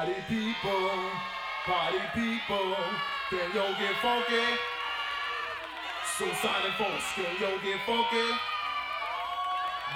Party 0.00 0.16
people, 0.28 0.90
party 1.66 2.00
people, 2.14 2.74
can 3.28 3.50
yo 3.54 3.64
get 3.78 3.94
funky? 4.00 4.46
Suicide 6.16 6.72
folks, 6.78 7.04
can 7.14 7.36
yo 7.38 7.58
get 7.58 7.80
funky? 7.84 8.28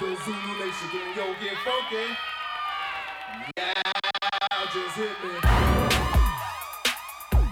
The 0.00 0.08
Zulu 0.22 0.52
Nation, 0.60 0.88
can 0.92 1.08
yo 1.16 1.26
get 1.40 1.56
funky? 1.64 2.06
Yeah, 3.56 3.92
just 4.74 4.94
hit 4.94 5.16
me. 5.24 5.32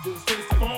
Just 0.05 0.27
taste 0.27 0.51
the. 0.51 0.72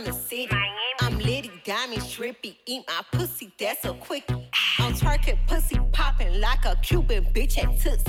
the 0.00 0.12
city. 0.12 0.48
I'm 1.00 1.18
litty, 1.18 1.50
diamond, 1.64 2.00
trippy. 2.02 2.56
Eat 2.66 2.84
my 2.88 3.02
pussy, 3.12 3.52
that's 3.58 3.84
a 3.84 3.92
quickie. 3.92 4.48
On 4.80 4.94
target, 4.94 5.36
pussy 5.46 5.78
popping 5.92 6.40
like 6.40 6.64
a 6.64 6.76
Cuban 6.82 7.24
bitch 7.34 7.58
at 7.58 7.78
Tootsie. 7.78 8.01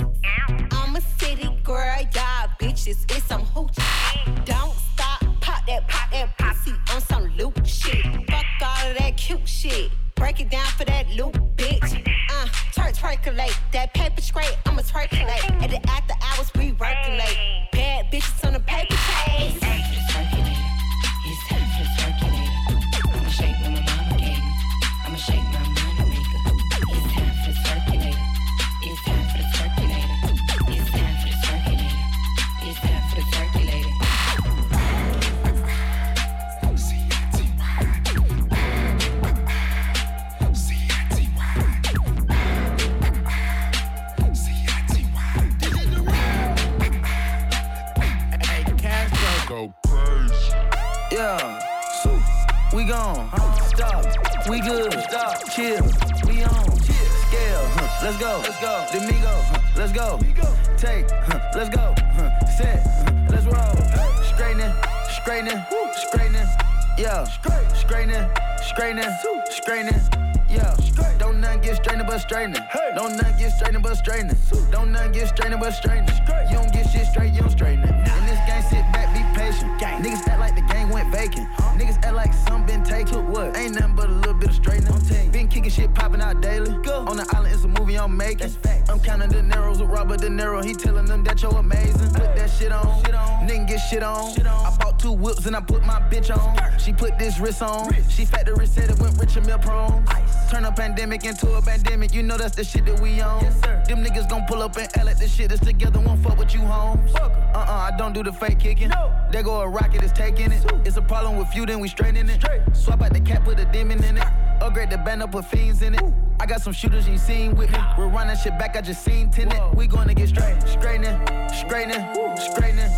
up 104.64 104.76
and 104.78 104.88
L 104.96 105.08
at 105.10 105.18
this 105.18 105.34
shit 105.34 105.52
is 105.52 105.60
together, 105.60 106.00
won't 106.00 106.22
fuck 106.22 106.38
with 106.38 106.54
you, 106.54 106.60
homes. 106.60 107.14
Uh 107.16 107.28
uh, 107.54 107.90
I 107.92 107.96
don't 107.98 108.14
do 108.14 108.22
the 108.22 108.32
fake 108.32 108.58
kicking. 108.58 108.88
No. 108.88 109.12
There 109.30 109.42
go 109.42 109.60
a 109.60 109.68
rocket, 109.68 110.02
it's 110.02 110.12
taking 110.12 110.50
it. 110.52 110.64
It's 110.86 110.96
a 110.96 111.02
problem 111.02 111.36
with 111.36 111.54
you, 111.54 111.66
then 111.66 111.80
we 111.80 111.88
straighten 111.88 112.28
it. 112.30 112.40
Straight. 112.40 112.62
Swap 112.72 113.02
out 113.02 113.12
the 113.12 113.20
cap, 113.20 113.44
put 113.44 113.60
a 113.60 113.66
demon 113.66 114.02
in 114.02 114.16
it. 114.16 114.24
Upgrade 114.62 114.90
the 114.90 114.96
band 114.98 115.22
up, 115.22 115.32
put 115.32 115.44
fiends 115.44 115.82
in 115.82 115.94
it. 115.94 116.02
Ooh. 116.02 116.14
I 116.40 116.46
got 116.46 116.62
some 116.62 116.72
shooters 116.72 117.06
you 117.06 117.18
seen 117.18 117.54
with 117.54 117.70
me. 117.70 117.78
We're 117.98 118.08
running 118.08 118.36
shit 118.36 118.58
back, 118.58 118.74
I 118.74 118.80
just 118.80 119.04
seen 119.04 119.30
tenant. 119.30 119.58
Whoa. 119.58 119.72
We 119.76 119.86
gonna 119.86 120.14
get 120.14 120.30
straight, 120.30 120.56
straightening, 120.66 121.18
straightening, 121.52 122.04
straightening. 122.38 122.90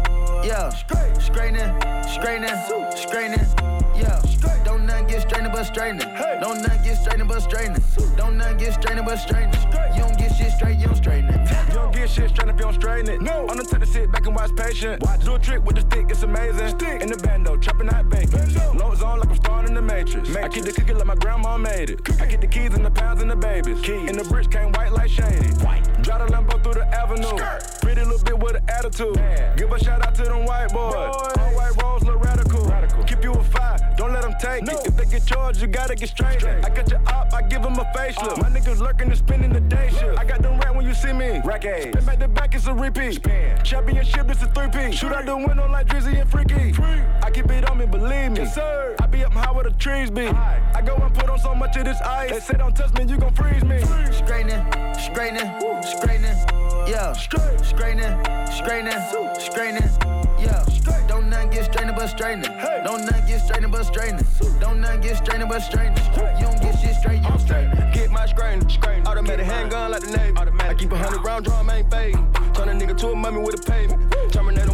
Yeah, 0.46 0.70
straightening, 0.70 1.18
straightening, 1.18 2.56
straightening. 2.96 3.46
Yeah, 3.96 4.22
don't 4.64 4.86
none 4.86 5.06
get 5.08 5.22
strained 5.22 5.50
but 5.52 5.64
straightening. 5.64 6.08
Hey. 6.14 6.38
Don't 6.40 6.62
none 6.62 6.82
get 6.84 6.96
strained 7.02 7.26
but 7.26 7.40
straightening. 7.40 7.82
Don't 8.16 8.36
none 8.36 8.56
get 8.56 8.74
strained 8.74 9.04
but 9.04 9.16
straightening 9.16 9.65
if 12.56 12.60
you 12.60 12.64
don't 12.64 12.74
straighten 12.74 13.08
it. 13.10 13.20
No, 13.20 13.46
I'm 13.48 13.56
the 13.58 13.64
type 13.64 13.80
to 13.80 13.86
sit 13.86 14.10
back 14.10 14.26
and 14.26 14.34
watch 14.34 14.54
patient. 14.56 15.02
Watch. 15.02 15.24
Do 15.24 15.34
a 15.34 15.38
trick 15.38 15.64
with 15.64 15.76
the 15.76 15.82
stick, 15.82 16.06
it's 16.10 16.22
amazing. 16.22 16.68
Stick 16.68 17.02
in 17.02 17.08
the 17.08 17.16
bando, 17.18 17.56
chopping 17.58 17.88
that 17.88 18.08
bacon. 18.08 18.54
Low 18.76 18.94
zone 18.94 19.20
like 19.20 19.28
I'm 19.28 19.36
starting 19.36 19.74
the 19.74 19.82
matrix. 19.82 20.28
matrix. 20.28 20.44
I 20.44 20.48
keep 20.48 20.64
the 20.64 20.72
cookie 20.72 20.94
like 20.94 21.06
my 21.06 21.14
grandma 21.16 21.58
made 21.58 21.90
it. 21.90 22.04
Cookie. 22.04 22.22
I 22.22 22.26
get 22.26 22.40
the 22.40 22.46
keys 22.46 22.74
and 22.74 22.84
the 22.84 22.90
pounds 22.90 23.20
and 23.20 23.30
the 23.30 23.36
babies. 23.36 23.80
Keys. 23.82 24.08
And 24.08 24.18
the 24.18 24.24
bricks 24.24 24.48
came 24.48 24.72
white 24.72 24.92
like 24.92 25.10
shady. 25.10 25.48
White. 25.64 25.84
Drive 26.02 26.26
the 26.26 26.34
Lambo 26.34 26.62
through 26.62 26.74
the 26.74 26.86
avenue. 26.88 27.28
Skirt. 27.28 27.80
Pretty 27.82 28.02
little 28.02 28.24
bit 28.24 28.38
with 28.38 28.56
an 28.56 28.64
attitude. 28.68 29.20
Give 29.56 29.70
a 29.70 29.78
shout 29.82 30.06
out 30.06 30.14
to 30.14 30.24
them 30.24 30.46
white 30.46 30.72
boys. 30.72 30.94
boys. 30.94 31.36
All 31.38 31.54
white 31.54 31.76
take 34.46 34.64
no. 34.64 34.72
it. 34.72 34.86
If 34.86 34.96
they 34.96 35.04
get 35.06 35.26
charged, 35.26 35.60
you 35.60 35.66
gotta 35.66 35.94
get 35.94 36.08
straight. 36.08 36.40
straight. 36.40 36.64
I 36.64 36.68
got 36.68 36.90
your 36.90 37.00
up, 37.08 37.32
I 37.32 37.42
give 37.42 37.62
him 37.62 37.74
a 37.74 37.84
facelift. 37.94 38.38
Uh. 38.38 38.42
My 38.42 38.50
niggas 38.50 38.78
lurking 38.78 39.08
and 39.08 39.18
spending 39.18 39.52
the 39.52 39.60
day 39.60 39.88
shift. 39.90 40.18
I 40.18 40.24
got 40.24 40.42
them 40.42 40.58
rat 40.60 40.74
when 40.74 40.86
you 40.86 40.94
see 40.94 41.12
me. 41.12 41.40
Rack 41.44 41.62
Spin 41.62 42.04
back 42.04 42.18
the 42.18 42.28
back, 42.28 42.54
it's 42.54 42.66
a 42.66 42.74
repeat. 42.74 43.14
Spin. 43.14 43.58
Championship, 43.64 44.30
it's 44.30 44.42
a 44.42 44.46
three-peat. 44.46 44.94
Shoot 44.94 45.12
out 45.12 45.26
the 45.26 45.36
window 45.36 45.68
like 45.70 45.86
Drizzy 45.86 46.20
and 46.20 46.30
Freaky. 46.30 46.72
Free. 46.72 47.00
I 47.22 47.30
keep 47.32 47.50
it 47.50 47.68
on 47.68 47.78
me, 47.78 47.86
believe 47.86 48.32
me. 48.32 48.38
Yes, 48.40 48.54
sir. 48.54 48.96
I 49.00 49.06
be 49.06 49.24
up 49.24 49.32
high 49.32 49.52
where 49.52 49.64
the 49.64 49.70
trees 49.70 50.10
be. 50.10 50.26
Right. 50.26 50.72
I 50.74 50.82
go 50.82 50.94
and 50.96 51.14
put 51.14 51.28
on 51.28 51.38
so 51.38 51.54
much 51.54 51.76
of 51.76 51.84
this 51.84 52.00
ice. 52.02 52.30
They 52.30 52.40
say 52.40 52.54
don't 52.54 52.74
touch 52.74 52.92
me, 52.94 53.04
you 53.10 53.18
gon' 53.18 53.34
freeze 53.34 53.64
me. 53.64 53.78
Free. 53.80 54.12
Straightening, 54.12 54.62
straightening, 54.94 55.50
straightening. 55.82 56.36
Yeah. 56.86 57.12
Straight. 57.12 57.60
Straightening, 57.60 58.14
straightening, 58.52 59.00
straightening. 59.38 59.90
Yeah 60.38 60.75
get 61.56 61.72
strained 61.72 61.96
but 61.96 62.06
straightening. 62.08 62.52
Don't 62.84 63.04
nothing 63.06 63.26
get 63.26 63.40
strained 63.40 63.72
but 63.72 63.82
straightening. 63.84 64.26
Don't 64.60 64.80
nothing 64.80 65.00
get 65.00 65.16
strained 65.16 65.48
but 65.48 65.60
straightening. 65.60 66.04
You 66.38 66.44
don't 66.44 66.60
get 66.60 66.78
shit 66.78 66.94
straight, 66.96 67.22
you 67.22 67.28
don't 67.28 67.40
straighten. 67.40 67.92
Get 67.92 68.10
my 68.10 68.26
strain, 68.26 68.68
strain. 68.68 69.06
Automatic 69.06 69.46
handgun 69.46 69.90
like 69.90 70.02
the 70.02 70.10
Navy. 70.10 70.36
I 70.36 70.74
keep 70.74 70.92
a 70.92 70.98
hundred 70.98 71.24
round 71.24 71.46
drum, 71.46 71.70
ain't 71.70 71.90
fading. 71.90 72.32
Turn 72.52 72.68
a 72.68 72.72
nigga 72.72 72.96
to 72.98 73.08
a 73.08 73.16
mummy 73.16 73.40
with 73.40 73.58
a 73.58 73.62
payment. 73.70 74.14
Terminate 74.32 74.68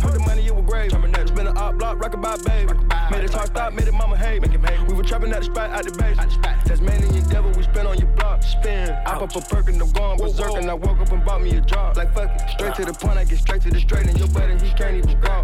a 2.02 2.08
rock 2.08 2.20
by 2.20 2.36
baby. 2.44 2.72
Made 3.10 3.24
it 3.24 3.30
talk 3.30 3.46
stop, 3.46 3.72
made 3.72 3.88
it 3.88 3.94
mama 3.94 4.16
hate 4.16 4.42
me. 4.42 4.48
We 4.88 4.94
were 4.94 5.02
trapping 5.02 5.32
at 5.32 5.40
the 5.40 5.44
spot, 5.44 5.70
out 5.70 5.84
the 5.84 5.92
base. 5.92 6.16
Tasmanian 6.64 7.14
your 7.14 7.24
devil, 7.26 7.50
we 7.52 7.62
spin 7.62 7.86
on 7.86 7.98
your 7.98 8.08
block. 8.08 8.42
Spin. 8.42 8.90
I 9.06 9.18
pop 9.18 9.34
a 9.36 9.40
perk 9.40 9.68
and 9.68 9.80
I'm 9.80 9.90
going 9.92 10.18
berserk. 10.18 10.54
And 10.54 10.70
I 10.70 10.74
woke 10.74 10.98
up 10.98 11.12
and 11.12 11.24
bought 11.24 11.42
me 11.42 11.56
a 11.56 11.60
job. 11.60 11.96
Like 11.96 12.14
fuck 12.14 12.30
it. 12.30 12.50
Straight 12.50 12.74
to 12.76 12.82
uh. 12.82 12.86
the 12.86 12.94
point, 12.94 13.18
I 13.18 13.24
get 13.24 13.38
straight 13.38 13.62
to 13.62 13.70
the 13.70 13.80
straight. 13.80 14.06
And 14.06 14.18
your 14.18 14.28
buddy, 14.28 14.54
he 14.54 14.72
can't 14.74 14.96
even 14.96 15.20
walk. 15.20 15.42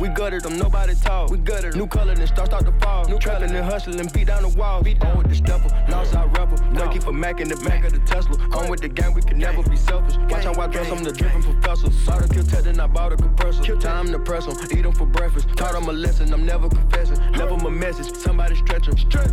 We 0.00 0.08
gutted 0.08 0.42
them, 0.42 0.58
nobody 0.58 0.94
talk. 0.94 1.30
We 1.30 1.38
gutted 1.38 1.74
New 1.74 1.86
color, 1.86 2.12
and 2.12 2.28
start 2.28 2.48
start 2.48 2.66
to 2.66 2.72
fall. 2.84 3.06
New 3.06 3.18
trapping 3.18 3.50
and 3.50 3.64
hustling, 3.64 4.08
beat 4.12 4.26
down 4.26 4.42
the 4.42 4.50
wall. 4.50 4.82
Beat 4.82 5.00
down 5.00 5.16
with 5.16 5.28
the 5.28 5.34
stepper, 5.34 5.68
lost 5.88 6.14
our 6.14 6.28
rebel. 6.28 6.56
Keep 6.92 7.06
a 7.06 7.12
Mac 7.12 7.40
in 7.40 7.48
the 7.48 7.56
back 7.56 7.84
of 7.84 7.92
the 7.92 7.98
Tesla. 8.00 8.36
On 8.56 8.70
with 8.70 8.80
the 8.80 8.88
gang, 8.88 9.12
we 9.14 9.22
can 9.22 9.38
never 9.38 9.62
be 9.68 9.76
selfish. 9.76 10.16
Watch 10.30 10.44
how 10.44 10.54
I 10.60 10.66
dress, 10.66 10.90
I'm 10.90 11.02
the 11.02 11.12
dripping 11.12 11.42
professor. 11.42 11.90
Saw 11.90 12.18
the 12.18 12.32
kill 12.32 12.44
tech, 12.44 12.64
then 12.64 12.80
I 12.80 12.86
bought 12.86 13.12
a 13.12 13.16
compressor. 13.16 13.62
Kill 13.62 13.78
time 13.78 14.12
to 14.12 14.18
press 14.18 14.46
them, 14.46 14.56
eat 14.70 14.82
them 14.82 14.92
for 14.92 15.06
breakfast. 15.06 15.48
Taught 15.56 15.74
them 15.74 15.88
a 15.88 15.92
lesson, 15.96 16.32
I'm 16.32 16.44
never 16.44 16.68
confessing. 16.68 17.18
Never 17.32 17.56
my 17.56 17.70
message, 17.70 18.14
somebody 18.16 18.54
stretch 18.56 18.86
them. 18.86 18.96
Stretch. 18.98 19.30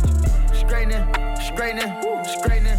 Straightening, 0.54 1.04
straightening, 1.36 1.92
straightening. 2.24 2.78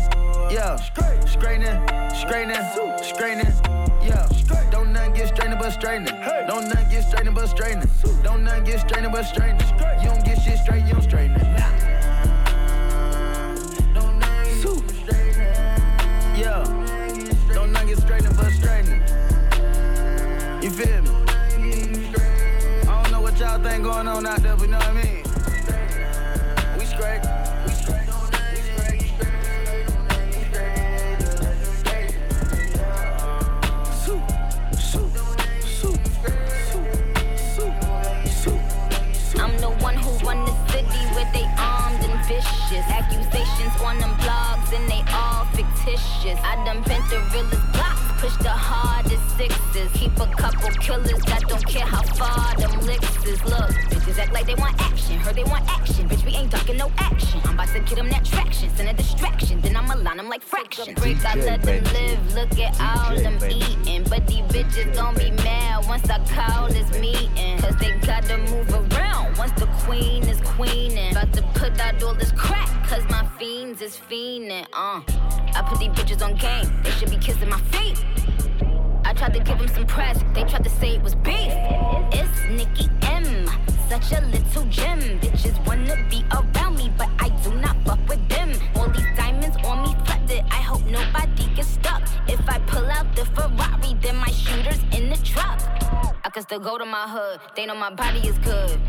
Yeah, 0.52 0.76
straightening, 0.78 1.78
straightening, 2.16 2.64
straightening. 3.04 3.54
Yeah, 4.02 4.28
don't 4.72 4.92
nothing 4.92 5.14
get 5.14 5.28
strained 5.36 5.58
but 5.60 5.72
straightening. 5.72 6.16
Don't 6.48 6.68
nothing 6.70 6.90
get 6.90 7.04
strained 7.10 7.36
but 7.36 7.48
straightening. 7.48 7.90
Don't 8.24 8.44
nothing 8.44 8.64
get 8.64 8.80
strained 8.80 9.12
but 9.12 9.24
straightening. 9.24 9.68
You 10.02 10.10
don't 10.10 10.26
get 10.26 10.42
shit 10.42 10.60
straight, 10.60 10.86
you 10.86 10.94
don't 10.94 11.04
straighten 11.04 11.36
it. 11.36 11.44
Yeah, 16.38 16.64
don't 17.54 17.72
nothing 17.72 17.88
get 17.88 18.00
strained 18.00 18.26
but 18.36 18.52
straightening. 18.52 19.02
You 20.62 20.72
feel 20.72 21.02
me? 21.04 21.15
What 23.56 23.64
y'all 23.64 23.72
think 23.72 23.84
going 23.86 24.08
on 24.10 24.26
out 24.26 24.42
there, 24.42 24.54
but 24.58 24.66
you 24.66 24.68
know 24.68 24.78
what 24.80 24.88
I 24.88 24.94
mean? 24.94 25.24
We. 26.78 26.86
I'm 39.40 39.58
the 39.60 39.70
one 39.80 39.96
who 39.96 40.12
run 40.26 40.44
the 40.44 40.52
city 40.68 40.86
they 41.32 41.48
armed 41.58 42.04
and 42.04 42.26
vicious. 42.28 42.86
Accusations 42.92 43.82
on 43.82 44.00
them 44.00 44.12
blogs 44.16 44.74
and 44.76 44.90
they 44.90 45.04
all 45.14 45.46
fictitious. 45.56 46.40
I 46.44 46.56
done 46.66 46.84
bent 46.84 47.10
the 47.10 47.20
realest 47.32 47.72
blocks, 47.72 48.05
push 48.18 48.36
the 48.38 48.50
hardest 48.50 49.38
sixes. 49.38 49.92
Keep 49.94 50.18
a 50.20 50.28
couple 50.28 50.70
killers 50.82 51.22
that 51.26 51.42
don't 51.48 51.66
care 51.66 51.86
how 51.86 52.04
far 52.04 52.56
them 52.58 52.80
licks 52.82 53.26
is. 53.26 53.44
Look, 53.46 53.72
bitches 53.92 54.18
act 54.18 54.34
like 54.34 54.46
they 54.46 54.56
want 54.56 54.80
action. 54.82 55.18
Heard 55.18 55.36
they 55.36 55.44
want 55.44 55.66
action. 55.70 56.08
Bitch, 56.08 56.26
we 56.26 56.36
ain't 56.36 56.52
ducking 56.52 56.78
no 56.78 56.92
action. 56.98 57.42
I'm 57.46 57.56
about 57.56 57.70
to 57.70 57.80
get 57.80 57.96
them 57.96 58.10
that 58.10 58.26
traction. 58.26 58.70
Send 58.76 58.90
a 58.90 58.94
distraction. 58.94 59.62
Then 59.62 59.76
I'ma 59.76 59.96
line 59.96 60.18
them 60.18 60.30
like 60.30 60.42
fractions. 60.42 61.00
Break, 61.00 61.24
I 61.26 61.36
let 61.36 61.62
them 61.62 61.84
live. 61.94 62.34
Look 62.34 62.60
at 62.60 62.80
all 62.80 63.16
them 63.16 63.38
eating. 63.50 64.04
But 64.10 64.28
these 64.28 64.46
bitches 64.54 64.94
gon' 64.96 65.16
be 65.16 65.32
mad 65.44 65.86
once 65.88 66.10
I 66.10 66.20
call 66.26 66.68
this 66.70 66.90
meeting. 67.00 67.60
Cause 67.60 67.76
they 67.78 67.92
gotta 68.00 68.38
move 68.38 68.70
around 68.92 69.38
once 69.38 69.52
the 69.54 69.68
queen 69.84 70.24
is 70.24 70.40
queening. 70.42 71.12
About 71.12 71.34
to 71.34 71.42
put 71.54 71.80
out 71.80 72.02
all 72.04 72.14
this 72.14 72.32
crack. 72.32 72.70
Cause 72.88 73.04
my 73.10 73.28
fiends 73.38 73.82
is 73.82 73.98
fiending. 73.98 74.66
Uh, 74.74 75.02
I 75.56 75.66
put 75.68 75.80
these 75.80 75.90
bitches 75.90 76.24
on 76.26 76.36
game. 76.36 76.82
They 76.84 76.92
should 76.92 77.10
be 77.10 77.18
kissing 77.18 77.50
my 77.50 77.60
feet. 77.72 78.05
I 79.04 79.14
tried 79.14 79.34
to 79.34 79.40
give 79.40 79.58
them 79.60 79.68
some 79.68 79.86
press, 79.86 80.24
they 80.34 80.44
tried 80.44 80.64
to 80.64 80.70
say 80.70 80.96
it 80.96 81.02
was 81.02 81.16
beef. 81.16 81.52
It's 82.12 82.44
Nikki 82.50 82.90
M, 83.04 83.48
such 83.90 84.12
a 84.12 84.22
little 84.26 84.66
gem. 84.66 85.00
Bitches 85.20 85.58
wanna 85.66 85.96
be 86.10 86.26
around 86.32 86.78
me, 86.78 86.92
but 86.98 87.10
I 87.20 87.30
do 87.44 87.54
not 87.56 87.76
fuck 87.86 88.00
with 88.10 88.28
them. 88.30 88.52
All 88.76 88.90
these 88.90 89.08
diamonds 89.16 89.58
on 89.66 89.84
me 89.84 89.96
flooded, 90.06 90.44
I 90.52 90.62
hope 90.62 90.86
nobody 90.86 91.48
gets 91.56 91.70
stuck. 91.70 92.04
If 92.28 92.48
I 92.50 92.60
pull 92.60 92.86
out 92.90 93.16
the 93.16 93.26
Ferrari, 93.26 93.96
then 94.02 94.16
my 94.18 94.32
shooter's 94.32 94.82
in 94.92 95.10
the 95.10 95.18
truck. 95.18 95.62
I 96.24 96.30
can 96.34 96.44
still 96.44 96.60
go 96.60 96.78
to 96.78 96.86
my 96.86 97.08
hood, 97.08 97.40
they 97.56 97.66
know 97.66 97.76
my 97.76 97.94
body 97.94 98.20
is 98.28 98.38
good. 98.40 98.80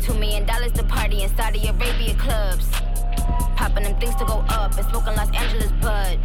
Two 0.00 0.14
million 0.14 0.46
dollars 0.46 0.72
to 0.72 0.84
party 0.84 1.22
in 1.22 1.36
Saudi 1.36 1.66
Arabia 1.66 2.14
clubs. 2.14 2.70
Popping 3.56 3.84
them 3.84 3.98
things 4.00 4.14
to 4.16 4.24
go 4.24 4.44
up 4.48 4.76
and 4.78 4.86
smoking 4.88 5.14
Los 5.14 5.30
Angeles 5.32 5.72
bud. 5.82 6.18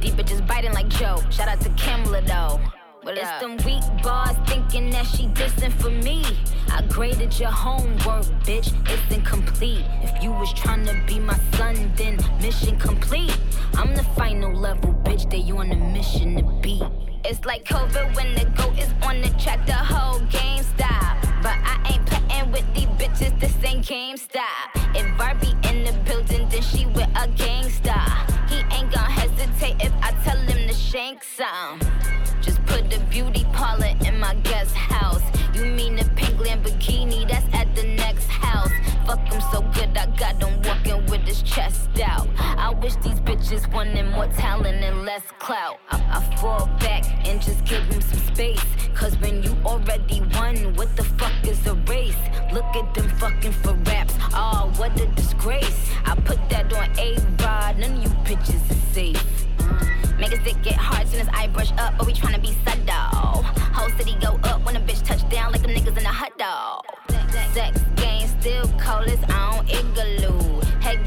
These 0.00 0.12
bitches 0.12 0.46
biting 0.46 0.72
like 0.72 0.88
Joe. 0.88 1.22
Shout 1.30 1.48
out 1.48 1.60
to 1.62 1.70
Kimla 1.70 2.26
though. 2.26 2.60
But 3.02 3.16
it's 3.16 3.40
them 3.40 3.56
weak 3.64 3.82
bars 4.02 4.36
thinking 4.46 4.90
that 4.90 5.06
she 5.06 5.28
dissing 5.28 5.72
for 5.72 5.90
me. 5.90 6.24
I 6.70 6.82
graded 6.88 7.38
your 7.38 7.50
homework, 7.50 8.26
bitch. 8.44 8.72
It's 8.88 9.14
incomplete. 9.14 9.84
If 10.02 10.22
you 10.22 10.30
was 10.30 10.52
trying 10.52 10.84
to 10.86 11.02
be 11.06 11.18
my 11.18 11.38
son, 11.54 11.92
then 11.96 12.18
mission 12.42 12.78
complete. 12.78 13.36
I'm 13.74 13.94
the 13.94 14.04
final 14.16 14.52
level, 14.52 14.92
bitch. 15.04 15.30
That 15.30 15.38
you 15.38 15.56
on 15.58 15.72
a 15.72 15.76
mission 15.76 16.36
to 16.36 16.42
beat. 16.60 16.82
It's 17.24 17.44
like 17.44 17.64
COVID 17.64 18.14
when 18.16 18.34
the 18.34 18.44
goat 18.56 18.78
is 18.78 18.92
on 19.02 19.20
the 19.20 19.28
track, 19.42 19.66
the 19.66 19.74
whole 19.74 20.20
game 20.26 20.62
stop. 20.62 21.20
But 21.42 21.56
I 21.62 21.92
ain't 21.92 22.06
playing 22.06 22.52
with 22.52 22.74
these 22.74 22.86
bitches, 22.96 23.38
this 23.40 23.54
ain't 23.64 23.84
GameStop. 23.84 24.74
If 24.74 24.77
chest 41.58 42.00
out. 42.00 42.28
I 42.38 42.70
wish 42.70 42.94
these 42.96 43.20
bitches 43.28 43.62
wanted 43.72 44.06
more 44.12 44.28
talent 44.28 44.78
and 44.84 45.04
less 45.04 45.24
clout. 45.40 45.80
I, 45.90 45.96
I 46.16 46.36
fall 46.36 46.66
back 46.78 47.02
and 47.26 47.42
just 47.42 47.64
give 47.64 47.82
him 47.92 48.00
some 48.00 48.20
space. 48.32 48.64
Cause 48.94 49.18
when 49.18 49.42
you 49.42 49.56
already 49.64 50.20
won, 50.34 50.54
what 50.74 50.94
the 50.94 51.02
fuck 51.02 51.32
is 51.44 51.66
a 51.66 51.74
race? 51.92 52.22
Look 52.52 52.70
at 52.76 52.94
them 52.94 53.08
fucking 53.18 53.50
for 53.62 53.74
raps. 53.90 54.14
Oh, 54.34 54.72
what 54.76 55.00
a 55.00 55.06
disgrace. 55.06 55.90
I 56.04 56.14
put 56.14 56.38
that 56.50 56.72
on 56.72 56.96
A-Rod, 56.96 57.78
none 57.78 57.96
of 57.96 58.02
you 58.04 58.10
bitches 58.28 58.62
is 58.70 58.82
safe. 58.94 59.48
Make 60.16 60.30
his 60.30 60.42
dick 60.44 60.62
get 60.62 60.76
hard 60.76 61.08
soon 61.08 61.20
as 61.20 61.28
I 61.32 61.48
brush 61.48 61.72
up, 61.72 61.98
but 61.98 62.06
we 62.06 62.12
tryna 62.12 62.40
be 62.40 62.56
subtle. 62.64 63.42
Whole 63.74 63.90
city 63.98 64.16
go 64.20 64.38
up 64.44 64.64
when 64.64 64.76
a 64.76 64.80
bitch 64.80 65.04
touch 65.04 65.28
down 65.28 65.50
like 65.50 65.62
the 65.62 65.68
niggas 65.68 65.96
in 65.96 66.04
the 66.04 66.16
hut 66.20 66.38
dog. 66.38 66.84
Sex 67.52 67.80
game 67.96 68.28
still 68.40 68.68
cold 68.78 69.08
as 69.08 69.22
on 69.34 69.66
igloo. 69.68 70.47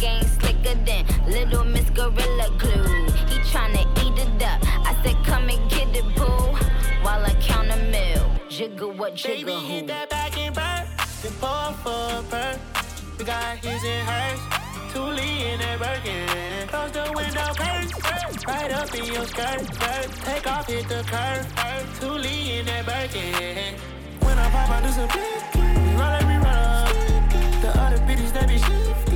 Game 0.02 0.24
slicker 0.24 0.74
than 0.84 1.06
little 1.28 1.64
Miss 1.64 1.88
Gorilla 1.92 2.50
Glue. 2.58 3.06
He 3.30 3.38
tryna 3.52 3.86
eat 4.04 4.18
it 4.18 4.42
up. 4.42 4.60
I 4.84 4.98
said 5.04 5.16
come 5.24 5.48
and 5.48 5.70
get 5.70 5.96
it, 5.96 6.04
boo. 6.16 6.26
While 7.04 7.24
I 7.24 7.36
count 7.40 7.70
a 7.70 7.78
mill. 7.78 8.26
Jiggle 8.50 8.94
what 8.94 9.14
jiggle 9.14 9.46
Baby, 9.46 9.52
who. 9.54 9.68
hit 9.68 9.88
that 9.88 10.10
back 10.10 10.36
and 10.40 10.56
burn. 10.56 10.88
Then 11.22 11.32
pour 11.40 11.72
for 11.84 12.18
a 12.18 12.24
perk. 12.32 12.58
We 13.20 13.26
got 13.26 13.58
his 13.58 13.84
and 13.84 14.10
hers. 14.10 14.40
Thule 14.92 15.20
in 15.20 15.60
that 15.60 15.78
Birkin. 15.78 16.68
Close 16.70 16.92
the 16.94 17.14
window 17.16 17.54
curtain. 17.54 18.42
Right 18.48 18.72
up 18.72 18.96
in 18.96 19.06
your 19.06 19.26
skirt. 19.28 19.62
skirt. 19.72 20.12
Take 20.26 20.48
off, 20.48 20.66
hit 20.66 20.88
the 20.90 21.04
curve. 21.06 21.46
Thule 22.00 22.26
in 22.26 22.66
that 22.66 22.88
Birkin. 22.88 23.76
When 24.22 24.40
I 24.40 24.50
pop, 24.50 24.68
I 24.68 24.82
do 24.82 24.90
some 24.90 25.08
big. 25.10 25.86
We 25.86 25.94
roll 25.94 26.10
every 26.10 26.38
up. 26.50 26.90
The 27.62 27.70
other 27.80 27.98
bitches 28.00 28.34
that 28.34 28.48
be 28.48 28.58
shit. 28.58 29.11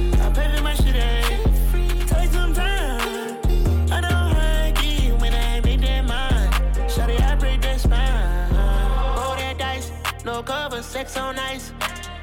No 10.36 10.44
cover, 10.44 10.84
sex 10.84 11.16
on 11.16 11.40
ice. 11.40 11.72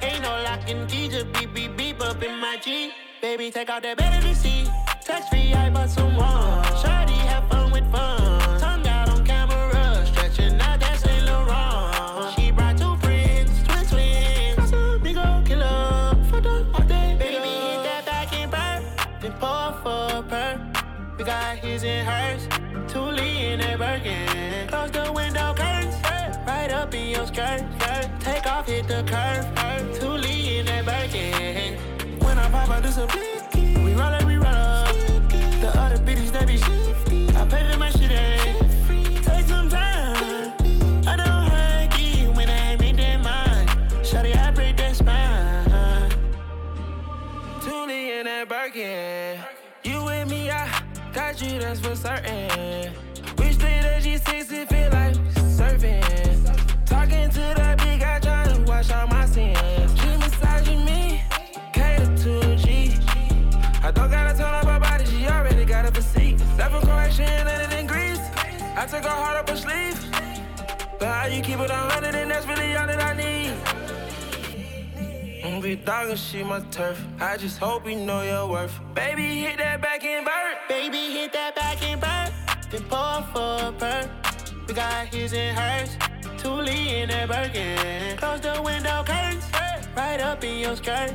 Ain't 0.03 0.21
no 0.21 0.29
lie. 0.29 0.45
rockin' 0.45 0.87
DJ 0.87 1.25
beep 1.33 1.55
beep 1.55 1.75
beep 1.79 1.99
up 2.03 2.23
in 2.23 2.39
my 2.39 2.59
G. 2.63 2.93
Baby, 3.23 3.51
take 3.51 3.71
out 3.71 3.83
that 3.85 3.97
baby 3.97 4.35
seat. 4.35 4.69
Touch 5.03 5.31
free, 5.31 5.55
I 5.55 5.71
bought 5.71 5.89
some 5.89 6.13
more. 6.13 6.63
Shawty, 6.83 7.17
have 7.31 7.49
fun 7.49 7.73
with 7.73 7.91
fun. 7.91 8.61
Tongue 8.61 8.87
out 8.87 9.09
on 9.09 9.25
camera, 9.25 10.05
stretching 10.05 10.61
out 10.61 10.79
that 10.81 10.99
Saint 10.99 11.25
Laurent. 11.25 12.35
She 12.35 12.51
brought 12.51 12.77
two 12.77 12.95
friends, 12.97 13.51
twin 13.67 13.87
twins. 13.87 14.57
Got 14.59 14.69
some 14.69 15.03
big 15.03 15.17
old 15.17 15.47
killer 15.47 16.15
all 16.75 16.83
day. 16.83 17.17
Baby, 17.19 17.49
hit 17.49 17.83
that 17.89 18.03
back 18.05 18.31
and 18.35 18.51
burn, 18.51 18.83
then 19.23 19.33
pour 19.41 19.73
for 19.83 20.19
a 20.19 20.23
perk. 20.23 21.17
We 21.17 21.25
got 21.25 21.57
his 21.57 21.83
and 21.83 22.07
hers, 22.07 22.47
Thule 22.93 23.19
in 23.19 23.61
that 23.61 23.79
Birkin. 23.79 24.52
Off, 28.63 28.69
hit 28.69 28.87
the 28.89 29.03
curve, 29.07 29.99
Thule 29.99 30.25
in 30.25 30.67
that 30.67 30.85
Birkin. 30.85 31.77
When 32.21 32.39
I 32.39 32.49
pop 32.51 32.69
out, 32.69 32.83
this 32.83 32.97
a 32.97 33.07
blicky. 33.07 33.77
We 33.85 33.95
roll 33.95 34.15
it, 34.15 34.25
we 34.25 34.37
roll 34.37 34.47
up. 34.47 34.95
The 35.61 35.73
other 35.77 35.99
bitches 35.99 36.31
they 36.33 36.45
be 36.45 36.57
shifty. 36.57 37.29
I 37.37 37.45
pay 37.47 37.71
for 37.71 37.79
my 37.79 37.91
shit 37.91 38.11
ain't 38.11 39.25
Take 39.25 39.47
some 39.47 39.69
time. 39.69 40.53
I 41.07 41.17
don't 41.17 41.51
hug 41.51 41.99
you 41.99 42.33
when 42.33 42.49
I 42.49 42.77
make 42.77 42.97
that 42.97 43.23
mind. 43.23 43.69
Shawty, 44.05 44.37
I 44.37 44.51
break 44.51 44.77
that 44.77 44.97
spine. 44.97 46.11
Thule 47.61 47.91
in 47.91 48.25
that 48.25 48.49
Birkin. 48.49 49.39
You 49.85 50.05
with 50.05 50.31
me, 50.31 50.51
I 50.51 50.69
got 51.13 51.41
you, 51.43 51.59
that's 51.59 51.81
for 51.81 51.97
certain. 51.97 52.93
We 53.39 53.53
straight 53.53 53.85
at 53.85 54.03
G6, 54.03 54.53
it 54.53 54.69
feel 54.69 54.91
like 54.91 55.17
surfing. 55.57 56.87
Talking 56.87 57.31
to 57.31 57.41
that 57.57 57.79
big 57.79 58.01
guy, 58.01 58.19
I 68.83 68.87
took 68.87 69.05
her 69.05 69.11
heart 69.11 69.37
up 69.37 69.49
her 69.49 69.57
sleeve. 69.57 69.97
But 70.99 71.07
how 71.07 71.27
you 71.27 71.41
keep 71.41 71.61
it 71.61 71.71
a 71.71 71.73
hundred, 71.73 72.17
and 72.17 72.29
that's 72.29 72.45
really 72.49 72.75
all 72.75 72.89
that 72.89 73.01
I 73.01 73.15
need. 73.15 73.55
Mm, 75.45 75.63
Be 75.63 75.77
dogging 75.77 76.17
shit 76.17 76.45
my 76.45 76.59
turf. 76.73 77.01
I 77.21 77.37
just 77.37 77.59
hope 77.59 77.87
you 77.89 77.95
know 77.95 78.23
your 78.23 78.49
worth. 78.49 78.75
Baby, 78.93 79.23
hit 79.43 79.59
that 79.59 79.81
back 79.81 80.05
and 80.05 80.27
burn. 80.27 80.55
Baby, 80.69 81.13
hit 81.17 81.33
that 81.33 81.55
back 81.55 81.81
and 81.85 82.01
burn. 82.01 82.31
Then 82.73 82.83
pour 82.91 83.23
for 83.33 83.69
a 83.69 83.73
perk. 83.73 84.11
We 84.67 84.75
got 84.75 85.07
his 85.15 85.33
and 85.33 85.57
hers. 85.57 85.97
Thule 86.39 86.67
in 86.67 87.09
that 87.11 87.29
Birkin. 87.29 88.17
Close 88.17 88.41
the 88.41 88.61
window 88.61 89.05
curtains. 89.07 89.45
Right 89.97 90.21
up 90.21 90.43
in 90.43 90.59
your 90.59 90.75
skirt. 90.75 91.15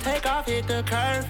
Take 0.00 0.24
off, 0.24 0.46
hit 0.46 0.66
the 0.66 0.82
curve. 0.86 1.26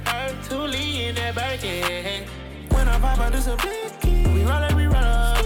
Thule 0.47 0.73
in 0.75 1.17
that 1.17 1.35
Birkin. 1.35 2.29
When 2.69 2.87
I 2.87 3.01
pop 3.01 3.19
out, 3.19 3.33
this 3.33 3.49
a 3.49 3.57
blicky. 3.57 4.29
We 4.33 4.45
roll 4.45 4.63
it, 4.63 4.75
we 4.77 4.87
roll 4.87 4.95
up. 4.95 5.42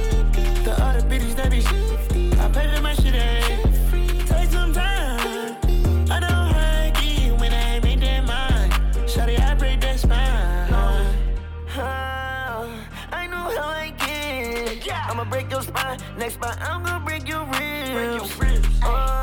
Be 1.57 1.63
shifty. 1.63 2.33
I 2.39 2.49
pay 2.51 2.75
for 2.75 2.83
my 2.83 2.95
shit 2.95 3.15
ain't 3.15 4.29
Take 4.29 4.51
some 4.51 4.73
time. 4.73 5.57
I 6.11 6.21
don't 6.21 6.51
hug 6.59 7.03
you 7.03 7.35
when 7.37 7.53
I 7.53 7.81
make 7.81 8.01
that 8.01 8.25
mind. 8.25 8.73
Shawty, 9.09 9.39
I 9.41 9.55
break 9.55 9.81
that 9.81 9.99
spine. 9.99 10.69
Ah, 11.79 12.67
I 13.13 13.27
know 13.27 13.47
how 13.57 13.69
I 13.69 13.91
get. 14.05 15.11
I'ma 15.11 15.25
break 15.25 15.51
your 15.51 15.63
spine. 15.63 15.99
Next 16.19 16.35
spine, 16.35 16.59
I'm 16.61 16.83
gonna 16.85 17.05
break 17.05 17.29
your 17.29 17.45
ribs. 17.45 18.31
Oh, 18.83 19.16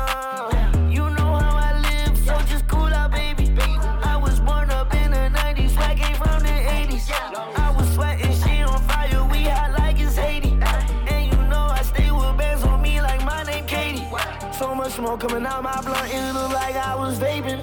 smoke 15.04 15.20
coming 15.20 15.44
out 15.44 15.62
my 15.62 15.80
blunt, 15.82 16.10
it 16.14 16.32
look 16.32 16.52
like 16.52 16.76
I 16.76 16.94
was 16.94 17.18
vaping. 17.18 17.60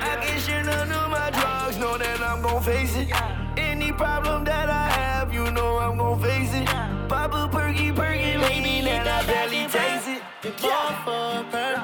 I 0.00 0.16
can't 0.22 0.40
share 0.40 0.62
none 0.62 0.92
of 0.92 1.10
my 1.10 1.28
drugs, 1.30 1.76
know 1.76 1.98
that 1.98 2.20
I'm 2.20 2.40
gon' 2.40 2.62
face 2.62 2.94
it. 2.94 3.08
Any 3.56 3.90
problem 3.90 4.44
that 4.44 4.70
I 4.70 4.86
have, 5.00 5.34
you 5.34 5.50
know 5.50 5.78
I'm 5.78 5.96
gon' 5.98 6.20
face 6.22 6.54
it. 6.54 6.66
Pop 7.08 7.34
a 7.34 7.48
perky, 7.48 7.90
perky, 7.90 8.36
baby, 8.44 8.74
then 8.86 9.08
I 9.08 9.26
barely 9.26 9.66
taste 9.74 10.08
it. 10.14 10.22
Then 10.42 10.52
pour 10.62 10.90
for 11.04 11.24
a 11.40 11.44
perk. 11.50 11.80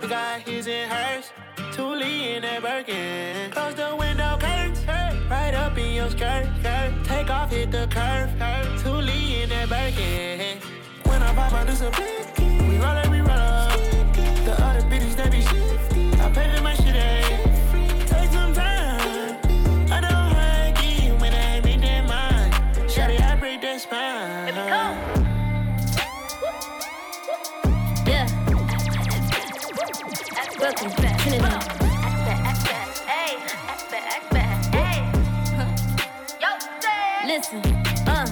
We 0.00 0.08
got 0.08 0.40
his 0.40 0.66
and 0.68 0.90
hers. 0.90 1.26
Thule 1.72 2.00
in 2.00 2.42
that 2.42 2.62
Birkin. 2.62 3.50
Close 3.50 3.74
the 3.74 3.94
window 3.94 4.38
curtains. 4.40 4.80
Right 5.28 5.54
up 5.54 5.76
in 5.76 5.92
your 5.92 6.08
skirt. 6.08 6.46
skirt. 6.60 6.92
Take 7.04 7.28
off, 7.28 7.50
hit 7.50 7.70
the 7.70 7.86
curve. 7.90 8.30
Thule 8.80 9.08
in 9.08 9.50
that 9.50 9.68
Birkin. 9.68 10.58
When 11.02 11.22
I 11.22 11.34
pop 11.34 11.52
out, 11.52 11.66
this 11.66 11.82
a 11.82 11.90
blicky. 11.90 12.48
We 12.70 12.78
roll 12.78 12.96
it, 13.02 13.10
we 13.10 13.20
roll 13.20 13.30
up. 13.30 13.75
My 16.62 16.74
shit 16.74 16.94
ain't 16.94 18.08
Take 18.08 18.30
some 18.30 18.52
time. 18.52 19.36
I 19.90 20.00
don't 20.00 20.30
hug 20.36 20.84
you 20.84 21.14
when 21.14 21.32
I 21.32 21.60
make 21.60 21.80
that 21.80 22.06
mind. 22.06 22.52
Shawty, 22.90 23.20
I 23.20 23.36
break 23.36 23.62
that 23.62 23.80
spine. 23.80 24.54
Yeah. 28.06 28.28
Welcome 30.60 30.90
back. 31.02 31.20
Trinidad. 31.22 31.62
Listen, 37.26 37.60
uh, 38.06 38.26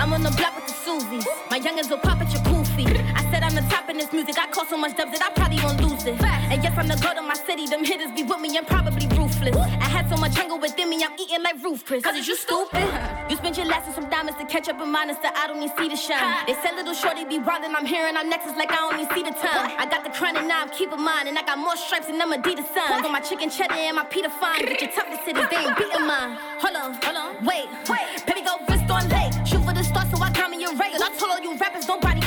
I'm 0.00 0.12
on 0.12 0.22
the 0.22 0.30
block 0.30 0.56
with 0.56 0.66
the 0.66 0.72
Suzies. 0.72 1.26
My 1.50 1.60
youngins 1.60 1.90
will 1.90 1.98
pop 1.98 2.20
at 2.20 2.32
your 2.32 2.42
goofy. 2.44 2.86
I 3.14 3.30
said 3.30 3.42
I'm 3.42 3.54
the 3.54 3.60
top 3.70 3.90
in 3.90 3.98
this 3.98 4.12
music. 4.12 4.38
I 4.38 4.46
call 4.46 4.64
so 4.64 4.78
much 4.78 4.96
dubs 4.96 5.12
that 5.12 5.22
I 5.22 5.30
probably 5.34 5.58
won't 5.62 5.80
lose 5.80 6.06
it. 6.06 6.31
And 6.52 6.62
yes, 6.62 6.76
I'm 6.76 6.86
the 6.86 7.00
goat 7.00 7.16
of 7.16 7.24
my 7.24 7.32
city. 7.32 7.64
Them 7.64 7.82
hitters 7.82 8.12
be 8.12 8.24
with 8.24 8.38
me 8.38 8.58
and 8.58 8.66
probably 8.66 9.08
ruthless. 9.16 9.56
I 9.56 9.88
had 9.88 10.06
so 10.10 10.20
much 10.20 10.36
hunger 10.36 10.56
within 10.56 10.90
me, 10.90 11.02
I'm 11.02 11.16
eating 11.18 11.42
like 11.42 11.56
roof 11.64 11.82
Chris. 11.86 12.04
Cause 12.04 12.14
is 12.14 12.28
you 12.28 12.36
stupid? 12.36 12.84
You 13.32 13.38
spent 13.38 13.56
your 13.56 13.64
last 13.64 13.88
on 13.88 13.94
some 13.94 14.10
diamonds 14.10 14.38
to 14.38 14.44
catch 14.44 14.68
up 14.68 14.78
in 14.78 14.92
mine, 14.92 15.08
so 15.08 15.24
I 15.24 15.46
don't 15.46 15.56
even 15.62 15.74
see 15.78 15.88
the 15.88 15.96
shine. 15.96 16.44
They 16.46 16.52
said 16.60 16.76
little 16.76 16.92
shorty 16.92 17.24
be 17.24 17.38
wildin', 17.38 17.72
I'm 17.72 17.86
hearing 17.86 18.14
I'm 18.14 18.28
next, 18.28 18.44
it's 18.44 18.58
like 18.58 18.70
I 18.70 18.84
only 18.84 19.08
see 19.16 19.22
the 19.24 19.32
time. 19.32 19.72
I 19.80 19.88
got 19.88 20.04
the 20.04 20.10
crown 20.10 20.36
and 20.36 20.46
now 20.46 20.60
I'm 20.60 20.68
keeping 20.68 21.00
mine, 21.00 21.28
and 21.28 21.38
I 21.38 21.42
got 21.42 21.56
more 21.56 21.74
stripes 21.76 22.08
than 22.08 22.18
them 22.18 22.32
Adidas 22.36 22.68
signs. 22.76 23.06
On 23.06 23.10
my 23.10 23.20
chicken 23.20 23.48
cheddar 23.48 23.72
and 23.72 23.96
my 23.96 24.04
Peter 24.04 24.28
Fine. 24.28 24.68
Get 24.68 24.82
your 24.82 24.92
toughest 24.92 25.24
hitters, 25.24 25.48
they 25.48 25.56
ain't 25.56 25.76
beating 25.78 26.04
mine. 26.04 26.36
Hold 26.60 26.76
on, 26.76 26.92
hold 27.00 27.16
on, 27.16 27.30
wait, 27.46 27.72
wait. 27.88 28.04
Baby, 28.28 28.44
go 28.44 28.60
wrist 28.68 28.90
on 28.92 29.08
late. 29.08 29.32
Shoot 29.48 29.64
for 29.64 29.72
the 29.72 29.82
stars, 29.82 30.10
so 30.12 30.20
I 30.20 30.28
count 30.30 30.52
me 30.52 30.60
your 30.60 30.76
rate. 30.76 30.92
I 31.00 31.08
told 31.16 31.32
all 31.32 31.40
you 31.40 31.56
rappers, 31.56 31.88
nobody 31.88 32.20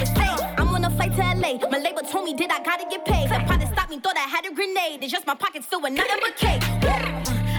was 0.95 0.95
safe. 0.95 0.95
I'm 0.95 0.95
on 0.95 0.95
a 0.95 0.95
flight 0.95 1.11
to 1.61 1.67
LA. 1.67 1.69
My 1.69 1.79
label 1.79 2.01
told 2.01 2.25
me, 2.25 2.33
did 2.33 2.51
I 2.51 2.61
gotta 2.63 2.85
get 2.89 3.05
paid? 3.05 3.29
The 3.29 3.39
pilot 3.45 3.67
stopped 3.73 3.89
me, 3.89 3.99
thought 3.99 4.17
I 4.17 4.27
had 4.27 4.45
a 4.45 4.53
grenade. 4.53 5.03
It's 5.03 5.11
just 5.11 5.27
my 5.27 5.35
pockets 5.35 5.65
filled 5.65 5.83
with 5.83 5.93
nothing 5.93 6.19
but 6.21 6.35
cake. 6.35 6.61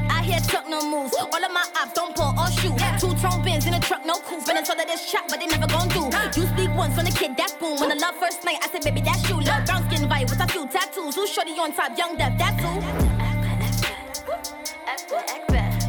I 0.09 0.23
hear 0.23 0.41
truck 0.49 0.69
no 0.69 0.83
moves. 0.83 1.15
All 1.17 1.45
of 1.45 1.53
my 1.53 1.65
ops 1.81 1.93
don't 1.93 2.15
pull 2.15 2.35
or 2.39 2.51
shoot. 2.51 2.77
Two 3.01 3.15
tone 3.17 3.43
bins 3.43 3.67
in 3.67 3.75
a 3.75 3.81
truck, 3.81 4.05
no 4.05 4.15
coupe. 4.21 4.47
Been 4.47 4.65
told 4.65 4.79
that 4.79 4.89
this 4.89 5.11
chop, 5.11 5.29
but 5.29 5.41
they 5.41 5.47
never 5.47 5.67
gon' 5.67 5.89
do. 5.89 6.05
You 6.41 6.47
speak 6.49 6.71
once 6.77 6.95
from 6.95 7.05
the 7.05 7.11
kid, 7.13 7.37
that's 7.37 7.55
boom. 7.55 7.79
When 7.81 7.89
the 7.89 7.97
love 7.97 8.17
first 8.17 8.45
night, 8.45 8.59
I 8.63 8.69
said, 8.69 8.83
baby, 8.83 9.01
that's 9.01 9.29
you. 9.29 9.41
Love 9.41 9.65
brown 9.67 9.89
skin 9.91 10.09
vibe 10.09 10.31
with 10.31 10.41
a 10.41 10.47
few 10.49 10.67
tattoos. 10.69 11.15
Who's 11.15 11.31
shorty 11.31 11.53
on 11.53 11.73
top? 11.73 11.97
Young 11.97 12.17
deaf, 12.17 12.37
that's 12.39 12.63
who. 12.63 12.81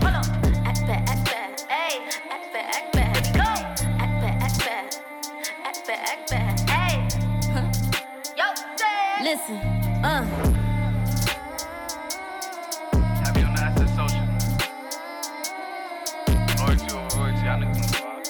Hold 0.01 0.15
on. 0.15 0.27
Listen, 9.19 9.57
uh. 10.05 10.24
Happy 13.25 13.41
on 13.41 13.53
the 13.55 13.62
asset 13.62 13.89
social. 13.97 14.24
Royalty 16.62 16.86
over 16.93 17.17
royalty, 17.17 17.41
y'all 17.43 17.59
niggas 17.59 17.79
know 17.81 17.88
the. 17.88 18.27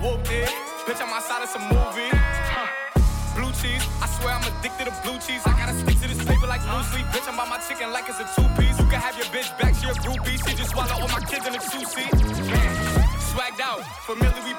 Whoop 0.00 0.30
it, 0.30 0.48
bitch, 0.86 1.00
I'm 1.02 1.12
outside 1.12 1.42
of 1.42 1.48
some 1.50 1.62
movie. 1.62 2.10
Blue 3.34 3.52
cheese, 3.60 3.82
I 4.00 4.06
swear 4.06 4.34
I'm 4.34 4.44
addicted 4.44 4.86
to 4.86 4.94
blue 5.02 5.18
cheese. 5.18 5.42
I 5.44 5.52
gotta 5.58 5.74
stick 5.78 5.98
to 6.00 6.08
this 6.08 6.24
paper 6.24 6.46
like 6.46 6.62
blue 6.62 6.82
sleep. 6.84 7.06
Bitch, 7.06 7.28
I'm 7.28 7.36
by 7.36 7.48
my 7.48 7.58
chicken 7.68 7.90
like 7.92 8.08
it's 8.08 8.20
a 8.20 8.24
two 8.36 8.48
piece. 8.60 8.78
You 8.78 8.86
can 8.86 9.00
have 9.00 9.16
your 9.16 9.26
bitch 9.26 9.50
back, 9.58 9.74
she 9.74 9.86
a 9.88 9.94
groupie. 9.94 10.38
She 10.48 10.54
just 10.54 10.70
swallow 10.70 10.94
all 10.94 11.08
my 11.08 11.20
kids 11.26 11.46
in 11.46 11.54
a 11.54 11.58
two 11.58 11.84
seat. 11.84 12.12
Swagged 13.32 13.60
out, 13.60 13.80
familiar, 14.04 14.51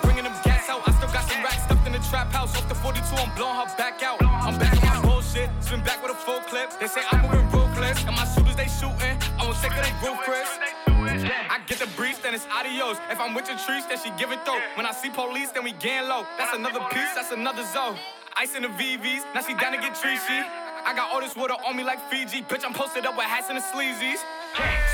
42, 2.83 3.15
I'm 3.15 3.31
blowing 3.39 3.55
her 3.55 3.77
back 3.77 4.03
out. 4.03 4.21
I'm 4.21 4.59
back 4.59 4.75
on 4.83 4.83
my 4.83 5.07
bullshit, 5.07 5.49
spin 5.61 5.79
back 5.87 6.03
with 6.03 6.11
a 6.11 6.19
full 6.19 6.41
clip. 6.51 6.67
They 6.81 6.87
say 6.87 6.99
I'm 7.13 7.23
moving 7.23 7.49
ruthless, 7.49 8.03
and 8.03 8.13
my 8.13 8.27
shooters 8.27 8.57
they 8.59 8.67
shooting. 8.67 9.15
I 9.39 9.47
won't 9.47 9.55
take 9.63 9.71
they 9.71 9.87
roof, 10.03 10.19
Chris. 10.27 10.51
I 10.91 11.63
get 11.65 11.79
the 11.79 11.87
brief, 11.95 12.21
then 12.21 12.35
it's 12.35 12.45
adios. 12.51 12.97
If 13.09 13.21
I'm 13.21 13.33
with 13.33 13.47
your 13.47 13.57
trees, 13.57 13.87
then 13.87 13.97
she 14.03 14.11
give 14.19 14.33
it 14.33 14.43
though. 14.45 14.59
When 14.75 14.85
I 14.85 14.91
see 14.91 15.09
police, 15.09 15.51
then 15.51 15.63
we 15.63 15.71
gang 15.71 16.09
low. 16.09 16.27
That's 16.37 16.53
another 16.53 16.81
piece, 16.91 17.15
that's 17.15 17.31
another 17.31 17.63
zone. 17.71 17.95
Ice 18.35 18.53
in 18.53 18.63
the 18.63 18.73
VVs, 18.75 19.23
now 19.33 19.41
she 19.47 19.53
down 19.53 19.71
to 19.71 19.79
get 19.79 19.95
treachy. 19.95 20.43
I 20.85 20.93
got 20.93 21.09
all 21.09 21.21
this 21.21 21.37
water 21.37 21.55
on 21.65 21.77
me 21.77 21.85
like 21.85 22.01
Fiji. 22.11 22.41
Bitch, 22.41 22.65
I'm 22.65 22.73
posted 22.73 23.05
up 23.05 23.15
with 23.15 23.27
hats 23.27 23.47
and 23.47 23.57
the 23.57 23.63
sleazies. 23.63 24.19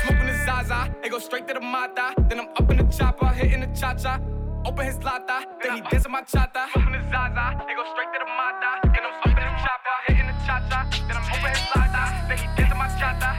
Smoking 0.04 0.26
the 0.26 0.38
Zaza, 0.46 0.94
it 1.02 1.10
go 1.10 1.18
straight 1.18 1.48
to 1.48 1.54
the 1.54 1.60
mata. 1.60 2.14
Then 2.28 2.38
I'm 2.38 2.48
up 2.54 2.70
in 2.70 2.76
the 2.76 2.84
chopper, 2.84 3.26
hitting 3.26 3.62
the 3.62 3.66
cha 3.74 3.94
cha. 3.94 4.20
Open 4.64 4.84
his 4.84 5.02
lata, 5.02 5.46
then 5.62 5.76
he 5.76 5.80
dancing 5.90 6.12
my 6.12 6.20
chata. 6.20 6.68
Smoking 6.72 6.92
the 6.92 7.02
Zaza, 7.08 7.64
it 7.64 7.76
go 7.76 7.84
straight 7.92 8.12
to 8.12 8.20
the 8.20 8.28
mata. 8.28 8.84
Then 8.92 9.04
I'm 9.08 9.16
up 9.16 9.26
in 9.26 9.34
the 9.34 9.56
chopper, 9.64 9.96
hitting 10.06 10.26
the 10.26 10.36
cha 10.44 10.60
cha. 10.68 10.84
Then 11.08 11.16
I'm 11.16 11.24
open 11.32 11.48
his 11.48 11.64
lata, 11.74 12.28
then 12.28 12.38
he 12.38 12.46
dancing 12.56 12.76
my 12.76 12.88
chata. 13.00 13.30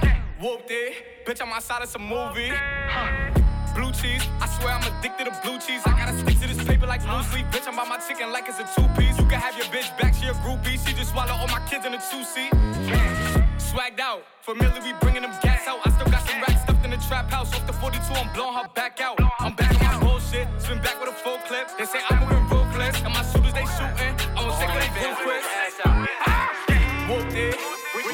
Whooped 0.41 0.71
it, 0.71 1.25
bitch, 1.25 1.41
I'm 1.41 1.53
outside 1.53 1.83
of 1.83 1.89
some 1.89 2.07
movie. 2.09 2.51
Blue 3.75 3.91
cheese, 3.93 4.25
I 4.41 4.47
swear 4.49 4.73
I'm 4.73 4.83
addicted 4.83 5.25
to 5.25 5.33
blue 5.45 5.59
cheese. 5.59 5.81
I 5.85 5.91
gotta 5.93 6.17
stick 6.17 6.39
to 6.41 6.47
this 6.47 6.63
paper 6.65 6.87
like 6.87 7.05
blue 7.05 7.21
sleep. 7.29 7.45
Bitch, 7.53 7.67
I'm 7.67 7.75
by 7.75 7.85
my 7.85 7.99
chicken 8.01 8.31
like 8.31 8.49
it's 8.49 8.59
a 8.59 8.65
two 8.73 8.87
piece. 8.97 9.17
You 9.19 9.25
can 9.29 9.39
have 9.39 9.55
your 9.55 9.67
bitch 9.67 9.93
back, 10.01 10.15
she 10.15 10.25
a 10.25 10.33
groupie. 10.41 10.81
She 10.81 10.93
just 10.97 11.11
swallow 11.11 11.33
all 11.33 11.47
my 11.47 11.61
kids 11.69 11.85
in 11.85 11.93
a 11.93 12.01
two 12.09 12.23
seat. 12.25 12.51
Swagged 13.61 14.01
out, 14.01 14.23
familiar, 14.41 14.81
we 14.81 14.93
bringing 14.99 15.21
them 15.21 15.37
gas 15.43 15.67
out. 15.67 15.79
I 15.85 15.91
still 15.91 16.09
got 16.09 16.27
some 16.27 16.41
racks 16.41 16.63
stuffed 16.63 16.83
in 16.83 16.91
the 16.91 16.97
trap 16.97 17.29
house. 17.29 17.53
Off 17.53 17.67
the 17.67 17.73
42, 17.73 18.01
I'm 18.11 18.33
blowing 18.33 18.55
her 18.57 18.67
back 18.73 18.99
out. 18.99 19.17
I'm 19.39 19.53
back 19.55 19.70
They 21.77 21.85
say 21.85 21.99
I'm 22.09 22.19
moving 22.19 22.47
ruthless, 22.49 23.01
and 23.01 23.13
my 23.13 23.23
shooters 23.23 23.53
they 23.53 23.65
shooting. 23.65 24.13
I'm 24.37 24.47
gonna 24.47 24.59
take 24.59 24.93
they 24.93 25.07
ruthless. 25.07 25.45
Whooped 27.09 27.35
it. 27.35 27.55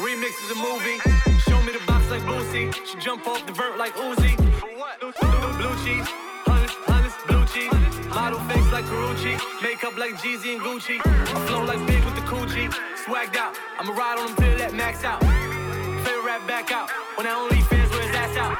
Remix 0.00 0.34
is 0.44 0.50
a 0.50 0.58
movie. 0.58 0.98
Show 1.40 1.60
me 1.62 1.72
the 1.72 1.84
box 1.86 2.08
like 2.10 2.22
Boosie. 2.22 2.72
She 2.86 2.98
jump 2.98 3.26
off 3.26 3.44
the 3.46 3.52
vert 3.52 3.76
like 3.76 3.94
Uzi. 3.94 4.36
For 4.58 4.68
what? 4.78 5.00
Blue 5.00 5.74
cheese, 5.84 6.06
hundreds, 6.46 6.74
hundreds, 6.86 7.14
blue 7.26 7.44
cheese. 7.46 7.72
Model 8.08 8.40
face 8.48 8.72
like 8.72 8.84
Carucci. 8.84 9.38
Makeup 9.62 9.96
like 9.98 10.14
Jeezy 10.14 10.54
and 10.54 10.62
Gucci. 10.62 11.00
I 11.04 11.46
flow 11.46 11.64
like 11.64 11.84
big 11.86 12.04
with 12.04 12.14
the 12.14 12.22
coochie. 12.22 12.72
Swagged 13.04 13.36
out. 13.36 13.56
I'ma 13.78 13.92
ride 13.92 14.18
on 14.18 14.26
them 14.28 14.36
till 14.36 14.58
that 14.58 14.72
max 14.72 15.04
out. 15.04 15.20
Favorite 15.20 16.24
rap 16.24 16.46
back 16.46 16.72
out. 16.72 16.90
When 17.16 17.26
I 17.26 17.34
only 17.34 17.60
fans 17.62 17.90
wear 17.90 18.02
his 18.02 18.14
ass 18.14 18.36
out. 18.36 18.56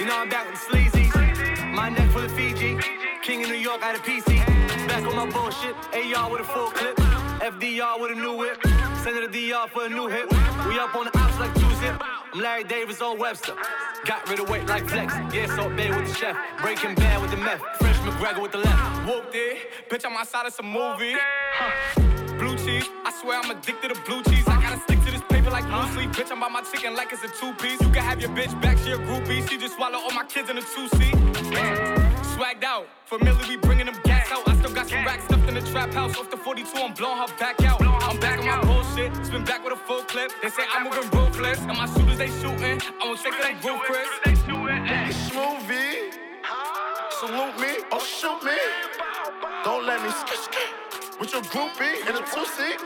You 0.00 0.06
know 0.06 0.18
I'm 0.18 0.28
back 0.28 0.50
with 0.50 0.58
the 0.58 0.64
sleazy. 0.70 1.10
My 1.72 1.90
neck 1.90 2.10
full 2.10 2.22
of 2.24 2.32
Fiji. 2.32 2.97
King 3.28 3.44
of 3.44 3.50
New 3.50 3.56
York 3.56 3.82
out 3.82 3.94
of 3.94 4.00
PC. 4.04 4.38
Back 4.88 5.04
on 5.04 5.14
my 5.14 5.28
bullshit. 5.28 5.76
AR 5.92 6.30
with 6.30 6.40
a 6.40 6.44
full 6.44 6.70
clip. 6.70 6.96
FDR 6.96 8.00
with 8.00 8.12
a 8.12 8.14
new 8.14 8.38
whip. 8.38 8.56
Send 9.04 9.18
it 9.18 9.20
to 9.20 9.28
DR 9.28 9.68
for 9.68 9.84
a 9.84 9.88
new 9.90 10.08
hit. 10.08 10.32
We 10.66 10.78
up 10.78 10.94
on 10.94 11.04
the 11.04 11.18
ops 11.18 11.38
like 11.38 11.52
two 11.56 11.70
zip. 11.74 12.00
I'm 12.00 12.40
Larry 12.40 12.64
Davis 12.64 13.02
on 13.02 13.18
Webster. 13.18 13.52
Got 14.06 14.26
rid 14.30 14.40
of 14.40 14.48
weight 14.48 14.66
like 14.66 14.88
flex. 14.88 15.12
Yeah, 15.34 15.44
so 15.54 15.68
bad 15.68 15.94
with 15.94 16.08
the 16.08 16.14
chef. 16.14 16.38
Breaking 16.62 16.94
bad 16.94 17.20
with 17.20 17.30
the 17.30 17.36
meth. 17.36 17.60
Fresh 17.78 17.98
McGregor 17.98 18.40
with 18.40 18.52
the 18.52 18.58
left. 18.64 19.06
Whooped 19.06 19.34
it, 19.34 19.58
bitch, 19.90 20.06
I'm 20.06 20.16
outside 20.16 20.46
of 20.46 20.54
some 20.54 20.72
movie. 20.72 21.14
Blue 22.38 22.56
cheese, 22.56 22.88
I 23.04 23.12
swear 23.20 23.40
I'm 23.42 23.50
addicted 23.50 23.92
to 23.92 24.00
blue 24.06 24.22
cheese. 24.22 24.48
I 24.48 24.58
gotta 24.62 24.80
stick 24.80 25.04
to 25.04 25.10
this 25.10 25.22
paper 25.28 25.50
like 25.50 25.66
blue 25.66 25.86
sleep. 25.92 26.12
Bitch, 26.12 26.32
I'm 26.32 26.40
by 26.40 26.48
my 26.48 26.62
chicken 26.62 26.96
like 26.96 27.12
it's 27.12 27.22
a 27.22 27.28
two 27.28 27.52
piece. 27.60 27.78
You 27.82 27.90
can 27.90 28.02
have 28.04 28.22
your 28.22 28.30
bitch 28.30 28.58
back, 28.62 28.78
she 28.78 28.92
a 28.92 28.96
groupie. 28.96 29.46
She 29.50 29.58
just 29.58 29.76
swallow 29.76 29.98
all 29.98 30.12
my 30.12 30.24
kids 30.24 30.48
in 30.48 30.56
a 30.56 30.62
two 30.62 30.88
seat. 30.96 32.17
Swagged 32.38 32.62
out, 32.62 32.86
familiar, 33.04 33.48
we 33.48 33.56
bringing 33.56 33.86
them 33.86 33.96
gas 34.04 34.30
out. 34.30 34.48
I 34.48 34.54
still 34.54 34.72
got 34.72 34.88
some 34.88 35.04
racks 35.04 35.24
stuffed 35.24 35.48
in 35.48 35.54
the 35.54 35.60
trap 35.60 35.92
house. 35.92 36.16
Off 36.16 36.30
the 36.30 36.36
42, 36.36 36.70
I'm 36.76 36.94
blowing 36.94 37.18
her 37.18 37.26
back 37.36 37.60
out. 37.64 37.82
I'm 37.82 38.20
back 38.20 38.38
on 38.38 38.46
my 38.46 38.62
bullshit, 38.62 39.10
spin 39.26 39.44
back 39.44 39.64
with 39.64 39.72
a 39.72 39.76
full 39.76 40.04
clip. 40.04 40.30
They 40.40 40.48
say 40.48 40.62
I'm 40.72 40.84
moving 40.84 41.10
ruthless, 41.10 41.58
and 41.58 41.76
my 41.76 41.86
shooters 41.86 42.16
they 42.16 42.28
shooting. 42.28 42.80
I'm 43.02 43.10
gonna 43.10 43.18
take 43.18 43.34
it 43.34 43.42
like 43.42 43.64
Roof 43.64 43.80
Chris. 43.80 44.06
Smoothie. 45.26 46.14
Salute 47.18 47.58
me 47.58 47.82
or 47.90 48.00
shoot 48.02 48.40
me. 48.44 48.58
Don't 49.64 49.84
let 49.84 50.00
me 50.00 50.10
skit 50.10 51.18
with 51.18 51.32
your 51.32 51.42
groupie 51.42 52.08
in 52.08 52.14
a 52.14 52.22
two 52.22 52.46
seat. 52.54 52.78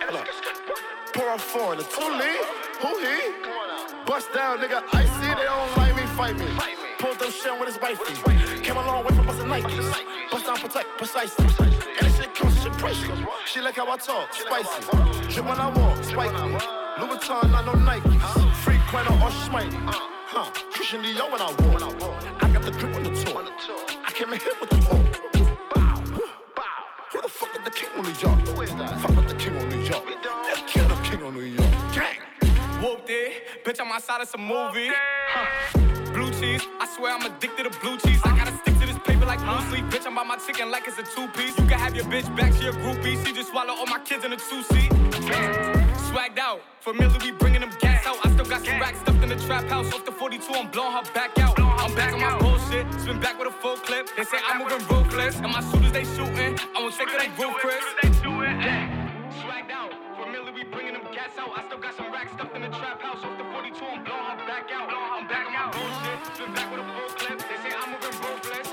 Pour 1.13 1.35
a 1.35 1.39
four 1.39 1.75
in 1.75 1.81
a 1.81 1.83
two 1.83 2.01
lead. 2.01 2.41
Who 2.81 2.99
he? 3.05 4.07
Bust 4.07 4.33
down, 4.33 4.61
nigga. 4.61 4.83
I 4.95 5.05
see 5.05 5.29
they 5.29 5.45
don't 5.45 5.77
like 5.77 5.95
me, 5.95 6.07
fight 6.17 6.39
me. 6.39 6.47
Pulled 6.47 6.92
them 7.23 7.31
shit 7.31 7.59
with 7.59 7.69
his 7.69 7.81
wifey. 7.81 8.15
Came 8.63 8.77
a 8.77 8.87
long 8.87 9.05
way 9.05 9.15
from 9.15 9.27
busting 9.27 9.47
Nikes. 9.47 10.31
Bust 10.31 10.47
down, 10.47 10.57
protect, 10.57 10.89
precisely. 10.99 11.47
And 11.61 12.07
this 12.07 12.17
shit 12.17 12.35
comes, 12.35 12.63
shit 12.63 12.73
precious. 12.73 13.09
She 13.47 13.61
like 13.61 13.77
how 13.77 13.91
I 13.91 13.97
talk, 13.97 14.33
spicy. 14.35 14.83
Drip 15.33 15.47
when 15.47 15.59
I 15.59 15.69
walk, 15.71 16.03
spiky. 16.03 16.37
Louis 16.43 17.17
Vuitton, 17.17 17.51
not 17.51 17.67
no 17.67 17.73
Nikes. 17.73 18.55
Frequent 18.65 19.11
or 19.11 19.31
Schmitey. 19.43 19.73
Huh, 20.35 20.51
Christian 20.71 21.03
Dior 21.03 21.31
when 21.31 21.41
I 21.41 21.47
walk. 22.01 22.43
I 22.43 22.49
got 22.53 22.63
the 22.63 22.73
grip 22.73 22.97
on 22.97 23.05
the 23.05 23.11
tour. 23.11 23.45
I 24.05 24.11
came 24.13 24.33
in 24.33 24.41
here 24.41 24.53
with 24.61 24.71
the 24.71 24.77
ball. 24.77 24.99
Who 27.13 27.21
the 27.21 27.29
fuck 27.29 27.55
is 27.57 27.65
the 27.65 27.71
king 27.71 27.91
of 27.97 28.05
New 28.05 28.15
York? 28.21 28.99
Fuck 29.01 29.17
with 29.17 29.29
the 29.29 29.35
king 29.35 29.57
of 29.57 29.69
New 29.69 29.81
York. 29.81 30.05
Let's 30.45 30.73
kill 30.73 30.89
the 30.89 30.95
king 31.03 31.23
of 31.23 31.35
New 31.35 31.43
York. 31.43 31.71
Gang. 31.93 32.19
Whooped 32.83 33.11
it, 33.11 33.65
bitch, 33.65 33.81
I'm 33.81 33.93
outside 33.93 34.23
of 34.23 34.29
some 34.29 34.45
movie. 34.45 34.91
Blue 35.75 35.92
cheese, 36.43 36.67
I 36.81 36.87
swear 36.87 37.15
I'm 37.15 37.25
addicted 37.25 37.65
to 37.71 37.73
blue 37.81 37.97
cheese. 37.99 38.21
I 38.25 38.37
gotta 38.37 38.55
stick 38.59 38.75
to 38.81 38.87
this 38.87 38.99
paper 39.07 39.27
like 39.27 39.39
blue 39.47 39.63
sleep. 39.71 39.85
Bitch, 39.87 40.07
I'm 40.07 40.15
by 40.15 40.25
my 40.25 40.37
chicken 40.37 40.71
like 40.71 40.89
it's 40.89 40.99
a 40.99 41.05
two 41.15 41.29
piece. 41.29 41.57
You 41.59 41.67
can 41.67 41.79
have 41.79 41.95
your 41.95 42.05
bitch 42.07 42.29
back, 42.37 42.53
she 42.55 42.67
a 42.67 42.73
groupie. 42.73 43.15
She 43.25 43.33
just 43.33 43.51
swallow 43.51 43.75
all 43.75 43.87
my 43.87 44.01
kids 44.01 44.25
in 44.25 44.33
a 44.33 44.37
two 44.37 44.63
seat. 44.71 44.91
Swagged 46.11 46.39
out, 46.39 46.61
familiar, 46.81 47.19
we 47.23 47.31
bringing 47.33 47.61
them 47.61 47.73
gas 47.81 48.07
out. 48.07 48.17
I 48.25 48.31
still 48.33 48.45
got 48.45 48.65
some 48.65 48.81
racks 48.81 48.99
stuffed 49.01 49.23
in 49.23 49.29
the 49.29 49.37
trap 49.47 49.65
house. 49.67 49.93
Off 49.95 50.05
the 50.05 50.13
42, 50.13 50.53
I'm 50.53 50.71
blowing 50.71 50.93
her 50.93 51.13
back 51.15 51.39
out. 51.39 51.59
I'm 51.61 51.95
back 51.95 52.13
on 52.13 52.21
my 52.21 52.39
bullshit, 52.39 52.87
spin 53.01 53.21
back 53.21 53.39
with 53.39 53.49
a 53.49 53.57
full 53.63 53.77
clip. 53.77 54.09
They 54.17 54.25
say 54.25 54.39
I'm 54.47 54.59
moving 54.59 54.85
ruthless, 54.89 55.37
and 55.37 55.53
my 55.53 55.63
shooters 55.71 55.93
they 55.93 56.05
shooting. 56.05 56.59
I'm 56.75 56.91
gonna 56.91 56.99
take 56.99 57.09
it 57.09 57.19
like 57.19 57.39
Roof 57.39 57.55
Chris. 57.63 57.85
Swagged 59.41 59.71
out, 59.71 59.93
familiar, 60.19 60.53
we 60.53 60.65
bringing 60.65 60.95
them 60.95 61.07
gas 61.13 61.39
out. 61.39 61.57
I 61.57 61.65
still 61.67 61.79
got 61.79 61.97
some 61.97 62.13
racks 62.13 62.33
stuffed 62.33 62.55
in 62.57 62.63
the 62.63 62.69
trap 62.69 63.01
house. 63.01 63.42
Off 64.03 64.09
the 64.09 64.11
42, 64.11 64.13
I'm 64.13 64.39
her 64.39 64.47
back 64.47 64.71
out. 64.73 64.91
I'm 64.91 65.29
back 65.29 65.47
on 65.47 65.53
my 65.53 65.71
bullshit, 65.71 66.35
spin 66.35 66.55
back 66.55 66.71
with 66.71 66.81
a 66.81 66.85
full 66.85 67.11
clip. 67.17 67.39
They 67.39 67.57
say 67.63 67.75
I'm 67.77 67.93
moving 67.93 68.19
ruthless, 68.19 68.72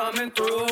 coming 0.00 0.30
through. 0.30 0.66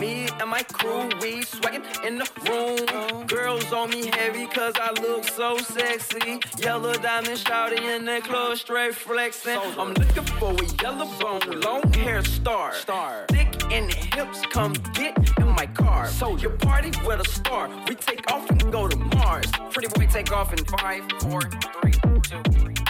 Me 0.00 0.28
and 0.38 0.50
my 0.50 0.62
crew, 0.62 1.08
we 1.22 1.42
swaggin' 1.50 1.84
in 2.06 2.18
the 2.18 2.28
room. 2.46 3.26
Girls 3.26 3.72
on 3.72 3.88
me 3.88 4.10
heavy 4.18 4.46
cause 4.46 4.74
I 4.76 4.90
look 5.00 5.24
so 5.24 5.56
sexy. 5.56 6.40
Yellow 6.58 6.92
diamond 6.92 7.38
shouting 7.38 7.84
in 7.84 8.04
the 8.04 8.20
club, 8.22 8.58
straight 8.58 8.94
flexing. 8.94 9.58
I'm 9.78 9.94
looking 9.94 10.28
for 10.38 10.52
a 10.52 10.66
yellow 10.82 11.08
bone, 11.20 11.60
long 11.62 11.90
hair 11.94 12.22
star. 12.22 12.74
Star. 12.74 13.24
Thick 13.28 13.50
in 13.70 13.88
the 13.88 13.96
hips, 14.14 14.42
come 14.50 14.74
get 14.92 15.14
in 15.38 15.48
my 15.60 15.66
car. 15.66 16.08
So 16.08 16.36
your 16.36 16.56
party 16.68 16.92
with 17.06 17.26
a 17.26 17.28
star. 17.30 17.70
We 17.88 17.94
take 17.94 18.30
off 18.30 18.50
and 18.50 18.60
go 18.70 18.88
to 18.88 18.96
Mars. 19.16 19.50
Pretty 19.70 19.88
boy 19.88 20.06
take 20.12 20.32
off 20.32 20.52
in 20.52 20.62
five, 20.78 21.02
four, 21.20 21.40
three, 21.80 21.96
two, 22.28 22.42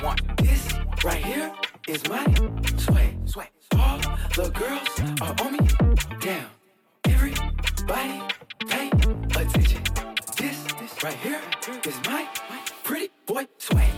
one. 0.03 0.19
This 0.39 0.63
right 1.05 1.25
here 1.25 1.53
is 1.87 2.09
my 2.09 2.27
sway. 2.77 3.17
Sway. 3.25 3.56
All 3.75 3.99
the 4.35 4.51
girls 4.55 5.21
are 5.21 5.35
on 5.45 5.53
me 5.53 5.59
down. 6.21 6.47
Everybody 7.05 8.23
pay 8.69 8.89
attention. 8.89 9.83
This, 10.37 10.63
this 10.79 11.03
right 11.03 11.15
here 11.15 11.41
is 11.85 11.97
my 12.07 12.29
pretty 12.85 13.09
boy 13.27 13.47
swag. 13.59 13.91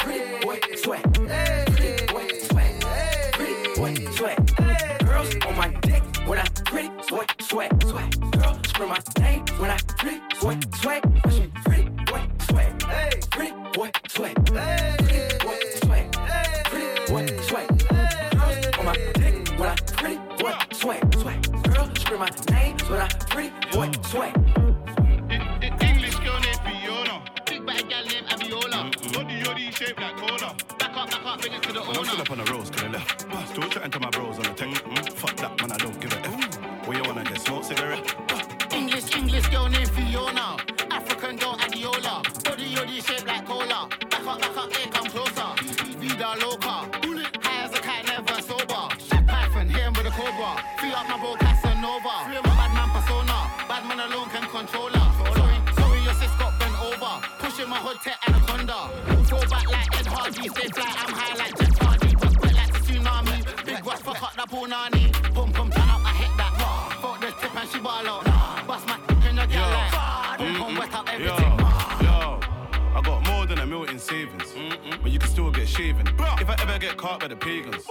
Pretty 0.00 0.44
boy 0.44 0.60
swag. 0.76 1.14
Pretty 1.14 2.06
boy 2.06 2.28
swag. 2.42 2.80
Pretty 3.32 3.74
boy 3.74 3.94
swag. 4.12 4.38
Girls 5.06 5.34
on 5.46 5.56
my 5.56 5.68
dick 5.82 6.02
when 6.26 6.38
I 6.38 6.46
pretty 6.64 6.88
boy 7.10 7.26
swag. 7.40 7.82
Swag. 7.82 8.32
Girl 8.32 8.58
scream 8.64 8.88
my 8.88 9.00
name 9.20 9.44
when 9.58 9.70
I 9.70 9.78
pretty 9.98 10.20
boy 10.40 10.58
swag. 10.80 11.02
Pretty 11.64 11.88
boy 12.06 12.22
swag. 12.48 12.78
Pretty 13.30 13.52
boy 13.74 13.90
swag. 14.08 14.46
Pretty 14.46 15.38
boy 15.44 15.58
swag. 15.76 16.12
Pretty 16.66 17.12
boy 17.12 17.26
swag. 17.42 17.71
I 19.72 19.76
pretty 19.96 20.18
boy, 20.38 20.52
sweat. 20.72 21.14
Sweat. 21.14 21.62
Girls 21.72 22.00
scream 22.00 22.20
my 22.20 22.28
name 22.50 22.76
when 22.90 23.00
I 23.00 23.08
pretty 23.30 23.52
boy, 23.72 23.90
sweat. 24.02 24.36
English 25.80 26.16
girl 26.16 26.38
named 26.40 26.60
Fiona. 26.66 27.22
Big 27.46 27.64
bad 27.64 27.88
gal 27.88 28.04
named 28.04 28.26
Abiola. 28.28 28.80
Body 29.14 29.40
yoddy 29.42 29.72
shaped 29.74 29.98
like 29.98 30.16
cola. 30.18 30.54
Back 30.78 30.94
up, 30.94 31.10
back 31.10 31.24
up, 31.24 31.40
bring 31.40 31.54
it 31.54 31.62
to 31.62 31.72
the 31.72 31.80
When 31.80 31.90
I'm 31.90 31.96
owner. 31.96 32.04
still 32.04 32.20
up 32.20 32.30
on 32.30 32.38
the 32.44 32.52
roads, 32.52 32.68
could 32.68 32.84
I 32.84 32.88
left. 32.88 33.48
Still 33.48 33.68
chatting 33.70 33.90
to 33.92 34.00
my 34.00 34.10
bros 34.10 34.36
on 34.36 34.42
the 34.42 34.50
tech. 34.50 34.68
Mm, 34.68 35.12
fuck 35.14 35.36
that, 35.36 35.58
man, 35.62 35.72
I 35.72 35.76
don't 35.78 35.98
give 35.98 36.12
a 36.12 36.18
F. 36.18 36.86
Where 36.86 36.98
you 36.98 37.04
wanna 37.04 37.24
get 37.24 37.40
smoke 37.40 37.64
cigarette? 37.64 38.14
English, 38.74 39.16
English 39.16 39.48
girl 39.48 39.70
named 39.70 39.90
Fiona. 39.90 40.61
I 77.02 77.14
ever 77.14 77.18
get 77.18 77.20
caught 77.20 77.20
by 77.20 77.28
the 77.28 77.36
pagans, 77.36 77.88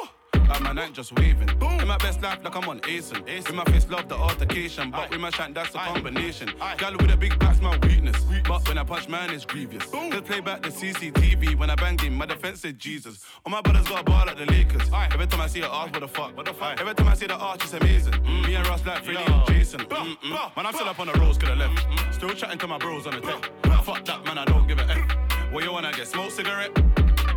like 0.47 0.61
my 0.61 0.73
night 0.73 0.93
just 0.93 1.11
waving. 1.17 1.49
In 1.79 1.87
my 1.87 1.97
best 1.97 2.21
life, 2.21 2.43
like 2.43 2.55
I'm 2.55 2.67
on 2.69 2.79
Asen. 2.81 3.49
In 3.49 3.55
my 3.55 3.63
face, 3.65 3.89
love 3.89 4.07
the 4.07 4.15
altercation, 4.15 4.91
but 4.91 5.09
with 5.09 5.19
my 5.19 5.29
shank, 5.31 5.55
that's 5.55 5.75
a 5.75 5.79
combination. 5.79 6.51
Gal 6.77 6.93
with 6.93 7.11
a 7.11 7.17
big 7.17 7.37
back's 7.39 7.61
my 7.61 7.77
weakness, 7.79 8.15
but 8.47 8.67
when 8.67 8.77
I 8.77 8.83
punch 8.83 9.07
man, 9.09 9.29
it's 9.29 9.45
grievous. 9.45 9.89
Just 9.89 10.25
play 10.25 10.39
back 10.39 10.61
the 10.61 10.69
CCTV 10.69 11.57
when 11.57 11.69
I 11.69 11.75
banged 11.75 12.01
him, 12.01 12.15
my 12.15 12.25
defense 12.25 12.61
said 12.61 12.79
Jesus. 12.79 13.23
All 13.45 13.51
my 13.51 13.61
brothers 13.61 13.87
got 13.87 14.01
a 14.01 14.03
ball 14.03 14.25
like 14.25 14.37
the 14.37 14.45
Lakers. 14.45 14.89
Every 15.11 15.27
time 15.27 15.41
I 15.41 15.47
see 15.47 15.61
her 15.61 15.69
ask, 15.71 15.91
what 15.93 16.01
the 16.01 16.07
fuck? 16.07 16.35
What 16.37 16.45
the 16.45 16.53
fuck? 16.53 16.79
Every 16.79 16.93
time 16.95 17.07
I 17.07 17.13
see 17.15 17.27
the 17.27 17.35
arch, 17.35 17.63
it's 17.63 17.73
amazing. 17.73 18.21
Me 18.23 18.55
and 18.55 18.67
Ross 18.67 18.85
like 18.85 19.03
Freddie 19.03 19.19
and 19.19 19.47
Jason. 19.47 19.81
Mm-mm. 19.81 20.55
Man, 20.55 20.65
I'm 20.65 20.73
still 20.73 20.87
up 20.87 20.99
on 20.99 21.07
the 21.07 21.13
roads, 21.13 21.37
could 21.37 21.49
I 21.49 21.55
left. 21.55 21.85
Still 22.13 22.31
chatting 22.31 22.59
to 22.59 22.67
my 22.67 22.77
bros 22.77 23.07
on 23.07 23.13
the 23.13 23.21
tech. 23.21 23.49
Fuck 23.83 24.05
that, 24.05 24.23
man, 24.25 24.37
I 24.37 24.45
don't 24.45 24.67
give 24.67 24.79
a 24.79 24.89
F. 24.89 25.51
Where 25.51 25.63
you 25.63 25.73
wanna 25.73 25.91
get 25.91 26.07
smoke 26.07 26.31
cigarette? 26.31 26.71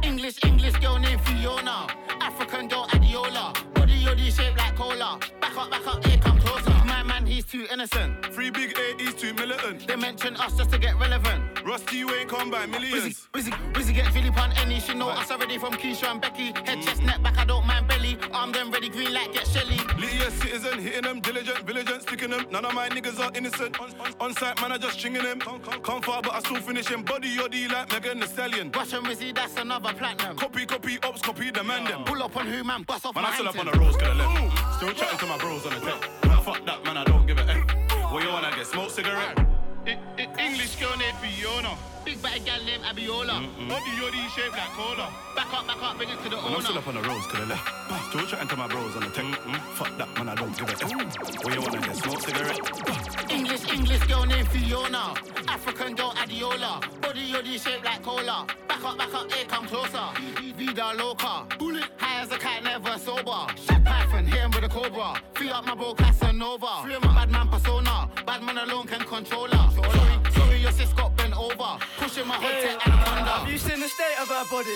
English, 0.04 0.38
English 0.44 0.76
girl 0.80 0.98
named 0.98 1.20
Fiona. 1.22 1.86
African 2.20 2.68
girl 2.68 2.86
Adiola. 2.88 3.54
Body 3.74 4.04
yoddy 4.04 4.30
shaped 4.30 4.58
like 4.58 4.76
cola. 4.76 5.18
Back 5.40 5.56
up, 5.56 5.70
back 5.70 5.86
up, 5.86 6.04
here 6.04 6.18
come 6.18 6.33
he's 7.44 7.60
too 7.60 7.72
innocent. 7.72 8.24
Three 8.26 8.50
big 8.50 8.76
A, 8.78 9.02
he's 9.02 9.14
too 9.14 9.34
militant. 9.34 9.86
They 9.86 9.96
mention 9.96 10.36
us 10.36 10.56
just 10.56 10.70
to 10.70 10.78
get 10.78 10.98
relevant. 10.98 11.42
Rusty, 11.64 11.96
you 11.98 12.10
ain't 12.14 12.28
come 12.28 12.50
by 12.50 12.66
Wizzy, 12.66 12.70
millions. 12.70 13.28
Wizzy, 13.32 13.72
Wizzy 13.72 13.94
get 13.94 14.12
Philip 14.12 14.36
on 14.36 14.52
any. 14.52 14.80
She 14.80 14.94
know 14.94 15.08
us 15.08 15.30
already 15.30 15.58
from 15.58 15.72
Keisha 15.74 16.10
and 16.10 16.20
Becky. 16.20 16.46
Head, 16.46 16.78
mm. 16.78 16.84
chest, 16.84 17.02
neck, 17.02 17.22
back, 17.22 17.38
I 17.38 17.44
don't 17.44 17.66
mind 17.66 17.88
belly. 17.88 18.18
Arm 18.32 18.52
them 18.52 18.70
ready, 18.70 18.88
green 18.88 19.12
light, 19.12 19.32
get 19.32 19.46
Shelly. 19.46 19.76
Little 19.98 20.30
citizen, 20.30 20.78
hitting 20.78 21.02
them, 21.02 21.20
diligent, 21.20 21.60
vigilant, 21.66 22.02
sticking 22.02 22.30
them. 22.30 22.46
None 22.50 22.64
of 22.64 22.74
my 22.74 22.88
niggas 22.88 23.18
are 23.18 23.30
innocent. 23.34 23.80
On, 23.80 23.90
on, 24.00 24.14
on 24.20 24.34
site, 24.34 24.60
man, 24.60 24.72
I 24.72 24.78
just 24.78 24.98
stringing 24.98 25.22
them. 25.22 25.40
Come, 25.40 25.60
come, 25.60 25.80
come 25.80 26.02
far, 26.02 26.22
but 26.22 26.34
I 26.34 26.40
still 26.40 26.60
finish 26.60 26.88
him. 26.88 27.02
Body, 27.02 27.36
yoddy, 27.36 27.70
like 27.70 27.90
Megan 27.92 28.20
Thee 28.20 28.26
Stallion. 28.26 28.70
Rush 28.72 28.92
and 28.92 29.06
Wizzy, 29.06 29.34
that's 29.34 29.56
another 29.56 29.92
platinum. 29.94 30.36
Copy, 30.36 30.66
copy, 30.66 30.98
ops, 31.02 31.22
copy, 31.22 31.50
demand 31.50 31.86
them. 31.88 32.04
Pull 32.04 32.22
up 32.22 32.36
on 32.36 32.46
who, 32.46 32.62
man, 32.64 32.82
bust 32.82 33.06
off 33.06 33.14
Man, 33.14 33.24
my 33.24 33.28
I'm 33.30 33.34
still 33.34 33.48
up 33.48 33.58
on 33.58 33.66
the 33.66 33.78
roads, 33.78 33.96
could 33.96 34.08
I 34.08 34.14
left. 34.14 34.76
Still 34.76 34.92
chatting 34.92 35.18
to 35.18 35.26
my 35.26 35.38
bros 35.38 35.66
on 35.66 35.74
the 35.74 35.80
tech. 35.80 36.33
Fuck 36.44 36.64
that, 36.66 36.84
man, 36.84 36.96
I 36.98 37.04
don't 37.04 37.26
give 37.26 37.38
a 37.38 37.42
F. 37.48 38.12
Where 38.12 38.22
you 38.22 38.28
wanna 38.30 38.50
get 38.54 38.66
smoke 38.66 38.90
cigarette? 38.90 39.38
I- 39.86 39.98
I- 40.18 40.28
English 40.46 40.76
girl 40.76 40.96
named 40.96 41.16
Fiona. 41.18 41.70
Big 42.04 42.20
bad 42.22 42.44
gal 42.44 42.62
named 42.64 42.84
Abiola. 42.84 43.40
Body 43.68 43.92
yoddy 44.00 44.28
shaped 44.34 44.52
like 44.52 44.68
cola. 44.76 45.08
Back 45.34 45.52
up, 45.54 45.66
back 45.66 45.82
up, 45.82 45.96
bring 45.96 46.10
it 46.10 46.22
to 46.22 46.28
the 46.28 46.36
Man, 46.36 46.44
I'm 46.54 46.60
still 46.60 46.72
owner. 46.72 46.80
up 46.80 46.88
on 46.88 46.94
the 46.96 47.02
roads, 47.08 47.26
could 47.28 47.40
I 47.40 47.44
left. 47.44 48.08
Still 48.10 48.26
chatting 48.26 48.48
to 48.48 48.56
my 48.56 48.66
bros 48.68 48.94
on 48.96 49.02
the 49.04 49.10
tech. 49.10 49.24
Fuck 49.74 49.96
that, 49.98 50.08
man, 50.18 50.28
I 50.28 50.34
don't 50.34 50.56
give 50.58 50.68
a 50.68 50.72
F. 50.72 51.44
Where 51.44 51.54
you 51.54 51.60
wanna 51.62 51.80
get 51.80 51.96
smoke 51.96 52.20
cigarette? 52.20 53.30
English, 53.30 53.72
English 53.72 54.02
girl 54.04 54.24
named 54.26 54.48
Fiona. 54.48 55.14
African 55.48 55.94
girl 55.94 56.12
Adiola. 56.12 56.80
Body 57.00 57.32
yoddy 57.32 57.58
shaped 57.62 57.84
like 57.84 58.02
cola. 58.02 58.46
Back 58.68 58.84
up, 58.84 58.98
back 58.98 59.14
up, 59.14 59.32
here 59.32 59.46
come 59.46 59.66
closer. 59.66 60.08
Vida 60.56 60.92
loca. 60.96 61.46
Bullet. 61.58 61.84
High 61.96 62.22
as 62.22 62.32
a 62.32 62.38
cat, 62.38 62.62
never 62.64 62.98
sober. 62.98 63.46
Shit 63.56 63.83
cobra. 64.88 65.14
Free 65.34 65.50
up 65.50 65.66
my 65.66 65.74
bro 65.74 65.94
Casanova. 65.94 66.82
Free 66.82 66.98
my 67.02 67.14
bad 67.14 67.30
man 67.30 67.48
persona. 67.48 68.08
Bad 68.26 68.42
man 68.42 68.58
alone 68.58 68.86
can 68.86 69.00
control 69.00 69.46
her. 69.46 69.70
Sorry, 69.74 70.32
sorry, 70.32 70.58
your 70.60 70.72
sis 70.72 70.92
got 70.92 71.16
bent 71.16 71.36
over. 71.36 71.78
Pushing 71.98 72.26
my 72.26 72.36
hood 72.36 72.62
tech 72.62 72.93
you 73.48 73.58
seen 73.58 73.80
the 73.80 73.88
state 73.88 74.16
of 74.20 74.28
her 74.28 74.44
body? 74.50 74.70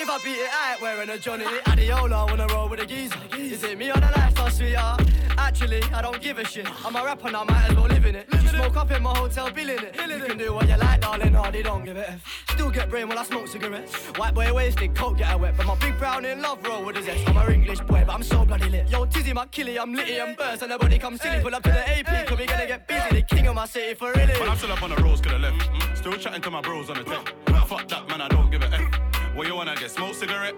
If 0.00 0.08
I 0.08 0.18
beat 0.24 0.38
it, 0.38 0.50
I 0.52 0.72
ain't 0.72 0.82
wearing 0.82 1.10
a 1.10 1.18
Johnny. 1.18 1.44
Adiola 1.44 2.28
wanna 2.28 2.46
roll 2.48 2.68
with 2.68 2.80
a 2.80 2.86
geezer. 2.86 3.18
Is 3.36 3.62
it 3.64 3.78
me 3.78 3.90
on 3.90 4.00
the 4.00 4.10
lifestyle, 4.16 4.50
sweetheart? 4.50 5.02
Actually, 5.36 5.82
I 5.94 6.02
don't 6.02 6.20
give 6.20 6.38
a 6.38 6.44
shit. 6.44 6.66
I'm 6.84 6.96
a 6.96 7.04
rapper 7.04 7.30
now, 7.30 7.44
might 7.44 7.70
as 7.70 7.76
well 7.76 7.86
live 7.86 8.04
in 8.04 8.16
it. 8.16 8.26
You 8.32 8.48
smoke 8.48 8.76
up 8.76 8.90
in 8.90 9.02
my 9.02 9.16
hotel, 9.16 9.50
billing 9.50 9.78
it. 9.78 9.96
You 9.96 10.24
can 10.24 10.38
do 10.38 10.54
what 10.54 10.68
you 10.68 10.76
like, 10.76 11.00
darling, 11.00 11.32
hardy, 11.32 11.62
don't 11.62 11.84
give 11.84 11.96
a 11.96 12.10
F. 12.10 12.44
Still 12.50 12.70
get 12.70 12.90
brain 12.90 13.08
while 13.08 13.18
I 13.18 13.24
smoke 13.24 13.48
cigarettes. 13.48 13.94
White 14.18 14.34
boy 14.34 14.52
wasted, 14.52 14.94
coke 14.94 15.18
get 15.18 15.28
her 15.28 15.38
wet. 15.38 15.56
But 15.56 15.66
my 15.66 15.76
big 15.76 15.96
brown 15.98 16.24
in 16.24 16.42
love 16.42 16.64
roll 16.66 16.84
with 16.84 16.96
a 16.96 17.02
zest. 17.02 17.28
I'm 17.28 17.36
a 17.36 17.50
English 17.50 17.80
boy, 17.80 18.02
but 18.06 18.14
I'm 18.14 18.22
so 18.22 18.44
bloody 18.44 18.68
lit. 18.68 18.90
Yo, 18.90 19.04
Tizzy, 19.06 19.32
my 19.32 19.46
killie, 19.46 19.80
I'm 19.80 19.94
litty 19.94 20.18
and 20.18 20.36
burst. 20.36 20.62
And 20.62 20.70
nobody 20.70 20.98
come 20.98 21.16
silly, 21.16 21.40
pull 21.40 21.54
up 21.54 21.62
to 21.62 21.70
the 21.70 21.98
AP, 21.98 22.26
cause 22.26 22.38
we 22.38 22.46
gonna 22.46 22.66
get 22.66 22.86
busy. 22.86 23.20
The 23.20 23.22
king 23.22 23.46
of 23.46 23.54
my 23.54 23.66
city 23.66 23.94
for 23.94 24.12
really. 24.12 24.32
But 24.38 24.48
I'm 24.48 24.56
still 24.56 24.72
up 24.72 24.82
on 24.82 24.90
the 24.90 24.96
roads, 24.96 25.20
could 25.20 25.32
I 25.32 25.38
left. 25.38 25.98
Still 25.98 26.14
chatting 26.14 26.42
to 26.42 26.50
my 26.50 26.60
bros 26.60 26.90
on 26.90 26.96
the 26.98 27.04
tech. 27.04 27.47
Fuck 27.68 27.86
that, 27.88 28.08
man, 28.08 28.22
I 28.22 28.28
don't 28.28 28.50
give 28.50 28.62
a 28.62 28.72
F. 28.72 29.34
Where 29.36 29.46
you 29.46 29.54
wanna 29.54 29.76
get 29.76 29.90
smoke 29.90 30.14
cigarette? 30.14 30.54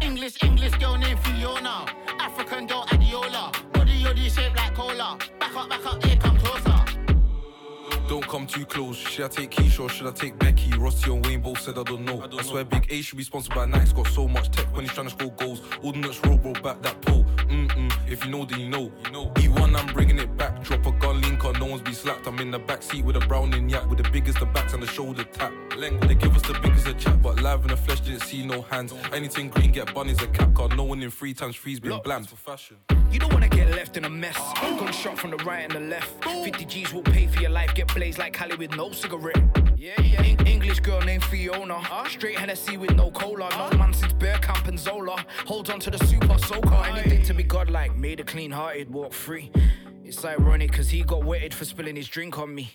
English, 0.00 0.40
English 0.44 0.74
girl 0.74 0.96
named 0.96 1.18
Fiona. 1.24 1.86
African 2.20 2.68
girl 2.68 2.84
Adiola. 2.86 3.50
Body 3.72 4.00
yoddy 4.04 4.30
shaped 4.32 4.54
like 4.54 4.72
cola. 4.72 5.18
Back 5.40 5.56
up, 5.56 5.68
back 5.68 5.84
up. 5.84 6.00
Don't 6.00 6.15
come 8.26 8.46
too 8.46 8.64
close. 8.66 8.96
Should 8.96 9.24
I 9.24 9.28
take 9.28 9.50
Keisha 9.50 9.80
or 9.80 9.88
should 9.88 10.06
I 10.06 10.10
take 10.10 10.38
Becky? 10.38 10.76
Rossi 10.76 11.10
and 11.10 11.24
Wayne 11.24 11.40
both 11.40 11.60
said 11.60 11.78
I 11.78 11.82
don't 11.82 12.04
know. 12.04 12.22
I, 12.22 12.42
swear 12.42 12.64
Big 12.64 12.86
A 12.90 13.00
should 13.00 13.18
be 13.18 13.24
sponsored 13.24 13.54
by 13.54 13.66
Nike's 13.66 13.92
got 13.92 14.08
so 14.08 14.26
much 14.26 14.50
tech 14.50 14.66
when 14.74 14.84
he's 14.84 14.92
trying 14.92 15.08
to 15.08 15.12
score 15.12 15.32
goals. 15.32 15.62
Ordnance 15.82 16.20
roll, 16.24 16.38
bro, 16.38 16.52
back 16.54 16.82
that 16.82 17.00
pole. 17.02 17.24
Mm-mm. 17.48 17.92
If 18.10 18.24
you 18.24 18.30
know, 18.30 18.44
then 18.44 18.60
you 18.60 18.68
know. 18.68 18.90
You 19.04 19.12
know. 19.12 19.26
E1, 19.36 19.76
I'm 19.76 19.94
bringing 19.94 20.18
it 20.18 20.36
back. 20.36 20.62
Drop 20.62 20.84
a 20.86 20.92
gun 20.92 21.20
link 21.20 21.44
on, 21.44 21.58
no 21.58 21.66
one's 21.66 21.82
be 21.82 21.92
slapped. 21.92 22.26
I'm 22.26 22.38
in 22.40 22.50
the 22.50 22.58
back 22.58 22.82
seat 22.82 23.04
with 23.04 23.16
a 23.16 23.20
browning 23.20 23.68
yak 23.68 23.88
with 23.88 24.02
the 24.02 24.10
biggest 24.10 24.40
the 24.40 24.46
backs 24.46 24.72
and 24.72 24.82
the 24.82 24.86
shoulder 24.86 25.24
tap. 25.24 25.52
Length, 25.76 26.08
they 26.08 26.14
give 26.14 26.34
us 26.34 26.42
the 26.42 26.58
biggest 26.60 26.86
of 26.86 26.98
chat, 26.98 27.22
but 27.22 27.40
live 27.42 27.62
in 27.62 27.68
the 27.68 27.76
flesh 27.76 28.00
didn't 28.00 28.22
see 28.22 28.44
no 28.44 28.62
hands. 28.62 28.92
Anything 29.12 29.48
green, 29.48 29.72
get 29.72 29.94
bunnies 29.94 30.22
a 30.22 30.26
cap 30.26 30.54
card. 30.54 30.76
No 30.76 30.84
one 30.84 31.02
in 31.02 31.10
three 31.10 31.34
times 31.34 31.56
three's 31.56 31.80
been 31.80 32.00
bland 32.02 32.28
for 32.28 32.36
fashion. 32.36 32.76
You 33.10 33.18
don't 33.18 33.32
wanna 33.32 33.48
get 33.48 33.70
left 33.70 33.96
in 33.96 34.04
a 34.04 34.10
mess. 34.10 34.36
Gun 34.60 34.92
shot 34.92 35.18
from 35.18 35.30
the 35.30 35.38
right 35.38 35.62
and 35.64 35.72
the 35.72 35.80
left. 35.80 36.24
50 36.24 36.64
G's 36.64 36.92
will 36.92 37.02
pay 37.02 37.26
for 37.26 37.40
your 37.40 37.50
life. 37.50 37.74
Get 37.74 37.92
blazed 37.94 38.18
like 38.18 38.32
Cali 38.32 38.56
with 38.56 38.76
no 38.76 38.90
cigarette. 38.92 39.40
Yeah, 39.76 40.00
yeah. 40.00 40.22
En- 40.22 40.46
English 40.46 40.80
girl 40.80 41.00
named 41.00 41.24
Fiona. 41.24 41.80
Straight 42.08 42.38
Hennessy 42.38 42.76
with 42.76 42.94
no 42.96 43.10
cola. 43.10 43.48
No 43.50 43.78
man 43.78 43.92
since 43.92 44.12
Bear 44.14 44.38
Camp 44.38 44.66
and 44.66 44.78
Zola. 44.78 45.24
Holds 45.46 45.70
on 45.70 45.80
to 45.80 45.90
the 45.90 46.04
super 46.06 46.38
soaker. 46.38 46.74
Anything 46.74 47.22
to 47.24 47.34
be 47.34 47.42
godlike. 47.42 47.96
Made 47.96 48.20
a 48.20 48.24
clean 48.24 48.50
hearted, 48.50 48.90
walk 48.92 49.12
free. 49.12 49.50
It's 50.08 50.24
ironic 50.24 50.72
cause 50.72 50.88
he 50.88 51.02
got 51.02 51.24
wetted 51.24 51.52
for 51.52 51.64
spilling 51.64 51.96
his 51.96 52.06
drink 52.06 52.38
on 52.38 52.54
me. 52.54 52.70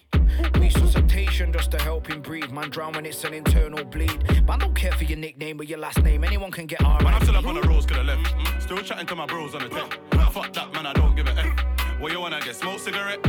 Resuscitation 0.56 1.54
just 1.54 1.72
to 1.72 1.82
help 1.82 2.08
him 2.08 2.22
breathe. 2.22 2.52
Man, 2.52 2.70
drown 2.70 2.92
when 2.92 3.06
it's 3.06 3.24
an 3.24 3.34
internal 3.34 3.86
bleed. 3.86 4.46
Man, 4.46 4.60
don't 4.60 4.76
care 4.76 4.92
for 4.92 5.06
your 5.06 5.18
nickname 5.18 5.58
or 5.62 5.64
your 5.64 5.80
last 5.80 6.04
name. 6.04 6.26
Anyone 6.26 6.52
can 6.52 6.66
get 6.66 6.84
alright. 6.84 7.02
Man, 7.04 7.14
I'm 7.14 7.22
still 7.22 7.38
up 7.38 7.46
on 7.46 7.56
the 7.56 7.62
roads, 7.62 7.86
could 7.86 7.96
I 7.96 8.02
left. 8.02 8.36
Mm-hmm. 8.36 8.60
Still 8.60 8.78
chatting 8.80 9.08
to 9.08 9.16
my 9.16 9.26
bros 9.26 9.56
on 9.56 9.62
the 9.62 9.70
tech. 9.70 9.98
Fuck 10.34 10.52
that, 10.52 10.74
man, 10.74 10.86
I 10.86 10.92
don't 10.92 11.16
give 11.16 11.26
a 11.26 11.32
F. 11.32 12.02
What 12.02 12.12
you 12.12 12.20
wanna 12.20 12.42
get 12.42 12.54
smoke 12.54 12.80
cigarette? 12.80 13.26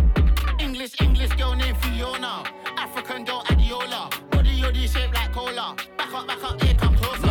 English, 0.58 1.00
English 1.00 1.32
girl 1.34 1.54
named 1.54 1.78
Fiona. 1.78 2.42
African 2.76 3.24
girl 3.24 3.44
Adiola. 3.44 4.30
Body 4.30 4.50
yoddy 4.60 4.92
shaped 4.92 5.14
like 5.14 5.32
cola. 5.32 5.76
Back 5.96 6.12
up, 6.12 6.26
back 6.26 6.42
up, 6.42 6.60
here 6.60 6.74
come 6.74 6.96
closer. 6.96 7.28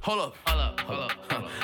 Hold 0.00 0.20
up, 0.20 0.34
hold 0.46 0.60
up, 0.60 0.80
hold 0.80 1.00
up. 1.00 1.19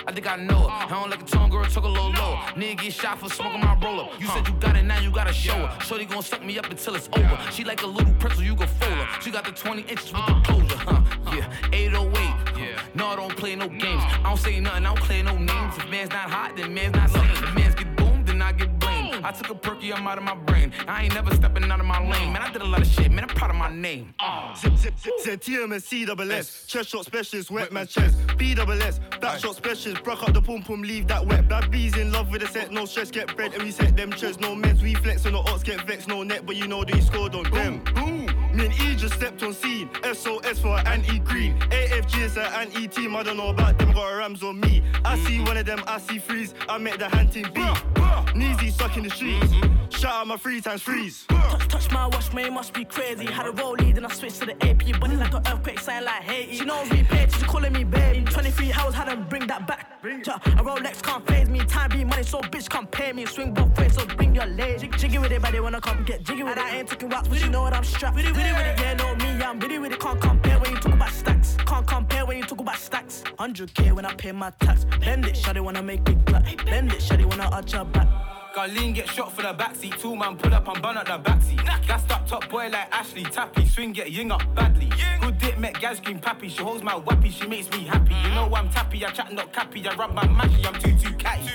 I 0.09 0.13
think 0.13 0.31
I 0.31 0.37
know 0.37 0.67
it. 0.67 0.71
I 0.71 0.89
don't 0.89 1.11
like 1.11 1.23
a 1.23 1.25
tongue 1.25 1.51
girl, 1.51 1.65
talk 1.65 1.85
a 1.85 1.89
little 1.89 2.11
low. 2.11 2.37
Nigga 2.55 2.83
get 2.83 2.93
shot 2.93 3.19
for 3.19 3.29
smoking 3.29 3.61
my 3.61 3.77
roll 3.83 4.01
up. 4.01 4.21
You 4.21 4.29
said 4.29 4.47
you 4.47 4.55
got 4.55 4.77
it, 4.77 4.85
now 4.85 5.01
you 5.01 5.11
gotta 5.11 5.33
show 5.33 5.67
her. 5.67 5.81
Shorty 5.81 6.05
gon' 6.05 6.23
suck 6.23 6.45
me 6.45 6.59
up 6.59 6.71
until 6.71 6.95
it's 6.95 7.09
over. 7.13 7.39
She 7.51 7.65
like 7.65 7.83
a 7.83 7.87
little 7.87 8.15
pretzel, 8.15 8.45
you 8.45 8.55
can 8.55 8.69
fold 8.69 8.93
her. 8.93 9.21
She 9.21 9.33
got 9.33 9.45
the 9.45 9.51
20 9.51 9.83
inches 9.83 10.13
with 10.13 10.27
the 10.27 10.41
closure, 10.45 10.77
huh? 10.77 11.03
Yeah, 11.33 11.51
808. 11.73 12.15
Yeah. 12.57 12.81
No, 12.95 13.07
I 13.09 13.17
don't 13.17 13.37
play 13.37 13.57
no 13.57 13.69
games. 13.69 14.03
I 14.07 14.21
don't 14.23 14.39
say 14.39 14.61
nothing, 14.61 14.87
I 14.87 14.95
don't 14.95 15.05
play 15.05 15.23
no 15.23 15.37
names. 15.37 15.77
If 15.77 15.91
man's 15.91 16.11
not 16.11 16.31
hot, 16.31 16.57
then 16.57 16.73
man's 16.73 16.95
not 16.95 17.13
lame. 17.13 17.31
If 17.31 17.55
man's 17.55 17.75
get 17.75 17.97
boomed, 17.97 18.27
then 18.29 18.43
I 18.43 18.53
get 18.53 18.79
blamed. 18.79 18.96
I 19.27 19.33
took 19.33 19.51
a 19.51 19.57
perky, 19.57 19.93
I'm 19.93 20.07
out 20.07 20.19
of 20.19 20.23
my 20.23 20.37
brain. 20.37 20.73
I 20.87 21.03
ain't 21.03 21.15
never 21.15 21.35
stepping 21.35 21.65
out 21.65 21.81
of 21.81 21.87
my 21.87 21.99
lane. 21.99 22.33
Man, 22.33 22.43
I 22.43 22.53
did 22.53 22.63
a 22.63 22.65
lot 22.65 22.81
of 22.81 22.87
shit, 22.87 23.11
man. 23.11 23.25
I'm 23.25 23.35
proud 23.35 23.51
of 23.51 23.57
my 23.57 23.75
name. 23.75 24.15
Uh. 24.21 24.55
Zip, 24.55 24.77
zip, 24.77 24.97
zip, 24.97 25.15
zip, 25.21 25.41
TMS, 25.41 26.07
double 26.07 26.31
S. 26.31 26.65
Chest 26.69 26.91
shot 26.91 27.07
specialist, 27.07 27.51
wet 27.51 27.73
man 27.73 27.89
chest. 27.89 28.17
B 28.37 28.55
double 28.55 28.81
S, 28.81 29.01
back 29.21 29.41
shot 29.41 29.57
specialist. 29.57 30.05
Broke 30.05 30.23
up 30.23 30.33
the 30.33 30.41
pum 30.41 30.63
pum, 30.63 30.83
leave 30.83 31.09
that 31.09 31.27
wet. 31.27 31.49
Bad 31.49 31.73
bees 31.73 31.97
in 31.97 32.13
love 32.13 32.31
with 32.31 32.45
a 32.45 32.47
set, 32.47 32.71
no 32.71 32.85
stress, 32.85 33.11
get 33.11 33.35
bread. 33.35 33.53
And 33.53 33.65
we 33.65 33.73
set 33.73 33.97
them 33.97 34.13
chest, 34.13 34.39
no 34.39 34.55
meds. 34.55 34.81
We 34.81 34.95
flex 34.95 35.27
on 35.27 35.33
the 35.33 35.41
odds, 35.41 35.65
get 35.65 35.85
vexed, 35.89 36.07
no 36.07 36.23
net. 36.23 36.47
But 36.47 36.55
you 36.55 36.69
know 36.69 36.85
they 36.85 37.01
scored 37.01 37.35
on 37.35 37.51
them. 37.51 37.83
Boom. 37.97 38.36
Me 38.57 38.65
and 38.65 38.81
E 38.81 38.97
just 38.97 39.13
stepped 39.15 39.43
on 39.43 39.53
scene. 39.53 39.91
SOS 40.03 40.61
for 40.61 40.79
anti 40.89 41.19
green. 41.19 41.59
AFG 41.69 42.23
is 42.23 42.37
an 42.39 42.47
anti 42.55 42.89
team. 42.89 43.15
I 43.15 43.23
don't 43.23 43.37
know 43.37 43.49
about 43.49 43.79
them, 43.79 43.93
got 43.93 44.11
a 44.11 44.17
Rams 44.17 44.43
on 44.43 44.61
me. 44.61 44.83
I 45.05 45.19
see 45.19 45.35
mm-hmm. 45.35 45.45
one 45.45 45.57
of 45.59 45.67
them, 45.67 45.85
I 45.87 45.99
see 45.99 46.19
freeze. 46.19 46.55
I 46.67 46.79
met 46.79 46.99
the 46.99 47.07
hand 47.07 47.33
team 47.33 47.49
B. 47.53 47.61
Kneesy 47.61 48.73
stuck 48.73 48.97
in 48.97 49.05
the 49.05 49.11
streets. 49.11 49.45
Mm-hmm. 49.45 49.91
Shout 49.91 50.13
out 50.13 50.27
my 50.27 50.37
three 50.39 50.63
times 50.63 50.81
freeze. 50.81 51.27
Touch, 51.29 51.69
touch 51.69 51.91
my 51.91 52.07
watch, 52.07 52.33
man, 52.33 52.47
it 52.47 52.53
must 52.53 52.73
be 52.73 52.85
crazy. 52.85 53.27
Had 53.27 53.47
a 53.47 53.53
roll 53.53 53.73
lead, 53.73 53.97
then 53.97 54.07
I 54.07 54.13
switched 54.13 54.41
to 54.41 54.47
the 54.47 54.55
AP. 54.67 55.01
Bunny 55.01 55.17
like 55.17 55.35
an 55.35 55.43
earthquake, 55.47 55.79
sign 55.79 56.05
like 56.05 56.23
Haiti. 56.23 56.57
She 56.57 56.65
knows 56.65 56.91
me, 56.91 57.03
paid, 57.03 57.33
she's 57.33 57.43
calling 57.43 57.73
me 57.73 57.85
baby. 57.85 58.25
23 58.25 58.73
hours, 58.73 58.95
had 58.95 59.11
to 59.11 59.17
bring 59.17 59.47
that 59.49 59.67
back. 59.67 59.97
Ja, 60.25 60.37
A 60.37 60.63
Rolex 60.63 61.03
can't 61.03 61.27
phase 61.27 61.49
me. 61.49 61.61
Time 61.61 61.91
be 61.91 62.05
money, 62.05 62.23
so 62.23 62.41
bitch 62.41 62.69
can't 62.69 62.91
pay 62.91 63.13
me. 63.13 63.27
Swing 63.27 63.53
both 63.53 63.77
ways, 63.79 63.95
so 63.95 64.07
bring 64.07 64.35
your 64.35 64.47
leg. 64.47 64.81
Jig, 64.81 64.97
jiggy 64.97 65.19
with 65.19 65.33
it, 65.33 65.43
but 65.43 65.53
they 65.53 65.61
wanna 65.61 65.81
come 65.81 66.05
get 66.05 66.23
jiggy 66.23 66.43
with 66.43 66.57
it. 66.57 66.59
I 66.59 66.77
ain't 66.79 66.89
taking 66.89 67.09
rocks, 67.09 67.29
but 67.29 67.41
you 67.41 67.49
know 67.49 67.63
what 67.63 67.73
I'm 67.73 67.85
strapped. 67.85 68.17
With 68.47 68.57
it, 68.57 68.57
with 68.57 68.67
it, 68.67 68.81
yeah, 68.81 68.95
know 68.95 69.15
me, 69.17 69.43
I'm 69.43 69.59
with 69.59 69.71
it, 69.71 69.79
with 69.81 69.93
it. 69.93 70.01
Can't 70.01 70.21
compare 70.21 70.59
when 70.59 70.71
you 70.71 70.77
talk 70.77 70.93
about 70.93 71.11
stacks. 71.11 71.57
Can't 71.67 71.87
compare 71.87 72.27
when 72.27 72.37
you 72.39 72.45
talk 72.45 72.61
about 72.61 72.77
stacks. 72.77 73.23
100k 73.39 73.93
when 73.93 74.05
I 74.05 74.15
pay 74.15 74.33
my 74.33 74.51
tax. 74.61 74.85
Bend 75.01 75.27
it, 75.27 75.35
shawty 75.35 75.61
wanna 75.61 75.83
make 75.83 76.09
it 76.09 76.25
clap. 76.27 76.45
Bend 76.65 76.93
it, 76.93 77.01
shawty 77.01 77.25
wanna 77.25 77.49
arch 77.51 77.73
your 77.73 77.85
back. 77.85 78.09
Garlene 78.57 78.95
get 78.95 79.09
shot 79.09 79.33
for 79.33 79.43
the 79.43 79.53
backseat. 79.53 80.01
Two 80.01 80.17
man 80.17 80.37
pull 80.37 80.55
up 80.55 80.67
and 80.67 80.81
burn 80.83 80.97
up 80.97 81.07
the 81.07 81.19
backseat. 81.19 81.63
Gassed 81.87 82.11
up 82.11 82.27
top 82.27 82.49
boy 82.49 82.69
like 82.69 82.89
Ashley 82.91 83.25
Tappy. 83.25 83.67
Swing 83.67 83.93
get 83.93 84.11
ying 84.11 84.31
up 84.31 84.43
badly. 84.55 84.91
Good 85.21 85.39
dick 85.39 85.59
met 85.59 85.79
gas 85.79 86.01
green 86.01 86.19
pappy. 86.19 86.49
She 86.49 86.63
holds 86.63 86.83
my 86.83 86.95
wappy. 86.95 87.31
She 87.31 87.47
makes 87.47 87.71
me 87.71 87.85
happy. 87.85 88.15
You 88.15 88.31
know 88.31 88.51
I'm 88.55 88.71
tappy. 88.71 89.05
I 89.05 89.11
chat 89.11 89.31
not 89.33 89.53
cappy. 89.53 89.87
I 89.87 89.95
rub 89.97 90.15
my 90.15 90.25
mashy. 90.25 90.65
I'm 90.67 90.81
too 90.81 90.97
too 90.97 91.15
catty. 91.17 91.51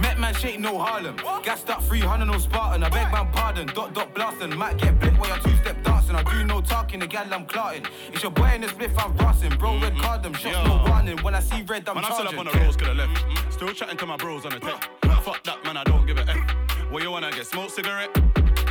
Met 0.00 0.18
man 0.18 0.34
shake 0.34 0.58
no 0.58 0.78
Harlem. 0.78 1.16
Gassed 1.44 1.70
up 1.70 1.84
300 1.84 2.24
no 2.24 2.38
Spartan. 2.38 2.82
I 2.82 2.88
beg 2.88 3.12
man 3.12 3.30
pardon. 3.32 3.68
Dot 3.68 3.94
dot 3.94 4.12
blasting. 4.12 4.56
Might 4.56 4.76
get 4.78 4.98
bit 4.98 5.16
while 5.18 5.36
you 5.36 5.42
two 5.42 5.56
step 5.58 5.76
dancing. 6.10 6.26
I 6.26 6.38
do 6.38 6.44
no 6.44 6.60
talking. 6.60 7.00
The 7.00 7.06
gal 7.06 7.26
I'm 7.32 7.46
clarting. 7.46 7.86
It's 8.12 8.22
your 8.22 8.32
boy 8.32 8.52
in 8.54 8.62
the 8.62 8.66
spliff. 8.68 8.92
I'm 8.98 9.16
rossing. 9.16 9.58
Bro 9.58 9.80
red 9.80 9.92
mm-hmm. 9.92 10.00
card 10.00 10.22
them. 10.22 10.32
Shots 10.34 10.66
no 10.66 10.84
warning. 10.86 11.18
When 11.18 11.34
I 11.34 11.40
see 11.40 11.62
red 11.62 11.88
I'm 11.88 11.96
Man, 11.96 12.04
I 12.04 12.12
still 12.12 12.28
up 12.28 12.38
on 12.38 12.46
the 12.46 12.58
roads, 12.58 12.76
could 12.76 12.88
have 12.88 12.96
left. 12.96 13.52
Still 13.52 13.72
chatting 13.72 13.96
to 13.98 14.06
my 14.06 14.16
bros 14.16 14.44
on 14.44 14.52
the 14.52 14.60
tech. 14.60 14.88
Fuck 15.22 15.44
that, 15.44 15.62
man, 15.64 15.76
I 15.76 15.84
don't 15.84 16.06
give 16.06 16.16
a 16.16 16.28
F. 16.28 16.90
What 16.90 17.02
you 17.02 17.10
wanna 17.10 17.30
get? 17.30 17.46
Smoke 17.46 17.70
cigarette? 17.70 18.10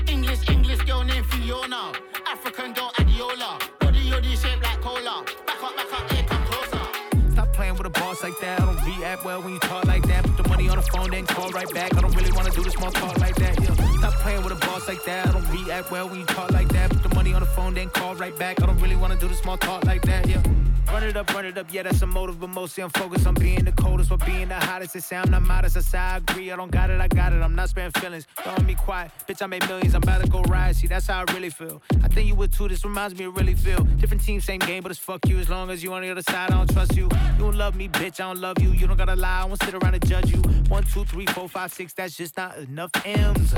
English, 0.08 0.50
English 0.50 0.82
girl 0.82 1.04
named 1.04 1.26
Fiona. 1.28 1.94
African 2.28 2.74
girl 2.74 2.92
Adiola. 2.98 3.60
Body 3.80 4.00
yoddy 4.10 4.36
shaped 4.36 4.64
like 4.64 4.82
cola. 4.82 5.24
Back 5.46 5.64
up, 5.64 5.76
back 5.76 5.94
up, 5.94 6.12
here, 6.12 6.24
come 6.24 6.44
closer. 6.46 7.32
Stop 7.32 7.54
playing 7.54 7.76
with 7.76 7.86
a 7.86 7.92
boss 7.92 8.24
like 8.24 8.34
that. 8.42 8.60
I 8.62 8.66
don't 8.66 8.98
react 8.98 9.24
well 9.24 9.42
when 9.42 9.54
you 9.54 9.60
talk 9.60 9.86
like 9.86 10.06
that. 10.08 10.24
Put 10.26 10.44
the 10.44 10.50
money 10.50 10.68
on 10.70 10.78
the 10.78 10.82
phone, 10.82 11.12
then 11.12 11.28
call 11.28 11.52
right 11.52 11.72
back. 11.72 11.96
I 11.96 12.02
don't 12.02 12.16
really 12.16 12.32
wanna 12.32 12.52
do 12.52 12.64
the 12.64 12.72
small 12.72 12.92
talk 12.92 13.18
like 13.20 13.36
that. 13.36 13.62
Yeah. 13.62 13.98
Stop 14.00 14.14
playing 14.16 14.44
with 14.44 14.54
a 14.54 14.66
boss 14.66 14.88
like 14.88 15.04
that. 15.06 15.28
I 15.28 15.32
don't 15.32 15.50
react 15.52 15.92
well 15.92 16.10
when 16.10 16.22
you 16.22 16.26
talk 16.26 16.52
like 16.52 16.70
that. 16.70 16.99
On 17.34 17.42
the 17.42 17.46
phone, 17.46 17.74
then 17.74 17.90
call 17.90 18.16
right 18.16 18.38
back. 18.38 18.62
I 18.62 18.66
don't 18.66 18.80
really 18.80 18.96
wanna 18.96 19.16
do 19.16 19.28
the 19.28 19.36
small 19.36 19.58
talk 19.58 19.86
like 19.86 20.02
that. 20.04 20.28
Yeah. 20.28 20.42
Run 20.88 21.04
it 21.04 21.16
up, 21.16 21.32
run 21.36 21.46
it 21.46 21.56
up, 21.56 21.68
yeah, 21.72 21.84
that's 21.84 22.02
a 22.02 22.08
motive, 22.08 22.40
but 22.40 22.50
mostly 22.50 22.84
I'm 22.84 22.90
focused 22.90 23.28
on 23.28 23.36
being 23.36 23.64
the 23.64 23.72
coldest 23.72 24.10
or 24.10 24.18
being 24.18 24.48
the 24.50 24.56
hottest. 24.56 24.96
They 24.96 25.00
say 25.00 25.18
I'm 25.18 25.30
not 25.30 25.44
modest, 25.44 25.78
I 25.78 25.82
say 25.82 26.00
I 26.00 26.18
agree, 26.18 26.52
I 26.52 26.56
don't 26.56 26.72
got 26.72 26.90
it, 26.90 27.00
I 27.00 27.08
got 27.08 27.32
it, 27.32 27.44
I'm 27.44 27.54
not 27.54 27.70
sparing 27.70 27.92
feelings. 27.92 28.26
Throwing 28.42 28.66
me 28.66 28.74
quiet, 28.74 29.12
bitch, 29.28 29.44
I 29.44 29.46
made 29.46 29.68
millions, 29.68 29.94
I'm 29.94 30.02
about 30.02 30.24
to 30.24 30.28
go 30.28 30.42
ride, 30.42 30.76
see, 30.76 30.88
that's 30.88 31.06
how 31.06 31.24
I 31.28 31.32
really 31.32 31.52
feel. 31.52 31.80
I 32.04 32.08
think 32.08 32.28
you 32.28 32.34
would 32.34 32.52
too, 32.52 32.68
this 32.68 32.84
reminds 32.84 33.16
me 33.20 33.26
of 33.26 33.38
really 33.38 33.54
feel. 33.54 33.84
Different 33.84 34.24
team, 34.24 34.42
same 34.42 34.60
game, 34.60 34.82
but 34.82 34.92
it's 34.92 35.00
fuck 35.00 35.20
you, 35.28 35.38
as 35.38 35.48
long 35.48 35.70
as 35.70 35.84
you 35.84 35.94
on 35.94 36.02
the 36.02 36.10
other 36.10 36.24
side, 36.24 36.50
I 36.50 36.58
don't 36.58 36.74
trust 36.74 36.96
you. 36.96 37.04
You 37.04 37.38
don't 37.38 37.56
love 37.56 37.76
me, 37.76 37.88
bitch, 37.88 38.20
I 38.20 38.34
don't 38.34 38.42
love 38.42 38.60
you, 38.60 38.72
you 38.72 38.88
don't 38.88 38.98
gotta 38.98 39.16
lie, 39.16 39.42
I 39.42 39.46
won't 39.46 39.62
sit 39.62 39.76
around 39.76 39.94
and 39.94 40.08
judge 40.08 40.32
you. 40.32 40.42
One, 40.70 40.84
two, 40.86 41.06
three, 41.06 41.28
four, 41.28 41.48
five, 41.48 41.72
six, 41.72 41.94
that's 41.94 42.18
just 42.18 42.36
not 42.36 42.58
enough 42.58 42.90
M's. 43.06 43.54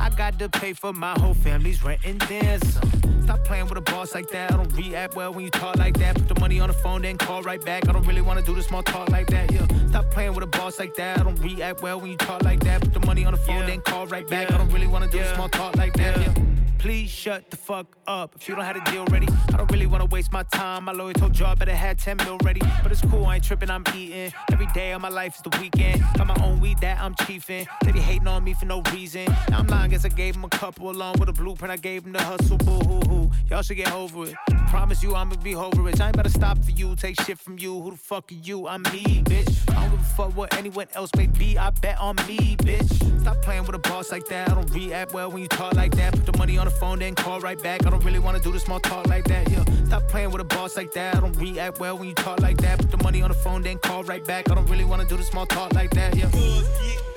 I 0.00 0.10
got 0.10 0.36
to 0.40 0.48
pay 0.48 0.72
for 0.72 0.92
my 0.92 1.16
whole 1.20 1.34
family's 1.34 1.84
rent 1.84 2.00
and 2.04 2.20
then. 2.22 3.11
Stop 3.24 3.44
playing 3.44 3.66
with 3.66 3.78
a 3.78 3.80
boss 3.80 4.14
like 4.14 4.28
that. 4.30 4.52
I 4.52 4.56
don't 4.56 4.72
react 4.76 5.14
well 5.14 5.32
when 5.32 5.44
you 5.44 5.50
talk 5.50 5.76
like 5.76 5.96
that. 5.98 6.16
Put 6.16 6.28
the 6.28 6.40
money 6.40 6.60
on 6.60 6.68
the 6.68 6.74
phone, 6.74 7.02
then 7.02 7.18
call 7.18 7.42
right 7.42 7.62
back. 7.64 7.88
I 7.88 7.92
don't 7.92 8.06
really 8.06 8.22
wanna 8.22 8.42
do 8.42 8.54
the 8.54 8.62
small 8.62 8.82
talk 8.82 9.10
like 9.10 9.26
that. 9.28 9.52
Yeah. 9.52 9.66
Stop 9.88 10.10
playing 10.10 10.34
with 10.34 10.44
a 10.44 10.46
boss 10.46 10.78
like 10.78 10.94
that. 10.96 11.20
I 11.20 11.22
don't 11.22 11.38
react 11.40 11.82
well 11.82 12.00
when 12.00 12.10
you 12.10 12.16
talk 12.16 12.42
like 12.42 12.60
that. 12.60 12.80
Put 12.80 12.94
the 12.94 13.06
money 13.06 13.24
on 13.24 13.32
the 13.32 13.38
phone, 13.38 13.66
then 13.66 13.80
call 13.80 14.06
right 14.06 14.26
back. 14.26 14.50
I 14.50 14.56
don't 14.56 14.70
really 14.70 14.86
wanna 14.86 15.08
do 15.08 15.18
the 15.18 15.34
small 15.34 15.48
talk 15.48 15.76
like 15.76 15.92
that. 15.94 16.18
Yeah. 16.18 16.51
Please 16.82 17.10
shut 17.10 17.48
the 17.48 17.56
fuck 17.56 17.86
up. 18.08 18.34
If 18.34 18.48
you 18.48 18.56
don't 18.56 18.64
have 18.64 18.74
a 18.74 18.90
deal 18.90 19.04
ready, 19.04 19.28
I 19.52 19.56
don't 19.56 19.70
really 19.70 19.86
wanna 19.86 20.06
waste 20.06 20.32
my 20.32 20.42
time. 20.42 20.82
My 20.82 20.90
lawyer 20.90 21.12
told 21.12 21.38
you 21.38 21.46
I 21.46 21.54
better 21.54 21.76
have 21.76 21.96
10 21.96 22.16
mil 22.16 22.38
ready. 22.42 22.60
But 22.82 22.90
it's 22.90 23.00
cool, 23.02 23.24
I 23.24 23.36
ain't 23.36 23.44
tripping, 23.44 23.70
I'm 23.70 23.84
eating. 23.94 24.32
Every 24.50 24.66
day 24.74 24.90
of 24.90 25.00
my 25.00 25.08
life 25.08 25.36
is 25.36 25.42
the 25.42 25.56
weekend. 25.60 26.02
Got 26.16 26.26
my 26.26 26.36
own 26.44 26.58
weed 26.58 26.80
that 26.80 27.00
I'm 27.00 27.14
chiefing. 27.14 27.68
They 27.84 27.92
be 27.92 28.00
hating 28.00 28.26
on 28.26 28.42
me 28.42 28.54
for 28.54 28.66
no 28.66 28.82
reason. 28.92 29.26
Now 29.48 29.60
I'm 29.60 29.68
lying, 29.68 29.92
guess 29.92 30.04
I 30.04 30.08
gave 30.08 30.34
him 30.34 30.42
a 30.42 30.48
couple 30.48 30.90
along 30.90 31.20
with 31.20 31.28
a 31.28 31.32
blueprint. 31.32 31.70
I 31.70 31.76
gave 31.76 32.04
him 32.04 32.14
the 32.14 32.22
hustle, 32.22 32.58
boo 32.58 32.80
hoo 32.80 33.00
hoo. 33.08 33.30
Y'all 33.48 33.62
should 33.62 33.76
get 33.76 33.92
over 33.92 34.24
it. 34.24 34.34
Promise 34.66 35.04
you 35.04 35.14
I'ma 35.14 35.36
be 35.36 35.54
over 35.54 35.88
it. 35.88 36.00
I 36.00 36.06
ain't 36.06 36.16
about 36.16 36.24
to 36.24 36.30
stop 36.30 36.58
for 36.64 36.72
you, 36.72 36.96
take 36.96 37.20
shit 37.20 37.38
from 37.38 37.60
you. 37.60 37.80
Who 37.80 37.92
the 37.92 37.96
fuck 37.96 38.32
are 38.32 38.34
you? 38.34 38.66
I'm 38.66 38.82
me, 38.82 39.22
bitch. 39.22 39.70
I 39.70 39.82
don't 39.82 39.90
give 39.92 40.00
a 40.00 40.04
fuck 40.16 40.36
what 40.36 40.52
anyone 40.56 40.88
else 40.94 41.10
may 41.16 41.28
be. 41.28 41.56
I 41.56 41.70
bet 41.70 42.00
on 42.00 42.16
me, 42.26 42.56
bitch. 42.56 43.20
Stop 43.20 43.40
playing 43.42 43.66
with 43.66 43.76
a 43.76 43.78
boss 43.78 44.10
like 44.10 44.26
that. 44.26 44.50
I 44.50 44.54
don't 44.54 44.68
react 44.74 45.12
well 45.14 45.30
when 45.30 45.42
you 45.42 45.48
talk 45.48 45.74
like 45.74 45.94
that. 45.94 46.12
Put 46.14 46.26
the 46.26 46.36
money 46.38 46.58
on 46.58 46.64
the 46.64 46.71
phone, 46.72 46.98
then 46.98 47.14
call 47.14 47.40
right 47.40 47.60
back. 47.62 47.86
I 47.86 47.90
don't 47.90 48.04
really 48.04 48.18
wanna 48.18 48.40
do 48.40 48.52
the 48.52 48.60
small 48.60 48.80
talk 48.80 49.06
like 49.06 49.24
that. 49.24 49.50
Yeah. 49.50 49.64
Stop 49.86 50.08
playing 50.08 50.30
with 50.30 50.40
a 50.40 50.44
boss 50.44 50.76
like 50.76 50.92
that. 50.92 51.16
I 51.16 51.20
don't 51.20 51.36
react 51.36 51.80
well 51.80 51.96
when 51.98 52.08
you 52.08 52.14
talk 52.14 52.40
like 52.40 52.56
that. 52.58 52.78
Put 52.78 52.90
the 52.90 53.02
money 53.02 53.22
on 53.22 53.28
the 53.28 53.36
phone, 53.36 53.62
then 53.62 53.78
call 53.78 54.02
right 54.04 54.24
back. 54.24 54.50
I 54.50 54.54
don't 54.54 54.68
really 54.68 54.84
wanna 54.84 55.04
do 55.04 55.16
the 55.16 55.24
small 55.24 55.46
talk 55.46 55.72
like 55.74 55.90
that. 55.90 56.16
Yeah. 56.16 57.11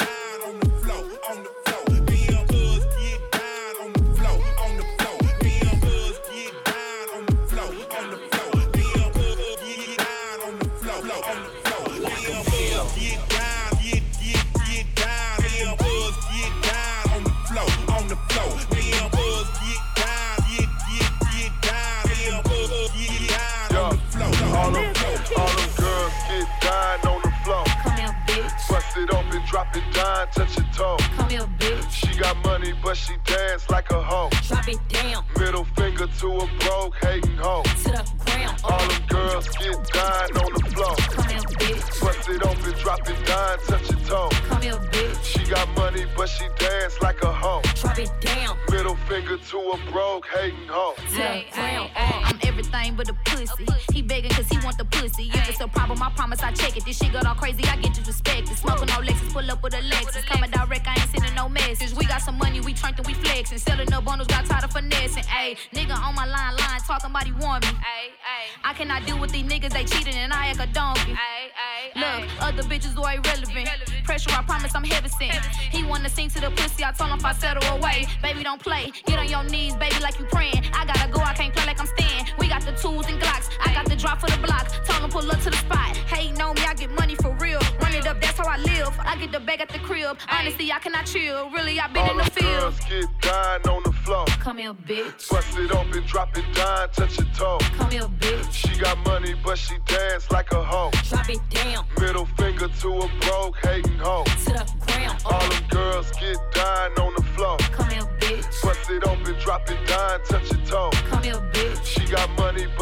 Open, 29.75 29.91
drop 29.91 30.05
down, 30.05 30.27
touch 30.47 30.57
your 30.57 30.65
toe. 30.73 30.97
Come 31.17 31.29
here, 31.29 31.41
bitch. 31.59 31.91
She 31.91 32.19
got 32.19 32.37
money, 32.45 32.73
but 32.83 32.97
she 32.97 33.13
dance 33.25 33.69
like 33.69 33.89
a 33.91 34.01
hoe. 34.01 34.29
Drop 34.47 34.67
it 34.67 34.79
down 34.89 35.23
Middle 35.37 35.65
finger 35.75 36.07
to 36.07 36.27
a 36.27 36.49
broke, 36.59 36.95
hating 37.01 37.37
hoe. 37.37 37.63
to 37.63 37.83
the 37.83 38.05
ground. 38.25 38.59
All 38.63 38.87
them 38.87 39.01
girls 39.07 39.49
get 39.49 39.93
down 39.93 40.37
on 40.43 40.53
the 40.53 40.71
floor. 40.71 40.95
Come 40.95 41.29
here, 41.29 41.39
bitch. 41.39 42.01
Bust 42.01 42.29
it 42.29 42.43
open, 42.43 42.79
drop 42.79 43.09
it 43.09 43.25
down, 43.25 43.57
touch 43.67 43.89
your 43.89 43.99
toe. 44.01 44.29
Come 44.47 44.61
here, 44.61 44.73
bitch. 44.73 45.23
She 45.23 45.49
got 45.49 45.67
money, 45.75 46.05
but 46.15 46.29
she 46.29 46.45
dance 46.57 47.01
like 47.01 47.21
a 47.23 47.31
hoe. 47.31 47.61
Drop 47.75 47.99
it 47.99 48.11
down 48.21 48.57
Middle 48.69 48.95
finger 49.07 49.37
to 49.37 49.57
a 49.57 49.91
broke, 49.91 50.25
hating 50.27 50.67
hoe. 50.67 50.95
to 50.95 51.03
the 51.03 51.43
ground. 51.51 51.91
I'm 51.95 52.34
everything 52.75 52.95
but 52.95 53.09
a 53.09 53.13
pussy. 53.25 53.65
He 53.93 54.01
begging 54.01 54.31
cause 54.31 54.47
he 54.47 54.57
want 54.63 54.77
the 54.77 54.85
pussy. 54.85 55.29
If 55.33 55.49
it's 55.49 55.59
a 55.61 55.67
problem, 55.67 56.01
I 56.01 56.09
promise 56.11 56.41
I 56.41 56.51
check 56.51 56.77
it. 56.77 56.85
This 56.85 56.97
shit 56.97 57.13
got 57.13 57.25
all 57.25 57.35
crazy, 57.35 57.63
I 57.65 57.77
get 57.77 57.93
disrespected. 57.93 58.55
Smoking 58.57 58.87
no 58.87 58.99
Lexus, 59.01 59.33
pull 59.33 59.49
up 59.49 59.63
with 59.63 59.73
a 59.73 59.81
Lexus. 59.81 60.25
Coming 60.25 60.51
direct, 60.51 60.87
I 60.87 60.91
ain't 60.91 61.09
sending 61.09 61.35
no 61.35 61.49
message. 61.49 61.93
We 61.93 62.05
got 62.05 62.21
some 62.21 62.37
money, 62.37 62.59
we 62.61 62.73
turned 62.73 62.97
and 62.97 63.07
we 63.07 63.13
flexing. 63.13 63.57
Selling 63.57 63.89
the 63.89 64.01
bundles, 64.01 64.27
got 64.27 64.45
tired 64.45 64.63
of 64.63 64.71
finessing. 64.71 65.23
Ayy, 65.23 65.57
nigga 65.73 65.95
on 65.95 66.15
my 66.15 66.25
line, 66.25 66.55
line, 66.57 66.79
talking 66.87 67.09
about 67.09 67.23
he 67.23 67.31
want 67.31 67.63
me. 67.65 67.71
Ayy, 67.71 68.09
ayy. 68.33 68.47
I 68.63 68.73
cannot 68.73 69.05
deal 69.05 69.19
with 69.19 69.31
these 69.31 69.45
niggas, 69.45 69.71
they 69.71 69.85
cheating 69.85 70.15
and 70.15 70.33
I 70.33 70.47
act 70.47 70.59
a 70.59 70.67
donkey. 70.73 71.13
Ayy, 71.13 71.47
ayy. 71.67 71.95
Look, 71.95 72.29
other 72.41 72.63
bitches 72.63 72.97
are 72.97 73.15
irrelevant. 73.15 73.69
Pressure, 74.03 74.31
I 74.31 74.43
promise 74.43 74.75
I'm 74.75 74.83
heavy 74.83 75.09
sent. 75.09 75.45
He 75.71 75.83
wanna 75.83 76.09
sing 76.09 76.29
to 76.29 76.41
the 76.41 76.51
pussy, 76.51 76.83
I 76.83 76.91
told 76.91 77.11
him 77.11 77.19
if 77.19 77.25
I 77.25 77.33
settle 77.33 77.63
away. 77.77 78.05
Baby, 78.21 78.43
don't 78.43 78.61
play. 78.61 78.91
Get 79.05 79.17
on 79.19 79.29
your 79.29 79.43
knees, 79.43 79.75
baby, 79.75 79.99
like 80.01 80.19
you 80.19 80.25
praying. 80.25 80.63
I 80.73 80.85
gotta 80.85 81.11
go, 81.11 81.19
I 81.21 81.33
can't 81.33 81.53
play 81.53 81.65
like 81.65 81.79
I'm 81.79 81.87
staying. 81.87 82.25
We 82.37 82.47
got 82.47 82.64
the 82.65 82.71
tools 82.73 83.07
and 83.07 83.21
Glocks. 83.21 83.49
I 83.63 83.73
got 83.73 83.85
the 83.85 83.95
drop 83.95 84.19
for 84.19 84.29
the 84.29 84.37
block. 84.37 84.67
Tell 84.85 84.99
them 84.99 85.11
pull 85.11 85.31
up 85.31 85.39
to 85.41 85.49
the 85.49 85.57
spot. 85.57 85.95
Hey, 86.07 86.31
know 86.31 86.53
me, 86.53 86.61
I 86.65 86.73
get 86.73 86.91
money 86.91 87.15
for 87.15 87.31
real. 87.35 87.59
Run 87.79 87.93
it 87.93 88.07
up, 88.07 88.19
that's 88.19 88.37
how 88.37 88.47
I 88.47 88.57
live. 88.57 88.93
I 88.99 89.15
get 89.17 89.31
the 89.31 89.39
bag 89.39 89.61
at 89.61 89.69
the 89.69 89.79
crib. 89.79 90.17
Honestly, 90.29 90.71
I 90.71 90.79
cannot 90.79 91.05
chill. 91.05 91.49
Really, 91.51 91.79
I 91.79 91.87
been 91.87 92.03
All 92.03 92.11
in 92.11 92.17
the 92.17 92.31
field. 92.31 92.61
Girls 92.61 92.79
get 92.89 93.05
dying 93.21 93.67
on 93.67 93.83
the 93.83 93.93
floor. 94.03 94.25
Come 94.39 94.57
here, 94.57 94.73
bitch. 94.73 95.29
Bust 95.29 95.57
it 95.57 95.71
open, 95.71 96.03
drop 96.05 96.37
it 96.37 96.45
down, 96.53 96.89
touch 96.89 97.17
your 97.17 97.27
toe. 97.35 97.59
Come 97.77 97.91
here, 97.91 98.09
bitch. 98.19 98.51
She 98.51 98.79
got 98.79 98.97
money, 99.05 99.35
but 99.43 99.57
she 99.57 99.75
dance 99.85 100.29
like 100.31 100.51
a 100.51 100.63
hoe. 100.63 100.91
Drop 101.09 101.29
it 101.29 101.41
down. 101.49 101.85
Middle 101.99 102.25
finger 102.37 102.67
to 102.67 102.89
a 102.89 103.09
broke 103.21 103.57
hating 103.63 103.99
hoe. 103.99 104.23
To 104.23 104.51
the 104.51 104.73
ground. 104.87 105.21
Oh. 105.25 105.35
All 105.35 105.49
them 105.49 105.63
girls 105.69 106.11
get 106.11 106.37
dying 106.53 106.93
on 106.99 107.13
the 107.15 107.23
floor. 107.35 107.57
Come 107.71 107.89
here, 107.89 108.01
bitch. 108.19 108.63
Bust 108.63 108.89
it 108.89 109.03
open, 109.05 109.35
drop 109.39 109.69
it 109.69 109.87
down, 109.87 110.23
touch 110.23 110.51
your 110.51 110.65
toe. 110.65 110.89
Come 111.09 111.23
here, 111.23 111.35
bitch 111.53 111.74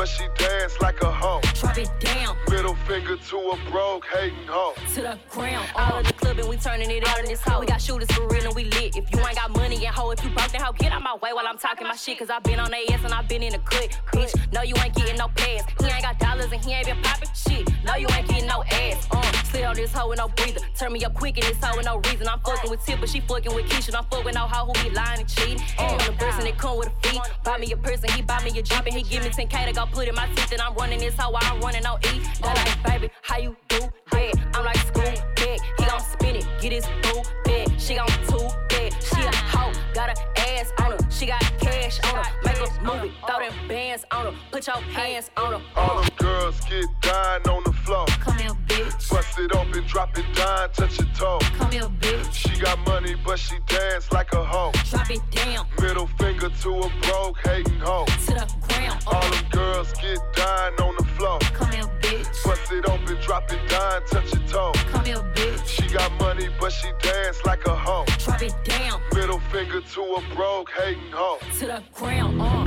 but 0.04 0.10
she 0.10 0.26
dance 0.38 0.80
like 0.82 1.02
a 1.02 1.12
hoe. 1.12 1.40
Drop 1.56 1.78
it 1.78 1.90
down. 2.00 2.36
Middle 2.50 2.76
finger 2.88 3.16
to 3.16 3.38
a 3.38 3.72
broke 3.72 4.06
hating 4.08 4.36
hoe. 4.48 4.74
To 4.96 5.02
the 5.02 5.20
ground. 5.30 5.68
All 5.76 6.00
in 6.00 6.06
the 6.06 6.14
club 6.14 6.40
and 6.40 6.50
we 6.50 6.58
turning 6.58 6.92
it 6.92 7.08
out 7.08 7.20
in 7.20 7.26
this 7.26 7.42
hoe. 7.42 7.60
We 7.60 7.66
got 7.66 7.82
shooters 7.82 8.12
for 8.12 8.28
real 8.28 8.46
and 8.46 8.56
we 8.56 8.66
lit. 8.66 8.96
If 8.96 9.12
you 9.14 9.20
ain't 9.20 9.36
got 9.36 9.56
money 9.56 9.86
and 9.86 9.96
hoe, 9.96 10.12
if 10.12 10.24
you 10.24 10.30
broke, 10.32 10.52
then 10.52 10.62
hoe, 10.62 10.74
get 10.74 10.92
out 10.92 11.02
my 11.02 11.16
way 11.16 11.32
while 11.34 11.48
I'm 11.48 11.58
talking 11.58 11.88
my 11.88 11.96
shit. 11.96 12.20
Cause 12.20 12.30
I 12.30 12.40
been 12.40 12.60
on 12.60 12.72
they 12.72 12.86
ass 12.88 13.04
and 13.04 13.14
I 13.14 13.22
been 13.22 13.44
in 13.44 13.54
the 13.54 13.60
cut. 13.60 13.98
Bitch, 14.12 14.34
no, 14.52 14.62
you 14.62 14.76
ain't 14.84 14.96
getting 14.96 15.18
no 15.18 15.28
pass. 15.30 15.64
He 15.80 15.86
ain't 15.86 16.02
got 16.02 16.20
dollars 16.20 16.52
and 16.52 16.64
he 16.64 16.74
ain't 16.74 16.88
been 16.88 17.02
popping 17.02 17.30
shit. 17.34 17.70
No, 17.86 17.96
you 17.96 18.08
ain't 18.12 18.28
getting 18.28 18.48
no 18.48 18.64
ass. 18.64 19.08
Uh, 19.12 19.22
slid 19.44 19.64
on 19.64 19.76
this 19.76 19.94
hoe 19.94 20.10
with 20.10 20.18
no 20.18 20.28
breather. 20.30 20.62
Turn 20.78 20.92
me 20.94 21.04
up 21.06 21.14
quick 21.14 21.38
in 21.38 21.46
this 21.46 21.64
hoe 21.64 21.78
with 21.78 21.86
no 21.86 21.98
reason. 22.10 22.28
I'm 22.28 22.40
fucking 22.42 22.70
with 22.70 22.84
Tip, 22.86 23.00
but 23.00 23.10
she 23.10 23.22
fucking 23.22 23.54
with 23.54 23.66
Keisha. 23.66 23.96
I'm 23.96 24.04
fucking 24.06 24.26
with 24.26 24.36
no 24.36 24.48
hoe 24.48 24.66
who 24.66 24.90
be 24.90 24.94
lying 24.94 25.20
and 25.20 25.30
cheating. 25.30 25.64
And 25.80 26.02
on 26.02 26.08
the 26.08 26.14
person 26.18 26.44
that 26.44 26.58
come 26.58 26.78
with 26.78 26.90
a 26.90 27.08
fee. 27.08 27.20
Buy 27.44 27.58
me 27.58 27.72
a 27.72 27.78
person, 27.78 28.10
he 28.12 28.22
buy 28.22 28.44
me 28.44 28.58
a 28.60 28.62
Jeep 28.62 28.86
and 28.86 28.96
he 28.96 29.03
give 29.10 29.24
me 29.24 29.30
10k 29.30 29.68
to 29.68 29.74
go 29.74 29.86
put 29.86 30.08
in 30.08 30.16
my 30.16 30.28
teeth. 30.28 30.52
And 30.52 30.62
I'm 30.62 30.74
running 30.76 31.00
this 31.00 31.16
hoe 31.18 31.32
while 31.32 31.42
I'm 31.44 31.60
running 31.60 31.86
on 31.86 32.00
E. 32.14 32.22
That 32.42 32.56
like, 32.56 33.02
baby, 33.02 33.14
how 33.22 33.38
you 33.38 33.56
do 33.68 33.80
that? 34.12 34.34
I'm 34.54 34.66
like 34.66 34.78
school 34.78 35.04
bag. 35.36 35.60
He 35.78 35.86
gon' 35.86 36.00
spin 36.00 36.36
it, 36.38 36.46
get 36.62 36.72
his 36.72 36.86
boo 37.04 37.22
bag. 37.46 37.80
She 37.80 37.96
gon' 37.96 38.08
two 38.28 38.63
got 39.94 40.18
her 40.18 40.26
ass 40.38 40.72
on 40.80 40.92
her. 40.92 40.98
She 41.10 41.26
got 41.28 41.42
cash 41.60 42.00
on 42.06 42.24
her. 42.24 42.32
Make 42.44 42.58
a 42.58 42.84
movie, 42.84 43.14
throw 43.28 43.40
them 43.40 43.54
bands 43.68 44.06
on 44.12 44.26
her. 44.26 44.40
Put 44.52 44.68
your 44.68 44.78
hands 44.78 45.30
on 45.38 45.54
her. 45.54 45.62
All 45.76 46.02
them 46.02 46.10
girls 46.18 46.60
get 46.62 46.86
dying 47.02 47.48
on 47.48 47.64
the 47.66 47.74
floor. 47.74 48.06
Come 48.20 48.38
here, 48.38 48.52
bitch. 48.68 49.10
Bust 49.10 49.40
it 49.40 49.56
open, 49.56 49.86
drop 49.88 50.18
it 50.18 50.26
down, 50.36 50.72
touch 50.72 51.00
your 51.00 51.08
toe. 51.16 51.40
Come 51.58 51.72
here, 51.72 51.84
bitch. 51.84 52.34
She 52.34 52.60
got 52.60 52.80
money, 52.88 53.16
but 53.26 53.40
she 53.40 53.56
dance 53.68 54.12
like 54.12 54.34
a 54.34 54.44
hoe. 54.44 54.72
Drop 54.90 55.10
it 55.10 55.22
down. 55.32 55.68
Middle 55.80 56.08
finger 56.20 56.50
to 56.50 56.70
a 56.70 56.92
broke 57.02 57.38
hating 57.46 57.80
hoe. 57.80 58.06
To 58.06 58.34
the 58.34 58.54
ground. 58.68 59.04
All 59.08 59.22
them 59.22 59.46
girls 59.52 59.94
get 59.94 60.20
dying 60.36 60.76
on 60.82 60.96
the 60.98 61.06
floor. 61.16 61.40
Come 61.54 61.72
here, 61.72 61.84
bitch. 61.84 61.93
Bust 62.44 62.72
it 62.72 62.86
open, 62.90 63.18
drop 63.22 63.52
it 63.52 63.70
down, 63.70 64.06
touch 64.08 64.34
your 64.34 64.48
toe. 64.48 64.72
Come 64.92 65.06
here, 65.06 65.18
bitch. 65.36 65.66
She 65.66 65.88
got 65.88 66.12
money, 66.20 66.50
but 66.60 66.72
she 66.72 66.90
dance 67.02 67.44
like 67.46 67.66
a 67.66 67.76
hoe. 67.76 68.06
Drop 68.20 68.42
it 68.42 68.56
down. 68.64 69.02
Middle 69.14 69.40
finger 69.52 69.80
to 69.80 70.02
a 70.02 70.36
broke 70.36 70.70
hating 70.72 71.12
hoe. 71.12 71.40
To 71.60 71.66
the 71.66 71.84
ground. 71.94 72.42
Uh. 72.42 72.66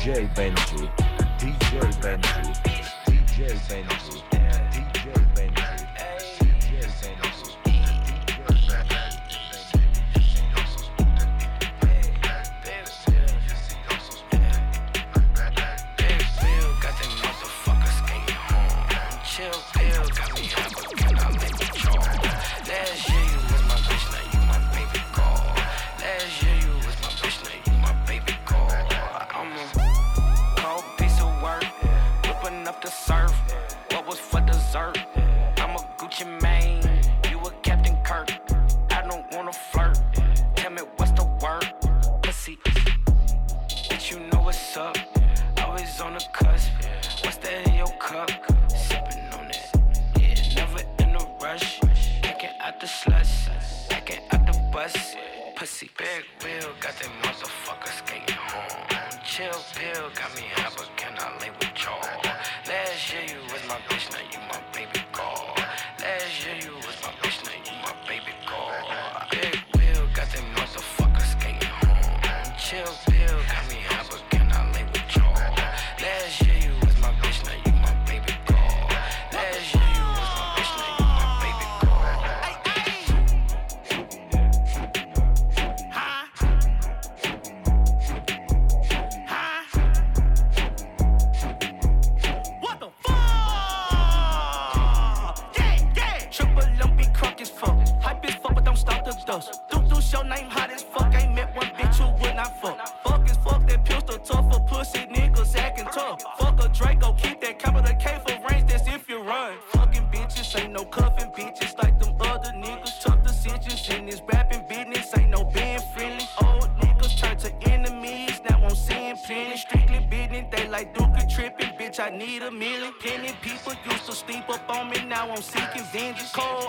DJ 0.00 0.34
Benji, 0.34 0.88
DJ 1.38 1.92
Benji, 2.00 2.42
DJ 3.06 3.52
Benji, 3.68 3.99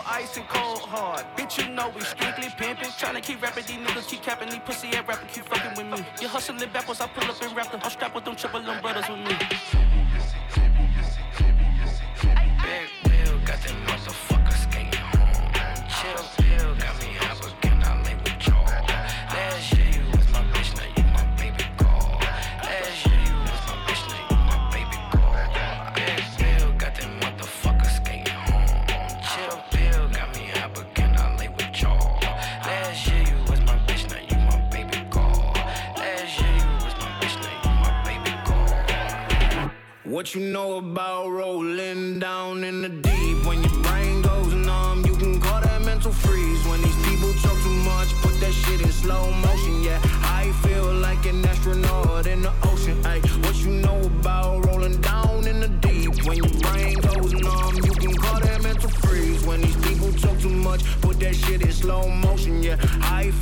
ice 0.08 0.38
and 0.38 0.48
cold 0.48 0.80
hard. 0.80 1.26
Bitch, 1.38 1.58
you 1.58 1.74
know 1.74 1.92
we 1.96 2.02
strictly 2.02 2.50
pimping. 2.58 2.90
Tryna 2.90 3.22
keep 3.22 3.42
rapping. 3.42 3.66
These 3.66 3.78
niggas 3.78 4.08
keep 4.08 4.22
capping. 4.22 4.50
These 4.50 4.62
pussy 4.66 4.90
ass 4.90 5.08
rapping 5.08 5.30
keep 5.34 5.46
fucking 5.46 5.74
with 5.78 6.00
me. 6.00 6.06
You 6.22 6.28
hustling 6.28 6.60
backwards. 6.72 7.02
I 7.02 7.08
pull 7.08 7.30
up 7.30 7.42
and 7.42 7.56
rap 7.56 7.72
them. 7.72 7.82
I'm 7.84 7.90
strapped 7.92 8.16
with 8.16 8.26
them 8.26 8.36
triple 8.36 8.62
them 8.62 8.82
brothers 8.82 9.08
with 9.10 9.20
me. 9.20 9.36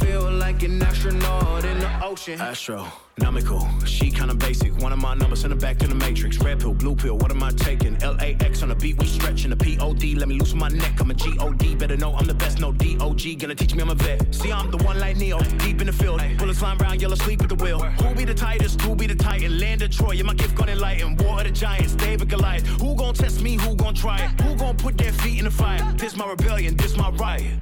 Feel 0.10 0.32
like 0.32 0.64
an 0.64 0.82
astronaut 0.82 1.64
in 1.66 1.78
the 1.80 1.92
ocean. 2.04 2.42
Astronomical, 2.42 3.62
she 3.86 4.10
kinda 4.10 4.34
basic. 4.34 4.72
One 4.86 4.92
of 4.92 5.00
my 5.00 5.14
numbers 5.14 5.44
in 5.44 5.52
the 5.52 5.56
back 5.56 5.78
to 5.80 5.88
the 5.88 6.00
matrix. 6.06 6.38
Red 6.40 6.60
pill, 6.62 6.74
blue 6.74 6.96
pill, 6.96 7.18
what 7.18 7.30
am 7.32 7.44
I 7.44 7.52
taking? 7.52 7.94
LAX 8.00 8.64
on 8.64 8.70
the 8.70 8.76
beat, 8.76 8.98
we 9.00 9.06
stretching 9.06 9.52
the 9.52 9.60
POD. 9.66 10.04
Let 10.20 10.28
me 10.28 10.36
loosen 10.40 10.58
my 10.58 10.70
neck, 10.70 11.00
I'm 11.00 11.12
a 11.12 11.14
GOD. 11.14 11.76
Better 11.78 11.98
know 11.98 12.12
I'm 12.16 12.26
the 12.26 12.34
best, 12.34 12.60
no 12.60 12.72
DOG. 12.72 13.24
Gonna 13.40 13.56
teach 13.56 13.76
me 13.76 13.82
I'm 13.84 13.90
a 13.90 13.96
vet. 13.96 14.34
See, 14.34 14.52
I'm 14.52 14.72
the 14.72 14.82
one 14.90 15.00
like 15.00 15.18
Neo, 15.18 15.40
deep 15.66 15.80
in 15.82 15.88
the 15.88 15.98
field. 16.02 16.22
Bullets 16.40 16.60
flying 16.60 16.80
round, 16.80 17.02
yellow 17.02 17.20
sleep 17.26 17.42
at 17.44 17.50
the 17.50 17.60
wheel. 17.64 17.80
Who 18.02 18.16
be 18.16 18.26
the 18.26 18.34
tightest? 18.34 18.82
Who 18.82 18.96
be 18.96 19.06
the 19.06 19.16
titan? 19.16 19.60
Land 19.60 19.84
of 19.84 19.92
Troy, 19.92 20.14
yeah, 20.14 20.24
my 20.24 20.34
gift 20.34 20.56
gonna 20.56 20.72
enlighten. 20.72 21.18
War 21.18 21.40
of 21.42 21.46
the 21.46 21.52
giants, 21.52 21.94
David 21.94 22.30
Goliath. 22.30 22.66
Who 22.82 22.96
gon' 22.96 23.14
test 23.14 23.42
me? 23.42 23.54
Who 23.64 23.76
gon' 23.76 23.94
try 23.94 24.18
it? 24.26 24.42
Who 24.42 24.56
gon' 24.56 24.76
put 24.76 24.98
their 24.98 25.14
feet 25.22 25.38
in 25.40 25.46
the 25.46 25.52
fire? 25.52 25.84
This 25.98 26.16
my 26.16 26.28
rebellion, 26.28 26.76
this 26.78 26.98
my 26.98 27.10
riot. 27.12 27.62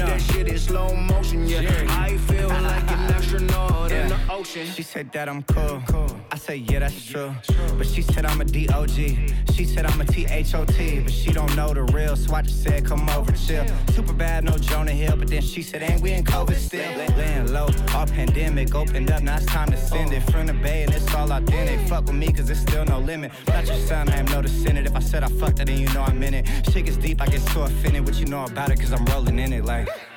that 0.21 0.33
shit 0.33 0.47
in 0.47 0.57
slow 0.57 0.95
motion. 0.95 1.47
Yeah, 1.47 1.85
I 1.89 2.17
feel 2.17 2.49
like 2.49 2.91
an 2.91 2.99
astronaut 3.15 3.91
in 3.91 4.07
the 4.07 4.19
ocean. 4.29 4.67
She 4.67 4.83
said 4.83 5.11
that 5.13 5.29
I'm 5.29 5.43
cool. 5.43 5.81
I 6.31 6.37
say 6.37 6.57
yeah, 6.57 6.79
that's 6.79 7.05
true. 7.05 7.33
But 7.77 7.87
she 7.87 8.01
said 8.01 8.25
I'm 8.25 8.41
a 8.41 8.45
DOG. 8.45 8.89
She 9.53 9.65
said 9.65 9.85
I'm 9.85 10.01
a 10.01 10.05
THOT. 10.05 11.03
But 11.03 11.13
she 11.13 11.31
don't 11.31 11.55
know 11.55 11.73
the 11.73 11.83
real, 11.83 12.15
so 12.15 12.33
I 12.33 12.41
just 12.41 12.63
said 12.63 12.85
come 12.85 13.07
over 13.09 13.31
chill. 13.31 13.65
Super 13.93 14.13
bad, 14.13 14.43
no 14.43 14.57
Jonah 14.57 14.91
Hill. 14.91 15.17
But 15.17 15.29
then 15.29 15.41
she 15.41 15.61
said, 15.61 15.83
ain't 15.83 16.01
we 16.01 16.11
in 16.13 16.23
COVID 16.23 16.55
still? 16.55 16.89
Laying 17.17 17.51
low, 17.51 17.67
all 17.93 18.07
pandemic 18.07 18.73
opened 18.75 19.11
up. 19.11 19.21
Now 19.23 19.37
it's 19.37 19.45
time 19.45 19.71
to 19.71 19.77
send 19.77 20.13
it 20.13 20.21
from 20.31 20.47
the 20.47 20.53
bay, 20.53 20.83
and 20.83 20.93
it's 20.93 21.13
all 21.13 21.31
authentic. 21.31 21.87
Fuck 21.87 22.05
with 22.05 22.15
me, 22.15 22.31
cause 22.31 22.47
there's 22.47 22.61
still 22.61 22.85
no 22.85 22.99
limit. 22.99 23.31
Not 23.47 23.67
your 23.67 23.77
son, 23.77 24.09
I 24.09 24.17
am 24.17 24.25
no 24.25 24.41
descendant. 24.41 24.87
If 24.87 24.95
I 24.95 24.99
said 24.99 25.23
I 25.23 25.27
fucked 25.27 25.59
it, 25.59 25.65
then 25.65 25.77
you 25.77 25.89
know 25.93 26.01
I'm 26.01 26.21
in 26.23 26.33
it. 26.33 26.47
Shit 26.71 26.85
gets 26.85 26.97
deep, 26.97 27.21
I 27.21 27.27
get 27.27 27.41
so 27.41 27.63
offended. 27.63 28.05
What 28.05 28.15
you 28.15 28.25
know 28.25 28.45
about 28.45 28.71
it, 28.71 28.79
cause 28.79 28.93
I'm 28.93 29.05
rolling 29.05 29.39
in 29.39 29.53
it 29.53 29.65
like. 29.65 29.87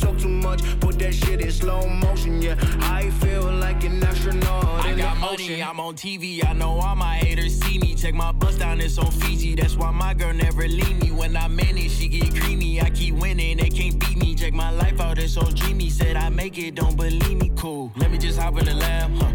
talk 0.00 0.18
too 0.18 0.28
much, 0.28 0.62
put 0.80 0.98
that 0.98 1.14
shit 1.14 1.40
in 1.40 1.50
slow 1.50 1.86
motion. 1.88 2.40
Yeah, 2.40 2.56
I 2.80 3.10
feel 3.22 3.42
like 3.42 3.84
an 3.84 4.02
astronaut 4.02 4.64
I 4.84 4.94
got 4.94 5.16
money, 5.18 5.44
ocean. 5.44 5.62
I'm 5.62 5.80
on 5.80 5.94
TV. 5.94 6.44
I 6.46 6.52
know 6.52 6.78
all 6.80 6.96
my 6.96 7.16
haters 7.16 7.60
see 7.60 7.78
me. 7.78 7.94
Check 7.94 8.14
my 8.14 8.32
bus 8.32 8.56
down, 8.56 8.80
it's 8.80 8.98
on 8.98 9.10
Fiji. 9.10 9.54
That's 9.54 9.76
why 9.76 9.90
my 9.90 10.14
girl 10.14 10.32
never 10.32 10.66
leave 10.68 11.02
me. 11.02 11.10
When 11.10 11.36
I'm 11.36 11.58
in 11.58 11.76
it, 11.78 11.90
she 11.90 12.08
get 12.08 12.34
creamy. 12.34 12.80
I 12.80 12.90
keep 12.90 13.14
winning, 13.16 13.58
they 13.58 13.70
can't 13.70 13.98
beat 13.98 14.16
me. 14.16 14.34
Check 14.34 14.52
my 14.52 14.70
life 14.70 15.00
out, 15.00 15.18
it's 15.18 15.34
so 15.34 15.42
dreamy. 15.42 15.90
Said 15.90 16.16
I 16.16 16.28
make 16.28 16.58
it, 16.58 16.74
don't 16.74 16.96
believe 16.96 17.38
me. 17.38 17.50
Cool. 17.56 17.92
Let 17.96 18.10
me 18.10 18.18
just 18.18 18.38
hop 18.38 18.58
in 18.58 18.64
the 18.64 18.74
lab, 18.74 19.10
huh? 19.16 19.32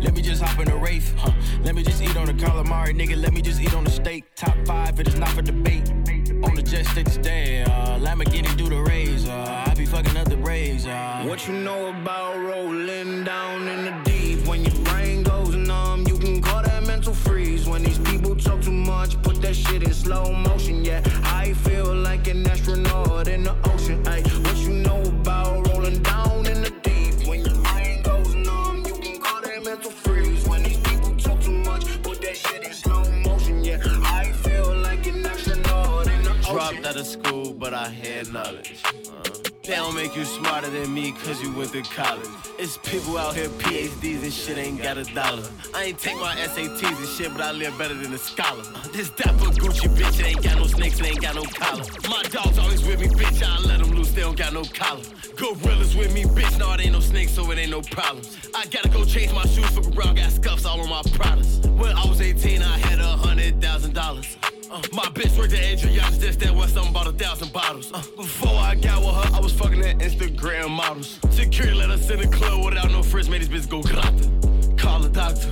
Let 0.00 0.14
me 0.14 0.20
just 0.20 0.42
hop 0.42 0.58
in 0.58 0.66
the 0.66 0.76
Wraith, 0.76 1.14
huh? 1.16 1.32
Let 1.62 1.74
me 1.74 1.82
just 1.82 2.02
eat 2.02 2.16
on 2.16 2.26
the 2.26 2.34
calamari, 2.34 2.94
nigga. 2.94 3.16
Let 3.20 3.32
me 3.32 3.40
just 3.40 3.60
eat 3.60 3.74
on 3.74 3.84
the 3.84 3.90
steak. 3.90 4.24
Top 4.34 4.54
five, 4.66 5.00
it 5.00 5.08
is 5.08 5.16
not 5.16 5.30
for 5.30 5.40
debate. 5.40 5.90
On 6.54 6.62
the 6.62 6.70
jet 6.70 6.86
stick 6.86 7.10
today, 7.10 7.62
uh, 7.62 7.98
Lamborghini 7.98 8.56
do 8.56 8.68
the 8.68 8.80
raise. 8.80 9.26
Uh, 9.26 9.64
I 9.66 9.74
be 9.74 9.84
fucking 9.84 10.16
up 10.16 10.28
the 10.28 10.36
Braves. 10.36 10.86
Uh. 10.86 11.24
What 11.26 11.48
you 11.48 11.52
know 11.52 11.88
about 11.88 12.36
rolling 12.36 13.24
down 13.24 13.66
in 13.66 13.86
the 13.86 13.94
deep? 14.04 14.46
When 14.46 14.64
your 14.64 14.76
brain 14.84 15.24
goes 15.24 15.56
numb, 15.56 16.06
you 16.06 16.16
can 16.16 16.40
call 16.40 16.62
that 16.62 16.86
mental 16.86 17.12
freeze. 17.12 17.68
When 17.68 17.82
these 17.82 17.98
people 17.98 18.36
talk 18.36 18.60
too 18.62 18.70
much, 18.70 19.20
put 19.22 19.42
that 19.42 19.56
shit 19.56 19.82
in 19.82 19.92
slow 19.92 20.32
motion. 20.32 20.84
Yeah, 20.84 21.02
I 21.24 21.54
feel 21.54 21.92
like 21.92 22.28
an 22.28 22.46
astronaut 22.46 23.26
in 23.26 23.42
the 23.42 23.56
ocean. 23.72 24.06
Ay, 24.06 24.22
out 36.94 37.00
of 37.00 37.06
school, 37.06 37.52
but 37.52 37.74
I 37.74 37.88
had 37.88 38.32
knowledge. 38.32 38.82
They 39.64 39.74
don't 39.74 39.94
make 39.94 40.14
you 40.14 40.24
smarter 40.24 40.68
than 40.70 40.92
me 40.92 41.12
cause 41.12 41.42
you 41.42 41.52
went 41.56 41.72
to 41.72 41.82
college. 41.82 42.28
It's 42.58 42.76
people 42.78 43.18
out 43.18 43.34
here, 43.34 43.48
PhDs 43.48 44.22
and 44.22 44.32
shit, 44.32 44.58
ain't 44.58 44.80
got 44.80 44.98
a 44.98 45.04
dollar. 45.14 45.42
I 45.74 45.84
ain't 45.84 45.98
take 45.98 46.16
my 46.20 46.36
SATs 46.36 46.82
and 46.82 47.08
shit, 47.08 47.32
but 47.32 47.40
I 47.40 47.52
live 47.52 47.76
better 47.78 47.94
than 47.94 48.12
a 48.12 48.18
scholar. 48.18 48.62
This 48.92 49.10
dapper 49.10 49.50
Gucci 49.58 49.88
bitch, 49.96 50.20
it 50.20 50.26
ain't 50.26 50.42
got 50.42 50.56
no 50.58 50.66
snakes, 50.66 51.00
ain't 51.00 51.20
got 51.20 51.34
no 51.34 51.42
collar. 51.42 51.84
My 52.08 52.22
dogs 52.24 52.58
always 52.58 52.84
with 52.84 53.00
me, 53.00 53.08
bitch, 53.08 53.42
I 53.42 53.58
let 53.66 53.80
them 53.80 53.90
loose, 53.96 54.12
they 54.12 54.20
don't 54.20 54.36
got 54.36 54.52
no 54.52 54.62
collar. 54.62 55.02
Gorillas 55.36 55.96
with 55.96 56.14
me, 56.14 56.24
bitch, 56.24 56.58
no, 56.58 56.72
it 56.74 56.80
ain't 56.80 56.92
no 56.92 57.00
snakes, 57.00 57.32
so 57.32 57.50
it 57.50 57.58
ain't 57.58 57.70
no 57.70 57.80
problems. 57.80 58.38
I 58.54 58.66
gotta 58.66 58.88
go 58.88 59.04
change 59.04 59.32
my 59.32 59.46
shoes, 59.46 59.68
fuck 59.70 59.86
around, 59.96 60.16
got 60.16 60.30
scuffs 60.30 60.64
all 60.64 60.80
on 60.80 60.88
my 60.88 61.02
products. 61.14 61.58
When 61.66 61.96
I 61.96 62.06
was 62.06 62.20
18, 62.20 62.62
I 62.62 62.78
had 62.78 63.00
a 63.00 63.16
hundred 63.16 63.60
thousand 63.60 63.94
dollars. 63.94 64.36
Uh, 64.74 64.82
my 64.92 65.04
bitch 65.04 65.38
worked 65.38 65.52
at 65.52 65.60
Adriana's, 65.60 66.18
just 66.18 66.40
that 66.40 66.52
was 66.52 66.72
something 66.72 66.90
about 66.90 67.06
a 67.06 67.12
thousand 67.12 67.52
bottles. 67.52 67.92
Uh, 67.92 68.02
before 68.16 68.58
I 68.58 68.74
got 68.74 69.02
with 69.02 69.14
her, 69.14 69.36
I 69.36 69.38
was 69.38 69.52
fucking 69.52 69.80
at 69.82 69.98
Instagram 69.98 70.70
models. 70.70 71.20
Security 71.30 71.76
let 71.76 71.90
us 71.90 72.10
in 72.10 72.18
the 72.18 72.26
club 72.26 72.64
without 72.64 72.90
no 72.90 73.00
friends, 73.00 73.30
made 73.30 73.40
this 73.40 73.66
bitch 73.66 73.70
go 73.70 73.82
grata. 73.82 74.28
Call 74.76 75.04
a 75.04 75.08
doctor, 75.08 75.48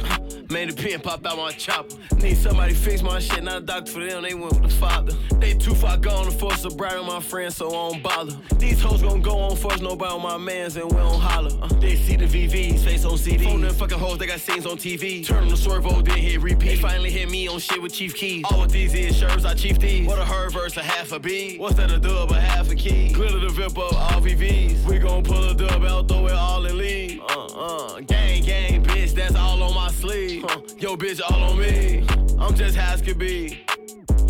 made 0.52 0.68
the 0.68 0.82
pen 0.82 1.00
pop 1.00 1.26
out 1.26 1.38
my 1.38 1.50
chopper. 1.52 1.96
Need 2.16 2.36
somebody 2.36 2.74
fix 2.74 3.02
my 3.02 3.18
shit, 3.18 3.42
not 3.42 3.56
a 3.56 3.60
doctor 3.60 3.92
for 3.92 4.04
them, 4.04 4.22
they 4.22 4.34
went 4.34 4.52
with 4.60 4.62
the 4.62 4.68
father. 4.68 5.12
They 5.38 5.54
too 5.54 5.74
far 5.74 5.96
gone 5.96 6.26
to 6.26 6.30
force 6.30 6.64
a 6.64 6.70
bride 6.70 6.98
on 6.98 7.06
my 7.06 7.20
friends, 7.20 7.56
so 7.56 7.68
I 7.68 7.90
don't 7.90 8.02
bother. 8.02 8.36
These 8.58 8.82
hoes 8.82 9.00
gon' 9.00 9.22
go 9.22 9.38
on 9.38 9.56
first, 9.56 9.82
nobody 9.82 10.12
on 10.12 10.22
my 10.22 10.36
mans, 10.36 10.76
and 10.76 10.90
we 10.90 10.96
don't 10.96 11.20
holler. 11.20 11.50
Uh, 11.62 11.68
they 11.80 11.96
see 11.96 12.16
the 12.16 12.26
VVs, 12.26 12.80
face 12.80 13.04
on 13.04 13.16
CD. 13.16 13.44
Phone 13.44 13.62
them 13.62 13.74
fucking 13.74 13.98
hoes, 13.98 14.18
they 14.18 14.26
got 14.26 14.40
scenes 14.40 14.66
on 14.66 14.76
TV. 14.76 15.26
Turn 15.26 15.44
on 15.44 15.48
the 15.48 15.56
servo, 15.56 16.02
then 16.02 16.18
hit 16.18 16.40
repeat. 16.40 16.66
They 16.66 16.76
finally 16.76 17.10
hit 17.10 17.30
me 17.30 17.48
on 17.48 17.58
shit 17.58 17.80
with 17.80 17.94
Chief 17.94 18.14
Keef. 18.14 18.44
All 18.52 18.60
with 18.60 18.72
these 18.72 19.16
shirts, 19.16 19.44
I 19.44 19.54
chief 19.54 19.78
these. 19.78 20.06
What 20.06 20.18
a 20.18 20.24
her 20.24 20.50
verse, 20.50 20.76
a 20.76 20.82
half 20.82 21.12
a 21.12 21.18
B. 21.18 21.56
What's 21.58 21.76
that 21.76 21.90
a 21.90 21.98
dub, 21.98 22.30
a 22.30 22.40
half 22.40 22.70
a 22.70 22.74
key? 22.74 23.12
Glitter 23.12 23.40
the 23.40 23.48
VIP 23.48 23.78
up, 23.78 23.94
all 23.94 24.20
VVs. 24.20 24.84
We 24.84 24.98
gon' 24.98 25.24
pull 25.24 25.48
a 25.48 25.54
dub 25.54 25.84
out, 25.84 26.08
throw 26.08 26.26
it 26.26 26.32
all 26.32 26.66
in 26.66 26.76
lead. 26.76 27.20
Uh, 27.20 27.46
uh, 27.46 28.00
gang, 28.00 28.42
gang, 28.42 28.84
bitch, 28.84 29.12
that's 29.14 29.34
all 29.34 29.62
on 29.62 29.74
my 29.74 29.90
sleeve. 29.90 30.41
Huh, 30.44 30.60
yo, 30.76 30.96
bitch, 30.96 31.20
all 31.30 31.40
on 31.40 31.56
me. 31.56 32.04
I'm 32.36 32.56
just 32.56 32.76
high 32.76 32.94
as 32.94 33.00
could 33.00 33.16
be. 33.16 33.64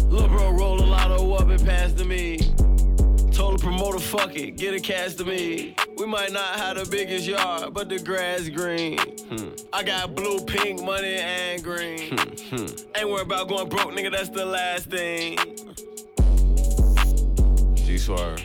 Lil' 0.09 0.29
bro 0.29 0.51
roll 0.51 0.79
a 0.79 0.85
lot 0.85 1.11
of 1.11 1.33
up 1.33 1.49
and 1.49 1.65
pass 1.65 1.95
to 1.95 2.05
me. 2.05 2.37
Told 3.33 3.59
the 3.59 3.59
promoter, 3.59 3.99
fuck 3.99 4.37
it, 4.37 4.59
get 4.59 4.75
a 4.75 4.81
cash 4.81 5.15
to 5.15 5.25
me. 5.25 5.75
We 5.97 6.05
might 6.05 6.31
not 6.31 6.57
have 6.57 6.77
the 6.77 6.85
biggest 6.85 7.27
yard, 7.27 7.73
but 7.73 7.89
the 7.89 7.99
grass 7.99 8.51
green. 8.51 8.99
Hmm. 8.99 9.55
I 9.73 9.83
got 9.85 10.15
blue, 10.15 10.45
pink, 10.45 10.83
money, 10.83 11.15
and 11.15 11.65
green. 11.65 12.13
Ain't 12.95 13.09
worried 13.09 13.23
about 13.23 13.49
going 13.49 13.71
broke, 13.71 13.93
nigga, 13.93 14.13
that's 14.13 14.29
the 14.29 14.45
last 14.45 14.91
thing. 14.91 15.39
G 17.75 17.97
Swerve. 17.97 18.43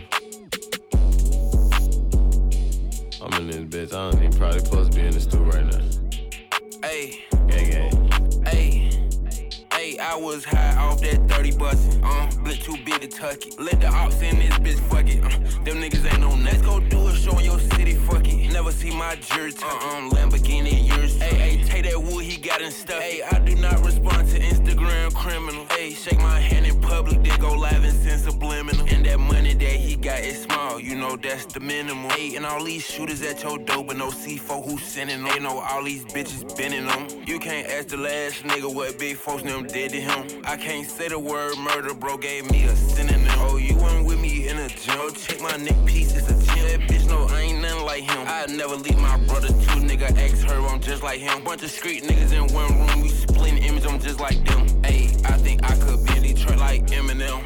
I'm 3.22 3.34
in 3.42 3.68
this 3.68 3.90
bitch. 3.90 3.94
I 3.94 4.10
don't 4.10 4.24
even 4.24 4.38
probably 4.38 4.60
supposed 4.62 4.94
to 4.94 4.98
be 4.98 5.06
in 5.06 5.12
the 5.12 5.20
stool 5.20 5.44
right 5.44 5.66
now. 5.66 6.07
Hey, 6.88 7.20
gang. 7.50 8.44
hey, 8.46 8.77
I 10.00 10.16
was 10.16 10.46
high 10.46 10.76
off 10.78 11.02
that 11.02 11.28
30 11.28 11.58
bustin'. 11.58 12.04
Uh, 12.04 12.30
blit 12.44 12.62
too 12.62 12.78
big 12.86 13.02
to 13.02 13.08
tuck 13.08 13.46
it. 13.46 13.60
Let 13.60 13.82
the 13.82 13.88
ops 13.88 14.22
in 14.22 14.38
this 14.38 14.54
bitch 14.60 14.80
fuck 14.90 15.08
it. 15.08 15.24
Uh, 15.24 15.30
them 15.64 15.82
niggas 15.82 16.06
ain't 16.14 16.24
on. 16.24 16.44
Let's 16.44 16.62
go 16.62 16.80
do 16.80 17.08
a 17.08 17.16
show 17.16 17.38
in 17.40 17.46
your 17.46 17.60
city, 17.60 17.96
fuck 17.96 18.28
it. 18.28 18.52
Never 18.52 18.72
see 18.72 18.92
my 18.92 19.16
jury 19.16 19.52
tuck 19.52 19.82
it. 19.82 19.88
Uh, 19.88 19.98
um, 19.98 20.12
Lamborghini 20.12 20.88
yours. 20.88 21.20
Hey, 21.20 21.36
hey, 21.36 21.64
take 21.64 21.86
that 21.86 22.02
wood 22.02 22.24
he 22.24 22.38
got 22.38 22.62
and 22.62 22.74
stuff. 22.74 23.02
Hey, 23.02 23.24
I 23.24 23.40
do 23.40 23.56
not 23.56 23.84
respond 23.84 24.30
to 24.30 24.40
Instagram 24.40 25.14
criminal. 25.16 25.66
Hey, 25.72 25.92
shake 25.92 26.20
my 26.20 26.40
hand 26.40 26.68
in 26.68 26.80
public, 26.82 27.24
then 27.24 27.40
go 27.40 27.54
live 27.54 27.84
and 27.84 27.94
send 27.94 28.22
subliminal. 28.22 28.86
And 28.88 29.06
that 29.06 29.20
money 29.20 29.54
that 29.56 29.76
he 29.86 29.96
got 29.96 30.20
is 30.20 30.44
small, 30.44 30.80
you 30.80 30.96
know 30.96 31.16
that's 31.16 31.46
the 31.48 31.60
minimum. 31.60 32.10
Hey, 32.12 32.36
and 32.36 32.46
all 32.46 32.64
these 32.64 32.86
shooters 32.86 33.22
at 33.24 33.42
your 33.44 33.58
door, 33.58 33.84
but 33.84 33.98
no 33.98 34.10
C4 34.10 34.64
who 34.64 34.78
sending 34.78 35.24
them. 35.24 35.34
They 35.34 35.40
know 35.40 35.60
all 35.60 35.84
these 35.84 36.06
bitches 36.06 36.56
bending 36.56 36.86
them. 36.86 37.08
You 37.26 37.40
can't 37.40 37.68
ask 37.68 37.88
the 37.88 37.98
last 37.98 38.44
nigga 38.44 38.74
what 38.74 39.00
big 39.00 39.18
folks 39.18 39.44
them 39.44 39.66
did 39.66 39.87
to 39.88 40.02
him. 40.02 40.42
I 40.46 40.58
can't 40.58 40.88
say 40.88 41.08
the 41.08 41.20
word 41.20 41.58
murder, 41.58 41.94
bro 41.94 42.18
gave 42.18 42.50
me 42.52 42.64
a 42.66 42.76
synonym. 42.76 43.28
Oh, 43.38 43.58
you 43.58 43.76
weren't 43.76 44.06
with 44.06 44.20
me 44.20 44.48
in 44.48 44.58
a 44.58 44.68
gym. 44.68 45.14
Check 45.14 45.42
my 45.42 45.56
neck 45.58 45.76
piece, 45.86 46.16
it's 46.16 46.30
a 46.30 46.34
gym. 46.34 46.68
That 46.68 46.80
bitch 46.90 47.08
no, 47.08 47.28
I 47.28 47.42
ain't 47.42 47.62
nothing 47.62 47.86
like 47.86 48.04
him. 48.04 48.28
I 48.28 48.46
never 48.48 48.76
leave 48.76 48.98
my 48.98 49.18
brother 49.26 49.48
too, 49.48 49.80
nigga. 49.82 50.18
Ask 50.18 50.46
her, 50.48 50.60
I'm 50.68 50.80
just 50.80 51.04
like 51.04 51.20
him. 51.20 51.44
Bunch 51.44 51.64
of 51.64 51.72
street 51.72 52.04
niggas 52.04 52.34
in 52.34 52.54
one 52.54 52.72
room, 52.80 53.02
we 53.02 53.10
splitting 53.10 53.64
image, 53.64 53.86
I'm 53.86 54.00
just 54.00 54.20
like 54.20 54.44
them. 54.46 54.68
Ayy, 54.84 55.10
I 55.26 55.38
think 55.38 55.64
I 55.64 55.76
could 55.78 56.06
be 56.06 56.18
in 56.18 56.24
Detroit 56.36 56.58
like 56.60 56.86
Eminem. 56.88 57.44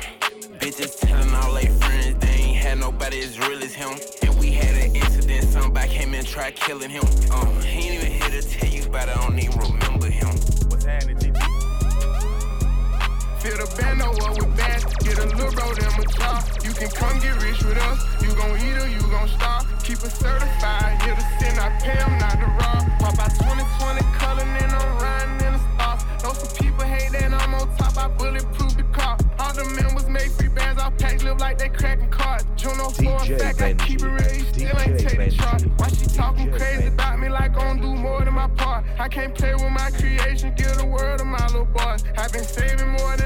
Bitches 0.59 0.99
telling 0.99 1.33
all 1.33 1.53
they 1.53 1.67
friends 1.67 2.19
they 2.19 2.27
ain't 2.27 2.57
had 2.57 2.79
nobody 2.79 3.19
as 3.19 3.39
real 3.39 3.61
as 3.63 3.73
him. 3.73 3.97
And 4.21 4.39
we 4.39 4.51
had 4.51 4.75
an 4.75 4.95
incident, 4.95 5.43
somebody 5.45 5.89
came 5.89 6.13
and 6.13 6.25
tried 6.25 6.55
killing 6.55 6.89
him. 6.89 7.03
Um, 7.31 7.61
he 7.61 7.89
ain't 7.89 8.03
even 8.03 8.11
here 8.11 8.41
to 8.41 8.47
tell 8.47 8.69
you 8.69 8.85
about 8.85 9.09
it, 9.09 9.17
I 9.17 9.27
don't 9.27 9.39
even 9.39 9.59
remember 9.59 10.09
him. 10.09 10.27
What's 10.69 10.85
happening, 10.85 11.30
Feel 13.41 13.57
the 13.57 13.65
band 13.75 14.01
what 14.21 14.37
we 14.37 14.45
bad. 14.55 14.85
Get 15.01 15.17
a 15.17 15.25
little 15.25 15.51
bro, 15.51 15.73
them 15.73 15.97
a 15.97 16.05
job. 16.13 16.45
You 16.63 16.73
can 16.73 16.89
come 16.91 17.17
get 17.19 17.41
rich 17.41 17.63
with 17.63 17.77
us. 17.77 17.97
You 18.21 18.29
gon' 18.35 18.53
eat 18.61 18.77
or 18.77 18.87
you 18.87 19.01
gon' 19.09 19.27
starve. 19.29 19.65
Keep 19.83 19.97
it 20.05 20.11
certified. 20.11 21.01
Here 21.01 21.15
to 21.15 21.25
sin, 21.41 21.57
I 21.57 21.69
pay 21.81 21.97
'em 21.97 22.19
not 22.19 22.37
to 22.37 22.45
rob. 22.61 22.85
Pop 22.99 23.17
out 23.17 23.33
2020 23.33 24.03
color, 24.13 24.43
and 24.43 24.71
I'm 24.71 24.97
riding 25.01 25.47
in 25.47 25.53
the 25.53 25.61
stars. 25.73 26.01
Know 26.21 26.33
some 26.33 26.53
people 26.61 26.85
hate 26.85 27.11
that 27.13 27.33
I'm 27.33 27.55
on 27.55 27.67
top. 27.77 27.97
I 27.97 28.09
bulletproof 28.09 28.77
the 28.77 28.83
car. 28.93 29.17
All 29.39 29.53
the 29.53 29.65
members 29.73 30.07
make 30.07 30.29
free 30.37 30.49
bands. 30.49 30.79
All 30.79 30.91
packs 30.91 31.23
live 31.23 31.39
like 31.39 31.57
they 31.57 31.69
cracking 31.69 32.09
cards. 32.09 32.45
Juno 32.55 32.89
for 32.89 33.01
a 33.01 33.25
DJ 33.25 33.39
fact, 33.39 33.61
I 33.63 33.73
keep 33.73 34.03
it 34.03 34.05
real. 34.05 34.45
Still 34.53 34.79
ain't 34.85 34.99
take 34.99 35.17
the 35.17 35.31
chart. 35.31 35.63
Why 35.77 35.87
she 35.87 36.05
talking 36.05 36.51
DJ 36.51 36.57
crazy 36.59 36.83
Benji. 36.83 36.93
about 36.93 37.19
me 37.19 37.29
like 37.29 37.57
I 37.57 37.65
don't 37.65 37.81
do 37.81 37.95
more 37.95 38.23
than 38.23 38.35
my 38.35 38.49
part? 38.49 38.85
I 38.99 39.07
can't 39.07 39.33
play 39.33 39.55
with 39.55 39.71
my 39.71 39.89
creation. 39.97 40.53
Give 40.55 40.77
the 40.77 40.85
world 40.85 41.17
to 41.19 41.25
my 41.25 41.43
little 41.47 41.65
boys. 41.65 42.03
I've 42.15 42.31
been 42.31 42.43
saving 42.43 42.89
more 42.89 43.17
than 43.17 43.20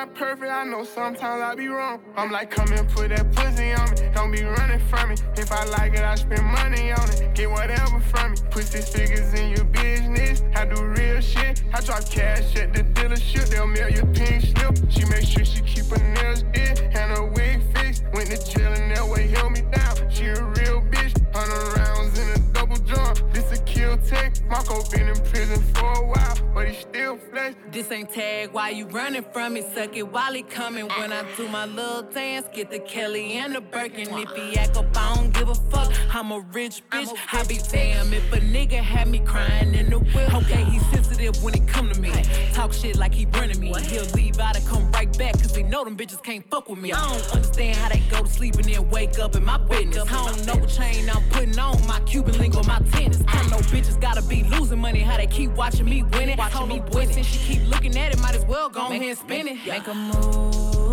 not 0.00 0.14
perfect. 0.14 0.50
I 0.50 0.64
know 0.64 0.82
sometimes 0.82 1.42
I 1.42 1.54
be 1.54 1.68
wrong. 1.68 2.00
I'm 2.16 2.30
like, 2.30 2.50
come 2.50 2.72
and 2.72 2.88
put 2.88 3.10
that 3.10 3.30
pussy 3.32 3.72
on 3.72 3.90
me. 3.90 3.96
Don't 4.14 4.32
be 4.32 4.42
running 4.42 4.80
from 4.88 5.10
me. 5.10 5.16
If 5.36 5.52
I 5.52 5.64
like 5.64 5.92
it, 5.92 6.02
I 6.02 6.14
spend 6.14 6.44
money 6.44 6.90
on 6.90 7.06
it. 7.10 7.34
Get 7.34 7.50
whatever 7.50 8.00
from 8.00 8.32
me. 8.32 8.38
Put 8.50 8.64
six 8.64 8.88
figures 8.88 9.32
in 9.34 9.50
your 9.50 9.64
business. 9.64 10.42
I 10.54 10.64
do 10.64 10.82
real 10.82 11.20
shit. 11.20 11.62
I 11.74 11.80
drop 11.82 12.08
cash 12.08 12.56
at 12.56 12.72
the 12.72 12.82
dealership. 12.82 13.48
They'll 13.50 13.66
mail 13.66 13.90
your 13.90 14.06
pink 14.06 14.40
slip. 14.42 14.74
She 14.88 15.04
make 15.04 15.26
sure 15.26 15.44
she 15.44 15.60
keep 15.60 15.86
her 15.92 16.02
nails 16.14 16.44
did 16.54 16.80
and 16.80 17.08
her 17.16 17.24
wig 17.24 17.60
fixed. 17.74 18.04
Went 18.14 18.30
to 18.30 18.38
jail 18.50 18.72
and 18.72 18.90
that 18.96 19.06
way 19.06 19.28
held 19.28 19.52
me 19.52 19.62
down. 19.70 19.94
She 20.10 20.26
a 20.26 20.42
real 20.42 20.80
bitch. 20.92 21.12
Hundred 21.34 21.76
rounds 21.76 22.18
in 22.18 22.28
a 22.30 22.38
double 22.54 22.80
drum. 22.88 23.14
This 23.32 23.52
a 23.52 23.62
kill 23.64 23.98
tech. 23.98 24.32
Marco 24.48 24.82
been 24.90 25.08
in 25.08 25.20
prison 25.30 25.62
for 25.74 25.92
a 25.92 26.06
while, 26.06 26.36
but 26.54 26.68
he 26.68 26.74
still 26.74 27.16
flex. 27.16 27.54
This 27.70 27.90
ain't 27.90 28.10
tag, 28.10 28.50
why 28.52 28.70
you 28.70 28.86
running 28.86 29.24
from 29.32 29.54
me? 29.54 29.62
Suck 29.74 29.96
it 29.96 30.02
while 30.02 30.32
he 30.32 30.42
coming. 30.42 30.86
When 30.88 31.12
I 31.12 31.24
do 31.36 31.48
my 31.48 31.66
little 31.66 32.02
dance, 32.02 32.46
get 32.52 32.70
the 32.70 32.80
Kelly 32.80 33.32
and 33.34 33.54
the 33.54 33.60
Birkin. 33.60 34.08
If 34.18 34.30
he 34.30 34.56
act 34.56 34.76
up, 34.76 34.86
I 34.96 35.14
don't 35.14 35.32
give 35.32 35.48
a 35.48 35.54
fuck. 35.54 35.92
I'm 36.12 36.32
a 36.32 36.40
rich 36.52 36.82
bitch. 36.90 37.08
I 37.32 37.44
be 37.44 37.58
damn 37.70 38.12
if 38.12 38.32
a 38.32 38.40
nigga 38.40 38.80
had 38.80 39.08
me 39.08 39.20
crying 39.20 39.74
in 39.74 39.90
the 39.90 39.98
whip. 39.98 40.34
Okay, 40.34 40.64
he 40.64 40.78
sensitive 40.94 41.42
when 41.42 41.54
it 41.54 41.68
come 41.68 41.90
to 41.92 42.00
me. 42.00 42.12
Talk 42.52 42.72
shit 42.72 42.96
like 42.96 43.14
he 43.14 43.26
running 43.26 43.60
me. 43.60 43.72
He'll 43.82 44.04
leave 44.06 44.40
out 44.40 44.56
and 44.56 44.66
come 44.66 44.90
right 44.92 45.16
back, 45.18 45.34
cause 45.34 45.54
he 45.54 45.62
know 45.62 45.84
them 45.84 45.96
bitches 45.96 46.22
can't 46.22 46.48
fuck 46.50 46.68
with 46.68 46.78
me. 46.78 46.92
I 46.92 47.00
don't 47.08 47.34
understand 47.34 47.76
how 47.76 47.88
they 47.88 48.00
go 48.10 48.24
to 48.24 48.28
sleep 48.28 48.56
and 48.56 48.64
then 48.64 48.90
wake 48.90 49.18
up 49.18 49.36
in 49.36 49.44
my 49.44 49.58
business. 49.58 50.04
I 50.10 50.26
don't 50.26 50.46
know 50.46 50.56
what 50.56 50.68
chain 50.68 51.08
I'm 51.08 51.22
putting 51.30 51.58
on, 51.58 51.86
my 51.86 52.00
Cuban 52.00 52.36
link 52.38 52.56
or 52.56 52.64
my 52.64 52.80
tennis. 52.90 53.22
I 53.28 53.48
know 53.48 53.58
bitches 53.70 54.00
gotta 54.00 54.22
be 54.22 54.42
losing 54.44 54.78
money, 54.78 55.00
how 55.00 55.16
they 55.16 55.26
keep 55.26 55.50
watching 55.52 55.86
me 55.86 56.02
win 56.02 56.28
it. 56.28 56.39
Watching 56.40 56.68
me 56.68 56.80
boy, 56.80 57.04
since 57.04 57.26
she 57.26 57.38
keep 57.38 57.68
looking 57.68 57.94
at 57.98 58.14
it, 58.14 58.18
might 58.18 58.34
as 58.34 58.46
well 58.46 58.70
go 58.70 58.86
ahead 58.86 59.02
and 59.02 59.18
spin 59.18 59.46
it. 59.46 59.58
Make 59.66 59.86
a 59.86 59.92
move, 59.94 60.90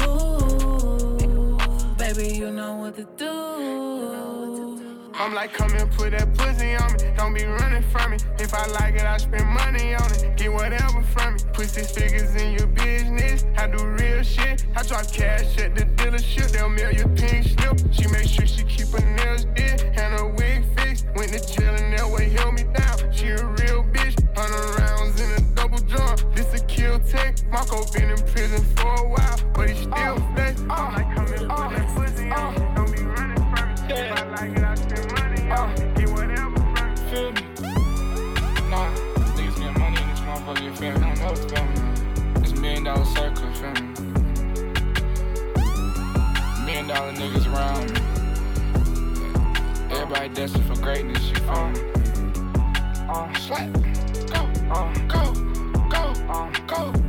baby, 1.97 2.35
you 2.35 2.51
know 2.51 2.75
what 2.75 2.97
to 2.97 3.07
do. 3.15 5.07
I'm 5.15 5.33
like, 5.33 5.53
come 5.53 5.73
and 5.73 5.89
put 5.89 6.11
that 6.11 6.33
pussy 6.33 6.75
on 6.75 6.91
me. 6.91 6.99
Don't 7.15 7.33
be 7.33 7.45
running 7.45 7.81
from 7.83 8.11
me. 8.11 8.17
If 8.39 8.53
I 8.53 8.65
like 8.67 8.95
it, 8.95 9.05
I 9.05 9.15
spend 9.15 9.47
money 9.47 9.95
on 9.95 10.11
it. 10.11 10.35
Get 10.35 10.51
whatever 10.51 11.01
from 11.01 11.35
me. 11.35 11.39
Put 11.53 11.69
six 11.69 11.91
figures 11.91 12.35
in 12.35 12.51
your 12.51 12.67
business. 12.67 13.45
I 13.55 13.67
do 13.67 13.85
real 13.85 14.23
shit. 14.23 14.65
I 14.75 14.83
drop 14.83 15.09
cash 15.13 15.57
at 15.59 15.73
the 15.75 15.85
dealership. 15.85 16.51
They'll 16.51 16.67
mail 16.67 16.91
your 16.91 17.07
pink 17.15 17.47
slip. 17.47 17.79
She 17.93 18.05
make 18.09 18.27
sure 18.27 18.45
she 18.45 18.65
keep 18.65 18.89
her 18.89 19.15
nails 19.15 19.45
did 19.55 19.81
and 19.81 20.19
her 20.19 20.27
wig 20.27 20.65
fixed. 20.75 21.05
Went 21.15 21.31
to 21.31 21.39
jail 21.39 21.73
and 21.73 21.97
that 21.97 22.09
way 22.09 22.27
held 22.29 22.53
me 22.55 22.65
Marco 27.49 27.85
been 27.93 28.09
in 28.09 28.17
prison 28.17 28.63
for 28.75 28.93
a 28.93 29.07
while, 29.07 29.39
but 29.53 29.69
he 29.69 29.75
still 29.75 30.17
flex. 30.33 30.59
I'm 30.69 30.93
like, 30.93 31.15
come 31.15 31.27
and 31.27 31.49
put 31.49 31.69
that 31.69 31.87
pussy 31.95 32.29
on 32.29 32.53
me. 32.53 32.59
Don't 32.75 32.91
be 32.95 33.03
running 33.03 33.37
from 33.37 33.69
me. 33.69 33.93
If 33.93 34.11
I 34.11 34.23
like 34.29 34.51
it, 34.57 34.63
I 34.63 34.75
spend 34.75 35.11
money 35.13 35.51
on 35.51 35.71
it. 35.71 35.95
Get 35.95 36.09
whatever 36.09 36.55
from 36.75 36.89
me. 36.89 36.95
Feel 37.09 37.31
me? 37.31 37.41
Nah, 38.69 38.91
niggas 39.35 39.57
get 39.59 39.73
money 39.79 40.01
in 40.01 40.07
this 40.09 40.19
motherfucker, 40.19 40.61
you 40.63 40.73
feel 40.75 40.91
me? 40.91 40.97
I 40.97 41.15
don't 41.15 41.19
know 41.19 41.33
going 41.47 41.77
on. 41.79 41.93
It's 42.43 42.51
a 42.51 42.55
million 42.55 42.83
dollar 42.83 43.05
circle, 43.05 43.51
feel 43.53 43.71
me? 43.71 43.81
Million 46.65 46.87
dollar 46.87 47.13
niggas 47.13 47.47
around 47.53 47.91
me. 47.93 47.99
Everybody 49.95 50.29
destined 50.29 50.65
for 50.65 50.75
greatness, 50.81 51.29
you 51.29 51.35
feel 51.35 51.69
me? 51.69 51.79
Uh, 53.09 53.33
slap, 53.35 53.71
go, 54.27 54.41
uh, 54.69 54.93
go, 55.07 55.33
go, 55.89 56.13
uh, 56.29 56.51
go, 56.67 56.91
go, 56.91 56.91
go. 56.91 57.06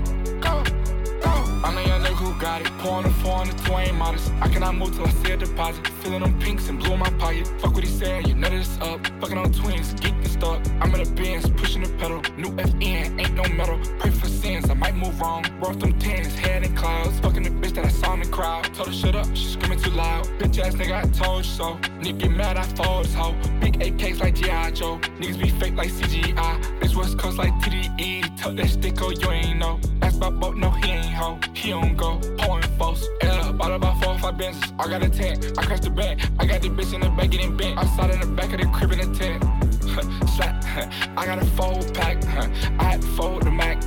I'm 1.65 1.75
the 1.75 1.85
young 1.85 2.03
nigga 2.03 2.15
who 2.15 2.39
got 2.39 2.61
it. 2.61 2.71
Pouring 2.79 3.05
the 3.05 3.15
four 3.15 3.33
on 3.33 3.49
the 3.49 3.55
two 3.55 3.93
modest. 3.95 4.33
I 4.41 4.49
cannot 4.49 4.77
move 4.77 4.95
till 4.95 5.07
I 5.07 5.11
see 5.11 5.33
a 5.33 5.37
deposit. 5.37 5.87
Feeling 6.03 6.21
them 6.23 6.39
pinks 6.39 6.69
and 6.69 6.79
blue 6.79 6.93
in 6.93 7.01
my 7.01 7.11
pocket. 7.11 7.49
Fuck 7.61 7.75
what 7.75 7.85
he 7.85 7.91
said, 7.91 8.29
you 8.29 8.35
know 8.35 8.49
that 8.49 8.59
it's 8.59 8.79
up. 8.81 9.05
Fucking 9.21 9.39
on 9.39 9.53
twins, 9.53 9.93
geek 9.95 10.13
and 10.13 10.29
stuck. 10.29 10.61
I'm 10.81 10.95
in 10.95 11.03
the 11.03 11.11
Benz, 11.11 11.51
pushing 11.51 11.83
the 11.83 11.89
pedal. 11.99 12.23
New 12.37 12.51
FN, 12.53 13.21
ain't 13.21 13.35
no 13.35 13.43
metal. 13.55 13.79
Pray 13.99 14.11
for 14.11 14.29
sins, 14.29 14.71
I 14.71 14.75
might 14.75 14.95
move 14.95 15.21
wrong. 15.21 15.45
Rough 15.61 15.79
them 15.79 15.99
tens, 15.99 16.35
head 16.35 16.65
in 16.65 16.75
clouds. 16.77 17.19
Fucking 17.21 17.43
the 17.43 17.51
bitch 17.51 17.75
that 17.75 17.85
I 17.85 17.89
saw 17.89 18.15
in 18.15 18.21
the 18.21 18.29
crowd. 18.29 18.73
Told 18.75 18.89
her 18.89 18.95
shut 18.95 19.17
up, 19.17 19.27
she 19.35 19.47
screaming 19.47 19.81
too 19.81 19.91
loud. 19.91 20.27
Bitch 20.39 20.59
ass 20.59 20.75
nigga, 20.75 21.05
I 21.05 21.09
told 21.09 21.45
you 21.45 21.51
so. 21.51 21.75
Nigga 22.01 22.19
get 22.19 22.31
mad, 22.31 22.57
I 22.57 22.63
fold 22.63 23.07
his 23.07 23.15
hoe. 23.15 23.35
Big 23.61 23.79
AKs 23.81 24.21
like 24.21 24.37
G.I. 24.37 24.71
Joe. 24.71 24.99
Niggas 25.19 25.41
be 25.41 25.51
fake 25.51 25.75
like 25.75 25.91
CGI. 25.91 26.81
Bitch 26.81 26.95
West 26.95 27.19
Coast 27.19 27.37
like 27.37 27.53
TDE. 27.55 28.37
Tuck 28.41 28.55
that 28.57 28.71
stick, 28.71 29.03
oh, 29.03 29.11
you 29.11 29.31
ain't 29.31 29.59
know. 29.59 29.81
Ask 30.03 30.17
about 30.17 30.39
boat, 30.39 30.57
no, 30.57 30.71
he 30.71 30.93
ain't 30.93 31.07
hoe. 31.07 31.39
He 31.55 31.71
don't 31.71 31.97
go. 31.97 32.21
Pouring 32.39 32.69
false. 32.79 33.07
Yeah, 33.23 33.53
bought 33.53 33.73
about 33.73 34.03
four 34.03 34.15
or 34.15 34.19
five 34.19 34.39
benches. 34.39 34.63
I 34.79 34.89
got 34.89 35.03
a 35.03 35.09
tent, 35.09 35.59
I 35.59 35.65
crashed 35.65 35.83
the 35.83 35.91
bank. 35.91 36.21
I 36.39 36.47
got 36.47 36.63
the 36.63 36.69
bitch 36.69 36.95
in 36.95 37.01
the 37.01 37.11
back 37.11 37.31
getting 37.31 37.57
bent. 37.57 37.79
Outside 37.79 38.11
in 38.11 38.21
the 38.21 38.27
back 38.27 38.53
of 38.53 38.61
the 38.61 38.67
crib 38.67 38.93
in 38.93 39.13
the 39.13 39.19
tent. 39.19 39.45
Slap. 40.37 40.65
I 41.17 41.27
got 41.27 41.43
a 41.43 41.47
fold 41.47 41.95
pack. 41.95 42.25
I 42.81 42.85
had 42.85 43.03
to 43.03 43.09
fold 43.09 43.43
the 43.43 43.51
Mac. 43.51 43.81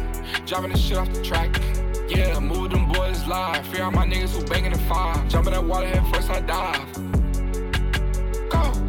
Driving 0.46 0.72
the 0.72 0.78
shit 0.78 0.98
off 0.98 1.12
the 1.14 1.24
track. 1.24 1.62
Yeah, 2.10 2.40
move 2.40 2.72
them 2.72 2.92
boys 2.92 3.26
live. 3.28 3.66
Fear 3.68 3.86
all 3.86 3.92
my 3.92 4.06
niggas 4.06 4.36
who 4.38 4.46
banging 4.46 4.74
the 4.74 4.80
five. 4.80 5.28
Jumping 5.30 5.54
that 5.54 5.64
water 5.64 5.88
head 5.88 6.06
first, 6.14 6.30
I 6.30 6.42
dive. 6.42 7.12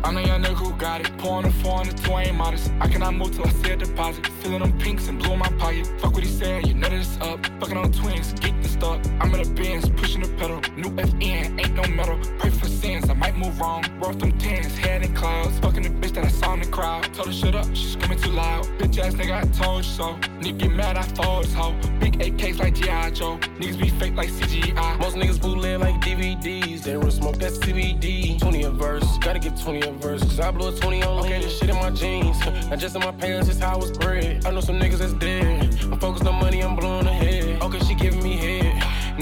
I'm 0.04 0.16
the 0.16 0.26
young 0.26 0.42
nigga 0.42 0.54
who 0.54 0.72
got 0.74 1.00
it. 1.00 1.16
Pouring 1.16 1.46
the 1.46 1.52
four 1.62 1.78
on 1.78 1.88
the 1.88 1.94
two 1.94 2.12
ain't 2.12 2.36
modest. 2.36 2.70
I 2.80 2.88
cannot 2.88 3.14
move 3.14 3.34
till 3.34 3.46
I 3.46 3.50
see 3.50 3.70
a 3.70 3.76
deposit. 3.76 4.26
Feeling 4.42 4.58
them 4.58 4.76
pinks 4.78 5.08
and 5.08 5.18
blue 5.18 5.32
in 5.32 5.38
my 5.38 5.48
pocket. 5.52 5.86
Fuck 6.00 6.12
what 6.12 6.22
he 6.22 6.28
said, 6.28 6.66
you 6.66 6.74
know 6.74 6.88
that 6.88 6.98
it's 6.98 7.16
up. 7.18 7.46
Fucking 7.60 7.78
on 7.78 7.92
twins, 7.92 8.34
and 8.42 8.61
stuck. 8.82 9.00
I'm 9.20 9.32
in 9.34 9.42
the 9.42 9.50
Benz, 9.54 9.88
pushing 9.90 10.22
the 10.22 10.28
pedal. 10.40 10.60
New 10.76 10.90
FN, 10.90 11.60
ain't 11.60 11.74
no 11.74 11.84
metal. 11.94 12.18
Pray 12.38 12.50
for 12.50 12.66
sins, 12.66 13.08
I 13.08 13.14
might 13.14 13.36
move 13.36 13.60
wrong. 13.60 13.84
Rough 14.00 14.18
them 14.18 14.36
tens, 14.38 14.76
head 14.76 15.02
in 15.04 15.14
clouds. 15.14 15.58
Fucking 15.60 15.84
the 15.84 15.90
bitch 15.90 16.14
that 16.14 16.24
I 16.24 16.28
saw 16.28 16.54
in 16.54 16.60
the 16.60 16.66
crowd. 16.66 17.02
Told 17.14 17.28
her 17.28 17.32
shut 17.32 17.54
up, 17.54 17.66
she 17.74 17.86
screaming 17.92 18.20
too 18.20 18.30
loud. 18.30 18.64
Bitch 18.78 18.98
ass 18.98 19.14
nigga, 19.14 19.34
I 19.42 19.44
told 19.62 19.84
you 19.84 19.90
so. 19.90 20.14
Nigga 20.40 20.58
get 20.58 20.72
mad, 20.72 20.96
I 20.96 21.02
fold 21.02 21.44
his 21.44 21.54
hoe. 21.54 21.76
Big 22.00 22.18
AKs 22.18 22.58
like 22.58 22.74
G.I. 22.74 23.10
Joe. 23.10 23.38
Niggas 23.60 23.78
be 23.80 23.88
fake 23.90 24.16
like 24.16 24.30
CGI. 24.30 24.98
Most 24.98 25.16
niggas 25.16 25.40
bootleg 25.40 25.78
like 25.80 25.96
DVDs. 26.00 26.82
They 26.82 26.96
run 26.96 27.10
smoke 27.10 27.38
that 27.38 27.52
CBD. 27.52 28.40
20 28.40 28.62
a 28.64 28.70
verse, 28.70 29.06
gotta 29.18 29.38
get 29.38 29.60
20 29.60 29.88
a 29.88 29.92
verse. 29.92 30.22
Cause 30.22 30.40
I 30.40 30.50
blew 30.50 30.68
a 30.68 30.72
20 30.72 31.02
on 31.04 31.20
okay, 31.20 31.40
this 31.40 31.56
shit 31.58 31.70
in 31.70 31.76
my 31.76 31.90
jeans. 31.90 32.38
Not 32.68 32.78
just 32.80 32.96
in 32.96 33.02
my 33.02 33.12
pants, 33.12 33.46
just 33.48 33.60
how 33.60 33.74
I 33.74 33.76
was 33.76 33.92
bred. 33.92 34.44
I 34.44 34.50
know 34.50 34.60
some 34.60 34.80
niggas 34.80 34.98
that's 34.98 35.14
dead. 35.14 35.62
I'm 35.84 36.00
focused 36.00 36.26
on 36.26 36.34
money, 36.40 36.62
I'm 36.62 36.74
blowing 36.74 37.06
ahead. 37.06 37.62
Okay, 37.62 37.78
she 37.78 37.84
head. 37.84 37.91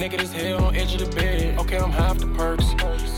Naked 0.00 0.22
as 0.22 0.32
hell 0.32 0.64
on 0.64 0.74
edge 0.74 0.94
of 0.94 1.00
the 1.00 1.14
bed. 1.14 1.58
Okay, 1.58 1.76
I'm 1.76 1.90
half 1.90 2.16
the 2.16 2.26
perks. 2.28 2.64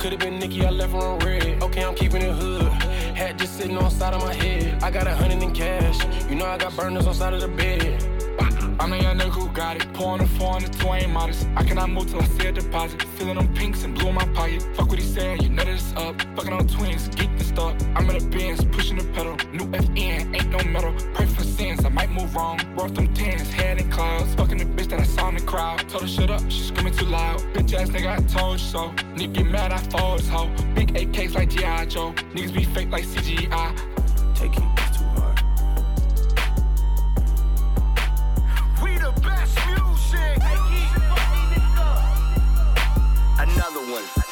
Could've 0.00 0.18
been 0.18 0.40
Nikki, 0.40 0.66
I 0.66 0.70
left 0.70 0.92
her 0.92 0.98
on 0.98 1.20
red. 1.20 1.62
Okay, 1.62 1.84
I'm 1.84 1.94
keeping 1.94 2.22
it 2.22 2.32
hood. 2.32 2.72
Hat 3.14 3.38
just 3.38 3.56
sitting 3.56 3.78
on 3.78 3.88
side 3.88 4.14
of 4.14 4.20
my 4.20 4.34
head. 4.34 4.82
I 4.82 4.90
got 4.90 5.06
a 5.06 5.14
hundred 5.14 5.44
in 5.44 5.54
cash. 5.54 6.04
You 6.28 6.34
know 6.34 6.44
I 6.44 6.58
got 6.58 6.76
burners 6.76 7.06
on 7.06 7.14
side 7.14 7.34
of 7.34 7.40
the 7.40 7.46
bed. 7.46 8.02
I'm 8.80 8.90
the 8.90 8.98
young 8.98 9.16
nigga 9.16 9.30
who 9.30 9.46
got 9.50 9.76
it. 9.76 9.92
Pouring 9.92 10.22
the 10.22 10.28
four 10.30 10.54
on 10.56 10.62
the 10.62 10.70
two 10.70 10.88
ain't 10.88 11.12
modest. 11.12 11.46
I 11.54 11.62
cannot 11.62 11.88
move 11.88 12.10
till 12.10 12.20
I 12.20 12.24
see 12.24 12.48
a 12.48 12.52
deposit. 12.52 13.00
Feeling 13.16 13.36
them 13.36 13.54
pinks 13.54 13.84
and 13.84 13.94
blue 13.94 14.08
in 14.08 14.16
my 14.16 14.26
pocket. 14.34 14.66
Fuck 14.74 14.88
what 14.88 14.98
he 14.98 15.04
said, 15.04 15.40
you 15.40 15.50
know 15.50 15.62
that 15.62 15.74
it's 15.74 15.92
up. 15.92 16.20
Fucking 16.34 16.52
on 16.52 16.66
twins, 16.66 17.06
geek 17.10 17.30
I'm 17.58 18.08
in 18.08 18.18
the 18.18 18.36
Benz, 18.36 18.64
pushing 18.64 18.96
the 18.96 19.04
pedal. 19.12 19.36
New 19.52 19.66
FN, 19.66 20.34
ain't 20.34 20.48
no 20.48 20.58
metal. 20.70 20.94
Pray 21.12 21.26
for 21.26 21.44
sins, 21.44 21.84
I 21.84 21.90
might 21.90 22.10
move 22.10 22.34
wrong. 22.34 22.58
Rough 22.74 22.94
them 22.94 23.12
tens, 23.12 23.52
head 23.52 23.78
in 23.78 23.90
clouds. 23.90 24.34
Fucking 24.34 24.58
the 24.58 24.64
bitch 24.64 24.88
that 24.88 25.00
I 25.00 25.04
saw 25.04 25.28
in 25.28 25.34
the 25.36 25.42
crowd. 25.42 25.86
Told 25.88 26.02
her 26.02 26.08
shut 26.08 26.30
up, 26.30 26.40
she 26.48 26.60
screaming 26.60 26.94
too 26.94 27.06
loud. 27.06 27.40
Bitch 27.52 27.74
ass 27.74 27.90
nigga, 27.90 28.18
I 28.18 28.22
told 28.22 28.58
you 28.58 28.66
so. 28.66 28.88
Nigga 29.16 29.32
get 29.34 29.46
mad, 29.46 29.72
I 29.72 29.78
fold 29.78 30.20
this 30.20 30.28
hoe. 30.28 30.50
Big 30.74 30.94
AKs 30.94 31.34
like 31.34 31.50
G.I. 31.50 31.86
Joe. 31.86 32.12
Niggas 32.34 32.54
be 32.54 32.64
fake 32.64 32.90
like 32.90 33.04
CGI. 33.04 33.76
Take 34.34 34.56
it, 34.56 34.62
too 34.96 35.04
hard. 35.16 35.42
We 38.82 38.96
the 38.96 39.12
best 39.20 39.58
music. 39.68 40.42
Another 43.38 43.80
one. 43.92 44.31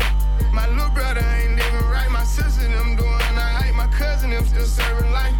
My 0.53 0.67
little 0.67 0.89
brother 0.89 1.21
ain't 1.21 1.55
living 1.55 1.89
right. 1.89 2.09
My 2.11 2.23
sister 2.23 2.67
them 2.67 2.95
doing 2.95 3.09
alright. 3.09 3.73
My 3.73 3.87
cousin 3.87 4.31
them 4.31 4.45
still 4.45 4.65
serving 4.65 5.11
life. 5.11 5.35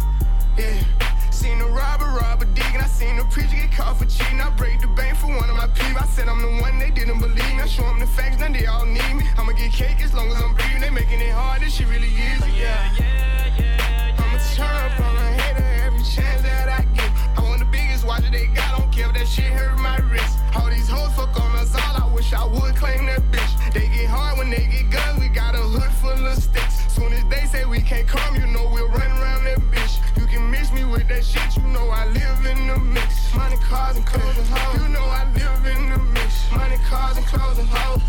Yeah. 0.56 0.82
Seen 1.30 1.58
the 1.58 1.66
robber 1.66 2.06
rob 2.06 2.42
a 2.42 2.44
dig 2.46 2.72
and 2.72 2.82
I 2.82 2.86
seen 2.86 3.16
the 3.16 3.24
preacher 3.24 3.56
get 3.56 3.72
caught 3.72 3.98
for 3.98 4.06
cheating. 4.06 4.40
I 4.40 4.50
break 4.50 4.80
the 4.80 4.86
bank 4.88 5.18
for 5.18 5.28
one 5.28 5.50
of 5.50 5.56
my 5.56 5.66
peeps. 5.68 6.00
I 6.00 6.06
said 6.06 6.28
I'm 6.28 6.40
the 6.40 6.62
one 6.62 6.78
they 6.78 6.90
didn't 6.90 7.18
believe 7.18 7.54
me. 7.56 7.60
I 7.60 7.66
show 7.66 7.82
them 7.82 7.98
the 7.98 8.06
facts, 8.06 8.38
now 8.38 8.52
they 8.52 8.66
all 8.66 8.86
need 8.86 9.14
me. 9.14 9.24
I'ma 9.36 9.52
get 9.52 9.72
cake 9.72 10.00
as 10.02 10.14
long 10.14 10.28
as 10.28 10.40
I'm 10.40 10.54
breathing. 10.54 10.80
They 10.80 10.90
making 10.90 11.20
it 11.20 11.30
hard, 11.30 11.62
this 11.62 11.74
shit 11.74 11.88
really 11.88 12.08
easy. 12.08 12.50
Yeah. 12.56 12.94
Yeah, 12.98 13.58
yeah. 13.58 14.16
I'ma 14.18 14.38
turn 14.54 14.76
up 14.86 15.00
on 15.00 15.16
a 15.16 15.28
hater 15.40 15.66
every 15.86 16.04
chance 16.04 16.42
that 16.42 16.68
I 16.68 16.82
get. 16.94 17.10
I 17.36 17.42
want 17.42 17.58
the 17.58 17.66
biggest 17.66 18.06
watch 18.06 18.22
that 18.22 18.32
they 18.32 18.46
got, 18.46 18.61
care 18.92 19.08
if 19.08 19.14
that 19.14 19.26
shit 19.26 19.46
hurt 19.46 19.78
my 19.78 19.96
wrist. 20.10 20.38
All 20.54 20.68
these 20.68 20.88
hoes 20.88 21.12
fuck 21.14 21.34
on 21.40 21.56
us 21.56 21.74
all, 21.74 22.04
I 22.04 22.14
wish 22.14 22.32
I 22.32 22.44
would 22.44 22.76
claim 22.76 23.06
that 23.06 23.22
bitch. 23.32 23.72
They 23.72 23.88
get 23.88 24.08
hard 24.08 24.38
when 24.38 24.50
they 24.50 24.66
get 24.68 24.90
guns, 24.90 25.18
we 25.18 25.28
got 25.28 25.54
a 25.54 25.58
hood 25.58 25.92
full 26.00 26.26
of 26.26 26.36
sticks. 26.36 26.92
Soon 26.92 27.12
as 27.12 27.24
they 27.28 27.46
say 27.46 27.64
we 27.64 27.80
can't 27.80 28.06
come, 28.06 28.36
you 28.36 28.46
know 28.46 28.68
we'll 28.72 28.88
run 28.88 29.10
around 29.18 29.44
that 29.44 29.58
bitch. 29.72 29.96
You 30.20 30.26
can 30.26 30.50
mix 30.50 30.70
me 30.72 30.84
with 30.84 31.08
that 31.08 31.24
shit, 31.24 31.56
you 31.56 31.62
know 31.72 31.88
I 31.88 32.06
live 32.06 32.44
in 32.44 32.66
the 32.66 32.78
mix. 32.78 33.34
Money, 33.34 33.56
cars, 33.56 33.96
and 33.96 34.06
clothes 34.06 34.36
and 34.36 34.46
hoes. 34.46 34.82
You 34.82 34.88
know 34.88 35.04
I 35.04 35.24
live 35.32 35.64
in 35.64 35.88
the 35.88 35.98
mix. 35.98 36.52
Money, 36.52 36.76
cars, 36.84 37.16
and 37.16 37.26
clothes 37.26 37.58
and 37.58 37.68
hoes. 37.68 38.02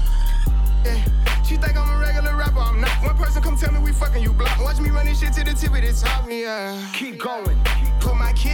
Yeah. 0.83 0.99
She 1.43 1.55
think 1.57 1.77
I'm 1.77 1.89
a 1.89 1.99
regular 1.99 2.35
rapper, 2.35 2.59
I'm 2.59 2.79
not. 2.79 2.91
One 3.03 3.15
person 3.15 3.41
come 3.41 3.57
tell 3.57 3.71
me 3.71 3.79
we 3.79 3.91
fucking 3.91 4.21
you 4.21 4.33
block. 4.33 4.59
Watch 4.59 4.79
me 4.79 4.89
run 4.89 5.05
this 5.05 5.19
shit 5.19 5.33
to 5.33 5.43
the 5.43 5.53
tip 5.53 5.75
of 5.75 5.81
the 5.81 5.93
top, 5.93 6.27
yeah. 6.29 6.79
Keep 6.93 7.19
going. 7.19 7.57
Put 7.99 8.15
my 8.15 8.31
kids 8.33 8.52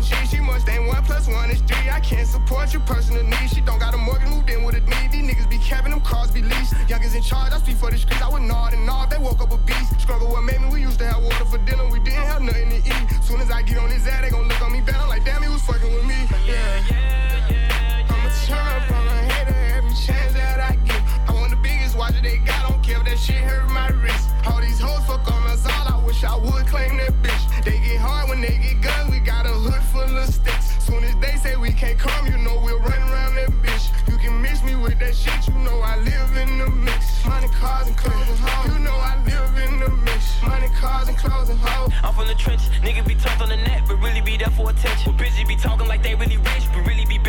in 0.00 0.08
Givenchy. 0.08 0.36
She 0.36 0.40
must 0.42 0.68
ain't 0.68 0.86
one 0.86 1.02
plus 1.04 1.28
one 1.28 1.50
is 1.50 1.60
three. 1.62 1.90
I 1.90 2.00
can't 2.00 2.26
support 2.26 2.72
your 2.72 2.82
personal 2.82 3.22
needs. 3.22 3.52
She 3.52 3.60
don't 3.60 3.78
got 3.78 3.94
a 3.94 3.96
mortgage, 3.96 4.28
moved 4.28 4.50
in 4.50 4.64
with 4.64 4.76
a 4.76 4.80
need. 4.80 5.12
These 5.12 5.24
niggas 5.24 5.50
be 5.50 5.58
capping 5.58 5.90
them 5.90 6.00
cars 6.00 6.30
be 6.30 6.42
leased. 6.42 6.74
Youngers 6.88 7.14
in 7.14 7.22
charge, 7.22 7.52
I 7.52 7.58
speak 7.58 7.76
for 7.76 7.90
the 7.90 7.98
streets. 7.98 8.22
I 8.22 8.28
would 8.28 8.42
nod 8.42 8.72
and 8.72 8.86
nod. 8.86 9.10
They 9.10 9.18
woke 9.18 9.40
up 9.40 9.52
a 9.52 9.58
beast. 9.58 10.00
Struggle 10.00 10.28
what 10.28 10.42
made 10.42 10.60
me. 10.60 10.68
We 10.72 10.80
used 10.82 10.98
to 11.00 11.06
have 11.06 11.22
water 11.22 11.44
for 11.44 11.58
dinner. 11.58 11.88
We 11.88 12.00
didn't 12.00 12.26
have 12.26 12.42
nothing 12.42 12.70
to 12.70 12.76
eat. 12.76 13.22
Soon 13.22 13.40
as 13.40 13.50
I 13.50 13.62
get 13.62 13.78
on 13.78 13.90
his 13.90 14.06
ass, 14.06 14.22
they 14.22 14.30
gon' 14.30 14.48
look 14.48 14.60
on 14.62 14.72
me 14.72 14.80
bad. 14.80 14.96
I'm 14.96 15.08
like, 15.08 15.24
damn, 15.24 15.42
he 15.42 15.48
was 15.48 15.62
fucking 15.62 15.92
with 15.92 16.04
me. 16.04 16.14
Yeah. 16.46 16.50
Yeah, 16.50 17.50
yeah, 17.50 17.50
yeah 17.50 18.14
I'ma 18.14 18.28
turn 18.46 18.66
up 18.66 18.90
on 18.90 19.06
a 19.06 19.32
hater 19.32 19.58
every 19.76 19.94
chance 19.94 20.32
that 20.34 20.60
I 20.60 20.76
get. 20.86 21.02
I 21.28 21.32
want 21.32 21.50
the 21.50 21.56
biggest 21.56 21.96
watch 21.96 22.12
that 22.12 22.22
they 22.22 22.38
got, 22.38 22.68
don't 22.68 22.82
care 22.82 22.98
if 22.98 23.04
that 23.04 23.18
shit 23.18 23.36
hurt 23.36 23.68
my 23.70 23.88
wrist. 23.88 24.30
All 24.46 24.60
these 24.60 24.80
hoes 24.80 25.04
fuck 25.06 25.30
on 25.30 25.46
us 25.46 25.66
all, 25.66 25.79
wish 26.10 26.24
I 26.24 26.36
would 26.36 26.66
claim 26.66 26.96
that 26.96 27.12
bitch. 27.22 27.64
They 27.64 27.78
get 27.78 28.00
hard 28.00 28.28
when 28.28 28.40
they 28.40 28.58
get 28.58 28.80
guns, 28.82 29.10
we 29.12 29.20
got 29.20 29.46
a 29.46 29.54
hood 29.64 29.82
full 29.94 30.18
of 30.18 30.26
sticks. 30.26 30.66
Soon 30.84 31.04
as 31.04 31.14
they 31.22 31.36
say 31.36 31.54
we 31.56 31.70
can't 31.70 31.98
come, 31.98 32.26
you 32.26 32.36
know 32.38 32.60
we'll 32.64 32.80
run 32.80 33.02
around 33.10 33.36
that 33.36 33.50
bitch. 33.62 33.86
You 34.10 34.18
can 34.18 34.42
mix 34.42 34.64
me 34.64 34.74
with 34.74 34.98
that 34.98 35.14
shit, 35.14 35.46
you 35.46 35.54
know 35.62 35.78
I 35.78 35.98
live 35.98 36.30
in 36.36 36.58
the 36.58 36.68
mix. 36.68 37.24
Money, 37.24 37.46
cars, 37.48 37.86
and 37.86 37.96
clothes 37.96 38.28
and 38.28 38.38
hoes. 38.42 38.72
You 38.72 38.78
know 38.82 38.98
I 39.12 39.22
live 39.22 39.54
in 39.64 39.78
the 39.78 39.90
mix. 40.02 40.42
Money, 40.42 40.68
cars, 40.80 41.06
and 41.06 41.16
clothes 41.16 41.48
and 41.48 41.60
hoes. 41.60 41.92
I'm 42.02 42.12
from 42.12 42.26
the 42.26 42.34
trench, 42.34 42.62
nigga 42.82 43.06
be 43.06 43.14
tough 43.14 43.40
on 43.40 43.48
the 43.48 43.56
net, 43.56 43.84
but 43.86 43.96
really 44.02 44.20
be 44.20 44.36
there 44.36 44.50
for 44.50 44.70
attention. 44.70 45.16
Bitches 45.16 45.46
be 45.46 45.54
talking 45.54 45.86
like 45.86 46.02
they 46.02 46.16
really 46.16 46.38
rich, 46.38 46.66
but 46.74 46.84
really 46.90 47.06
be 47.06 47.19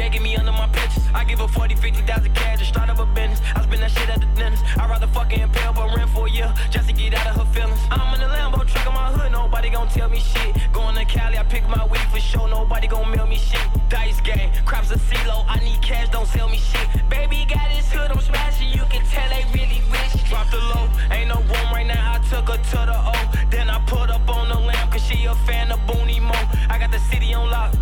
I 1.14 1.24
give 1.24 1.40
her 1.40 1.48
40, 1.48 1.76
50,000 1.76 2.34
cash 2.34 2.60
and 2.60 2.68
start 2.68 2.90
up 2.90 3.00
a 3.00 3.06
business. 3.06 3.42
I 3.56 3.64
spend 3.64 3.82
that 3.82 3.92
shit 3.92 4.10
at 4.10 4.20
the 4.20 4.28
dentist. 4.36 4.64
I'd 4.78 4.90
rather 4.90 5.08
fucking 5.08 5.40
impale 5.40 5.74
but 5.74 5.96
rent 5.96 6.10
for 6.12 6.28
a 6.28 6.32
year 6.32 6.54
just 6.70 6.88
to 6.88 6.94
get 6.94 7.14
out 7.14 7.28
of 7.28 7.36
her 7.46 7.54
feelings. 7.54 7.80
I'm 7.92 8.14
in 8.14 8.22
the 8.22 8.28
Lambo 8.28 8.66
truck 8.68 8.88
in 8.88 8.94
my 8.94 9.12
hood, 9.12 9.32
nobody 9.32 9.70
gon' 9.70 9.90
tell 9.90 10.10
me 10.10 10.20
shit. 10.20 10.56
Going 10.72 10.96
to 10.96 11.06
Cali, 11.06 11.38
I 11.38 11.44
pick 11.44 11.68
my 11.68 11.86
weed 11.86 12.08
for 12.12 12.20
sure, 12.20 12.48
nobody 12.48 12.88
gon' 12.88 13.12
mail 13.12 13.28
me 13.28 13.38
shit. 13.38 13.62
Dice 13.90 14.22
game, 14.22 14.52
crops 14.66 14.92
a 14.92 14.98
CeeLo, 14.98 15.46
I 15.48 15.60
need 15.60 15.82
cash, 15.82 16.10
don't 16.10 16.28
sell 16.28 16.50
me 16.50 16.58
shit. 16.58 16.88
Baby 17.10 17.46
got 17.48 17.70
his 17.72 17.92
hood, 17.92 18.12
I'm 18.12 18.22
smashing, 18.22 18.70
you 18.70 18.86
can 18.90 19.06
tell 19.06 19.30
they 19.30 19.44
really 19.54 19.82
rich. 19.92 20.24
Drop 20.30 20.50
the 20.50 20.58
low, 20.58 20.90
ain't 21.12 21.28
no 21.28 21.36
room 21.36 21.68
right 21.74 21.88
now, 21.88 22.14
I 22.16 22.20
took 22.30 22.48
her 22.50 22.58
to 22.58 22.80
the 22.92 22.98
O. 22.98 23.48
Then 23.50 23.70
I 23.70 23.80
put 23.86 24.10
up 24.10 24.28
on 24.30 24.48
the 24.48 24.60
lamp, 24.60 24.92
cause 24.92 25.04
she 25.04 25.26
a 25.26 25.36
fan 25.48 25.72
of 25.72 25.80
Booney 25.82 26.22
Mo. 26.22 26.40
I 26.70 26.78
got 26.80 26.92
the 26.92 27.00
city 27.00 27.34
on 27.34 27.50
lock, 27.50 27.74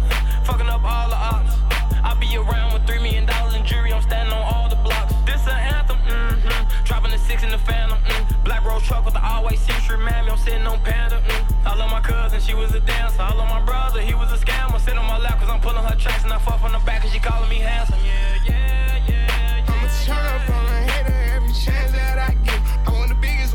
fucking 0.46 0.68
up 0.68 0.84
all 0.84 1.10
the 1.10 1.16
ops. 1.16 1.69
I 2.04 2.14
be 2.20 2.36
around 2.38 2.74
with 2.74 2.86
three 2.86 3.00
million 3.00 3.26
dollars 3.26 3.56
in 3.56 3.66
jewelry. 3.66 3.94
I'm 3.94 4.02
standing 4.02 4.34
on 4.34 4.42
all 4.54 4.70
the 4.70 4.76
blocks. 4.78 5.14
This 5.26 5.46
an 5.48 5.58
anthem, 5.58 5.98
mm-hmm. 5.98 6.86
Dropping 6.86 7.12
the 7.12 7.18
six 7.18 7.44
in 7.44 7.50
the 7.50 7.58
phantom, 7.58 8.00
mm. 8.04 8.44
Black 8.44 8.64
rose 8.66 8.84
truck 8.84 9.06
with 9.06 9.14
the 9.14 9.24
always 9.24 9.60
century 9.60 9.98
mammy, 9.98 10.32
I'm 10.32 10.38
sitting 10.38 10.66
on 10.66 10.80
Panda, 10.84 11.22
mm. 11.22 11.66
I 11.66 11.76
love 11.76 11.92
my 11.92 12.02
cousin, 12.02 12.40
she 12.40 12.54
was 12.54 12.74
a 12.74 12.80
dancer. 12.80 13.22
I 13.22 13.34
love 13.34 13.50
my 13.50 13.64
brother, 13.64 14.02
he 14.02 14.14
was 14.14 14.32
a 14.32 14.38
scammer. 14.38 14.80
Sit 14.80 14.98
on 14.98 15.06
my 15.06 15.18
lap 15.18 15.40
cause 15.40 15.50
I'm 15.50 15.62
pulling 15.62 15.84
her 15.84 15.96
tracks 15.96 16.24
and 16.24 16.34
I 16.34 16.40
fuck 16.40 16.60
from 16.62 16.72
the 16.72 16.80
back 16.80 17.02
cause 17.02 17.12
she 17.12 17.20
calling 17.20 17.50
me 17.50 17.58
handsome. 17.60 18.00
Yeah, 18.04 18.36
yeah, 18.46 19.00
yeah. 19.08 19.58
yeah 19.58 19.66
I'ma 19.68 19.88
turn 20.06 20.26
up 20.26 20.50
on 20.50 20.66
a 20.66 20.92
hater 20.92 21.14
every 21.36 21.54
chance 21.54 21.92
that 21.92 22.18
I 22.18 22.34
get. 22.44 22.60
I 22.88 22.90
want 22.90 22.90
the 22.90 22.90
biggest 22.90 22.99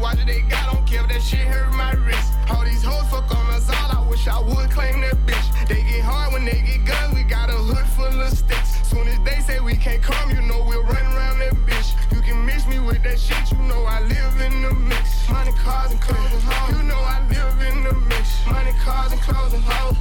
watch 0.05 0.17
that 0.17 0.27
they 0.27 0.43
got, 0.43 0.71
don't 0.71 0.87
care 0.87 1.01
if 1.01 1.09
that 1.09 1.23
shit 1.23 1.41
hurt 1.49 1.73
my 1.73 1.93
wrist. 2.05 2.35
All 2.51 2.63
these 2.63 2.85
hoes 2.85 3.09
fuck 3.09 3.25
on 3.35 3.47
us 3.57 3.71
all, 3.71 3.91
I 3.97 4.07
wish 4.07 4.29
I 4.29 4.39
would 4.39 4.71
claim 4.71 5.01
that 5.01 5.17
bitch. 5.25 5.49
They 5.67 5.83
get 5.83 6.05
hard 6.05 6.35
when 6.35 6.45
they 6.45 6.61
get 6.61 6.85
guns, 6.85 7.15
we 7.15 7.23
got 7.23 7.49
a 7.49 7.57
hood 7.57 7.87
full 7.97 8.21
of 8.21 8.29
sticks. 8.29 8.87
Soon 8.87 9.09
as 9.09 9.19
they 9.25 9.41
say 9.41 9.61
we 9.61 9.77
can't 9.77 10.03
come, 10.03 10.29
you 10.29 10.43
know 10.43 10.63
we'll 10.69 10.85
run 10.85 11.07
around 11.17 11.39
that 11.39 11.55
bitch. 11.65 11.89
You 12.13 12.21
can 12.21 12.45
mix 12.45 12.67
me 12.67 12.81
with 12.81 13.03
that 13.03 13.19
shit, 13.19 13.51
you 13.51 13.57
know 13.65 13.83
I 13.85 14.03
live 14.03 14.35
in 14.45 14.61
the 14.61 14.75
mix. 14.75 15.27
Money, 15.31 15.53
cars, 15.53 15.91
and 15.91 16.01
clothes 16.03 16.33
and 16.37 16.43
hoes. 16.43 16.77
You 16.77 16.83
know 16.85 17.01
I 17.01 17.25
live 17.33 17.57
in 17.65 17.85
the 17.85 17.95
mix. 18.13 18.47
Money, 18.47 18.73
cars, 18.85 19.11
and 19.11 19.21
clothes 19.23 19.55
and 19.55 19.65
hoes. 19.65 19.97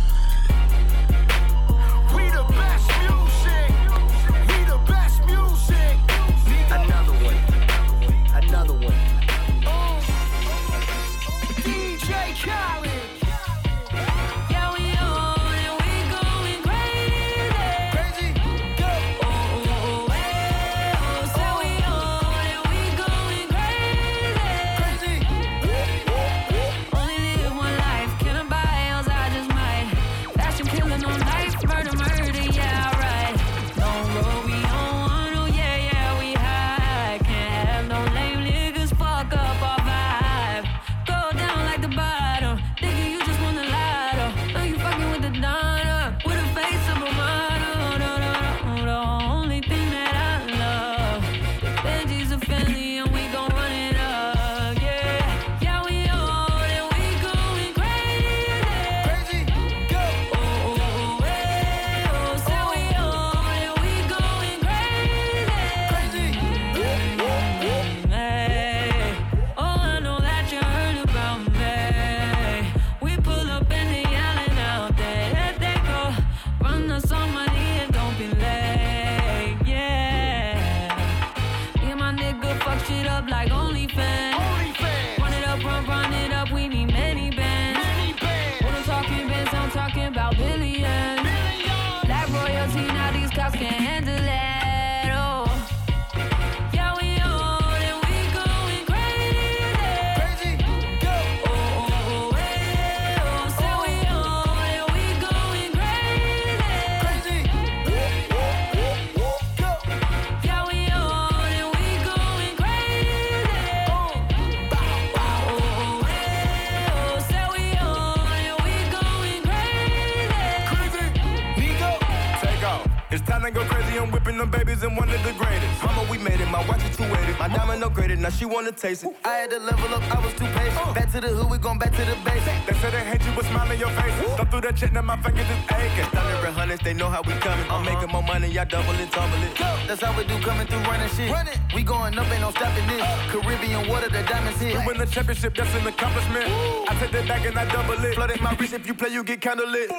Taste 128.74 129.04
it. 129.04 129.16
I 129.24 129.46
had 129.46 129.50
to 129.52 129.60
level 129.60 129.94
up, 129.96 130.04
I 130.16 130.20
was 130.24 130.34
too 130.34 130.46
patient. 130.46 130.88
Uh. 130.88 130.94
Back 130.94 131.12
to 131.12 131.22
the 131.22 131.30
hood, 131.30 131.50
we 131.50 131.58
going 131.58 131.80
back 131.80 131.92
to 131.92 132.04
the 132.06 132.16
basics. 132.26 132.66
They 132.66 132.74
said 132.82 132.94
they 132.94 133.04
hate 133.04 133.24
you, 133.26 133.32
but 133.36 133.46
smile 133.46 133.72
in 133.72 133.80
your 133.80 133.90
face. 133.90 134.14
Thumb 134.38 134.48
through 134.48 134.62
that 134.62 134.80
shit, 134.80 134.94
now 134.94 135.02
my 135.02 135.18
fingers 135.22 135.48
is 135.50 135.62
aching. 135.72 136.10
Thunder 136.12 136.48
and 136.48 136.56
hundreds, 136.56 136.84
they 136.84 136.94
know 136.94 137.10
how 137.10 137.22
we 137.22 137.34
coming. 137.40 137.66
I'm 137.66 137.82
uh-huh. 137.82 137.94
making 137.94 138.12
more 138.12 138.24
money, 138.24 138.48
y'all 138.50 138.66
double 138.66 138.94
it, 139.00 139.12
tumble 139.12 139.44
it. 139.44 139.56
That's 139.88 140.02
how 140.02 140.18
we 140.18 140.24
do 140.26 140.40
coming 140.40 140.68
through 140.68 140.84
running 140.90 141.10
shit. 141.16 141.30
We 141.74 141.84
going 141.84 142.18
up, 142.18 142.32
ain't 142.32 142.42
no 142.42 142.52
stopping 142.52 142.88
this. 142.88 143.02
Uh. 143.02 143.30
Caribbean 143.32 143.88
water, 143.88 144.10
the 144.10 144.24
diamonds 144.24 144.60
hit. 144.60 144.78
We 144.78 144.88
win 144.88 144.98
the 144.98 145.06
championship, 145.06 145.56
that's 145.56 145.74
an 145.76 145.88
accomplishment. 145.88 146.46
I 146.90 146.96
take 147.00 147.12
that 147.12 147.28
back 147.28 147.46
and 147.46 147.58
I 147.58 147.66
double 147.66 148.04
it. 148.04 148.16
Flooded 148.16 148.42
my 148.42 148.56
wrist, 148.56 148.74
if 148.74 148.88
you 148.88 148.94
play, 148.94 149.10
you 149.10 149.24
get 149.24 149.42
kinda 149.42 149.66
lit. 149.66 149.90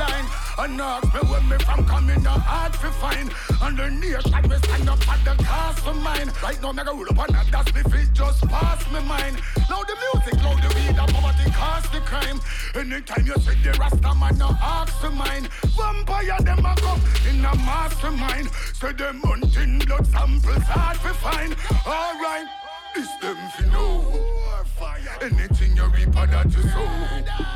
Line. 0.00 0.26
And 0.58 0.80
ask 0.80 1.14
me 1.14 1.20
where 1.28 1.40
me 1.42 1.56
from 1.64 1.84
coming, 1.84 2.22
no 2.22 2.30
hard 2.30 2.72
to 2.72 2.90
find. 3.00 3.28
And 3.62 3.76
the 3.78 3.90
nation 3.90 4.42
we 4.48 4.56
stand 4.56 4.88
up 4.88 5.08
at 5.08 5.20
the 5.24 5.44
cost 5.44 5.80
for 5.80 5.94
mine. 5.94 6.32
Right 6.42 6.60
now, 6.62 6.72
me 6.72 6.82
go 6.84 6.92
roll 6.96 7.20
up 7.20 7.28
that, 7.28 7.46
that's 7.52 7.74
me 7.74 7.82
feet 7.92 8.10
just 8.12 8.40
pass 8.48 8.80
me 8.92 9.00
mind. 9.06 9.36
Now 9.68 9.82
the 9.84 9.96
music, 10.04 10.36
now 10.42 10.54
the 10.56 10.68
weed, 10.74 10.96
the 10.96 11.04
poverty, 11.12 11.50
cost 11.52 11.92
the 11.92 12.00
crime. 12.00 12.40
Anytime 12.74 13.26
you 13.26 13.36
see 13.44 13.56
the 13.62 13.72
Rasta 13.80 14.14
man, 14.14 14.38
no 14.38 14.50
ask 14.60 15.00
to 15.00 15.10
mine. 15.10 15.48
Vampire, 15.76 16.40
them 16.40 16.64
a 16.64 16.74
come 16.76 17.00
in 17.28 17.44
a 17.44 17.54
mastermind. 17.56 18.48
Say 18.74 18.92
them 18.92 19.20
hunting 19.24 19.78
blood 19.80 20.06
samples 20.06 20.64
hard 20.64 20.96
to 21.04 21.12
find. 21.24 21.56
Alright, 21.86 22.48
this 22.94 23.08
them 23.20 23.36
fi 23.56 23.64
know. 23.72 24.39
Anything 25.20 25.76
you 25.76 25.84
reap 25.86 26.08
of 26.08 26.30
that 26.30 26.46
you 26.46 26.62
sow 26.62 26.86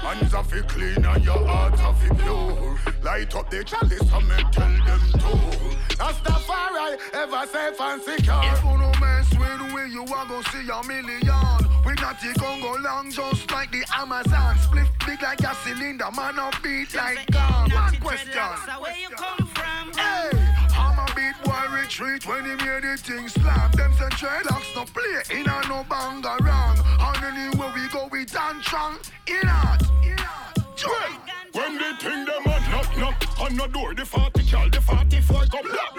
Hands 0.05 0.35
are 0.35 0.45
fi 0.45 0.61
clean 0.62 1.05
and 1.05 1.25
your 1.25 1.47
heart 1.47 1.81
are 1.81 1.95
fi 1.95 2.14
pure 2.14 2.79
Light 3.03 3.35
up 3.35 3.51
the 3.51 3.64
chalice 3.64 4.01
and 4.01 4.29
me 4.29 4.37
tell 4.53 4.68
them 4.85 5.01
to 5.12 5.64
Rastafari 5.97 6.99
ever 7.14 7.47
safe 7.47 7.81
and 7.81 8.03
secure 8.03 8.41
If 8.45 8.64
you 8.64 8.79
no 8.79 8.93
mess 9.01 9.31
with 9.39 9.55
we, 9.75 9.91
you 9.93 10.03
are 10.03 10.27
gonna 10.27 10.43
see 10.51 10.68
a 10.68 10.83
million. 10.87 11.70
We 11.85 11.95
not 11.95 12.20
the 12.20 12.35
Congo 12.39 12.79
long, 12.81 13.11
just 13.11 13.51
like 13.51 13.70
the 13.72 13.85
Amazon. 13.97 14.57
Split 14.59 14.87
big 15.07 15.22
like 15.22 15.41
a 15.41 15.55
cylinder, 15.55 16.11
man, 16.16 16.39
a 16.39 16.51
beat 16.62 16.95
like 16.95 17.31
God. 17.31 17.72
One 17.72 17.97
question. 18.01 18.33
Where 18.81 18.97
you 18.97 19.09
come 19.11 19.37
from? 19.39 19.43
Hey, 19.43 19.43
Beat 21.43 21.51
boy 21.51 21.66
retreat 21.72 22.26
when 22.26 22.45
he 22.45 22.64
hear 22.64 22.80
the 22.80 22.97
thing 22.97 23.28
slam. 23.28 23.70
Them 23.72 23.93
say 23.95 24.09
dreadlocks 24.16 24.74
no 24.74 24.85
play, 24.85 25.39
in 25.39 25.47
a 25.47 25.68
no 25.68 25.85
banga 25.89 26.37
wrong. 26.43 26.78
And 27.01 27.24
anywhere 27.24 27.72
we 27.74 27.89
go, 27.89 28.09
we 28.11 28.24
dance 28.24 28.66
strong. 28.66 28.99
In 29.26 29.49
art. 29.49 29.82
In. 30.03 30.16
When 31.53 31.78
they 31.78 31.93
think 32.01 32.28
them 32.28 32.47
a 32.47 32.70
knock 32.70 32.99
knock 32.99 33.41
on 33.41 33.57
the 33.57 33.66
door, 33.68 33.95
the 33.95 34.05
40 34.05 34.43
cal, 34.45 34.68
the 34.68 34.80
44 34.80 35.47
come 35.47 35.62
blah. 35.62 35.93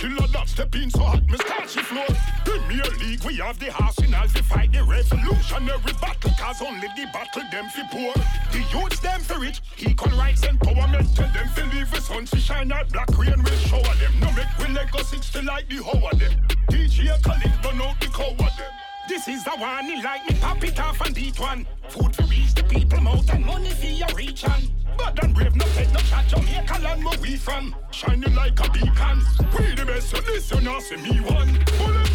Killer 0.00 0.26
that 0.28 0.48
step 0.48 0.74
in 0.76 0.88
so 0.88 1.02
hot, 1.02 1.20
me 1.28 1.36
start 1.36 1.68
she 1.68 1.82
floor. 1.82 2.06
Premier 2.46 2.88
League, 3.00 3.22
we 3.22 3.34
have 3.36 3.58
the 3.58 3.70
arsenal 3.84 4.26
to 4.28 4.42
fight 4.44 4.72
the 4.72 4.82
revolutionary 4.82 5.92
battle, 6.00 6.30
cause 6.40 6.62
only 6.62 6.88
the 6.96 7.04
battle 7.12 7.42
them 7.52 7.68
fi 7.68 7.82
poor. 7.92 8.14
The 8.50 8.64
youths 8.72 8.98
them 9.00 9.20
fi 9.20 9.34
rich, 9.36 9.60
equal 9.76 10.16
rights 10.16 10.40
empowerment, 10.40 11.14
tell 11.14 11.28
them 11.34 11.48
fi 11.48 11.64
leave 11.76 11.90
the 11.90 12.00
sun 12.00 12.24
to 12.24 12.38
shine 12.38 12.72
out 12.72 12.88
black 12.88 13.10
rain 13.18 13.42
will 13.42 13.60
shower 13.68 13.94
them. 14.00 14.12
No 14.20 14.32
make 14.32 14.48
we 14.58 14.72
Lego 14.72 15.02
60 15.02 15.42
like 15.42 15.68
the 15.68 15.76
hoe 15.76 16.08
of 16.08 16.18
them. 16.18 16.32
DJ 16.70 17.22
Khalid 17.22 17.52
burn 17.62 17.82
out 17.82 18.00
the 18.00 18.06
cow 18.06 18.30
of 18.30 18.38
them. 18.56 18.79
This 19.10 19.26
is 19.26 19.42
the 19.42 19.50
one, 19.50 19.86
he 19.86 20.00
like 20.04 20.24
me 20.30 20.36
pop 20.40 20.62
it 20.62 20.78
off 20.78 21.00
and 21.00 21.12
beat 21.12 21.40
one. 21.40 21.66
Food 21.88 22.14
for 22.14 22.22
reach 22.26 22.54
the 22.54 22.62
people 22.62 23.00
mouth 23.00 23.28
and 23.34 23.44
money 23.44 23.70
for 23.70 23.86
your 23.86 24.06
reach 24.14 24.44
on. 24.44 24.62
Bad 24.96 25.18
and 25.24 25.34
brave, 25.34 25.56
no 25.56 25.64
take 25.74 25.92
no 25.92 25.98
chat, 25.98 26.28
Jamaica 26.28 26.78
land 26.80 27.04
where 27.04 27.18
we 27.18 27.34
from. 27.34 27.74
Shining 27.90 28.32
like 28.36 28.60
a 28.60 28.70
beacon. 28.70 29.20
We 29.58 29.74
the 29.74 29.84
best, 29.84 30.10
so 30.10 30.20
this 30.20 30.48
you 30.52 30.60
not 30.60 30.82
see 30.82 30.96
me 30.98 31.18
one. 31.22 31.58
Bullet. 31.76 32.10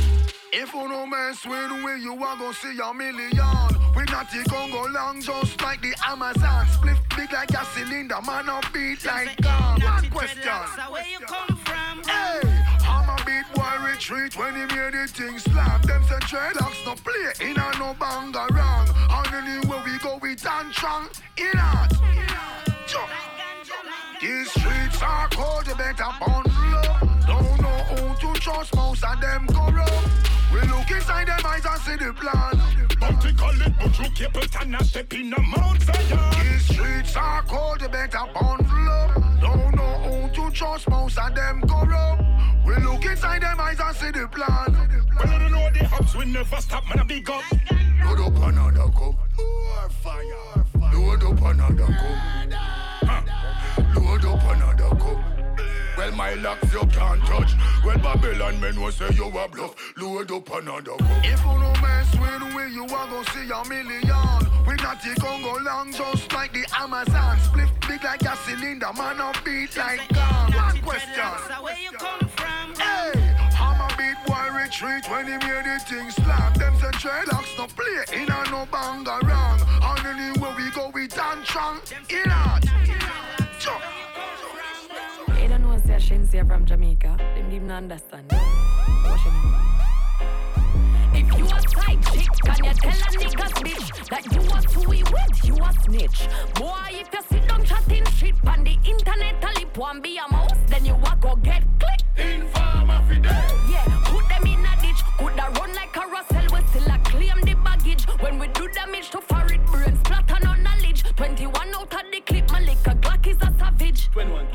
If 0.53 0.73
you 0.73 0.87
no 0.87 1.05
mess 1.05 1.45
with 1.45 1.69
we, 1.83 2.01
you 2.01 2.13
are 2.13 2.37
gonna 2.37 2.53
see 2.53 2.79
a 2.81 2.93
million. 2.93 3.29
We 3.93 4.05
not 4.05 4.31
the 4.31 4.45
Congo 4.47 4.87
long, 4.87 5.21
just 5.21 5.61
like 5.61 5.81
the 5.81 5.93
Amazon. 6.07 6.65
Split 6.71 6.97
big 7.17 7.33
like 7.33 7.49
a 7.49 7.65
cylinder, 7.65 8.21
man, 8.25 8.47
a 8.47 8.61
beat 8.71 9.05
like 9.05 9.35
gum. 9.41 9.81
One 9.81 10.09
question. 10.11 10.49
Where 10.89 11.05
you 11.05 11.19
come 11.19 11.47
from? 11.47 11.54
Hey, 11.54 11.54
Beat 13.53 13.55
boy 13.55 13.85
retreat 13.85 14.37
when 14.37 14.55
he 14.55 14.73
hear 14.73 14.91
the 14.91 15.07
thing 15.07 15.39
slam. 15.39 15.81
Them 15.81 16.03
say 16.03 16.15
dreadlocks 16.27 16.85
no 16.85 16.95
play, 16.95 17.49
in 17.49 17.57
a 17.57 17.71
no 17.79 17.95
banga 17.99 18.47
wrong. 18.53 18.87
And 19.09 19.33
anywhere 19.33 19.81
we 19.85 19.97
go, 19.99 20.17
we 20.21 20.35
dance 20.35 20.75
strong. 20.75 21.07
In. 21.37 21.51
Jump. 22.87 23.09
These 24.21 24.49
streets 24.51 25.01
are 25.01 25.27
cold, 25.29 25.67
you 25.67 25.75
better 25.75 26.03
bundle 26.19 26.51
up. 26.75 27.01
Don't 27.27 27.61
know 27.61 27.79
who 27.89 28.33
to 28.33 28.39
trust, 28.39 28.75
most 28.75 29.03
of 29.03 29.19
them 29.19 29.47
corrupt. 29.47 30.07
We 30.53 30.61
look 30.61 30.89
inside 30.89 31.27
them 31.27 31.39
eyes 31.45 31.65
and 31.65 31.81
see 31.81 31.95
the 31.97 32.13
plan. 32.13 32.64
Bounty 33.05 33.33
call 33.33 33.61
it, 33.61 33.73
but 33.77 33.99
you 33.99 34.09
keep 34.11 34.35
it 34.35 34.55
and 34.61 34.75
a 34.75 34.83
step 34.83 35.13
in 35.13 35.31
a 35.31 35.39
Mount 35.39 35.81
Zion. 35.81 36.19
These 36.41 36.65
streets 36.65 37.15
are 37.15 37.43
cold, 37.43 37.81
you 37.81 37.89
better 37.89 38.25
bundle 38.33 38.89
up. 38.89 39.13
Don't 39.39 39.75
know 39.75 39.93
who 40.05 40.29
to 40.33 40.51
trust, 40.51 40.89
most 40.89 41.19
of 41.19 41.35
them 41.35 41.61
corrupt. 41.67 42.23
We 42.65 42.75
look 42.77 43.05
inside 43.05 43.43
them 43.43 43.59
eyes 43.59 43.79
and 43.79 43.95
see 43.95 44.09
the 44.09 44.27
plan. 44.27 44.73
Well, 45.17 45.33
I 45.33 45.39
don't 45.39 45.51
know 45.51 45.59
what 45.59 45.73
the 45.75 45.85
hubs 45.85 46.15
will 46.15 46.25
never 46.25 46.59
stop, 46.61 46.83
man, 46.89 46.99
I 46.99 47.03
big 47.03 47.29
up. 47.29 47.43
Load 48.03 48.21
up 48.21 48.37
another 48.37 48.91
cup. 48.91 49.15
More 49.37 49.89
fire. 50.01 50.65
Load 50.93 51.23
up 51.23 51.41
another 51.41 51.85
cup. 51.85 52.53
Huh. 53.03 53.21
Load 53.99 54.25
up 54.25 54.43
another 54.51 54.95
cup. 54.95 55.34
Well, 55.97 56.11
my 56.11 56.33
locks 56.35 56.73
you 56.73 56.85
can't 56.87 57.21
touch. 57.25 57.53
Well, 57.83 57.97
Babylon 57.97 58.59
men 58.59 58.79
will 58.79 58.91
say 58.91 59.09
you 59.13 59.27
a 59.27 59.47
bluff. 59.47 59.75
Load 59.97 60.31
up 60.31 60.53
another 60.53 60.97
cup. 60.97 61.23
If 61.23 61.39
you 61.39 61.59
no 61.59 61.73
mess 61.81 62.11
with 62.19 62.55
we, 62.55 62.73
you 62.73 62.83
are 62.83 63.07
gonna 63.07 63.23
see 63.31 63.49
a 63.49 63.63
million. 63.69 64.45
We 64.67 64.75
not 64.75 65.01
the 65.01 65.15
Congo 65.19 65.57
long, 65.63 65.93
just 65.93 66.31
like 66.33 66.51
the 66.51 66.65
Amazon. 66.77 67.39
Split 67.39 67.69
big 67.87 68.03
like 68.03 68.21
a 68.23 68.35
cylinder, 68.37 68.91
man, 68.97 69.19
a 69.19 69.31
beat 69.43 69.77
like 69.77 70.01
gong. 70.13 70.51
One 70.51 70.81
question. 70.81 71.23
Where 71.63 71.77
you 71.79 71.91
come 71.91 72.27
from? 72.29 72.75
Hey, 72.75 73.35
I'm 73.57 73.79
a 73.79 73.87
beat 73.95 74.19
boy 74.27 74.47
retreat 74.53 75.09
when 75.09 75.25
he 75.27 75.37
made 75.47 75.65
the 75.65 75.79
thing 75.87 76.09
slam. 76.11 76.53
Them 76.55 76.75
say 76.75 76.91
dreadlocks 76.99 77.57
no 77.57 77.67
play, 77.67 78.21
in 78.21 78.29
a 78.29 78.43
no 78.51 78.67
banga 78.69 79.19
wrong. 79.23 79.61
And 79.81 80.05
anywhere 80.05 80.55
we 80.57 80.69
go, 80.71 80.91
we 80.93 81.07
dance 81.07 81.47
strong. 81.47 81.79
In 82.09 82.29
out. 82.29 82.64
They 85.95 86.01
don't 86.01 86.19
know 86.19 86.25
say 86.25 86.39
Shenseea 86.39 86.47
from 86.47 86.65
Jamaica. 86.65 87.15
Them 87.17 87.49
didn't 87.49 87.71
understand. 87.71 88.29
What 88.29 89.19
you 89.23 89.31
mean? 89.31 89.53
If 91.13 91.37
you 91.37 91.45
a 91.45 91.61
side 91.69 92.03
chick, 92.11 92.29
can 92.43 92.65
you 92.65 92.73
tell 92.73 92.91
a 92.91 93.11
nigga 93.15 93.47
bitch 93.63 94.09
that 94.09 94.25
you 94.33 94.41
a 94.41 94.61
sweet 94.67 95.09
with, 95.09 95.45
you 95.45 95.55
a 95.55 95.71
snitch? 95.83 96.27
Boy, 96.55 96.99
if 96.99 97.07
you 97.13 97.21
sit 97.29 97.47
down 97.47 97.63
chatting 97.63 98.05
shit 98.17 98.35
on 98.45 98.65
the 98.65 98.77
internet, 98.83 99.41
a 99.41 99.59
lip 99.59 99.77
one 99.77 100.01
be 100.01 100.17
a 100.17 100.29
mouse, 100.29 100.51
then 100.67 100.83
you 100.83 100.95
a 100.95 101.17
go 101.21 101.35
get 101.37 101.63
click. 101.79 102.01
Informer 102.17 103.01
fidel. 103.07 103.31
Yeah, 103.71 103.85
put 104.03 104.27
them 104.27 104.43
in 104.43 104.65
a 104.65 104.81
ditch, 104.81 105.01
coulda 105.17 105.49
run 105.57 105.73
like 105.75 105.95
a 105.95 106.07
Russell, 106.07 106.57
we 106.57 106.67
still 106.67 106.93
a 106.93 106.99
claim 107.05 107.39
the 107.41 107.55
baggage. 107.63 108.03
When 108.19 108.37
we 108.37 108.47
do 108.49 108.67
damage 108.67 109.11
to 109.11 109.21
foreign 109.21 109.63
brain, 109.67 109.95
splatter 110.03 110.43
no 110.43 110.55
knowledge. 110.55 111.03
21 111.15 111.69
out 111.69 111.93
of 111.93 112.11
the 112.11 112.21
clip, 112.25 112.51
my 112.51 112.59
liquor 112.59 112.95
Glock 112.99 113.25
is 113.27 113.37
a 113.37 113.53
savage. 113.57 114.11
21, 114.11 114.45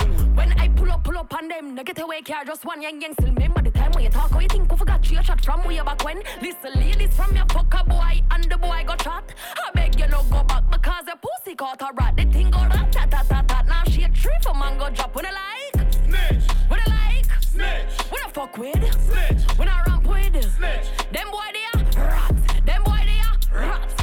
up 1.80 1.88
on 1.88 1.94
them, 1.94 2.02
no 2.02 2.02
get 2.02 2.02
away 2.02 2.22
car, 2.22 2.44
just 2.44 2.64
one 2.64 2.82
yang 2.82 3.00
yang. 3.00 3.12
Still 3.14 3.32
remember 3.32 3.62
the 3.62 3.70
time 3.70 3.92
when 3.92 4.04
you 4.04 4.10
talk, 4.10 4.30
how 4.30 4.40
you 4.40 4.48
think 4.48 4.70
we 4.70 4.76
forgot 4.76 5.10
you 5.10 5.22
shot 5.22 5.44
from 5.44 5.64
way 5.66 5.80
back 5.80 6.04
when? 6.04 6.22
Listen, 6.40 6.72
ladies 6.74 7.14
from 7.16 7.34
your 7.36 7.46
fucker 7.46 7.86
boy, 7.88 8.22
and 8.30 8.44
the 8.50 8.58
boy 8.58 8.84
got 8.86 9.02
shot. 9.02 9.24
I 9.66 9.70
beg 9.72 9.98
you 9.98 10.06
no 10.08 10.22
go 10.30 10.42
back 10.44 10.70
because 10.70 11.06
your 11.06 11.16
pussy 11.16 11.54
caught 11.56 11.80
a 11.82 11.90
rat. 11.94 12.16
The 12.16 12.24
thing 12.24 12.50
go 12.50 12.60
rat 12.60 12.92
tat 12.92 13.10
tat 13.10 13.28
tat 13.28 13.48
tat. 13.48 13.66
Now 13.66 13.82
she 13.84 14.02
a 14.02 14.08
tree 14.08 14.38
for 14.42 14.54
mango 14.54 14.90
drop. 14.90 15.14
When 15.14 15.26
I 15.26 15.32
like, 15.32 15.92
Snitch. 15.92 16.44
when 16.68 16.80
I 16.80 17.16
like, 17.16 17.42
Snitch. 17.42 18.10
when 18.10 18.22
I 18.24 18.30
fuck 18.32 18.58
with, 18.58 18.74
Snitch. 18.74 19.58
when 19.58 19.68
I 19.68 19.82
ramp 19.86 20.06
with, 20.06 20.56
Snitch. 20.56 20.86
them 21.12 21.30
boy 21.30 21.50
they 21.52 21.78
are 21.78 21.84
rats, 22.06 22.42
them 22.64 22.82
boy 22.84 23.02
they 23.04 23.20
are 23.20 23.68
rats. 23.68 23.94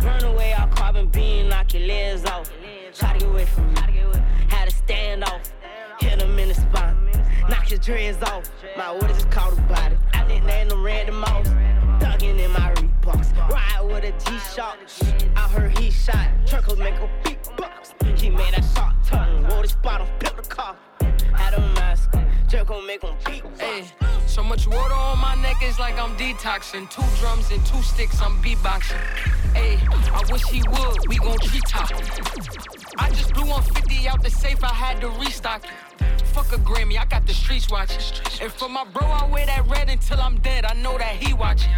Burn 0.04 0.24
away 0.24 0.52
all 0.52 0.68
carbon 0.68 1.08
beam, 1.08 1.48
knock 1.48 1.72
your 1.74 1.86
legs 1.86 2.24
off. 2.24 2.50
Try 2.94 3.12
to 3.14 3.18
get 3.18 3.28
away 3.28 3.44
from 3.46 3.72
me. 3.72 3.80
Had 4.48 4.70
to 4.70 4.76
stand 4.76 5.24
off. 5.24 5.52
Hit 6.00 6.22
him 6.22 6.38
in 6.38 6.48
the 6.48 6.54
spine. 6.54 6.97
Knock 7.48 7.68
his 7.68 7.78
dreads 7.80 8.22
off. 8.22 8.50
My 8.76 8.90
orders 8.90 9.16
is 9.16 9.24
called 9.26 9.58
a 9.58 9.62
body. 9.62 9.96
I 10.12 10.26
nicknamed 10.26 10.72
him 10.72 10.84
Randy 10.84 11.12
Moss. 11.12 11.46
Thuggin' 12.00 12.38
in 12.38 12.50
my 12.52 12.72
Reeboks. 12.74 13.34
Ride 13.48 13.82
with 13.82 14.04
a 14.04 14.12
G-Shock. 14.30 14.78
I 15.34 15.48
heard 15.48 15.76
he 15.78 15.90
shot. 15.90 16.28
Truckles 16.46 16.78
make 16.78 16.94
a 16.94 17.08
big 17.24 17.37
He 18.16 18.30
made 18.30 18.54
that 18.54 18.64
shot. 18.74 18.94
Wore 19.50 19.62
the 19.62 19.68
spot 19.68 20.00
on, 20.00 20.08
built 20.18 20.36
the 20.36 20.42
car. 20.42 20.76
Had 21.34 21.54
a 21.54 21.60
mask. 21.74 22.10
Jerk 22.48 22.68
gon' 22.68 22.86
make 22.86 23.02
him 23.02 23.14
beat. 23.26 23.42
Hey, 23.58 23.84
so 24.26 24.42
much 24.42 24.66
water 24.66 24.94
on 24.94 25.18
my 25.18 25.34
neck, 25.36 25.56
it's 25.60 25.78
like 25.78 25.98
I'm 25.98 26.16
detoxing. 26.16 26.90
Two 26.90 27.02
drums 27.20 27.50
and 27.50 27.64
two 27.66 27.82
sticks, 27.82 28.20
I'm 28.22 28.42
beatboxing. 28.42 28.98
Hey, 29.54 29.78
I 30.12 30.24
wish 30.32 30.42
he 30.44 30.62
would, 30.68 31.08
we 31.08 31.18
gon' 31.18 31.38
treetop 31.38 31.90
him. 31.90 32.24
I 32.98 33.10
just 33.10 33.34
blew 33.34 33.44
150 33.44 34.08
out 34.08 34.22
the 34.22 34.30
safe, 34.30 34.62
I 34.64 34.68
had 34.68 35.00
to 35.02 35.08
restock 35.10 35.64
it. 35.64 36.22
Fuck 36.28 36.52
a 36.52 36.56
Grammy, 36.56 36.98
I 36.98 37.04
got 37.04 37.26
the 37.26 37.34
streets 37.34 37.68
watching. 37.70 38.00
And 38.40 38.52
for 38.52 38.68
my 38.68 38.84
bro, 38.84 39.06
I 39.06 39.26
wear 39.26 39.46
that 39.46 39.66
red 39.68 39.88
until 39.88 40.20
I'm 40.20 40.38
dead, 40.40 40.64
I 40.64 40.74
know 40.74 40.96
that 40.98 41.16
he 41.16 41.34
watching. 41.34 41.70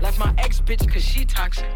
Left 0.00 0.18
my 0.18 0.34
ex 0.38 0.60
bitch, 0.60 0.90
cause 0.90 1.04
she 1.04 1.24
toxic. 1.24 1.66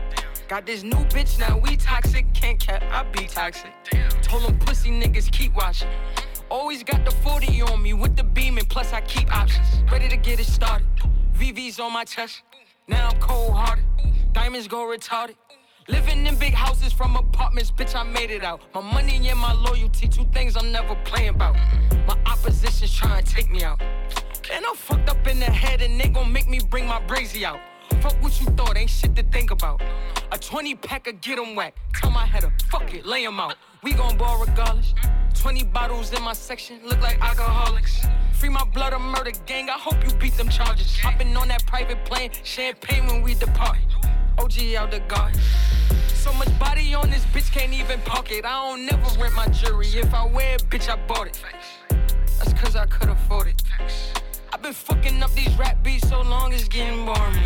Got 0.51 0.67
this 0.67 0.83
new 0.83 1.05
bitch, 1.15 1.39
now 1.39 1.59
we 1.59 1.77
toxic. 1.77 2.27
Can't 2.35 2.59
cap, 2.59 2.83
I 2.91 3.05
be 3.13 3.29
toxic. 3.29 3.71
Damn. 3.89 4.11
Told 4.21 4.43
them 4.43 4.59
pussy 4.59 4.91
niggas 4.91 5.31
keep 5.31 5.55
watching. 5.55 5.87
Always 6.51 6.83
got 6.83 7.05
the 7.05 7.13
40 7.13 7.63
on 7.63 7.81
me 7.81 7.93
with 7.93 8.17
the 8.17 8.25
beam, 8.25 8.59
and 8.59 8.69
plus 8.69 8.93
I 8.93 9.01
keep 9.03 9.33
options. 9.33 9.69
Ready 9.93 10.09
to 10.09 10.17
get 10.17 10.41
it 10.41 10.47
started. 10.47 10.89
VV's 11.39 11.79
on 11.79 11.93
my 11.93 12.03
chest. 12.03 12.43
Now 12.89 13.11
I'm 13.11 13.21
cold 13.21 13.55
hearted. 13.55 13.85
Diamonds 14.33 14.67
go 14.67 14.79
retarded. 14.79 15.37
Living 15.87 16.27
in 16.27 16.35
big 16.35 16.53
houses 16.53 16.93
from 16.93 17.15
apartments, 17.15 17.71
bitch, 17.71 17.95
I 17.95 18.03
made 18.03 18.33
it 18.33 18.43
out. 18.43 18.61
My 18.75 18.81
money 18.81 19.29
and 19.29 19.39
my 19.39 19.53
loyalty, 19.53 20.09
two 20.09 20.27
things 20.33 20.57
I'm 20.57 20.73
never 20.73 20.97
playing 21.05 21.29
about. 21.29 21.55
My 22.09 22.19
opposition's 22.27 22.93
trying 22.93 23.23
to 23.23 23.33
take 23.33 23.53
me 23.53 23.63
out. 23.63 23.81
And 24.53 24.67
I'm 24.67 24.75
fucked 24.75 25.11
up 25.11 25.25
in 25.29 25.39
the 25.39 25.45
head, 25.45 25.81
and 25.81 26.01
they 26.01 26.09
gon' 26.09 26.33
make 26.33 26.49
me 26.49 26.59
bring 26.59 26.89
my 26.89 27.01
brazy 27.03 27.45
out. 27.45 27.61
Fuck 28.01 28.23
what 28.23 28.41
you 28.41 28.47
thought, 28.57 28.79
ain't 28.79 28.89
shit 28.89 29.15
to 29.17 29.23
think 29.25 29.51
about. 29.51 29.83
A 30.33 30.39
20 30.39 30.75
packer, 30.75 31.13
get 31.13 31.39
'em 31.39 31.55
whack. 31.55 31.75
Tell 31.95 32.11
my 32.11 32.25
header, 32.25 32.51
fuck 32.71 32.95
it, 32.95 33.05
lay 33.05 33.27
'em 33.27 33.39
out. 33.39 33.57
We 33.83 33.93
gon' 33.93 34.17
ball 34.17 34.39
regardless. 34.39 34.95
20 35.35 35.65
bottles 35.65 36.11
in 36.13 36.23
my 36.23 36.33
section, 36.33 36.81
look 36.83 37.01
like 37.01 37.21
alcoholics. 37.21 38.01
Free 38.33 38.49
my 38.49 38.65
blood 38.65 38.95
or 38.95 38.99
murder 38.99 39.33
gang, 39.45 39.69
I 39.69 39.79
hope 39.79 40.03
you 40.03 40.15
beat 40.17 40.35
them 40.39 40.49
charges. 40.49 40.99
Hopping 40.99 41.37
on 41.37 41.49
that 41.49 41.67
private 41.67 42.03
plane, 42.07 42.31
champagne 42.43 43.07
when 43.07 43.23
we 43.23 43.35
depart. 43.35 43.79
OG 44.39 44.77
out 44.77 44.91
the 44.91 45.01
guard. 45.01 45.37
So 46.15 46.33
much 46.33 46.59
body 46.59 46.95
on 46.95 47.11
this 47.11 47.25
bitch, 47.35 47.53
can't 47.53 47.75
even 47.75 48.01
park 48.01 48.31
it. 48.31 48.47
I 48.47 48.53
don't 48.65 48.87
never 48.87 49.21
rent 49.21 49.35
my 49.35 49.49
jewelry. 49.49 49.89
If 49.89 50.15
I 50.15 50.25
wear 50.25 50.55
it, 50.55 50.71
bitch, 50.71 50.89
I 50.89 50.97
bought 51.07 51.27
it. 51.27 51.39
That's 52.39 52.55
cause 52.55 52.77
I 52.77 52.87
could 52.87 53.11
afford 53.11 53.49
it. 53.49 53.63
I've 54.53 54.63
been 54.63 54.73
fucking 54.73 55.23
up 55.23 55.33
these 55.33 55.57
rap 55.57 55.83
beats 55.85 56.09
so 56.09 56.23
long, 56.23 56.53
it's 56.53 56.67
getting 56.67 57.07
boring. 57.07 57.39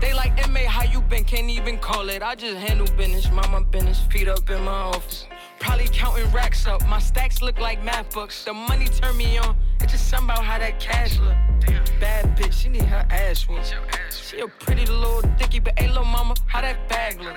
They 0.00 0.12
like 0.12 0.36
MA, 0.50 0.60
how 0.68 0.84
you 0.84 1.00
been? 1.00 1.24
Can't 1.24 1.48
even 1.48 1.78
call 1.78 2.08
it. 2.10 2.22
I 2.22 2.34
just 2.34 2.56
handle 2.56 2.86
business, 2.96 3.30
mind 3.30 3.50
my 3.50 3.62
business, 3.62 4.00
feet 4.10 4.28
up 4.28 4.48
in 4.50 4.62
my 4.62 4.70
office. 4.70 5.26
Probably 5.58 5.88
counting 5.90 6.30
racks 6.30 6.66
up. 6.66 6.86
My 6.86 6.98
stacks 6.98 7.40
look 7.40 7.58
like 7.58 7.82
math 7.82 8.12
books. 8.12 8.44
The 8.44 8.52
money 8.52 8.86
turn 8.86 9.16
me 9.16 9.38
on. 9.38 9.56
It's 9.80 9.92
just 9.92 10.08
something 10.08 10.30
about 10.30 10.44
how 10.44 10.58
that 10.58 10.78
cash 10.78 11.18
look. 11.18 11.36
Bad 11.98 12.36
bitch, 12.36 12.52
she 12.52 12.68
need 12.68 12.84
her 12.84 13.06
ass 13.10 13.48
whooped. 13.48 13.74
She 14.10 14.40
a 14.40 14.48
pretty 14.48 14.86
little 14.86 15.22
dickie, 15.38 15.60
but 15.60 15.78
hey, 15.78 15.88
little 15.88 16.04
mama, 16.04 16.34
how 16.46 16.60
that 16.60 16.88
bag 16.88 17.20
look? 17.20 17.36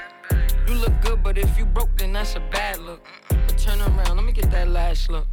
You 0.68 0.76
look 0.76 0.94
good, 1.02 1.24
but 1.24 1.38
if 1.38 1.58
you 1.58 1.66
broke, 1.66 1.98
then 1.98 2.14
that's 2.14 2.36
a 2.36 2.40
bad 2.52 2.80
look. 2.80 3.06
But 3.30 3.58
turn 3.58 3.82
around, 3.82 4.18
let 4.18 4.26
me 4.26 4.34
get 4.34 4.52
that 4.52 4.68
last 4.68 5.10
look. 5.10 5.28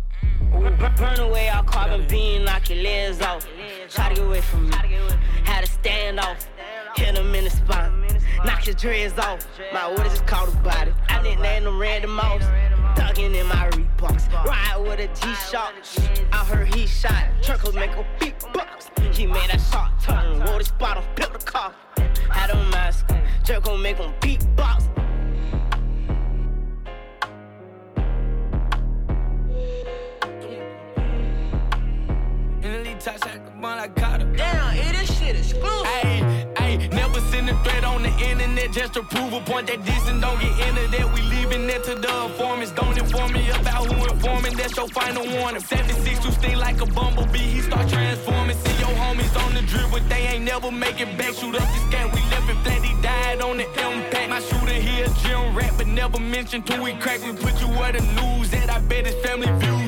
Burn, 0.50 1.20
away 1.20 1.48
all 1.48 1.62
carbon 1.62 2.06
beam, 2.08 2.44
knock 2.44 2.68
your 2.70 2.82
legs 2.82 3.20
off. 3.20 3.46
Try 3.88 4.08
to 4.08 4.14
get 4.14 4.24
away 4.24 4.40
from 4.40 4.68
me. 4.68 4.76
Had 5.44 5.64
to 5.64 5.70
stand 5.70 6.20
off. 6.20 6.48
Hit 6.96 7.16
him 7.16 7.34
in 7.34 7.44
the 7.44 7.50
spine. 7.50 8.06
Knock 8.44 8.64
his 8.64 8.74
dreads 8.76 9.18
off. 9.18 9.46
My 9.72 9.88
orders 9.90 10.14
is 10.14 10.20
called 10.22 10.48
a 10.48 10.56
body. 10.58 10.92
I 11.08 11.22
nicknamed 11.22 11.66
him 11.66 11.78
Randy 11.78 12.08
Moss. 12.08 12.42
Thuggin' 12.96 13.34
in 13.34 13.46
my 13.46 13.68
Reeboks. 13.70 14.32
Ride 14.44 14.80
with 14.80 15.00
a 15.00 15.08
G-Shock. 15.20 15.74
I 16.32 16.44
heard 16.44 16.74
he 16.74 16.86
shot. 16.86 17.26
Truckles 17.42 17.74
make 17.74 17.92
a 17.92 18.06
big 18.18 18.34
box. 18.52 18.90
He 19.12 19.26
made 19.26 19.50
that 19.50 19.60
shot 19.60 20.00
turn. 20.00 20.44
Wore 20.44 20.58
the 20.58 20.64
spot 20.64 20.96
on, 20.96 21.04
built 21.14 21.32
the 21.32 21.38
car. 21.38 21.74
Had 22.30 22.50
a 22.50 22.56
mask. 22.70 23.06
Jerk 23.44 23.64
gon' 23.64 23.80
make 23.82 23.98
him 23.98 24.12
beatbox. 24.20 24.87
Bun, 33.60 33.78
I 33.78 33.88
got 33.88 34.22
her. 34.22 34.36
Damn, 34.36 34.76
it 34.76 34.92
this 34.92 35.18
shit 35.18 35.36
exclusive. 35.36 35.86
Ayy, 36.00 36.54
ayy, 36.54 36.92
never 36.92 37.20
send 37.32 37.48
a 37.50 37.54
threat 37.62 37.84
on 37.84 38.02
the 38.02 38.12
internet 38.30 38.72
just 38.72 38.94
to 38.94 39.02
prove 39.02 39.32
a 39.32 39.40
point 39.40 39.66
that 39.68 39.84
this 39.84 40.08
and 40.08 40.20
don't 40.20 40.40
get 40.40 40.54
into 40.68 40.86
that. 40.96 41.06
We 41.14 41.22
leaving 41.22 41.68
it 41.68 41.84
to 41.84 41.94
the 41.94 42.24
informants. 42.26 42.72
Don't 42.72 42.96
inform 42.96 43.32
me 43.32 43.48
about 43.50 43.86
who 43.86 43.96
informing. 44.12 44.56
That's 44.56 44.76
your 44.76 44.88
final 44.88 45.24
warning. 45.36 45.60
76 45.60 46.24
who 46.24 46.30
sting 46.32 46.58
like 46.58 46.80
a 46.80 46.86
bumblebee. 46.86 47.38
He 47.38 47.60
start 47.60 47.88
transforming. 47.88 48.56
See 48.56 48.78
your 48.78 48.94
homies 49.02 49.34
on 49.44 49.54
the 49.54 49.62
drip, 49.62 49.90
but 49.90 50.08
they 50.08 50.22
ain't 50.32 50.44
never 50.44 50.70
make 50.70 51.00
it 51.00 51.16
back. 51.18 51.34
Shoot 51.34 51.54
up 51.54 51.68
the 51.74 51.80
scat, 51.88 52.06
we 52.14 52.20
left 52.32 52.48
it 52.50 52.58
flat. 52.64 52.82
He 52.84 53.02
died 53.02 53.40
on 53.40 53.56
the 53.56 53.66
impact. 53.66 54.28
My 54.30 54.40
shooter 54.40 54.80
here, 54.88 55.06
Jim 55.22 55.56
Rat, 55.56 55.72
but 55.76 55.86
never 55.86 56.18
mentioned 56.20 56.66
till 56.66 56.82
we 56.82 56.92
crack. 56.94 57.20
We 57.24 57.32
put 57.32 57.60
you 57.60 57.68
where 57.78 57.92
the 57.92 58.02
news 58.18 58.52
at. 58.54 58.70
I 58.70 58.78
bet 58.80 59.06
his 59.06 59.14
family 59.26 59.48
viewed 59.58 59.68
that. 59.68 59.68
Slide 59.68 59.87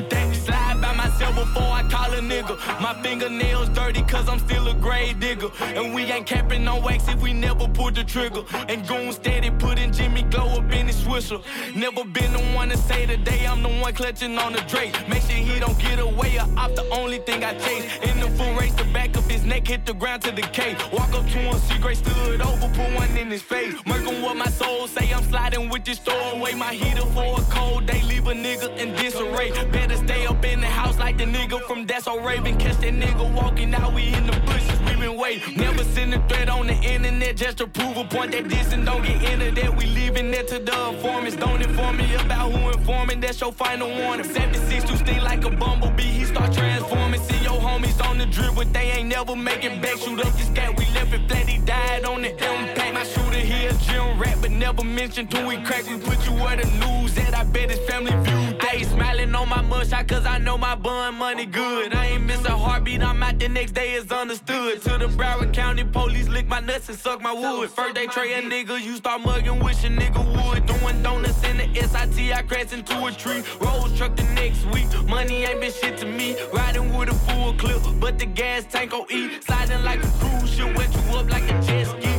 myself 1.21 1.35
before 1.47 1.71
I 1.71 1.83
call 1.83 2.13
a 2.13 2.19
nigga. 2.19 2.57
My 2.81 2.93
fingernails 3.01 3.69
dirty 3.69 4.01
cause 4.03 4.27
I'm 4.27 4.39
still 4.39 4.67
a 4.67 4.73
grave 4.73 5.19
digger. 5.19 5.49
And 5.61 5.93
we 5.93 6.03
ain't 6.03 6.25
capping 6.25 6.63
no 6.63 6.79
wax 6.79 7.07
if 7.07 7.21
we 7.21 7.33
never 7.33 7.67
pull 7.67 7.91
the 7.91 8.03
trigger. 8.03 8.43
And 8.67 8.87
goon 8.87 9.11
steady 9.13 9.51
putting 9.51 9.91
Jimmy 9.91 10.23
Glow 10.23 10.47
up 10.49 10.71
in 10.71 10.87
his 10.87 10.97
swisher. 10.97 11.41
Never 11.75 12.03
been 12.05 12.31
the 12.33 12.39
one 12.55 12.69
to 12.69 12.77
say 12.77 13.05
today 13.05 13.45
I'm 13.45 13.61
the 13.61 13.69
one 13.69 13.93
clutching 13.93 14.37
on 14.37 14.53
the 14.53 14.61
Drake. 14.61 14.93
Make 15.07 15.21
sure 15.23 15.35
he 15.35 15.59
don't 15.59 15.77
get 15.79 15.99
away 15.99 16.37
or 16.37 16.47
off 16.57 16.75
the 16.75 16.87
only 16.91 17.19
thing 17.19 17.43
I 17.43 17.53
chase. 17.53 17.85
In 18.03 18.19
the 18.19 18.29
full 18.37 18.53
race, 18.55 18.73
the 18.73 18.85
back 18.85 19.15
of 19.15 19.20
his 19.41 19.49
neck 19.49 19.67
hit 19.67 19.85
the 19.85 19.93
ground 19.93 20.21
to 20.23 20.31
decay. 20.31 20.75
Walk 20.93 21.13
up 21.13 21.25
to 21.25 21.37
him, 21.37 21.57
see 21.59 21.77
Gray 21.79 21.95
stood 21.95 22.41
over, 22.41 22.67
put 22.67 22.93
one 22.93 23.17
in 23.17 23.31
his 23.31 23.41
face. 23.41 23.73
Murking 23.85 24.21
what 24.21 24.37
my 24.37 24.47
soul 24.47 24.87
say, 24.87 25.11
I'm 25.11 25.23
sliding 25.23 25.69
with 25.69 25.83
this 25.83 25.99
throw 25.99 26.19
away 26.31 26.53
My 26.53 26.73
heater 26.73 27.05
for 27.07 27.39
a 27.39 27.43
cold 27.49 27.87
day, 27.87 28.01
leave 28.03 28.27
a 28.27 28.33
nigga 28.33 28.77
in 28.77 28.93
disarray. 28.95 29.51
Better 29.71 29.97
stay 29.97 30.25
up 30.25 30.43
in 30.45 30.61
the 30.61 30.67
house 30.67 30.97
like 30.99 31.17
the 31.17 31.25
nigga 31.25 31.59
from 31.67 31.85
That's 31.85 32.07
Raven. 32.07 32.57
Catch 32.57 32.77
that 32.77 32.93
nigga 32.93 33.33
walking 33.33 33.73
out, 33.73 33.93
we 33.93 34.13
in 34.13 34.27
the 34.27 34.39
bushes, 34.45 34.79
we 34.81 34.95
been 34.95 35.17
waiting. 35.17 35.57
Never 35.57 35.83
send 35.83 36.13
a 36.13 36.27
threat 36.27 36.49
on 36.49 36.67
the 36.67 36.75
internet 36.75 37.35
just 37.35 37.57
to 37.57 37.67
prove 37.67 37.97
a 37.97 38.05
point 38.05 38.31
that 38.33 38.47
this 38.47 38.73
and 38.73 38.85
don't 38.85 39.03
get 39.03 39.21
into 39.23 39.51
that. 39.59 39.75
We 39.75 39.85
leaving 39.85 40.29
that 40.31 40.47
to 40.49 40.59
the 40.59 40.89
informants. 40.89 41.35
Don't 41.37 41.61
inform 41.61 41.97
me 41.97 42.13
about 42.15 42.51
who 42.51 42.69
informing, 42.69 43.19
that's 43.19 43.41
your 43.41 43.51
final 43.51 43.89
warning. 43.89 44.25
76 44.25 44.83
to 44.83 44.97
sting 44.97 45.21
like 45.21 45.43
a 45.45 45.49
bumblebee, 45.49 46.03
he 46.03 46.25
start 46.25 46.53
transforming. 46.53 47.21
See 47.21 47.40
homies 47.71 47.99
on 48.07 48.17
the 48.17 48.25
drip, 48.25 48.55
but 48.55 48.71
they 48.73 48.91
ain't 48.91 49.07
never 49.09 49.35
making 49.35 49.81
back. 49.81 49.97
Shoot 49.97 50.19
up 50.19 50.33
this 50.33 50.49
cat, 50.49 50.77
we 50.77 50.85
left 50.95 51.13
it 51.13 51.27
flat, 51.27 51.47
he 51.47 51.57
died 51.65 52.05
on 52.05 52.21
the 52.21 52.31
impact. 52.31 52.93
My 52.93 53.03
shooter 53.03 53.37
here, 53.37 53.71
Jim 53.85 54.19
Rat, 54.19 54.37
but 54.41 54.51
never 54.51 54.83
mentioned 54.83 55.31
till 55.31 55.47
we 55.47 55.57
crack. 55.57 55.85
We 55.87 55.97
put 55.97 56.25
you 56.25 56.33
where 56.33 56.57
the 56.57 56.67
news 56.81 57.17
at, 57.17 57.33
I 57.33 57.43
bet 57.43 57.69
his 57.69 57.79
family 57.89 58.11
view. 58.23 58.57
I 58.61 58.75
ain't 58.75 58.87
smiling 58.87 59.33
on 59.35 59.49
my 59.49 59.63
mugshot, 59.63 60.07
cause 60.07 60.25
I 60.25 60.37
know 60.37 60.57
my 60.57 60.75
bun 60.75 61.15
money 61.15 61.45
good. 61.45 61.93
I 61.93 62.07
ain't 62.07 62.23
miss 62.23 62.43
a 62.45 62.57
heartbeat, 62.57 63.01
I'm 63.01 63.23
out 63.23 63.39
the 63.39 63.47
next 63.47 63.71
day 63.71 63.93
is 63.93 64.11
understood. 64.11 64.81
To 64.83 64.97
the 64.97 65.07
Broward 65.07 65.53
County 65.53 65.83
police 65.83 66.27
lick 66.27 66.47
my 66.47 66.59
nuts 66.59 66.89
and 66.89 66.97
suck 66.97 67.21
my 67.21 67.33
wood. 67.33 67.69
First 67.69 67.95
they 67.95 68.07
tray 68.07 68.33
a 68.33 68.41
nigga, 68.41 68.81
you 68.81 68.95
start 68.95 69.21
mugging, 69.21 69.59
wish 69.63 69.83
a 69.83 69.87
nigga 69.87 70.21
would. 70.35 70.65
Doing 70.65 71.01
donuts 71.03 71.43
in 71.43 71.57
the 71.57 71.67
SIT, 71.75 72.33
I 72.33 72.41
crash 72.43 72.73
into 72.73 73.05
a 73.05 73.11
tree. 73.11 73.43
Rolls 73.59 73.97
truck 73.97 74.15
the 74.15 74.23
next 74.35 74.65
week, 74.73 74.87
money 75.07 75.43
ain't 75.43 75.61
been 75.61 75.71
shit 75.71 75.97
to 75.99 76.05
me. 76.05 76.35
Riding 76.53 76.95
with 76.95 77.09
a 77.09 77.13
full 77.13 77.53
clip, 77.61 77.81
but 77.99 78.17
the 78.17 78.25
gas 78.25 78.65
tank 78.65 78.93
on 78.93 79.05
E. 79.11 79.39
Sliding 79.41 79.83
like 79.83 80.03
a 80.03 80.11
cruise 80.19 80.49
ship, 80.49 80.75
wet 80.75 80.91
you 80.93 81.17
up 81.17 81.29
like 81.29 81.43
a 81.43 81.61
jet 81.61 81.85
ski. 81.85 82.10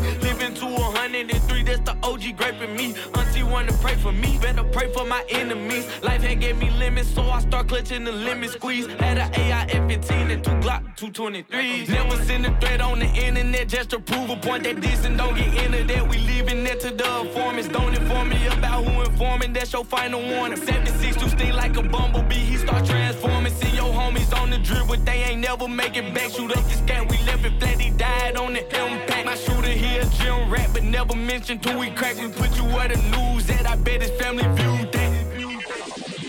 Living 0.82 0.94
to 0.94 0.98
a 0.98 1.00
hundred 1.00 1.30
and 1.30 1.42
three, 1.44 1.62
that's 1.62 1.80
the 1.80 1.96
OG 2.02 2.36
graping 2.36 2.76
me. 2.76 2.94
Auntie 3.14 3.42
wanna 3.42 3.72
pray 3.74 3.94
for 3.96 4.12
me, 4.12 4.38
better 4.38 4.64
pray 4.64 4.92
for 4.92 5.04
my 5.04 5.24
enemies. 5.28 5.86
Life 6.02 6.22
had 6.22 6.40
gave 6.40 6.58
me 6.58 6.70
limits, 6.70 7.08
so 7.08 7.22
I 7.22 7.40
start 7.40 7.68
clutching 7.68 8.04
the 8.04 8.12
limit 8.12 8.50
squeeze. 8.50 8.86
Had 8.86 9.18
an 9.18 9.30
AI 9.34 9.66
F15 9.66 10.32
and 10.32 10.44
two 10.44 10.50
Glock 10.62 10.82
223s. 10.96 11.88
Never 11.88 12.16
send 12.24 12.46
a 12.46 12.60
threat 12.60 12.80
on 12.80 12.98
the 12.98 13.06
internet 13.06 13.68
just 13.68 13.90
to 13.90 13.98
prove 14.00 14.30
a 14.30 14.36
point 14.36 14.64
that 14.64 14.80
this 14.80 15.04
and 15.04 15.16
don't 15.16 15.36
get 15.36 15.54
into 15.64 15.84
that. 15.84 16.08
We 16.08 16.18
leaving 16.18 16.66
it 16.66 16.80
to 16.80 16.90
the 16.90 17.20
informants. 17.20 17.68
Don't 17.68 17.94
inform 17.94 18.28
me 18.30 18.46
about 18.46 18.84
who 18.84 19.02
informing, 19.02 19.52
that's 19.52 19.72
your 19.72 19.84
final 19.84 20.20
warning. 20.20 20.58
76 20.58 21.16
to 21.16 21.28
sting 21.30 21.52
like 21.52 21.76
a 21.76 21.82
bumblebee, 21.82 22.34
he 22.34 22.56
start 22.56 22.84
transforming. 22.84 23.52
See 23.52 23.74
your 23.76 23.92
homies 23.92 24.32
on 24.40 24.50
the 24.50 24.58
drip, 24.58 24.88
but 24.88 25.04
they 25.04 25.22
ain't 25.24 25.40
never 25.40 25.68
make 25.68 25.96
it 25.96 26.14
back. 26.14 26.30
Shoot 26.30 26.56
up 26.56 26.64
this 26.64 26.80
cat, 26.86 27.08
we 27.10 27.18
left 27.18 27.44
it 27.44 27.58
flat, 27.60 27.80
he 27.80 27.90
died 27.90 28.36
on 28.36 28.52
the 28.54 28.60
impact. 28.60 29.26
My 29.26 29.36
shooter 29.36 29.68
here, 29.68 30.04
Jim 30.18 30.50
Rat, 30.72 30.82
but 30.82 30.82
never 30.84 31.14
mentioned 31.14 31.62
till 31.62 31.78
we 31.78 31.90
crack. 31.90 32.16
We 32.16 32.28
put 32.28 32.56
you 32.56 32.64
where 32.64 32.88
the 32.88 32.96
news 32.96 33.48
at, 33.50 33.66
I 33.66 33.76
bet 33.76 34.02
his 34.02 34.10
family 34.20 34.44
viewed 34.54 34.92
that. 34.92 35.12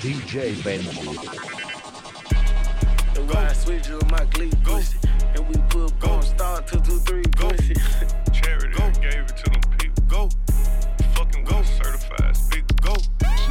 DJ 0.02 0.54
Benji. 0.64 1.54
The 3.14 3.22
ride 3.22 3.56
switch 3.56 3.88
you 3.88 3.96
with 3.96 4.12
my 4.12 4.26
glee 4.26 4.52
pussy. 4.64 4.98
And 5.36 5.48
we 5.48 5.56
put 5.70 5.98
go 6.00 6.22
star 6.22 6.62
two 6.62 6.80
two 6.82 7.00
three 7.00 7.24
pussy. 7.24 7.76
Charity 8.32 8.78
go. 8.78 8.92
gave 9.02 9.24
it 9.24 9.38
to 9.38 9.50
them 9.52 9.62
people. 9.78 10.04
Go. 10.08 10.30
Fucking 11.16 11.46
go. 11.46 11.62
Certified 11.64 12.02
speak. 12.02 12.22
Go. 12.22 12.33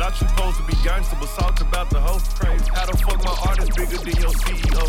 Not 0.03 0.21
you 0.21 0.27
supposed 0.27 0.57
to 0.57 0.65
be 0.65 0.75
gangster, 0.83 1.15
but 1.21 1.29
talk 1.39 1.61
about 1.61 1.89
the 1.89 2.01
hoe. 2.01 2.19
Crazy. 2.35 2.67
How 2.75 2.87
the 2.87 2.99
fuck 2.99 3.23
my 3.23 3.39
artist 3.47 3.71
bigger 3.79 4.03
than 4.03 4.19
your 4.19 4.35
CEO? 4.43 4.83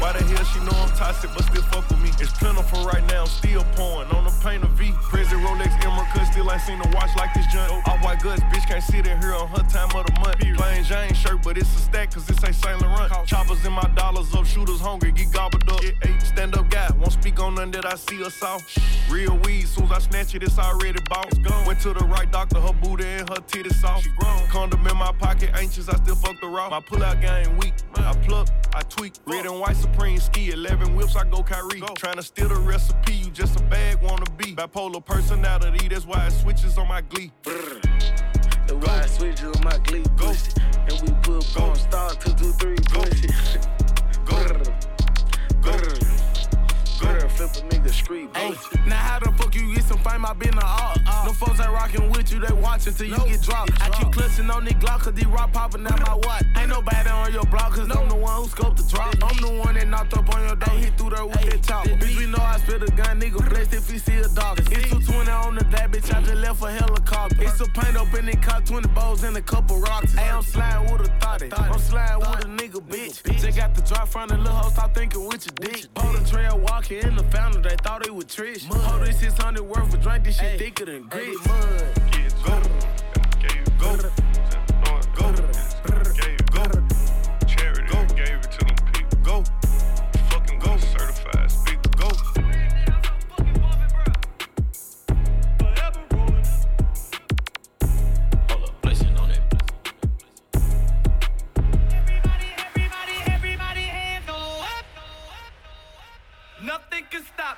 Why 0.00 0.16
the 0.16 0.24
hell 0.24 0.44
she 0.48 0.60
know 0.64 0.72
I'm 0.80 0.88
toxic, 0.96 1.28
but 1.36 1.44
still 1.44 1.60
fuck 1.68 1.86
with 1.90 2.00
me? 2.00 2.08
It's 2.18 2.32
plentiful 2.32 2.82
right 2.86 3.04
now, 3.12 3.24
I'm 3.24 3.26
still 3.28 3.64
pouring 3.76 4.08
on 4.16 4.24
the 4.24 4.32
paint 4.40 4.64
of 4.64 4.70
V. 4.70 4.92
Crazy 4.96 5.36
Rolex 5.36 5.76
Emerald 5.84 6.08
cut, 6.08 6.32
still 6.32 6.50
ain't 6.50 6.62
seen 6.62 6.80
a 6.80 6.88
watch 6.96 7.12
like 7.16 7.34
this 7.34 7.44
junk. 7.52 7.68
Oh, 7.68 7.82
All 7.84 7.98
white 7.98 8.22
goods, 8.22 8.40
bitch 8.48 8.66
can't 8.66 8.82
sit 8.82 9.06
in 9.06 9.20
here 9.20 9.34
on 9.34 9.46
her 9.48 9.64
time 9.68 9.92
of 9.92 10.06
the 10.06 10.16
month. 10.24 10.40
Plain 10.40 10.84
Jane 10.84 11.12
shirt, 11.12 11.42
but 11.42 11.58
it's 11.58 11.68
a 11.76 11.78
stack, 11.78 12.12
cause 12.12 12.24
this 12.24 12.42
ain't 12.42 12.54
Saint 12.54 12.80
Laurent. 12.80 13.12
Choppers 13.26 13.62
in 13.62 13.72
my 13.74 13.88
dollars 13.94 14.34
up, 14.34 14.46
shooters 14.46 14.80
hungry, 14.80 15.12
get 15.12 15.30
gobbled 15.34 15.68
up. 15.68 15.84
Stand 16.24 16.56
up 16.56 16.70
guy, 16.70 16.88
won't 16.96 17.12
speak 17.12 17.38
on 17.40 17.56
none 17.56 17.72
that 17.72 17.84
I 17.84 17.96
see 17.96 18.22
or 18.22 18.30
saw. 18.30 18.58
Real 19.10 19.36
weed, 19.44 19.68
soon 19.68 19.84
as 19.84 19.92
I 19.92 19.98
snatch 19.98 20.34
it, 20.34 20.42
it's 20.42 20.58
already 20.58 21.00
bought. 21.10 21.28
Went 21.66 21.80
to 21.80 21.92
the 21.92 22.06
right 22.06 22.30
doctor, 22.30 22.58
her 22.58 22.72
booty 22.72 23.04
and 23.04 23.28
her 23.28 23.42
titties 23.50 23.74
soft. 23.74 24.04
She 24.04 24.10
grown. 24.18 24.45
Condom 24.50 24.86
in 24.86 24.96
my 24.96 25.12
pocket, 25.12 25.50
anxious, 25.54 25.88
I 25.88 25.96
still 25.96 26.14
fuck 26.16 26.40
the 26.40 26.46
raw. 26.46 26.70
My 26.70 26.80
pull 26.80 27.02
out 27.02 27.20
game 27.20 27.56
weak, 27.58 27.74
I 27.94 28.12
pluck, 28.26 28.48
I 28.74 28.82
tweak. 28.82 29.14
Red 29.26 29.46
and 29.46 29.60
white 29.60 29.76
Supreme 29.76 30.18
ski, 30.18 30.50
11 30.50 30.94
whips, 30.94 31.16
I 31.16 31.24
go 31.24 31.42
Kyrie. 31.42 31.82
Trying 31.96 32.16
to 32.16 32.22
steal 32.22 32.48
the 32.48 32.56
recipe, 32.56 33.14
you 33.14 33.30
just 33.30 33.58
a 33.60 33.62
bag 33.64 34.00
wanna 34.02 34.30
be. 34.36 34.54
Bipolar 34.54 35.04
personality, 35.04 35.88
that's 35.88 36.06
why 36.06 36.26
it 36.26 36.32
switches 36.32 36.78
on 36.78 36.88
my 36.88 37.02
glee. 37.02 37.32
The 38.66 38.76
ride 38.76 39.08
switch 39.08 39.40
you 39.40 39.48
with 39.48 39.64
my 39.64 39.78
glee 39.78 40.04
pussy. 40.16 40.52
And 40.88 41.00
we 41.02 41.12
put 41.22 41.46
go 41.54 41.74
star 41.74 42.14
two 42.14 42.32
two 42.34 42.52
three 42.52 42.76
pussy. 42.90 43.28
Go. 44.24 44.44
Go. 45.62 45.72
Go. 45.72 46.05
Flip 47.36 47.50
a 47.50 47.60
nigga 47.68 47.90
street 47.90 48.32
pussy. 48.32 48.80
Now 48.86 48.96
how 48.96 49.18
the 49.18 49.30
fuck 49.32 49.54
you 49.54 49.74
get 49.74 49.84
some 49.84 49.98
fame? 49.98 50.24
I 50.24 50.32
been 50.32 50.56
a 50.56 50.64
art. 50.64 50.98
No 51.26 51.32
folks 51.32 51.60
ain't 51.60 51.70
rockin' 51.70 52.10
with 52.10 52.32
you, 52.32 52.40
they 52.40 52.54
watchin' 52.54 52.94
till 52.94 53.08
you 53.08 53.18
get 53.26 53.42
dropped. 53.42 53.72
I 53.82 53.90
keep 53.90 54.10
clutching 54.10 54.48
on 54.48 54.64
the 54.64 54.70
Glock 54.72 55.00
cause 55.00 55.12
these 55.12 55.26
rock 55.26 55.52
poppin' 55.52 55.86
out 55.86 56.00
my 56.00 56.14
watch. 56.14 56.44
Ain't 56.56 56.70
nobody 56.70 57.10
on 57.10 57.32
your 57.32 57.44
block 57.44 57.74
cause 57.74 57.90
I'm 57.90 58.08
the 58.08 58.16
one 58.16 58.42
who 58.42 58.48
scoped 58.48 58.76
the 58.76 58.84
drop. 58.84 59.14
I'm 59.22 59.36
the 59.42 59.62
one 59.62 59.74
that 59.74 59.86
knocked 59.86 60.16
up 60.16 60.34
on 60.34 60.46
your 60.46 60.56
door, 60.56 60.74
hit 60.76 60.96
through 60.96 61.10
there 61.10 61.26
with 61.26 61.50
that 61.50 61.62
chopper. 61.62 61.90
Bitch, 61.90 62.16
we 62.16 62.26
know 62.26 62.38
I 62.40 62.56
spit 62.58 62.82
a 62.82 62.90
gun, 62.92 63.20
nigga 63.20 63.50
blessed 63.50 63.74
if 63.74 63.90
he 63.90 63.98
see 63.98 64.16
a 64.16 64.28
dog. 64.28 64.58
It's 64.60 64.68
220 64.70 65.30
on 65.30 65.54
the 65.56 65.64
that 65.64 65.92
bitch, 65.92 66.14
I 66.14 66.22
just 66.22 66.34
left 66.36 66.62
a 66.62 66.70
helicopter. 66.70 67.36
It's 67.42 67.60
a 67.60 67.66
paint 67.68 67.96
up 67.96 68.14
in 68.14 68.26
the 68.26 68.36
car, 68.36 68.62
20 68.62 68.88
bows 68.88 69.24
and 69.24 69.36
a 69.36 69.42
couple 69.42 69.78
rocks. 69.78 70.14
Hey, 70.14 70.30
I'm 70.30 70.42
sliding 70.42 70.90
with 70.90 71.08
a 71.08 71.12
thotty. 71.20 71.50
I'm 71.52 71.78
sliding 71.78 72.20
with 72.20 72.44
a 72.44 72.48
nigga, 72.48 72.80
bitch. 72.80 73.22
Just 73.40 73.58
got 73.58 73.74
the 73.74 73.82
drop 73.82 74.08
from 74.08 74.28
the 74.28 74.38
little 74.38 74.54
hoe, 74.54 74.70
stop 74.70 74.94
thinking 74.94 75.26
with 75.26 75.44
your 75.44 75.70
dick. 75.70 75.86
Hold 75.98 76.16
the 76.16 76.30
trail 76.30 76.58
walking 76.58 77.02
in 77.02 77.16
the 77.16 77.25
fountain, 77.30 77.62
they 77.62 77.76
thought 77.76 78.06
it 78.06 78.14
was 78.14 78.26
Trish. 78.26 78.64
Hold 78.64 79.06
this 79.06 79.20
600 79.20 79.62
worth 79.62 79.94
of 79.94 80.02
drink, 80.02 80.24
this 80.24 80.38
shit 80.38 80.58
thicker 80.58 80.84
than 80.84 81.04
grits. 81.08 81.46
Go. 81.46 82.62
Go. 83.78 83.96
Go. 83.96 84.25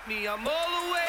Me. 0.08 0.26
I'm 0.26 0.46
all 0.46 0.86
the 0.86 0.92
way 0.92 1.07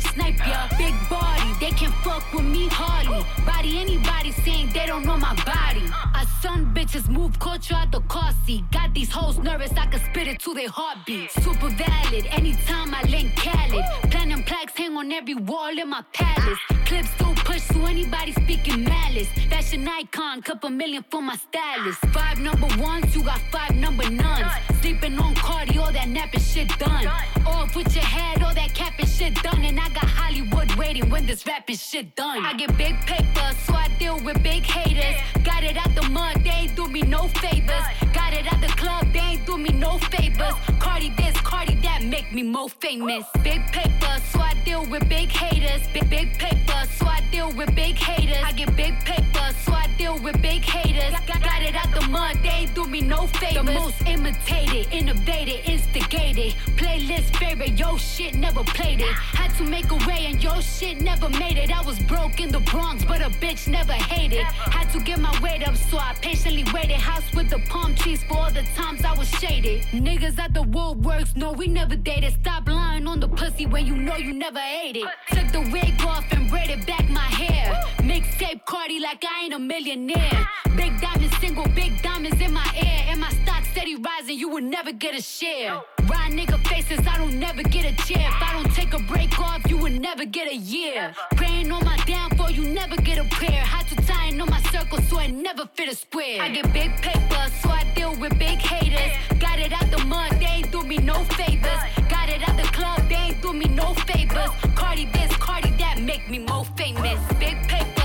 bitch 0.00 0.12
snipe 0.14 0.38
ya. 0.46 0.68
Big 0.78 0.94
body, 1.08 1.52
they 1.60 1.70
can 1.70 1.92
fuck 2.02 2.32
with 2.32 2.44
me 2.44 2.68
hardly. 2.70 3.24
Body 3.44 3.78
anybody 3.78 4.32
saying 4.32 4.70
they 4.72 4.86
don't 4.86 5.04
know 5.04 5.16
my 5.16 5.34
body. 5.44 5.82
I 6.14 6.26
son 6.42 6.69
bitches 6.80 7.08
move 7.10 7.38
culture 7.38 7.74
out 7.74 7.92
the 7.92 8.00
car 8.14 8.32
seat. 8.46 8.64
Got 8.70 8.94
these 8.94 9.12
hoes 9.12 9.38
nervous, 9.38 9.70
I 9.72 9.86
can 9.86 10.00
spit 10.00 10.26
it 10.26 10.40
to 10.40 10.54
their 10.54 10.70
heartbeat. 10.70 11.30
Super 11.30 11.68
valid, 11.68 12.26
anytime 12.30 12.94
I 12.94 13.02
link 13.02 13.36
Khaled. 13.36 13.84
Platinum 14.10 14.42
plaques 14.44 14.74
hang 14.78 14.96
on 14.96 15.12
every 15.12 15.34
wall 15.34 15.78
in 15.78 15.88
my 15.90 16.02
palace. 16.14 16.58
Clips 16.86 17.10
still 17.10 17.34
push 17.34 17.68
to 17.68 17.84
anybody 17.84 18.32
speaking 18.32 18.84
malice. 18.84 19.28
Fashion 19.50 19.86
icon, 19.86 20.40
couple 20.40 20.70
million 20.70 21.04
for 21.10 21.20
my 21.20 21.36
stylist. 21.36 22.00
Five 22.14 22.38
number 22.40 22.68
ones, 22.78 23.14
you 23.14 23.22
got 23.24 23.40
five 23.52 23.74
number 23.76 24.08
nuns. 24.08 24.50
Sleeping 24.80 25.18
on 25.18 25.34
Cardi, 25.34 25.78
all 25.78 25.92
that 25.92 26.08
napping 26.08 26.40
shit 26.40 26.68
done. 26.78 27.06
Off 27.46 27.76
with 27.76 27.94
your 27.94 28.04
head, 28.04 28.42
all 28.42 28.54
that 28.54 28.72
capping 28.74 29.06
shit 29.06 29.34
done. 29.42 29.62
And 29.64 29.78
I 29.78 29.88
got 29.90 30.04
Hollywood 30.04 30.74
waiting 30.76 31.10
when 31.10 31.26
this 31.26 31.46
rapping 31.46 31.76
shit 31.76 32.16
done. 32.16 32.44
I 32.44 32.54
get 32.54 32.74
big 32.78 32.96
paper, 33.06 33.48
so 33.66 33.74
I 33.74 33.88
deal 33.98 34.18
with 34.20 34.42
big 34.42 34.62
haters. 34.62 35.20
Got 35.44 35.62
it 35.64 35.76
out 35.76 35.94
the 35.94 36.08
mud, 36.08 36.42
they 36.42 36.69
ain't 36.70 36.76
do 36.76 36.88
me 36.88 37.02
no 37.02 37.28
favors. 37.28 37.84
Got 38.12 38.32
it 38.32 38.52
at 38.52 38.60
the 38.60 38.68
club, 38.76 39.12
they 39.12 39.20
ain't 39.20 39.46
do 39.46 39.58
me 39.58 39.70
no 39.70 39.98
favors. 39.98 40.54
Cardi 40.78 41.10
this, 41.16 41.36
Cardi 41.40 41.74
that, 41.76 42.02
make 42.04 42.32
me 42.32 42.42
more 42.42 42.68
famous. 42.68 43.24
Big 43.42 43.60
paper, 43.72 44.16
so 44.32 44.40
I 44.40 44.54
deal 44.64 44.84
with 44.86 45.08
big 45.08 45.30
haters. 45.30 45.86
Big 45.92 46.08
big 46.08 46.38
paper, 46.38 46.82
so 46.96 47.06
I 47.06 47.20
deal 47.30 47.50
with 47.52 47.74
big 47.74 47.96
haters. 47.96 48.42
I 48.44 48.52
get 48.52 48.74
big 48.76 48.98
paper, 49.04 49.46
so 49.64 49.72
I 49.72 49.86
deal 49.98 50.18
with 50.18 50.40
big 50.42 50.62
haters. 50.64 51.14
Got, 51.26 51.62
it 51.62 51.74
at 51.74 51.92
the 51.94 52.06
mud, 52.08 52.38
they 52.42 52.48
ain't 52.48 52.74
do 52.74 52.86
me 52.86 53.00
no 53.00 53.26
favors. 53.26 53.66
The 53.66 53.72
most 53.72 54.00
imitated, 54.06 54.92
innovated, 54.92 55.60
instigated. 55.68 56.54
Playlist 56.76 57.36
favorite, 57.36 57.78
yo 57.78 57.96
shit 57.96 58.34
never 58.34 58.62
played 58.64 59.00
it. 59.00 59.14
Had 59.40 59.54
to 59.58 59.64
make 59.64 59.90
a 59.90 59.96
way 60.08 60.26
and 60.26 60.42
yo 60.42 60.60
shit 60.60 61.00
never 61.00 61.28
made 61.28 61.58
it. 61.58 61.70
I 61.76 61.82
was 61.82 61.98
broke 62.00 62.40
in 62.40 62.50
the 62.50 62.60
Bronx, 62.60 63.04
but 63.04 63.20
a 63.20 63.30
bitch 63.42 63.68
never 63.68 63.92
hated. 63.92 64.44
Had 64.44 64.90
to 64.92 65.00
get 65.00 65.18
my 65.18 65.34
weight 65.42 65.66
up, 65.66 65.76
so 65.76 65.98
I 65.98 66.14
patiently 66.20 66.59
waited. 66.72 66.96
House 66.96 67.32
with 67.34 67.50
the 67.50 67.58
palm 67.68 67.94
trees 67.94 68.22
for 68.24 68.38
all 68.38 68.50
the 68.50 68.62
times 68.74 69.04
I 69.04 69.12
was 69.16 69.28
shaded. 69.28 69.82
Niggas 69.92 70.38
at 70.38 70.54
the 70.54 70.62
woodworks, 70.62 71.36
no, 71.36 71.52
we 71.52 71.66
never 71.66 71.96
dated. 71.96 72.34
Stop 72.40 72.68
lying 72.68 73.06
on 73.06 73.20
the 73.20 73.28
pussy 73.28 73.66
when 73.66 73.86
you 73.86 73.96
know 73.96 74.16
you 74.16 74.32
never 74.32 74.58
ate 74.58 74.96
it. 74.96 75.08
Took 75.30 75.52
the 75.52 75.60
wig 75.72 76.00
off 76.04 76.24
and 76.32 76.48
braided 76.50 76.86
back 76.86 77.08
my 77.08 77.20
hair. 77.20 77.72
Mixtape 77.98 78.64
Cardi 78.66 79.00
like 79.00 79.24
I 79.24 79.44
ain't 79.44 79.54
a 79.54 79.58
millionaire. 79.58 80.48
Big 80.76 81.00
diamonds, 81.00 81.34
single 81.50 81.72
big 81.74 82.00
diamonds 82.00 82.40
in 82.40 82.52
my 82.52 82.68
ear. 82.76 83.00
And 83.10 83.20
my 83.20 83.30
stock 83.42 83.64
steady 83.72 83.96
rising, 83.96 84.38
you 84.38 84.48
will 84.48 84.62
never 84.62 84.92
get 84.92 85.14
a 85.18 85.22
share. 85.22 85.80
Ride 86.08 86.32
nigga 86.32 86.58
faces, 86.68 87.00
I 87.06 87.18
don't 87.18 87.34
never 87.40 87.62
get 87.62 87.84
a 87.92 87.94
chair. 88.06 88.28
If 88.34 88.42
I 88.48 88.52
don't 88.52 88.72
take 88.72 88.92
a 88.94 89.02
break 89.12 89.38
off, 89.40 89.60
you 89.68 89.76
will 89.76 89.96
never 90.08 90.24
get 90.24 90.46
a 90.46 90.54
year. 90.54 91.12
Praying 91.36 91.72
on 91.72 91.84
my 91.84 91.96
downfall, 92.06 92.50
you 92.52 92.64
never 92.80 92.96
get 92.96 93.18
a 93.18 93.24
prayer. 93.36 93.62
Had 93.74 93.86
to 93.88 93.96
tie 94.06 94.30
on 94.42 94.48
my 94.48 94.62
circle 94.74 95.00
so 95.08 95.18
I 95.18 95.26
never 95.26 95.68
fit 95.74 95.88
a 95.88 95.96
square. 95.96 96.40
I 96.40 96.48
get 96.50 96.72
big 96.72 96.90
paper, 97.02 97.42
so 97.62 97.70
I 97.70 97.82
deal 97.96 98.14
with 98.22 98.38
big 98.38 98.58
haters. 98.58 99.12
Got 99.40 99.58
it 99.58 99.72
out 99.72 99.90
the 99.90 100.04
mud, 100.04 100.30
they 100.38 100.52
ain't 100.56 100.70
do 100.70 100.82
me 100.82 100.98
no 100.98 101.18
favors. 101.38 101.82
Got 102.08 102.28
it 102.28 102.48
out 102.48 102.56
the 102.62 102.68
club, 102.78 103.08
they 103.08 103.22
ain't 103.26 103.42
do 103.42 103.52
me 103.52 103.66
no 103.66 103.94
favors. 104.08 104.50
Cardi 104.76 105.06
this, 105.06 105.32
Cardi 105.46 105.70
that, 105.82 106.00
make 106.00 106.30
me 106.30 106.38
more 106.38 106.64
famous. 106.76 107.18
Big 107.40 107.56
paper, 107.66 107.99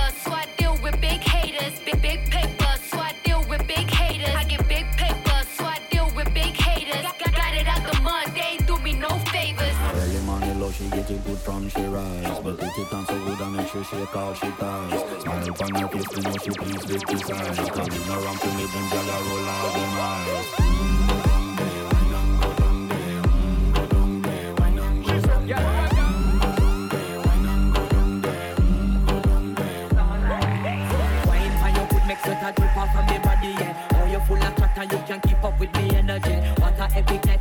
she 10.76 10.88
get 10.90 11.10
it 11.10 11.24
good 11.24 11.38
from 11.38 11.68
she 11.68 11.82
rise. 11.82 12.38
But 12.44 12.58
put 12.58 12.78
it 12.78 12.92
on 12.92 13.06
so 13.06 13.18
good 13.24 13.40
and 13.40 13.56
make 13.56 13.68
sure 13.68 13.84
she 13.84 13.96
call 14.06 14.34
she 14.34 14.50
ties. 14.50 15.22
Smile 15.22 15.48
upon 15.48 15.74
her 15.74 15.88
face, 15.88 16.16
you 16.16 16.22
know 16.22 16.36
she 16.42 16.50
pleased 16.50 16.88
with 16.90 17.06
this 17.06 17.30
eyes. 17.30 17.70
Coming 17.70 18.08
around 18.10 18.38
to 18.40 18.48
me, 18.56 18.64
them 18.72 18.86
gyal 18.92 19.08
a 19.08 19.18
roll 19.26 19.48
out 19.48 19.72
them 19.74 20.00
eyes. 20.06 20.46
Mm, 20.56 21.16
go 32.26 32.32
a 32.32 32.52
drip 32.52 32.76
off 32.76 32.92
from 32.92 33.06
me 33.06 33.18
body, 33.18 33.48
yeah. 33.48 33.88
Oh, 33.94 34.06
you 34.06 34.20
full 34.20 34.36
of 34.36 34.56
and 34.78 34.92
you 34.92 34.98
can 35.06 35.20
keep 35.20 35.42
up 35.42 35.58
with 35.58 35.74
me 35.74 35.96
energy. 35.96 36.45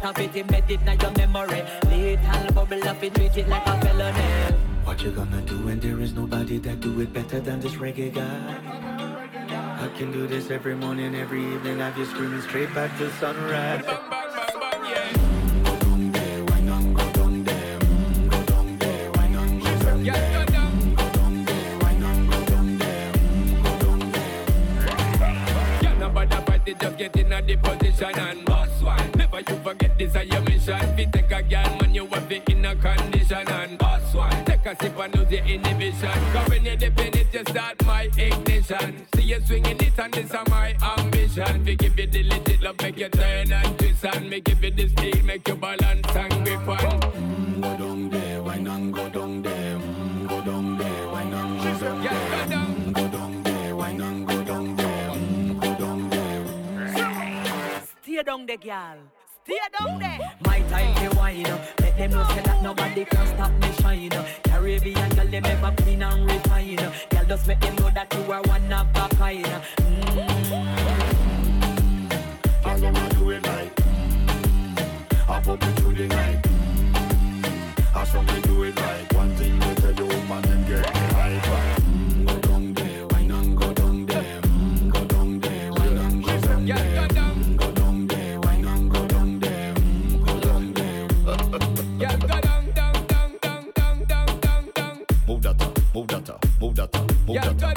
What 0.05 0.19
a 0.19 0.21
epic 0.21 0.35
it, 0.35 0.41
embedded 0.41 0.81
in 0.87 0.99
your 0.99 1.11
memory. 1.17 1.63
Little 1.89 2.53
bubble 2.53 2.87
up, 2.87 3.03
it 3.03 3.15
treat 3.15 3.37
it 3.37 3.49
like 3.49 3.65
a 3.65 3.81
felony. 3.81 4.53
What 4.83 5.01
you 5.01 5.09
gonna 5.09 5.41
do 5.41 5.57
when 5.65 5.79
there 5.79 5.99
is 5.99 6.13
nobody 6.13 6.59
that 6.59 6.79
do 6.79 7.01
it 7.01 7.11
better 7.11 7.39
than 7.39 7.59
this 7.59 7.73
reggae 7.73 8.13
guy? 8.13 8.53
I 9.83 9.87
can 9.97 10.11
do 10.11 10.27
this 10.27 10.51
every 10.51 10.75
morning, 10.75 11.15
every 11.15 11.41
evening. 11.41 11.79
Have 11.79 11.97
you 11.97 12.05
screaming 12.05 12.41
straight 12.41 12.71
back 12.75 12.95
to 12.99 13.09
sunrise. 13.13 13.83
Yeah, 25.81 25.97
no 25.97 26.09
bother 26.09 26.41
fight 26.45 26.61
it, 26.67 26.79
just 26.79 26.95
get 26.95 27.15
in 27.15 27.33
a 27.33 27.41
the 27.41 27.55
position 27.57 28.19
and 28.19 28.45
boss 28.45 28.74
this 29.97 30.13
a 30.15 30.25
your 30.25 30.41
mission. 30.41 30.75
If 30.75 30.99
you 30.99 31.05
take 31.11 31.31
a 31.31 31.41
girl, 31.41 31.77
man, 31.79 31.95
you 31.95 32.05
have 32.07 32.31
it 32.31 32.49
in 32.49 32.65
a 32.65 32.75
condition. 32.75 33.47
And 33.47 33.77
boss 33.77 34.13
one, 34.13 34.45
take 34.45 34.65
a 34.65 34.75
sip 34.81 34.97
and 34.97 35.15
lose 35.15 35.31
your 35.31 35.45
inhibition. 35.45 36.11
Cause 36.33 36.49
when 36.49 36.65
you 36.65 36.75
dip 36.75 36.99
in 36.99 37.17
it, 37.17 37.33
you 37.33 37.43
start 37.47 37.85
my 37.85 38.09
ignition. 38.17 39.05
See 39.15 39.23
you 39.23 39.39
swinging 39.45 39.79
it, 39.79 39.97
and 39.97 40.13
this 40.13 40.31
a 40.33 40.43
my 40.49 40.75
ambition. 40.97 41.63
We 41.63 41.75
give 41.77 41.97
you 41.97 42.07
the 42.07 42.23
legit 42.23 42.61
love, 42.61 42.81
make 42.81 42.97
you 42.97 43.09
turn 43.09 43.53
and 43.53 43.79
twist. 43.79 44.05
And 44.05 44.29
me 44.29 44.41
give 44.41 44.63
you 44.63 44.71
the 44.71 44.89
steel, 44.89 45.23
make 45.23 45.47
you 45.47 45.55
balance 45.55 46.15
and 46.15 46.45
grip 46.45 46.67
on. 46.67 46.77
Mm, 46.77 47.61
go 47.61 47.77
down 47.77 48.09
there, 48.09 48.43
why 48.43 48.57
not 48.57 48.91
go 48.91 49.09
down 49.09 49.41
there? 49.41 49.77
Mm, 49.77 50.27
go 50.27 50.41
down 50.41 50.77
there, 50.77 51.07
why 51.07 51.23
not 51.23 51.63
go 51.63 51.79
down 51.79 52.01
there? 52.03 52.11
Go 52.11 52.49
down. 52.49 52.75
Mm, 52.75 52.93
go 52.93 53.07
down 53.07 53.43
there, 53.43 53.75
why 53.75 53.93
not 53.93 54.27
go 54.27 54.43
down 54.43 54.75
there? 54.75 55.09
Mm, 55.09 55.61
go 55.61 55.75
down 55.79 56.09
there. 56.09 56.45
Stay 58.03 58.23
down 58.23 58.45
there, 58.45 58.57
girl 58.57 58.97
tear 59.45 59.57
down 59.79 59.99
there. 59.99 60.19
Mm. 60.19 60.45
My 60.45 60.59
time 60.69 60.95
they 60.95 61.09
wine, 61.15 61.43
let 61.79 61.97
them 61.97 62.11
know 62.11 62.23
say 62.29 62.41
that 62.41 62.63
nobody 62.63 63.05
can 63.05 63.27
stop 63.27 63.51
me 63.61 63.71
shine. 63.81 64.09
Caribbean 64.43 65.09
girl 65.15 65.27
them 65.27 65.45
ever 65.45 65.73
clean 65.77 66.03
and 66.03 66.25
refine. 66.25 66.75
Girl 66.75 67.25
just 67.27 67.47
make 67.47 67.59
them 67.59 67.75
know 67.75 67.91
that 67.91 68.13
you 68.13 68.31
are 68.31 68.41
one 68.43 68.73
of 68.73 68.87
a 68.95 69.15
kind. 69.15 69.45
Mm. 69.45 70.45
Girl 72.63 72.77
them 72.79 72.95
a 72.95 73.09
do 73.13 73.29
it 73.31 73.47
right. 73.47 73.71
I 75.27 75.41
pump 75.41 75.63
it 75.63 75.75
through 75.79 75.93
the 75.93 76.07
night. 76.07 76.47
I 77.95 78.03
show 78.05 78.21
me 78.21 78.41
do 78.41 78.63
it 78.63 78.79
right. 78.79 79.04
Booga. 97.25 97.74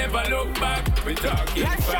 never 0.00 0.30
look 0.30 0.54
back. 0.58 1.04
We 1.04 1.14
talking 1.14 1.62
back. 1.64 1.99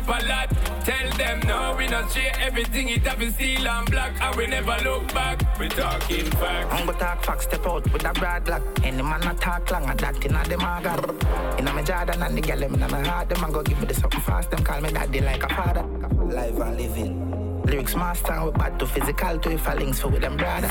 Up 0.00 0.22
a 0.22 0.26
lot. 0.26 0.48
Tell 0.84 1.10
them 1.16 1.40
no, 1.46 1.74
we 1.76 1.86
not 1.86 2.10
share 2.12 2.32
everything, 2.40 2.88
it 2.88 3.02
have 3.06 3.18
been 3.18 3.32
steel 3.32 3.66
and 3.66 3.90
black, 3.90 4.20
and 4.20 4.36
we 4.36 4.46
never 4.46 4.76
look 4.82 5.12
back. 5.12 5.58
We 5.58 5.68
talking 5.68 6.30
facts. 6.32 6.72
I'm 6.72 6.86
gonna 6.86 6.98
talk 6.98 7.24
facts, 7.24 7.44
step 7.44 7.66
out 7.66 7.92
with 7.92 8.04
a 8.04 8.12
broad 8.12 8.48
lock. 8.48 8.62
Any 8.82 9.02
man 9.02 9.20
not 9.20 9.40
talk 9.40 9.70
long, 9.70 9.84
I 9.84 9.94
that 9.94 10.24
in 10.24 10.34
a 10.34 10.44
them 10.44 10.60
a 10.60 10.80
got. 10.82 11.60
In 11.60 11.68
a 11.68 11.74
me 11.74 11.82
Jordan 11.82 12.22
and 12.22 12.36
the 12.36 12.40
girl 12.40 12.58
them 12.58 12.74
in 12.74 12.90
my 12.90 13.06
heart, 13.06 13.28
them 13.28 13.44
a 13.44 13.52
go 13.52 13.62
give 13.62 13.78
me 13.80 13.86
the 13.86 13.94
something 13.94 14.20
fast, 14.20 14.50
them 14.50 14.64
call 14.64 14.80
me 14.80 14.90
daddy 14.90 15.20
like 15.20 15.42
a 15.42 15.48
father. 15.54 15.82
Live 15.82 16.58
and 16.60 16.76
living. 16.76 17.29
Lyrics 17.64 17.94
master, 17.94 18.44
we 18.44 18.50
bad 18.52 18.78
to 18.78 18.86
physical 18.86 19.38
to 19.38 19.52
if 19.52 19.68
I 19.68 19.74
links 19.74 20.00
for 20.00 20.08
with 20.08 20.22
them 20.22 20.36
brother. 20.36 20.68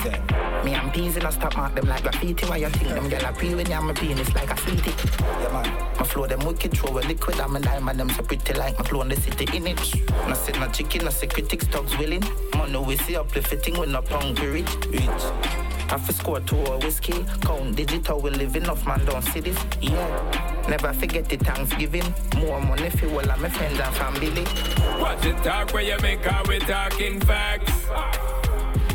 Me 0.64 0.74
and 0.74 0.92
peas 0.94 1.16
in 1.18 1.26
a 1.26 1.32
stop 1.32 1.56
mark 1.56 1.76
them 1.76 1.88
like 1.88 2.04
graffiti. 2.04 2.46
Why 2.46 2.58
you 2.58 2.70
think 2.70 2.90
them 2.90 3.10
gyal 3.10 3.30
a 3.30 3.34
peel 3.34 3.58
when 3.58 3.70
you 3.70 3.82
my 3.82 3.94
penis 3.94 4.34
like 4.36 4.52
a 4.52 4.58
sweetie? 4.58 4.92
Yeah 5.42 5.54
man, 5.54 5.96
my 5.98 6.04
flow 6.04 6.28
them 6.28 6.40
wicked, 6.46 6.78
throw 6.78 6.98
a 6.98 7.02
liquid. 7.02 7.40
I'm 7.40 7.56
a 7.56 7.60
diamond, 7.60 8.00
them 8.00 8.10
so 8.10 8.24
pretty 8.24 8.54
like 8.54 8.78
my 8.78 8.86
flow 8.86 9.02
in 9.02 9.10
the 9.10 9.16
city 9.16 9.46
in 9.56 9.68
it. 9.68 9.80
No 10.28 10.34
sit 10.34 10.60
no 10.60 10.68
chicken, 10.70 11.06
no 11.06 11.12
say 11.12 11.28
critics, 11.28 11.68
dogs 11.68 11.98
willing. 11.98 12.24
Money 12.56 12.78
we 12.80 12.98
see 12.98 13.16
up 13.16 13.32
the 13.32 13.42
fitting, 13.42 13.80
we 13.80 13.86
no 13.88 14.02
hungry 14.02 14.48
rich. 14.48 14.76
Rich. 14.88 15.24
Have 15.90 16.06
to 16.06 16.14
score 16.14 16.40
two 16.42 16.58
or 16.58 16.78
whiskey. 16.80 17.26
Count 17.42 17.76
digital, 17.76 18.20
we 18.20 18.30
living 18.30 18.68
off 18.68 18.86
man 18.86 19.04
don't 19.06 19.24
see 19.24 19.40
this. 19.40 19.58
Yeah. 19.82 20.59
Never 20.70 20.94
forget 20.94 21.28
the 21.28 21.38
Thanksgiving. 21.38 22.14
More 22.38 22.62
money 22.62 22.92
for 22.92 23.08
all 23.08 23.32
of 23.32 23.42
my 23.42 23.50
friends 23.50 23.80
and 23.80 23.96
family. 23.96 24.44
Watch 25.02 25.26
it 25.26 25.38
talk 25.44 25.74
where 25.74 25.82
you 25.82 25.98
make 26.02 26.24
how 26.24 26.44
we 26.48 26.60
talking 26.60 27.20
facts. 27.22 27.74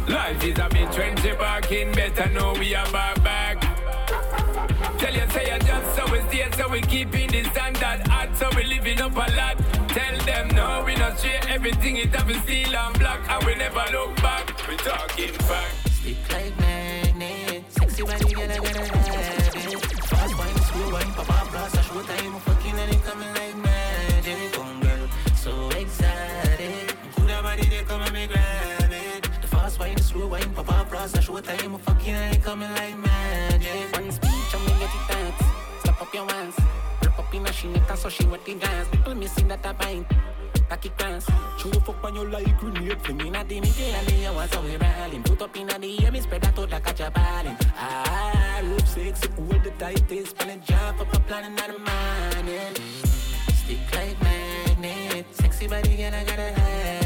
Life 0.09 0.45
is 0.45 0.59
a 0.59 0.69
bit 0.69 0.89
trendy 0.91 1.37
barking, 1.37 1.91
better 1.93 2.31
know 2.31 2.53
we 2.61 2.77
are 2.77 2.89
back 2.93 3.25
back. 3.25 3.61
Tell 4.99 5.13
you 5.13 5.29
say 5.31 5.53
you 5.53 5.59
just 5.61 5.97
so 5.97 6.13
we 6.13 6.21
stay, 6.29 6.49
so 6.57 6.69
we 6.69 6.81
keeping 6.83 7.29
the 7.31 7.43
standard 7.51 8.07
hot, 8.07 8.37
so 8.37 8.49
we 8.55 8.63
living 8.65 9.01
up 9.01 9.17
a 9.17 9.27
lot. 9.35 9.59
Tell 9.89 10.19
them 10.27 10.49
no, 10.55 10.85
we 10.87 10.95
not 10.95 11.19
share 11.19 11.41
everything, 11.49 11.97
it 11.97 12.15
have 12.15 12.29
been 12.29 12.41
steel 12.43 12.77
and 12.77 12.99
black, 13.01 13.21
and 13.29 13.45
we 13.45 13.57
never 13.57 13.85
look 13.91 14.15
back. 14.23 14.47
We 14.69 14.77
talking 14.77 15.33
facts. 15.33 15.91
Stick 15.99 16.17
like 16.31 16.57
magnet, 16.61 17.65
sexy 17.69 18.03
body, 18.05 18.33
girl, 18.33 18.51
I 18.51 18.59
gotta 18.59 19.04
up, 31.05 31.15
a 31.15 31.23
show 31.23 31.41
time, 31.41 31.79
fucking 31.79 32.15
and 32.15 32.37
it 32.37 32.43
coming 32.43 32.71
like 32.71 32.97
magic. 32.99 33.93
One 33.93 34.11
speech, 34.11 34.55
I'm 34.55 34.67
gonna 34.67 34.79
get 34.81 34.95
it 34.95 35.09
dance. 35.09 35.43
Step 35.81 36.01
up 36.01 36.15
your 36.15 36.31
hands, 36.31 36.57
rip 37.03 37.19
up 37.19 37.35
in 37.35 37.43
a 37.43 37.51
shinita, 37.51 37.97
so 37.97 38.09
she 38.09 38.25
wet 38.27 38.45
the 38.45 38.55
dance. 38.55 38.89
People 38.89 39.15
missing 39.15 39.49
that 39.49 39.67
I 39.67 39.73
bind. 39.73 40.07
Cocky 40.69 40.89
class. 40.91 41.27
Show 41.59 41.71
fuck 41.81 42.03
when 42.03 42.15
you 42.15 42.25
like 42.29 42.59
grenade. 42.59 43.01
Fling 43.03 43.21
in 43.21 43.35
a 43.35 43.45
the 43.45 43.61
middle 43.61 43.95
and 43.95 44.11
you 44.13 44.33
want 44.33 44.51
some 44.51 44.65
we 44.65 44.77
ballin'. 44.79 45.23
Put 45.23 45.43
up 45.43 45.57
in 45.57 45.69
a 45.69 45.79
the 45.79 46.05
air, 46.05 46.13
me 46.13 46.21
spread 46.21 46.41
that 46.41 46.59
out 46.59 46.71
like 46.71 47.01
a 47.01 47.11
ballin'. 47.11 47.57
Ah, 47.77 48.61
rope 48.65 48.87
sexy, 48.87 49.29
hold 49.37 49.63
the 49.63 49.71
tightest. 49.73 50.31
Spelling 50.31 50.63
jump 50.65 51.01
up 51.01 51.13
a 51.13 51.21
plan 51.21 51.45
in 51.45 51.55
the 51.55 51.79
morning. 51.87 52.75
Stick 53.53 53.95
like 53.95 54.23
magnet. 54.23 55.27
Sexy 55.33 55.67
body, 55.67 55.97
girl, 55.97 56.15
I 56.15 56.25
gotta 56.25 56.43
have. 56.43 57.01
The 57.01 57.04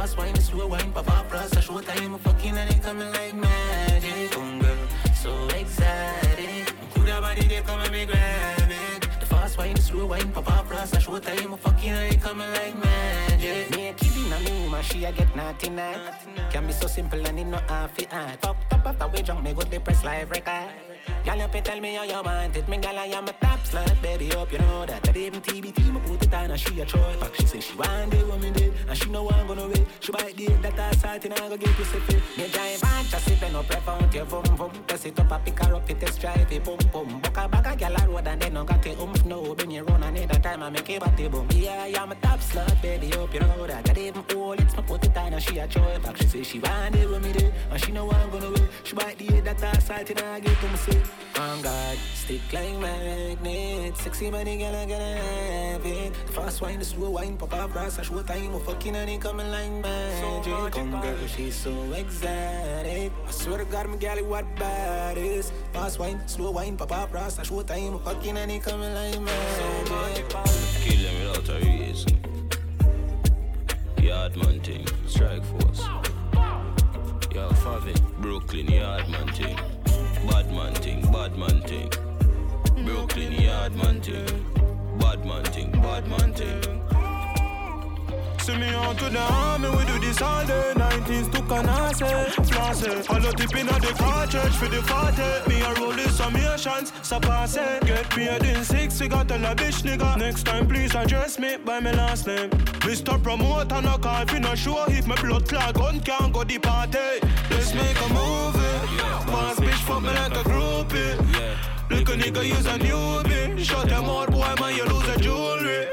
fast 0.00 0.16
wine, 0.16 0.36
slow 0.36 0.66
wine, 0.66 0.90
pop 0.92 1.08
up, 1.10 1.28
plus 1.28 1.52
a 1.56 1.60
show 1.60 1.80
time. 1.80 2.18
Fucking 2.18 2.56
and 2.56 2.70
it 2.70 2.82
coming 2.82 3.12
like 3.12 3.34
magic. 3.34 4.32
Boom, 4.32 4.58
girl, 4.58 4.76
so 5.14 5.30
excited. 5.48 6.72
Cool 6.94 7.04
that 7.04 7.20
body, 7.20 7.46
they 7.46 7.60
come 7.60 7.80
and 7.80 7.92
me 7.92 8.06
grab 8.06 8.70
it. 8.70 9.02
The 9.20 9.26
fast 9.26 9.58
wine, 9.58 9.76
slow 9.76 10.06
wine, 10.06 10.32
pop 10.32 10.50
up, 10.50 10.68
plus 10.70 10.94
a 10.94 11.00
show 11.00 11.18
time. 11.18 11.54
Fucking 11.54 11.90
and 11.90 12.14
it 12.14 12.22
coming 12.22 12.50
like 12.50 12.76
magic. 12.82 13.76
Me 13.76 13.88
a 13.88 13.92
kid 13.92 14.16
in 14.16 14.32
a 14.32 14.38
me, 14.40 14.70
man, 14.70 14.82
she 14.82 15.04
a 15.04 15.12
get 15.12 15.36
naughty 15.36 15.68
night. 15.68 16.14
Can 16.50 16.66
be 16.66 16.72
so 16.72 16.86
simple 16.86 17.26
and 17.26 17.38
it 17.38 17.44
no 17.44 17.58
half 17.68 17.98
it 17.98 18.10
hard. 18.10 18.40
Fuck 18.40 18.56
up 18.70 18.86
after 18.86 19.08
we 19.08 19.20
drunk, 19.20 19.44
me 19.44 19.52
go 19.52 19.60
the 19.60 19.80
press 19.80 20.02
live 20.02 20.30
record. 20.30 20.89
Y'all 21.26 21.36
you 21.36 21.48
fi 21.48 21.60
tell 21.60 21.80
me 21.80 21.94
how 21.94 22.04
you 22.04 22.22
want 22.22 22.56
it. 22.56 22.66
Me 22.66 22.78
gal 22.78 22.98
I 22.98 23.04
am 23.06 23.28
a 23.28 23.32
top 23.32 23.60
slut, 23.60 24.00
baby. 24.00 24.28
Hope 24.30 24.52
you 24.52 24.58
know 24.58 24.86
that. 24.86 25.02
That 25.02 25.16
even 25.16 25.40
TBT, 25.42 25.92
me 25.92 26.00
put 26.06 26.22
it 26.22 26.32
on 26.32 26.50
and 26.50 26.58
she 26.58 26.80
a 26.80 26.84
choice. 26.86 27.16
Fuck, 27.16 27.34
she 27.34 27.46
say 27.46 27.60
she 27.60 27.76
want 27.76 28.14
it 28.14 28.26
when 28.26 28.40
me 28.40 28.50
did, 28.50 28.72
and 28.88 28.96
she 28.96 29.10
know 29.10 29.28
I'm 29.28 29.46
gonna 29.46 29.68
wait. 29.68 29.86
She 30.00 30.12
bite 30.12 30.34
the 30.34 30.44
head 30.46 30.62
that 30.62 30.78
I 30.78 30.90
start 30.92 31.24
and 31.26 31.34
I 31.34 31.48
go 31.48 31.56
get 31.58 31.74
pussy 31.76 31.98
fit. 32.00 32.22
Me 32.38 32.48
giant 32.48 32.80
bunch, 32.80 33.14
I 33.14 33.18
sip 33.18 33.42
and 33.42 33.56
up, 33.56 33.66
found 33.66 34.14
your 34.14 34.24
vum 34.24 34.44
vum. 34.56 34.70
Press 34.86 35.04
it 35.04 35.20
up, 35.20 35.30
I 35.30 35.38
pick 35.40 35.58
her 35.62 35.74
up, 35.74 35.90
it 35.90 36.00
test 36.00 36.20
drive 36.20 36.50
it, 36.50 36.64
boom 36.64 36.78
boom. 36.90 37.20
Buck 37.20 37.36
a 37.36 37.48
bag 37.48 37.66
a 37.66 37.76
gal 37.76 37.96
a 37.96 38.08
road 38.08 38.26
and 38.26 38.40
then 38.40 38.54
no 38.54 38.64
got 38.64 38.86
it 38.86 38.98
oomph. 38.98 39.24
No, 39.26 39.54
bring 39.54 39.72
you 39.72 39.84
run 39.84 40.02
another 40.02 40.40
time, 40.40 40.62
I 40.62 40.70
make 40.70 40.88
it 40.88 41.00
body 41.00 41.28
boom. 41.28 41.46
Yeah, 41.52 41.82
I 41.82 42.00
am 42.00 42.12
a 42.12 42.14
top 42.14 42.40
slut, 42.40 42.80
baby. 42.80 43.10
Hope 43.10 43.34
you 43.34 43.40
know 43.40 43.66
that. 43.66 43.84
That 43.84 43.98
even 43.98 44.24
hold 44.30 44.58
it, 44.58 44.74
me 44.74 44.82
put 44.86 45.04
it 45.04 45.16
on 45.16 45.34
and 45.34 45.42
she 45.42 45.58
a 45.58 45.68
choice. 45.68 45.98
Fuck, 45.98 46.16
she 46.16 46.26
say 46.26 46.42
she 46.42 46.58
want 46.60 46.96
it 46.96 47.10
when 47.10 47.20
me 47.20 47.32
did, 47.32 47.52
and 47.70 47.80
she 47.84 47.92
know 47.92 48.10
I'm 48.10 48.30
gonna 48.30 48.50
wait. 48.50 48.68
She 48.84 48.94
bite 48.94 49.18
the 49.18 49.26
head 49.26 49.44
that 49.44 49.62
I 49.62 49.78
start 49.80 50.08
and 50.08 50.20
I 50.20 50.40
get 50.40 50.58
to 50.58 50.68
me 50.68 50.76
sick. 50.76 51.09
On 51.38 51.62
God, 51.62 51.96
stick 52.14 52.40
like 52.52 52.78
magnet. 52.78 53.96
Sexy 53.96 54.30
body, 54.30 54.56
girl, 54.58 54.74
I 54.74 54.84
gotta 54.84 55.04
have 55.04 55.86
it. 55.86 56.16
Fast 56.34 56.60
wine, 56.60 56.82
slow 56.84 57.10
wine, 57.10 57.36
pop 57.36 57.54
up, 57.54 57.72
brass, 57.72 57.98
I 57.98 58.02
show 58.02 58.20
time, 58.22 58.52
we 58.52 58.58
fucking 58.60 58.94
and 58.96 59.08
it 59.08 59.20
coming 59.20 59.50
like 59.50 59.70
magic. 59.70 60.72
Come 60.72 60.90
girl, 61.00 61.26
she's 61.26 61.54
so 61.54 61.70
exotic. 61.92 63.12
I 63.26 63.30
swear 63.30 63.58
to 63.58 63.64
God, 63.64 63.88
my 63.88 63.96
galley, 63.96 64.22
what 64.22 64.44
bad 64.56 65.16
is. 65.16 65.50
Fast 65.72 65.98
wine, 65.98 66.20
slow 66.26 66.50
wine, 66.50 66.76
pop 66.76 66.92
up, 66.92 67.10
brass, 67.10 67.38
I 67.38 67.42
show 67.44 67.62
time, 67.62 67.92
we 67.92 67.98
fucking 68.00 68.36
and 68.36 68.50
it 68.50 68.62
coming 68.62 68.92
like 68.92 69.20
magic. 69.20 70.28
Kill 70.82 71.02
them 71.02 71.14
without 71.28 71.48
a 71.48 71.64
reason. 71.64 72.16
Yardman 73.96 74.62
thing, 74.62 74.86
strike 75.06 75.44
force. 75.44 75.82
Yo, 77.32 77.48
Favi, 77.50 77.94
Brooklyn, 78.20 78.66
Yardman 78.66 79.34
thing. 79.36 79.49
Badman 81.20 81.60
thing, 81.64 81.90
thing. 81.90 82.84
Brooklyn, 82.86 83.32
Yardman 83.32 84.02
thing. 84.02 84.46
Badman 84.98 85.44
thing, 85.52 85.70
badman 85.70 86.32
thing. 86.32 86.80
See 88.38 88.56
me 88.56 88.72
on 88.72 88.96
to 88.96 89.10
the 89.10 89.20
army, 89.20 89.68
we 89.68 89.84
do 89.84 89.98
this 89.98 90.22
all 90.22 90.46
day 90.46 90.72
19s 90.76 91.30
to 91.32 91.42
Canase, 91.42 92.00
Flase 92.48 93.06
the 93.06 93.32
tip 93.36 93.54
in 93.54 93.66
the 93.66 93.94
car 93.98 94.26
church 94.28 94.56
for 94.56 94.68
the 94.68 94.80
party 94.80 95.50
Me 95.50 95.60
a 95.60 95.74
roll 95.74 95.92
this 95.92 96.18
pass 96.18 97.54
it 97.54 97.84
Get 97.84 98.08
paid 98.08 98.42
in 98.42 98.64
six, 98.64 98.98
we 98.98 99.08
got 99.08 99.30
a 99.30 99.34
bitch 99.34 99.82
nigga 99.82 100.16
Next 100.16 100.44
time 100.44 100.66
please 100.66 100.94
address 100.94 101.38
me 101.38 101.58
by 101.58 101.80
my 101.80 101.92
last 101.92 102.26
name 102.28 102.48
Mr. 102.88 103.22
Promoter, 103.22 103.82
no 103.82 103.98
call 103.98 104.24
fi 104.24 104.38
no 104.38 104.54
show 104.54 104.86
If 104.88 105.06
my 105.06 105.20
blood 105.20 105.46
clot 105.46 105.74
gun 105.74 106.00
can't 106.00 106.32
go 106.32 106.44
the 106.44 106.58
party 106.58 107.20
Let's 107.50 107.74
make 107.74 108.00
a 108.00 108.08
movie 108.14 108.59
Boss 109.26 109.58
bitch 109.60 109.82
fuck 109.86 110.02
me 110.02 110.08
like 110.08 110.32
a 110.32 110.42
groupie. 110.48 111.16
Look 111.90 112.08
a 112.08 112.12
nigga 112.12 112.42
use 112.46 112.66
a 112.66 112.78
newbie. 112.78 113.58
Shut 113.58 113.88
them 113.88 114.04
out 114.04 114.30
boy 114.30 114.54
man 114.60 114.76
you 114.76 114.84
lose 114.84 115.08
a 115.08 115.18
jewelry. 115.18 115.88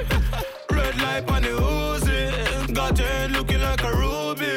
Red 0.72 0.96
light 1.02 1.30
on 1.32 1.42
the 1.42 1.50
Uzi. 1.50 2.74
Got 2.74 2.98
your 3.00 3.08
head 3.08 3.32
looking 3.32 3.62
like 3.62 3.84
a 3.84 3.92
ruby. 3.92 4.54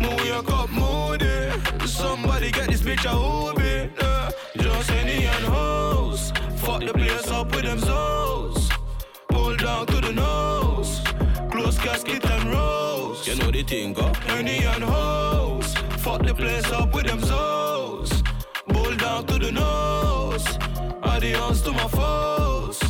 Move 0.00 0.24
your 0.26 0.42
cup 0.42 0.70
moody. 0.70 1.50
Somebody 1.86 2.50
get 2.52 2.68
this 2.68 2.82
bitch 2.82 3.04
a 3.04 3.14
hoobie 3.14 3.90
yeah. 4.00 4.30
Just 4.56 4.90
any 4.92 5.26
and 5.26 5.44
hoes. 5.46 6.32
Fuck 6.56 6.80
the 6.84 6.92
place 6.92 7.28
up 7.30 7.54
with 7.54 7.64
them 7.64 7.78
zoes. 7.78 8.70
Pull 9.28 9.56
down 9.56 9.86
to 9.86 10.00
the 10.00 10.12
nose. 10.12 11.02
Close 11.50 11.78
casket 11.78 12.24
and 12.24 12.50
rose. 12.50 13.26
You 13.26 13.34
know 13.36 13.50
the 13.50 13.62
thing, 13.62 13.92
go. 13.94 14.12
Any 14.28 14.64
and 14.64 14.84
hoes 14.84 15.65
Fuck 16.06 16.22
the 16.22 16.32
place 16.32 16.70
up 16.70 16.94
with 16.94 17.04
them 17.08 17.20
souls. 17.20 18.22
Pull 18.68 18.94
down 18.94 19.26
to 19.26 19.40
the 19.40 19.50
nose 19.50 20.46
Adios 21.02 21.62
to 21.62 21.72
my 21.72 21.88
foes 21.88 22.85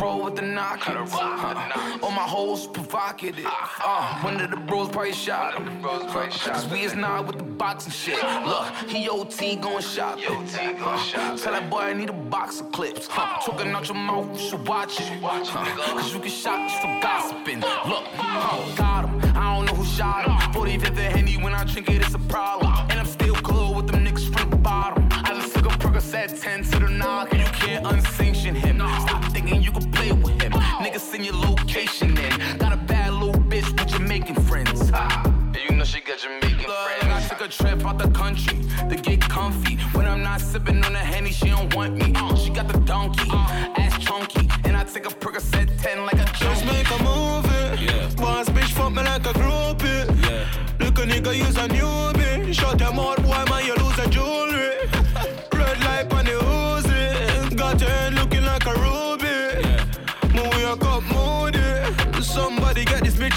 roll 0.00 0.24
with 0.24 0.36
the 0.36 0.42
knock. 0.42 0.88
Uh, 0.88 1.98
all 2.02 2.10
my 2.10 2.22
hoes 2.22 2.66
provocative. 2.66 3.46
Uh, 3.46 4.20
one 4.20 4.40
of 4.40 4.50
the 4.50 4.56
bros 4.56 4.88
probably 4.88 5.12
shot 5.12 5.54
him. 5.54 5.82
Cause 5.82 6.66
we 6.68 6.82
is 6.82 6.94
not 6.94 7.26
with 7.26 7.38
the 7.38 7.44
boxing 7.44 7.92
shit. 7.92 8.22
Look, 8.44 8.66
he 8.88 9.08
OT 9.08 9.56
going 9.56 9.82
shopping. 9.82 10.24
Uh, 10.26 11.36
tell 11.36 11.52
that 11.52 11.70
boy 11.70 11.78
I 11.78 11.92
need 11.92 12.10
a 12.10 12.12
box 12.12 12.60
of 12.60 12.72
clips. 12.72 13.06
Huh, 13.06 13.40
talking 13.44 13.72
out 13.72 13.88
your 13.88 13.96
mouth, 13.96 14.28
you 14.32 14.50
should 14.50 14.66
watch 14.66 15.00
it. 15.00 15.22
Uh, 15.22 15.44
Cause 15.44 16.12
you 16.12 16.20
get 16.20 16.32
shot 16.32 16.68
just 16.68 16.82
for 16.82 17.00
gossiping. 17.00 17.60
Look, 17.60 18.04
uh, 18.18 18.76
got 18.76 19.08
him. 19.08 19.36
I 19.36 19.56
don't 19.56 19.66
know 19.66 19.74
who 19.74 19.84
shot 19.84 20.24
him. 20.24 20.52
45th 20.52 20.88
of 20.88 20.96
Henny 20.98 21.36
when 21.36 21.54
I 21.54 21.64
drink 21.64 21.88
it, 21.90 22.02
it's 22.02 22.14
a 22.14 22.18
problem. 22.18 22.72
And 22.90 23.00
I'm 23.00 23.06
took 26.06 26.14
a 26.14 26.28
Percocet 26.28 26.40
10 26.42 26.64
to 26.64 26.78
the 26.78 26.90
knock, 26.90 27.32
you 27.32 27.44
can't 27.44 27.86
unsanction 27.86 28.54
him. 28.54 28.78
Stop 28.78 29.24
thinking 29.32 29.62
you 29.62 29.72
can 29.72 29.90
play 29.92 30.12
with 30.12 30.40
him. 30.40 30.52
Niggas 30.52 31.00
send 31.00 31.24
your 31.24 31.34
location 31.34 32.16
in. 32.16 32.58
Got 32.58 32.72
a 32.72 32.76
bad 32.76 33.12
little 33.14 33.40
bitch 33.42 33.68
with 33.78 33.88
Jamaican 33.88 34.36
friends. 34.46 34.90
Ha. 34.90 35.22
And 35.24 35.56
you 35.56 35.76
know 35.76 35.84
she 35.84 36.00
got 36.00 36.18
Jamaican 36.18 36.58
friends. 36.58 37.04
I 37.04 37.26
took 37.28 37.40
a 37.40 37.44
a 37.44 37.48
trip 37.48 37.86
out 37.86 37.98
the 37.98 38.10
country 38.10 38.58
to 38.88 38.96
get 38.96 39.20
comfy. 39.20 39.76
When 39.94 40.06
I'm 40.06 40.22
not 40.22 40.40
sipping 40.40 40.84
on 40.84 40.94
a 40.94 40.98
henny, 40.98 41.30
she 41.30 41.46
don't 41.46 41.74
want 41.74 41.94
me. 41.94 42.12
She 42.36 42.50
got 42.50 42.68
the 42.68 42.78
donkey, 42.80 43.30
ass 43.30 43.98
chunky, 43.98 44.48
and 44.64 44.76
I 44.76 44.84
take 44.84 45.06
a 45.06 45.10
Percocet 45.10 45.68
10 45.80 46.04
like 46.04 46.14
a 46.14 46.26
Let's 46.44 46.64
make 46.64 46.90
a 46.90 46.98
movie. 47.02 47.84
Yeah. 47.84 48.10
Boss 48.16 48.48
bitch 48.48 48.72
fuck 48.72 48.92
me 48.92 49.02
like 49.02 49.26
a 49.26 49.32
groupie. 49.32 50.04
Yeah. 50.24 50.46
Look 50.80 50.98
a 50.98 51.02
nigga 51.02 51.36
use 51.36 51.56
a 51.56 51.68
new 51.68 51.96
newbie. 52.16 52.54
Shut 52.54 52.78
them 52.78 52.96
mouth, 52.96 53.25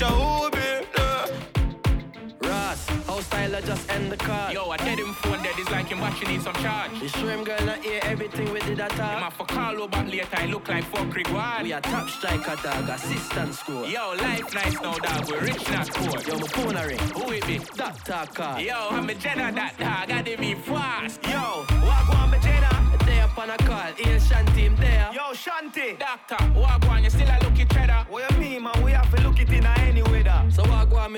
get 0.10 0.50
this 0.50 0.56
bitch 0.56 0.58
a 0.76 0.82
hoobie. 0.82 0.86
Yeah. 0.98 2.50
Ross, 2.50 2.88
how 3.08 3.20
style 3.20 3.56
I 3.56 3.62
just 3.62 3.90
end 3.92 4.12
the 4.12 4.18
call. 4.18 4.52
Yo, 4.52 4.70
I 4.70 4.78
dead 4.78 5.00
him 5.00 5.14
phone 5.14 5.42
dead, 5.44 5.56
it's 5.58 5.70
like 5.72 5.88
him 5.88 6.00
watching 6.00 6.30
need 6.30 6.42
some 6.42 6.54
charge. 6.56 6.92
You 7.02 7.10
sure 7.10 7.32
him 7.32 7.44
girl 7.44 7.66
not 7.66 7.84
hear 7.84 8.00
everything 8.04 8.52
we 8.54 8.60
did 8.62 8.80
at 8.80 8.92
Him 8.94 9.02
all? 9.02 9.18
have 9.20 9.34
for 9.34 9.46
call 9.46 9.82
over 9.82 10.04
later, 10.04 10.28
I 10.34 10.46
look 10.48 10.68
like 10.68 10.84
fuck 10.86 11.14
Rick 11.14 11.32
Wall. 11.32 11.64
We 11.64 11.74
a 11.74 11.82
top 11.82 12.10
striker 12.10 12.56
dog, 12.64 12.90
assistant 12.90 13.54
score. 13.56 13.86
Yo, 13.86 14.14
life 14.18 14.54
nice 14.54 14.82
now, 14.82 14.98
dog. 14.98 15.30
We 15.30 15.38
rich, 15.40 15.70
not 15.72 15.90
poor. 15.90 16.22
Yo, 16.22 16.40
my 16.40 16.48
phone 16.48 16.76
a 16.78 16.88
ring. 16.88 17.00
Who 17.00 17.32
it 17.32 17.46
be? 17.48 17.60
Doctor 17.76 18.28
call. 18.34 18.60
Yo, 18.60 18.90
I'm 18.92 19.10
a 19.10 19.14
Jenna 19.16 19.52
that 19.52 19.78
dog. 19.78 20.12
I 20.12 20.22
did 20.22 20.40
me 20.40 20.56
fast. 20.56 21.24
Yo, 21.24 21.66
walk 21.86 22.10
on 22.16 22.32
my 22.32 22.38
Jenna. 22.40 22.98
They 23.06 23.20
up 23.20 23.38
on 23.38 23.50
a 23.50 23.58
call. 23.58 23.92
Ian 24.00 24.20
Shanti 24.20 24.56
him 24.56 24.76
there. 24.78 25.10
Yo, 25.14 25.34
Shanti. 25.34 25.98
Doctor, 26.00 26.60
walk 26.60 26.88
on, 26.90 27.04
you 27.04 27.10
still 27.10 27.28
a 27.28 27.38
looky 27.44 27.66
cheddar. 27.66 28.06
What 28.10 28.32
you 28.32 28.38
mean, 28.38 28.64
man? 28.64 28.82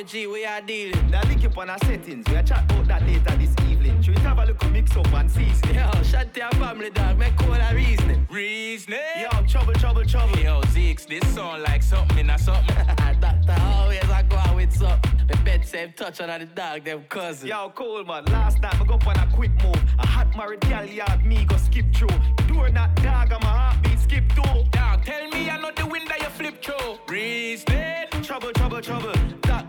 My 0.01 0.07
G, 0.07 0.25
we 0.25 0.45
are 0.45 0.61
dealing. 0.61 1.11
That 1.11 1.27
link 1.27 1.45
up 1.45 1.57
on 1.57 1.69
our 1.69 1.77
settings. 1.79 2.27
We 2.27 2.35
are 2.35 2.43
chat 2.43 2.63
about 2.71 2.87
that 2.87 3.03
later 3.03 3.35
this 3.37 3.53
evening. 3.69 4.01
Should 4.01 4.15
we 4.15 4.21
have 4.21 4.39
a 4.39 4.45
look 4.45 4.71
mix 4.71 4.95
up 4.97 5.13
and 5.13 5.29
season? 5.29 5.75
Yo, 5.75 5.89
Shanti 6.01 6.41
a 6.41 6.55
family 6.55 6.89
dog. 6.89 7.19
Make 7.19 7.39
all 7.43 7.53
a 7.53 7.75
reasoning. 7.75 8.27
Reasoning. 8.31 8.99
Yo, 9.19 9.29
trouble, 9.45 9.73
trouble, 9.73 10.05
trouble. 10.05 10.39
Yo, 10.39 10.61
Zeeks, 10.73 11.05
this 11.05 11.27
sound 11.35 11.63
like 11.63 11.83
something 11.83 12.17
in 12.17 12.29
a 12.29 12.39
something. 12.39 12.75
Doctor 13.19 13.55
always 13.61 14.09
I 14.09 14.23
go 14.27 14.37
out 14.37 14.55
with 14.55 14.73
something. 14.75 15.27
The 15.27 15.37
bed 15.37 15.65
same 15.65 15.93
touch 15.93 16.19
on 16.19 16.39
the 16.39 16.45
dog, 16.47 16.83
them 16.83 17.05
cousin. 17.07 17.49
Yo, 17.49 17.71
cool 17.75 18.03
man. 18.03 18.25
Last 18.25 18.59
night 18.59 18.81
I 18.81 18.83
go 18.83 18.95
up 18.95 19.05
on 19.05 19.17
a 19.17 19.27
quick 19.31 19.51
move. 19.63 19.83
A 19.99 20.07
hot 20.07 20.35
married 20.35 20.61
gal 20.61 20.85
yard 20.85 21.23
me 21.23 21.45
go 21.45 21.57
skip 21.57 21.93
through. 21.93 22.19
Door 22.47 22.71
that 22.71 22.95
dog 23.03 23.31
and 23.31 23.43
my 23.43 23.49
heartbeat 23.49 23.99
skip 23.99 24.27
too. 24.29 24.63
Dog, 24.71 25.05
tell 25.05 25.27
me 25.27 25.49
I 25.49 25.59
know 25.61 25.71
the 25.75 25.85
window 25.85 26.15
you 26.19 26.29
flip 26.29 26.63
through. 26.63 26.97
Reasoning. 27.07 28.07
Trouble, 28.23 28.51
trouble, 28.53 28.81
trouble. 28.81 29.13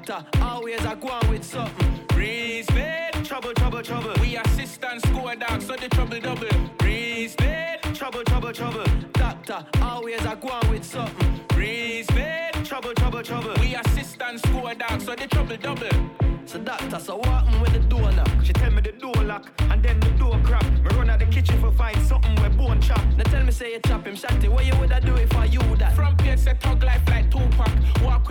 Doctor 0.05 0.41
always 0.43 0.85
I 0.85 0.97
go 0.97 1.11
on 1.11 1.31
with 1.31 1.45
something. 1.45 2.01
Reasoning. 2.17 3.23
Trouble, 3.23 3.53
trouble, 3.55 3.83
trouble. 3.83 4.13
We 4.21 4.37
assist 4.37 4.83
assistant 4.83 5.07
score 5.07 5.37
dog, 5.37 5.63
so 5.63 5.77
the 5.77 5.89
trouble 5.91 6.19
double. 6.19 6.49
Reasoning. 6.83 7.79
Trouble, 7.95 8.25
trouble, 8.25 8.53
trouble. 8.53 8.85
Doctor 9.13 9.65
always 9.81 10.27
I 10.27 10.35
go 10.35 10.49
on 10.49 10.71
with 10.71 10.85
something. 10.85 11.41
Reasoning. 11.55 12.65
Trouble, 12.65 12.95
trouble, 12.95 13.23
trouble. 13.23 13.55
We 13.61 13.77
assist 13.77 14.17
assistant 14.21 14.41
score 14.47 14.75
dog, 14.75 15.01
so 15.01 15.15
the 15.15 15.29
trouble 15.29 15.57
double. 15.57 16.33
So 16.47 16.59
doctor, 16.59 16.99
so 16.99 17.17
what 17.19 17.29
happen 17.29 17.61
when 17.61 17.73
the 17.73 17.79
door 17.79 18.11
knock? 18.13 18.29
She 18.43 18.53
tell 18.53 18.73
me 18.73 18.81
the 18.81 18.93
door 18.93 19.15
lock 19.15 19.49
and 19.71 19.83
then 19.83 20.01
the 20.01 20.11
door 20.19 20.39
crack. 20.43 20.69
Me 20.83 20.91
run 20.97 21.11
out 21.11 21.21
the 21.21 21.27
kitchen 21.27 21.61
for 21.61 21.71
find 21.71 21.97
something 22.05 22.35
where 22.37 22.51
bone 22.51 22.81
chop. 22.81 23.03
Now 23.17 23.25
tell 23.25 23.45
me 23.45 23.53
say 23.53 23.73
you 23.73 23.81
chop 23.87 24.05
him, 24.05 24.17
Shanti. 24.17 24.49
What 24.49 24.67
you 24.67 24.75
woulda 24.79 25.01
do 25.01 25.15
if 25.15 25.33
I 25.37 25.45
you 25.45 25.61
that? 25.77 25.95
From 25.95 26.19
here, 26.19 26.37
say 26.37 26.55
talk 26.55 26.83
life 26.83 27.03
like 27.09 27.31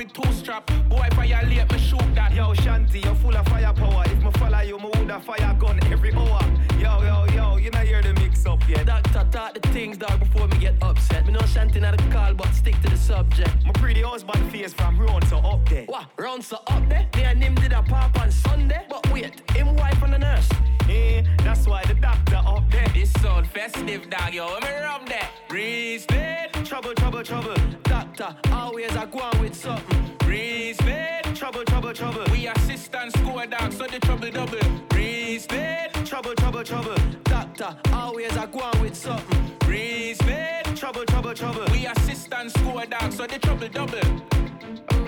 with 0.04 0.14
two 0.14 0.32
strap. 0.34 0.70
Boy, 0.90 1.08
violate 1.14 1.72
me, 1.72 1.80
shoot 1.80 2.16
that. 2.16 2.34
Yo, 2.34 2.54
Shanti, 2.54 3.04
you're 3.04 3.16
full 3.16 3.36
of 3.36 3.46
firepower. 3.48 4.04
If 4.06 4.24
me 4.24 4.32
follow 4.32 4.60
you, 4.62 4.78
me 4.78 4.90
woulda 4.94 5.20
fire 5.20 5.56
gun 5.60 5.80
every 5.92 6.14
hour. 6.14 6.42
Yo, 6.80 7.02
yo, 7.04 7.26
yo, 7.36 7.58
you 7.58 7.70
not 7.72 7.86
hear 7.86 8.02
the 8.02 8.14
mix 8.14 8.46
up 8.46 8.68
yet. 8.68 8.86
Doctor 8.86 9.26
thought 9.32 9.54
the 9.54 9.68
things 9.70 9.98
dog 9.98 10.20
before 10.20 10.48
me 10.48 10.58
get 10.58 10.76
upset. 10.82 11.26
Me 11.26 11.34
know 11.34 11.40
Shanti 11.40 11.82
not 11.82 11.98
the 11.98 12.04
call, 12.10 12.34
but 12.34 12.54
stick 12.54 12.80
to 12.82 12.90
the 12.90 12.98
subject. 12.98 13.52
My 13.66 13.72
pretty 13.74 14.02
husband 14.02 14.52
face 14.52 14.74
from 14.74 15.00
round 15.00 15.28
so 15.28 15.38
up 15.38 15.68
there. 15.70 15.86
What? 15.86 16.08
Round 16.18 16.44
so 16.44 16.58
up 16.68 16.88
there? 16.90 17.08
Me 17.16 17.24
and 17.24 17.44
him 17.44 17.56
did 17.56 17.74
a 17.74 17.84
pop 17.84 18.20
on 18.20 18.32
Sunday. 18.32 18.86
But 18.90 19.12
wait, 19.12 19.50
him 19.52 19.76
wife 19.76 20.02
and 20.04 20.14
the 20.14 20.20
nurse. 20.20 20.50
Eh, 20.90 21.24
that's 21.44 21.68
why 21.68 21.84
the 21.86 21.94
doctor 21.94 22.42
up 22.46 22.70
there. 22.72 22.88
This 22.90 23.12
sound 23.22 23.48
festive, 23.48 24.10
dog. 24.10 24.34
Yo, 24.34 24.48
let 24.48 24.64
me 24.64 24.70
rub 24.82 25.08
that. 25.08 25.30
Reasoning. 25.50 26.50
Trouble, 26.66 26.94
trouble, 26.96 27.24
trouble. 27.24 27.81
Doctor 28.22 28.54
always 28.54 28.96
I 28.96 29.06
go 29.08 29.20
on 29.20 29.42
with 29.42 29.56
something. 29.56 30.16
Reasoning. 30.28 31.34
Trouble, 31.34 31.64
trouble, 31.66 31.92
trouble. 31.92 32.24
We 32.32 32.48
assist 32.50 32.94
assistant 32.94 33.18
score 33.18 33.48
dog, 33.48 33.74
so 33.74 33.88
the 33.88 34.00
trouble 34.00 34.30
double. 34.30 34.60
Reasoning. 34.94 35.90
Trouble, 36.06 36.36
trouble, 36.36 36.64
trouble. 36.64 36.96
Doctor 37.24 37.76
always 37.92 38.38
I 38.38 38.46
go 38.46 38.60
on 38.60 38.80
with 38.80 38.96
something. 38.96 39.58
Reasoning. 39.66 40.62
Trouble, 40.76 41.04
trouble, 41.06 41.34
trouble. 41.34 41.66
We 41.72 41.88
assist 41.88 42.28
assistant 42.28 42.52
score 42.52 42.86
dog, 42.86 43.12
so 43.12 43.26
the 43.26 43.40
trouble 43.40 43.70
double. 43.70 43.98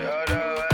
Eh. 0.02 0.73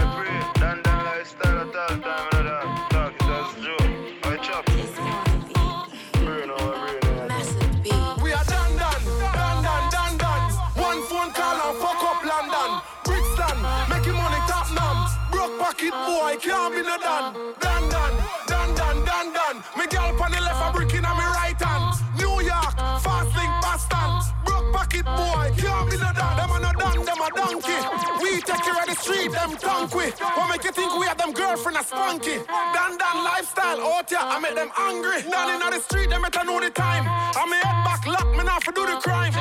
Them 29.39 29.55
tongue. 29.57 29.89
What 29.89 30.49
make 30.49 30.63
you 30.63 30.71
think 30.71 30.91
we 30.99 31.05
have 31.07 31.17
them 31.17 31.31
girlfriend 31.31 31.77
a 31.77 31.83
spunky? 31.83 32.37
Done, 32.75 32.97
done 32.97 33.23
lifestyle 33.23 33.79
out 33.79 34.09
here, 34.09 34.19
I 34.19 34.39
make 34.39 34.55
them 34.55 34.71
angry. 34.77 35.23
Down 35.29 35.49
in 35.53 35.59
the 35.59 35.79
street, 35.79 36.09
them 36.09 36.21
better 36.21 36.43
know 36.43 36.59
the 36.59 36.69
time. 36.69 37.05
I 37.07 37.45
me 37.47 37.57
head 37.63 37.79
back, 37.85 38.05
lock 38.05 38.27
me 38.35 38.43
now 38.43 38.59
for 38.59 38.71
do 38.71 38.85
the 38.85 38.97
crime. 38.99 39.33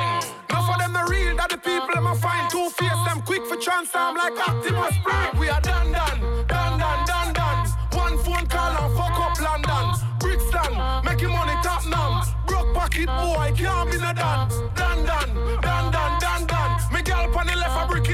Now 0.49 0.63
for 0.63 0.77
them 0.79 0.93
the 0.93 1.03
real, 1.09 1.35
that 1.35 1.49
the 1.49 1.57
people 1.57 1.89
them 1.93 2.07
a 2.07 2.15
find. 2.15 2.49
Two 2.49 2.69
face 2.69 3.01
them 3.07 3.21
quick 3.23 3.45
for 3.45 3.57
transform 3.57 4.15
like 4.15 4.37
Optimus 4.47 4.95
Prime. 5.03 5.37
We 5.37 5.49
are 5.49 5.61
done, 5.61 5.91
done, 5.91 6.19
done, 6.47 6.79
done, 6.79 7.01
done, 7.05 7.33
done. 7.33 7.59
One 7.93 8.17
phone 8.23 8.47
call 8.47 8.71
and 8.79 8.91
fuck 8.95 9.17
up 9.19 9.35
London. 9.41 9.85
Brixton, 10.19 10.71
making 11.03 11.29
money 11.29 11.55
top 11.63 11.83
num. 11.87 12.23
Broke 12.47 12.73
pocket 12.73 13.07
boy, 13.07 13.51
can't 13.55 13.91
be 13.91 13.97
no 13.97 14.13
done. 14.13 14.47
Done, 14.75 15.05
done, 15.05 15.31
done, 15.61 15.91
done, 15.91 16.19
done, 16.19 16.45
done. 16.47 16.71
Me 16.93 17.01
gal 17.01 17.27
on 17.37 17.47
the 17.47 17.55
left, 17.55 17.77
a 17.77 17.87
brick 17.87 18.08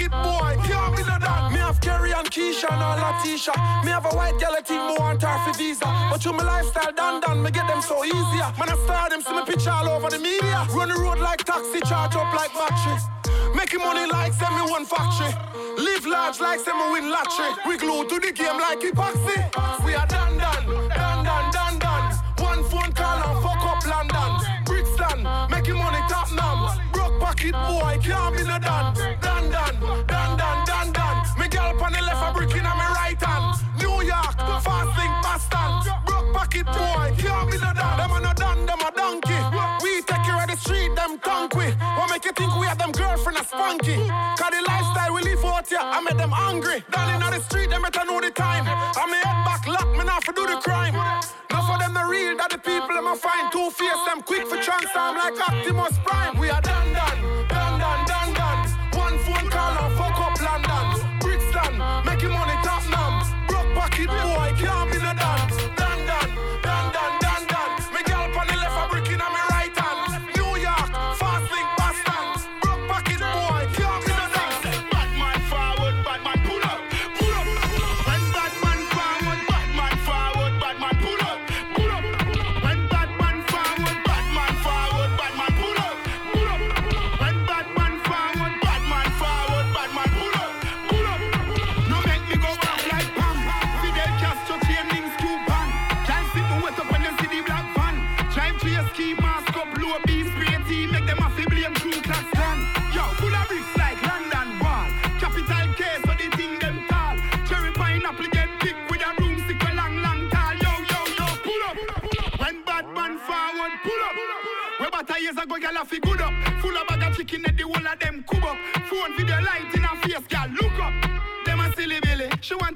Pocket 0.00 0.22
boy, 0.24 0.56
can't 0.64 0.96
be 0.96 1.02
no 1.02 1.18
done. 1.18 1.52
Me 1.52 1.58
have 1.58 1.78
Kerry 1.82 2.12
and 2.12 2.30
Keisha 2.30 2.72
and 2.72 2.82
all 2.82 2.96
Latisha. 2.96 3.52
Me 3.84 3.90
have 3.90 4.06
a 4.06 4.16
white 4.16 4.38
girl 4.40 4.54
a 4.56 4.62
team, 4.62 4.80
me 4.88 4.94
want 4.98 5.20
her 5.20 5.38
for 5.44 5.58
visa. 5.58 5.84
But 6.10 6.24
you 6.24 6.32
my 6.32 6.42
lifestyle 6.42 6.92
done 6.92 7.20
done, 7.20 7.42
me 7.42 7.50
get 7.50 7.68
them 7.68 7.82
so 7.82 8.02
easier. 8.02 8.48
Man, 8.56 8.70
I 8.70 8.76
star 8.84 9.10
them, 9.10 9.20
see 9.20 9.34
me 9.34 9.44
picture 9.44 9.70
all 9.70 9.88
over 9.90 10.08
the 10.08 10.18
media. 10.18 10.66
Run 10.72 10.88
the 10.88 10.94
road 10.94 11.18
like 11.18 11.44
taxi, 11.44 11.80
charge 11.80 12.16
up 12.16 12.32
like 12.32 12.52
battery. 12.54 12.96
Making 13.54 13.80
money 13.80 14.10
like 14.10 14.32
send 14.32 14.54
me 14.56 14.70
one 14.70 14.86
factory. 14.86 15.36
Live 15.76 16.06
large 16.06 16.40
like 16.40 16.60
send 16.60 16.78
me 16.78 16.92
win 16.92 17.10
lottery. 17.10 17.52
We 17.68 17.76
glue 17.76 18.08
to 18.08 18.16
the 18.20 18.32
game 18.32 18.56
like 18.56 18.80
epoxy. 18.80 19.36
We 19.84 19.92
are 19.94 20.06
done 20.06 20.38
done, 20.38 20.64
done 20.96 21.24
done 21.24 21.52
done 21.52 21.78
done. 21.78 22.16
One 22.40 22.64
phone 22.72 22.92
call 22.96 23.20
and 23.20 23.36
fuck 23.44 23.64
up 23.68 23.84
London. 23.84 24.64
Brixton, 24.64 25.28
making 25.50 25.76
money 25.76 26.00
top 26.08 26.32
num. 26.32 26.72
Broke 26.90 27.20
pocket 27.20 27.52
boy, 27.52 27.98
can't 28.00 28.34
be 28.34 28.44
no 28.44 28.58
done 28.58 29.29
Boy, 36.50 37.14
can't 37.16 37.50
be 37.50 37.58
no. 37.58 37.70
Them 37.72 38.10
no 38.10 38.32
them 38.66 38.80
a 38.82 38.90
donkey. 38.90 39.38
We 39.82 40.02
take 40.02 40.24
care 40.26 40.42
of 40.42 40.50
the 40.50 40.56
street, 40.56 40.94
them 40.96 41.18
tongue 41.20 41.48
we. 41.54 41.70
What 41.96 42.10
make 42.10 42.24
you 42.24 42.32
think 42.32 42.58
we 42.58 42.66
have 42.66 42.78
them 42.78 42.90
girlfriend 42.90 43.38
a 43.38 43.44
spunky? 43.44 43.96
Cause 44.36 44.50
the 44.50 44.62
lifestyle 44.66 45.14
we 45.14 45.22
live 45.22 45.44
out 45.44 45.68
here, 45.68 45.78
I 45.80 46.00
make 46.02 46.16
them 46.18 46.32
angry. 46.34 46.82
Down 46.90 47.14
in 47.14 47.20
the 47.20 47.40
street, 47.40 47.70
them 47.70 47.82
better 47.82 48.04
know 48.04 48.20
the 48.20 48.30
time. 48.30 48.64
I 48.66 49.06
me 49.06 49.18
head 49.22 49.44
back, 49.46 49.66
lock 49.66 49.88
me 49.96 50.04
now 50.04 50.18
for 50.20 50.32
do 50.32 50.46
the 50.46 50.56
crime. 50.56 50.94
Now 50.94 51.62
for 51.70 51.78
them 51.78 51.94
the 51.94 52.04
real, 52.10 52.36
that 52.36 52.50
the 52.50 52.58
people 52.58 52.94
them 52.98 53.06
a 53.06 53.14
find. 53.14 53.52
Two 53.52 53.70
face 53.70 54.02
them 54.06 54.20
quick 54.22 54.46
for 54.48 54.58
transform 54.58 55.16
like 55.16 55.38
Optimus 55.38 55.98
Prime. 56.04 56.36
We 56.38 56.50
are 56.50 56.60
done, 56.60 56.92
done, 56.92 57.46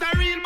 a 0.05 0.19
real 0.19 0.44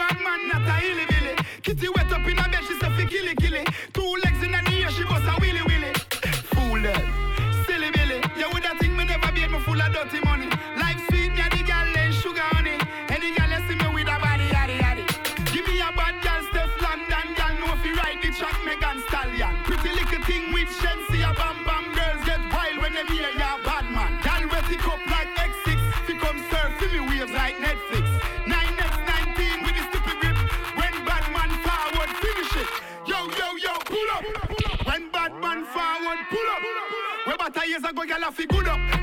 We 37.80 37.88
about 37.88 38.10
a 38.10 38.32
years 38.32 38.97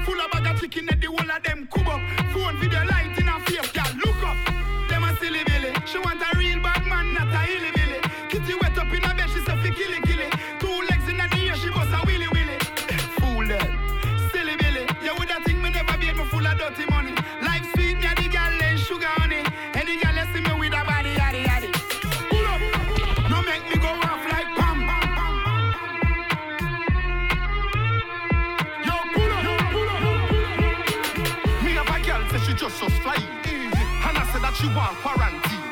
she 34.65 34.73
want 34.73 34.97
quarantine. 34.97 35.69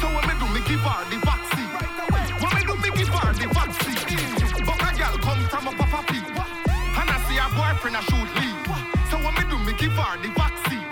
So 0.00 0.06
when 0.12 0.24
me 0.28 0.34
do 0.36 0.46
me 0.52 0.60
give 0.68 0.84
her 0.84 1.00
the 1.08 1.18
vaccine. 1.24 1.70
When 2.40 2.52
me 2.56 2.62
do 2.68 2.74
me 2.76 2.90
give 2.92 3.08
her 3.08 3.32
the 3.32 3.48
vaccine. 3.48 3.96
But 4.68 4.80
a 4.84 4.90
girl 4.98 5.16
come 5.18 5.42
from 5.48 5.68
a 5.68 5.72
papa 5.72 6.04
pee. 6.12 6.20
And 6.20 7.08
I 7.08 7.16
see 7.24 7.40
her 7.40 7.48
boyfriend 7.56 7.96
a 7.96 8.02
shoot 8.04 8.28
leave. 8.36 8.60
So 9.08 9.16
when 9.16 9.32
me 9.34 9.44
do 9.48 9.56
me 9.64 9.72
give 9.80 9.96
her 9.96 10.16
the 10.20 10.28
vaccine. 10.36 10.84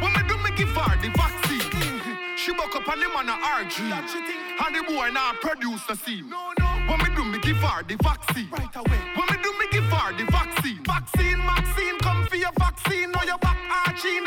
When 0.00 0.12
me 0.14 0.22
do 0.28 0.36
me 0.38 0.50
give 0.56 0.70
her 0.70 0.94
the 1.02 1.10
vaccine. 1.18 1.66
She 2.36 2.52
buck 2.54 2.74
up 2.76 2.86
on 2.86 3.02
him 3.02 3.16
on 3.16 3.28
a 3.28 3.36
RG. 3.58 3.90
And 3.90 4.74
the 4.74 4.82
boy 4.86 5.10
now 5.10 5.32
produce 5.40 5.82
the 5.86 5.96
scene. 5.96 6.30
When 6.86 6.98
me 7.02 7.08
do 7.16 7.24
me 7.24 7.38
give 7.40 7.56
her 7.56 7.82
the 7.82 7.96
vaccine. 8.02 8.48
Right 8.52 8.76
away. 8.76 9.00
When 9.16 9.26
me 9.30 9.36
do 9.42 9.50
me 9.58 9.66
give 9.72 9.90
her 9.90 10.12
the 10.14 10.30
vaccine. 10.30 10.78
Vaccine, 10.84 11.38
vaccine, 11.42 11.98
come 11.98 12.26
for 12.26 12.36
your 12.36 12.52
vaccine. 12.58 13.10
Now 13.10 13.22
your 13.24 13.38
back 13.38 13.58
arching, 13.86 14.26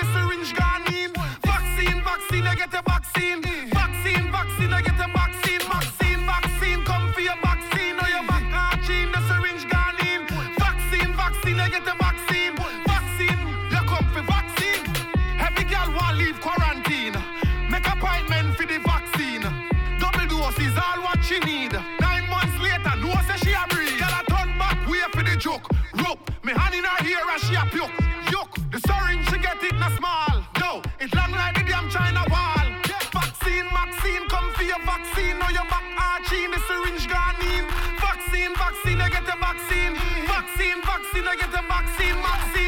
Vaccine, 40.57 40.81
vaccine, 40.81 41.27
I 41.27 41.35
get 41.35 41.53
a 41.53 41.61
vaccine. 41.67 42.15
Vaccine, 42.15 42.66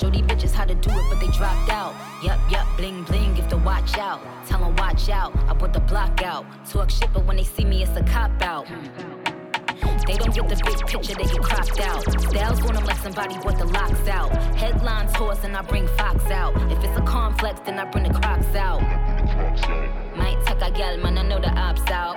Show 0.00 0.08
these 0.08 0.22
bitches 0.22 0.52
how 0.52 0.64
to 0.64 0.74
do 0.74 0.88
it, 0.88 1.04
but 1.10 1.20
they 1.20 1.26
dropped 1.26 1.68
out. 1.68 1.94
Yup, 2.22 2.40
yup, 2.50 2.66
bling, 2.78 3.02
bling, 3.02 3.36
if 3.36 3.46
to 3.48 3.58
watch 3.58 3.98
out. 3.98 4.22
Tell 4.46 4.64
'em 4.64 4.74
watch 4.76 5.10
out, 5.10 5.36
I 5.46 5.52
put 5.52 5.74
the 5.74 5.80
block 5.80 6.22
out. 6.22 6.46
Talk 6.70 6.88
shit, 6.88 7.12
but 7.12 7.26
when 7.26 7.36
they 7.36 7.44
see 7.44 7.66
me, 7.66 7.82
it's 7.82 7.94
a 7.94 8.02
cop 8.04 8.40
out. 8.40 8.66
They 10.06 10.16
don't 10.16 10.34
get 10.34 10.48
the 10.48 10.56
big 10.64 10.86
picture, 10.86 11.14
they 11.14 11.24
get 11.24 11.42
cropped 11.42 11.80
out. 11.80 12.02
Styles 12.30 12.60
on 12.62 12.74
them 12.76 12.84
like 12.84 12.96
somebody 12.96 13.34
brought 13.42 13.58
the 13.58 13.66
locks 13.66 14.08
out. 14.08 14.30
Headlines 14.56 15.14
horse 15.14 15.44
and 15.44 15.54
I 15.54 15.60
bring 15.60 15.86
Fox 15.86 16.24
out. 16.30 16.56
If 16.72 16.82
it's 16.82 16.96
a 16.98 17.02
complex, 17.02 17.60
then 17.66 17.78
I 17.78 17.84
bring 17.84 18.04
the 18.04 18.14
crocs 18.20 18.54
out. 18.54 18.80
Might 20.16 20.38
take 20.46 20.62
a 20.62 20.70
gal, 20.70 20.96
man, 20.96 21.18
I 21.18 21.22
know 21.24 21.40
the 21.40 21.50
ops 21.50 21.90
out. 21.90 22.16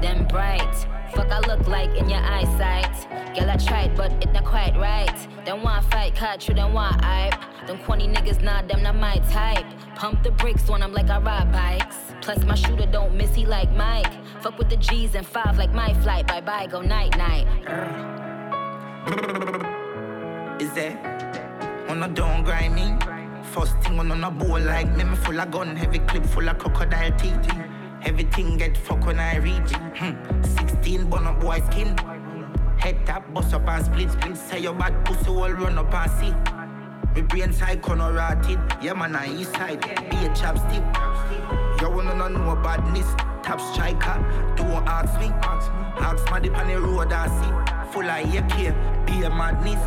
Them 0.00 0.26
bright, 0.26 0.86
fuck 1.14 1.30
I 1.30 1.40
look 1.40 1.66
like 1.66 1.96
in 1.96 2.08
your 2.08 2.20
eyesight. 2.20 3.08
Girl, 3.36 3.50
I 3.50 3.56
tried, 3.56 3.96
but 3.96 4.12
it 4.22 4.32
not 4.32 4.44
quite 4.44 4.76
right. 4.76 5.44
Them 5.44 5.62
want 5.62 5.84
fight, 5.90 6.14
catch 6.14 6.48
you, 6.48 6.54
them 6.54 6.72
want 6.72 7.04
hype. 7.04 7.34
Them 7.66 7.78
corny 7.84 8.08
niggas, 8.08 8.42
nah, 8.42 8.62
them 8.62 8.82
not 8.82 8.96
my 8.96 9.18
type. 9.30 9.66
Pump 9.94 10.22
the 10.22 10.30
brakes 10.30 10.68
when 10.68 10.82
I'm 10.82 10.92
like 10.92 11.10
I 11.10 11.18
ride 11.18 11.52
bikes. 11.52 11.96
Plus 12.20 12.44
my 12.44 12.54
shooter 12.54 12.86
don't 12.86 13.14
miss, 13.14 13.34
he 13.34 13.46
like 13.46 13.70
Mike. 13.72 14.12
Fuck 14.42 14.58
with 14.58 14.68
the 14.68 14.76
G's 14.76 15.14
and 15.14 15.26
five 15.26 15.58
like 15.58 15.72
my 15.72 15.92
flight. 16.02 16.26
Bye 16.26 16.40
bye, 16.40 16.66
go 16.66 16.80
night 16.80 17.16
night. 17.16 17.46
Is 20.60 20.76
it? 20.76 20.96
When 21.88 22.02
I 22.02 22.08
don't 22.08 22.44
grind 22.44 22.74
me. 22.74 22.96
First 23.52 23.78
thing 23.80 23.98
on 23.98 24.24
a 24.24 24.30
bowl 24.30 24.60
like 24.60 24.94
me, 24.96 25.04
me 25.04 25.16
full 25.16 25.40
of 25.40 25.50
gun, 25.50 25.74
heavy 25.74 26.00
clip 26.00 26.24
full 26.26 26.48
of 26.48 26.58
crocodile 26.58 27.12
teeth. 27.16 27.48
Everything 28.04 28.56
get 28.56 28.76
fuck 28.76 29.04
when 29.06 29.18
I 29.18 29.36
reach. 29.36 29.72
Hmm. 29.96 30.42
16 30.42 31.10
bun 31.10 31.26
up 31.26 31.40
boy 31.40 31.60
skin. 31.70 31.96
Head 32.78 33.04
tap, 33.04 33.32
bust 33.34 33.52
up 33.54 33.68
and 33.68 33.84
split 33.84 34.10
split. 34.12 34.36
Say 34.36 34.60
your 34.60 34.74
bad 34.74 35.04
pussy 35.04 35.28
all 35.28 35.50
run 35.50 35.78
up 35.78 35.92
and 35.92 36.10
see. 36.12 37.14
Me 37.14 37.22
brain 37.22 37.52
side 37.52 37.82
corner 37.82 38.12
rotted. 38.12 38.58
Yeah 38.80 38.94
man, 38.94 39.16
I 39.16 39.34
east 39.34 39.52
side. 39.52 39.80
Be 39.80 40.16
a 40.16 40.30
chapstick. 40.30 40.84
You 41.80 41.90
wanna 41.90 42.14
know 42.14 42.28
no 42.28 42.54
badness. 42.56 43.06
Top 43.42 43.60
striker, 43.60 44.18
don't 44.56 44.86
ask 44.86 45.18
me. 45.20 45.26
Ask 46.00 46.30
my 46.30 46.38
dip 46.38 46.56
on 46.56 46.68
the 46.68 46.80
road 46.80 47.12
I 47.12 47.26
see. 47.26 47.92
Full 47.92 48.04
of 48.04 48.34
AK, 48.34 49.06
be 49.06 49.22
a 49.22 49.30
madness. 49.30 49.82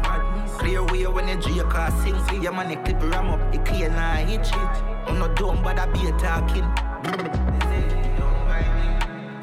Clear 0.58 0.84
way 0.84 1.08
when 1.08 1.28
you 1.28 1.36
drink 1.36 1.74
or 1.74 1.92
sing. 2.04 2.20
See 2.28 2.42
your 2.42 2.52
money 2.52 2.76
clip 2.76 3.02
ram 3.04 3.30
up, 3.30 3.54
it 3.54 3.64
clear 3.64 3.90
now 3.90 4.16
hit 4.16 4.46
shit. 4.46 4.56
I'm 4.56 5.20
not 5.20 5.36
dumb, 5.36 5.64
but 5.64 5.80
I 5.80 5.86
be 5.88 6.08
a 6.08 6.12
talking. 6.18 8.01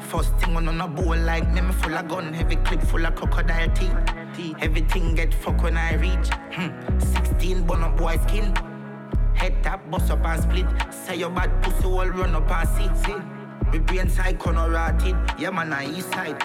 First 0.09 0.35
thing 0.37 0.57
on 0.57 0.81
a 0.81 0.87
bowl 0.87 1.15
like 1.17 1.47
me, 1.53 1.61
me 1.61 1.71
full 1.71 1.93
of 1.93 2.07
gun, 2.07 2.33
heavy 2.33 2.55
clip 2.55 2.81
full 2.81 3.05
of 3.05 3.13
crocodile 3.13 3.69
teeth. 3.75 4.55
Everything 4.59 5.13
get 5.13 5.31
fuck 5.31 5.61
when 5.61 5.77
I 5.77 5.93
reach. 5.97 6.29
Hmm. 6.51 6.97
16 6.97 7.63
bun 7.67 7.83
up 7.83 7.95
boy 7.95 8.17
skin. 8.27 8.55
Head 9.35 9.61
tap, 9.61 9.87
bust 9.91 10.09
up 10.09 10.25
and 10.25 10.41
split. 10.41 10.65
Say 10.91 11.17
your 11.17 11.29
bad 11.29 11.61
pussy 11.61 11.85
all 11.85 12.07
run 12.07 12.33
up 12.33 12.49
and 12.49 12.69
see. 12.69 13.05
See, 13.05 13.19
me 13.71 13.77
brain 13.77 14.09
side 14.09 14.39
corner 14.39 14.71
rotted. 14.71 15.15
Yeah, 15.37 15.51
man, 15.51 15.73
I 15.73 15.85
east 15.85 16.09
side. 16.09 16.39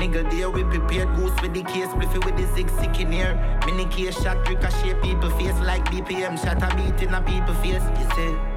Nigga 0.00 0.28
there 0.28 0.50
we 0.50 0.64
prepared 0.64 1.14
goose 1.14 1.40
with 1.40 1.54
the 1.54 1.62
case 1.62 1.88
Bliffy 1.88 2.24
with 2.24 2.34
the 2.36 2.46
six 2.56 2.72
sick 2.80 3.00
in 3.00 3.12
here 3.12 3.60
Mini 3.66 3.84
case 3.84 4.18
shot 4.22 4.48
ricochet 4.48 4.94
people 5.02 5.28
face 5.32 5.60
Like 5.60 5.84
BPM 5.86 6.42
shot 6.42 6.62
a 6.62 6.74
beat 6.74 7.06
in 7.06 7.12
a 7.12 7.20
people 7.20 7.52
face 7.56 7.82
You 7.98 8.08
say 8.16 8.49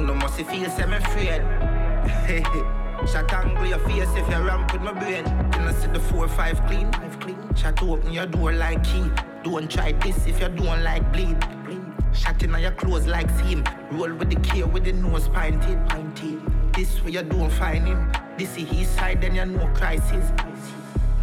No 0.00 0.14
must 0.14 0.36
feel 0.36 0.70
semi 0.70 0.96
afraid 0.96 1.42
Shot 3.10 3.32
angle 3.32 3.66
your 3.66 3.78
face 3.80 4.08
if 4.14 4.28
you 4.28 4.36
ramp 4.36 4.72
with 4.72 4.82
my 4.82 4.92
brain 4.92 5.24
Can 5.24 5.68
I 5.68 5.72
see 5.74 5.88
the 5.88 6.00
four 6.00 6.28
five 6.28 6.60
clean? 6.66 6.92
Five 6.92 7.20
clean 7.20 7.54
Shot 7.54 7.82
open 7.82 8.12
your 8.12 8.26
door 8.26 8.52
like 8.52 8.82
key 8.84 9.10
Don't 9.42 9.70
try 9.70 9.92
this 9.92 10.26
if 10.26 10.40
you 10.40 10.48
don't 10.48 10.82
like 10.82 11.12
bleed 11.12 11.38
Bleed 11.64 11.82
Shot 12.12 12.42
in 12.42 12.54
your 12.58 12.72
clothes 12.72 13.06
like 13.06 13.30
seam 13.38 13.64
Roll 13.92 14.14
with 14.14 14.30
the 14.30 14.40
K 14.40 14.64
with 14.64 14.84
the 14.84 14.92
nose 14.92 15.28
pinted 15.28 15.88
Pinted 15.88 16.40
This 16.74 17.02
way 17.02 17.12
you 17.12 17.22
don't 17.22 17.50
find 17.50 17.86
him 17.86 18.12
this 18.38 18.54
is 18.58 18.68
his 18.68 18.88
side, 18.88 19.22
then 19.22 19.34
you 19.34 19.46
know 19.46 19.66
crisis. 19.68 20.30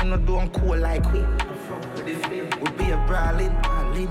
You 0.01 0.09
know, 0.09 0.17
don't 0.17 0.51
cool 0.51 0.75
like 0.75 1.05
we. 1.13 1.19
We 2.01 2.71
be 2.71 2.89
a 2.89 2.97
brawling. 3.05 3.55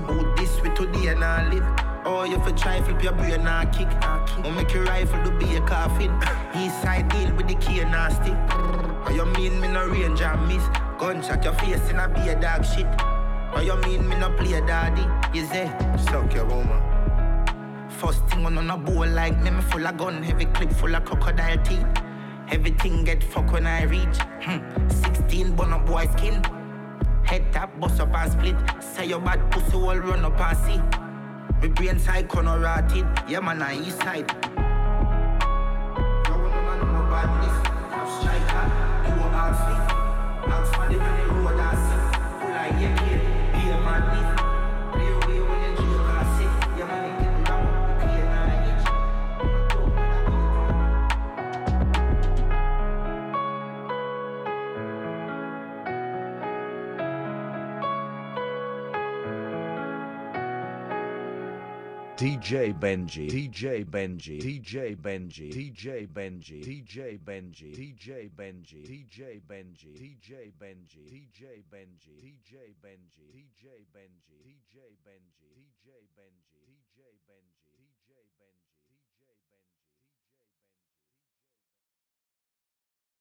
Oh, 0.07 0.33
this 0.37 0.61
way 0.61 0.73
today 0.73 1.07
and 1.07 1.21
I 1.21 1.51
live. 1.51 1.92
Oh, 2.05 2.25
you 2.25 2.37
for 2.43 2.51
try 2.51 2.81
flip 2.81 3.01
your 3.01 3.13
brain 3.13 3.47
and 3.47 3.71
kick. 3.71 3.87
Oh, 4.43 4.51
make 4.51 4.73
your 4.73 4.83
rifle 4.83 5.23
to 5.23 5.31
be 5.37 5.55
a 5.55 5.61
coffin. 5.61 6.11
East 6.55 6.81
side 6.81 7.07
deal 7.09 7.33
with 7.33 7.47
the 7.47 7.55
key 7.55 7.79
and 7.79 7.91
nasty. 7.91 8.33
Oh, 9.05 9.11
you 9.13 9.25
mean 9.37 9.59
me 9.61 9.69
no 9.69 9.87
range 9.87 10.21
and 10.21 10.47
miss? 10.47 10.63
Gunshot 10.99 11.43
your 11.43 11.53
face 11.53 11.79
and 11.89 12.01
I 12.01 12.07
be 12.07 12.29
a 12.29 12.39
dog 12.39 12.65
shit. 12.65 12.87
Oh, 13.55 13.61
you 13.61 13.75
mean 13.87 14.09
me 14.09 14.17
no 14.17 14.29
play 14.31 14.53
a 14.53 14.65
daddy? 14.65 15.05
You 15.37 15.45
say, 15.45 15.71
suck 15.97 16.33
your 16.33 16.45
woman. 16.45 16.81
First 17.89 18.27
thing 18.27 18.45
on 18.45 18.69
a 18.69 18.77
bowl 18.77 19.07
like 19.07 19.41
me, 19.41 19.51
me 19.51 19.61
full 19.61 19.87
of 19.87 19.95
gun, 19.95 20.21
heavy 20.23 20.45
clip 20.45 20.73
full 20.73 20.93
of 20.93 21.05
crocodile 21.05 21.63
teeth. 21.63 21.87
Everything 22.51 23.05
get 23.05 23.23
fuck 23.23 23.49
when 23.53 23.65
I 23.65 23.83
reach. 23.83 24.17
Hmm. 24.41 24.89
16 24.89 25.55
bun 25.55 25.71
up 25.71 25.85
boy 25.85 26.07
skin. 26.17 26.43
Head 27.23 27.53
tap, 27.53 27.79
bust 27.79 28.01
up 28.01 28.13
and 28.13 28.31
split. 28.31 28.83
Say 28.83 29.05
your 29.05 29.21
bad 29.21 29.49
pussy 29.51 29.77
all 29.77 29.97
run 29.97 30.25
up 30.25 30.39
and 30.41 30.57
see. 30.57 31.02
My 31.63 31.69
brain 31.69 31.97
side 31.97 32.27
corner 32.27 32.59
rotted. 32.59 33.05
Yeah, 33.25 33.39
man, 33.39 33.61
I 33.61 33.79
east 33.79 33.97
side. 33.99 34.29
Wanna 36.27 36.83
know 36.83 36.91
my 36.91 37.09
badness? 37.09 37.72
DJ 62.23 62.71
Benji, 62.79 63.27
DJ 63.27 63.83
Benji, 63.83 64.39
DJ 64.39 64.95
Benji, 64.95 65.51
DJ 65.51 66.07
Benji, 66.07 66.63
DJ 66.63 67.17
Benji, 67.19 67.73
DJ 67.75 68.29
Benji, 68.33 68.81
DJ 68.87 69.41
Benji, 69.45 69.91
DJ 69.99 70.53
Benji, 70.55 71.03
DJ 71.11 71.63
Benji, 71.69 72.15
DJ 72.23 72.71
Benji, 72.79 73.27
DJ 73.35 73.83
Benji, 73.91 74.22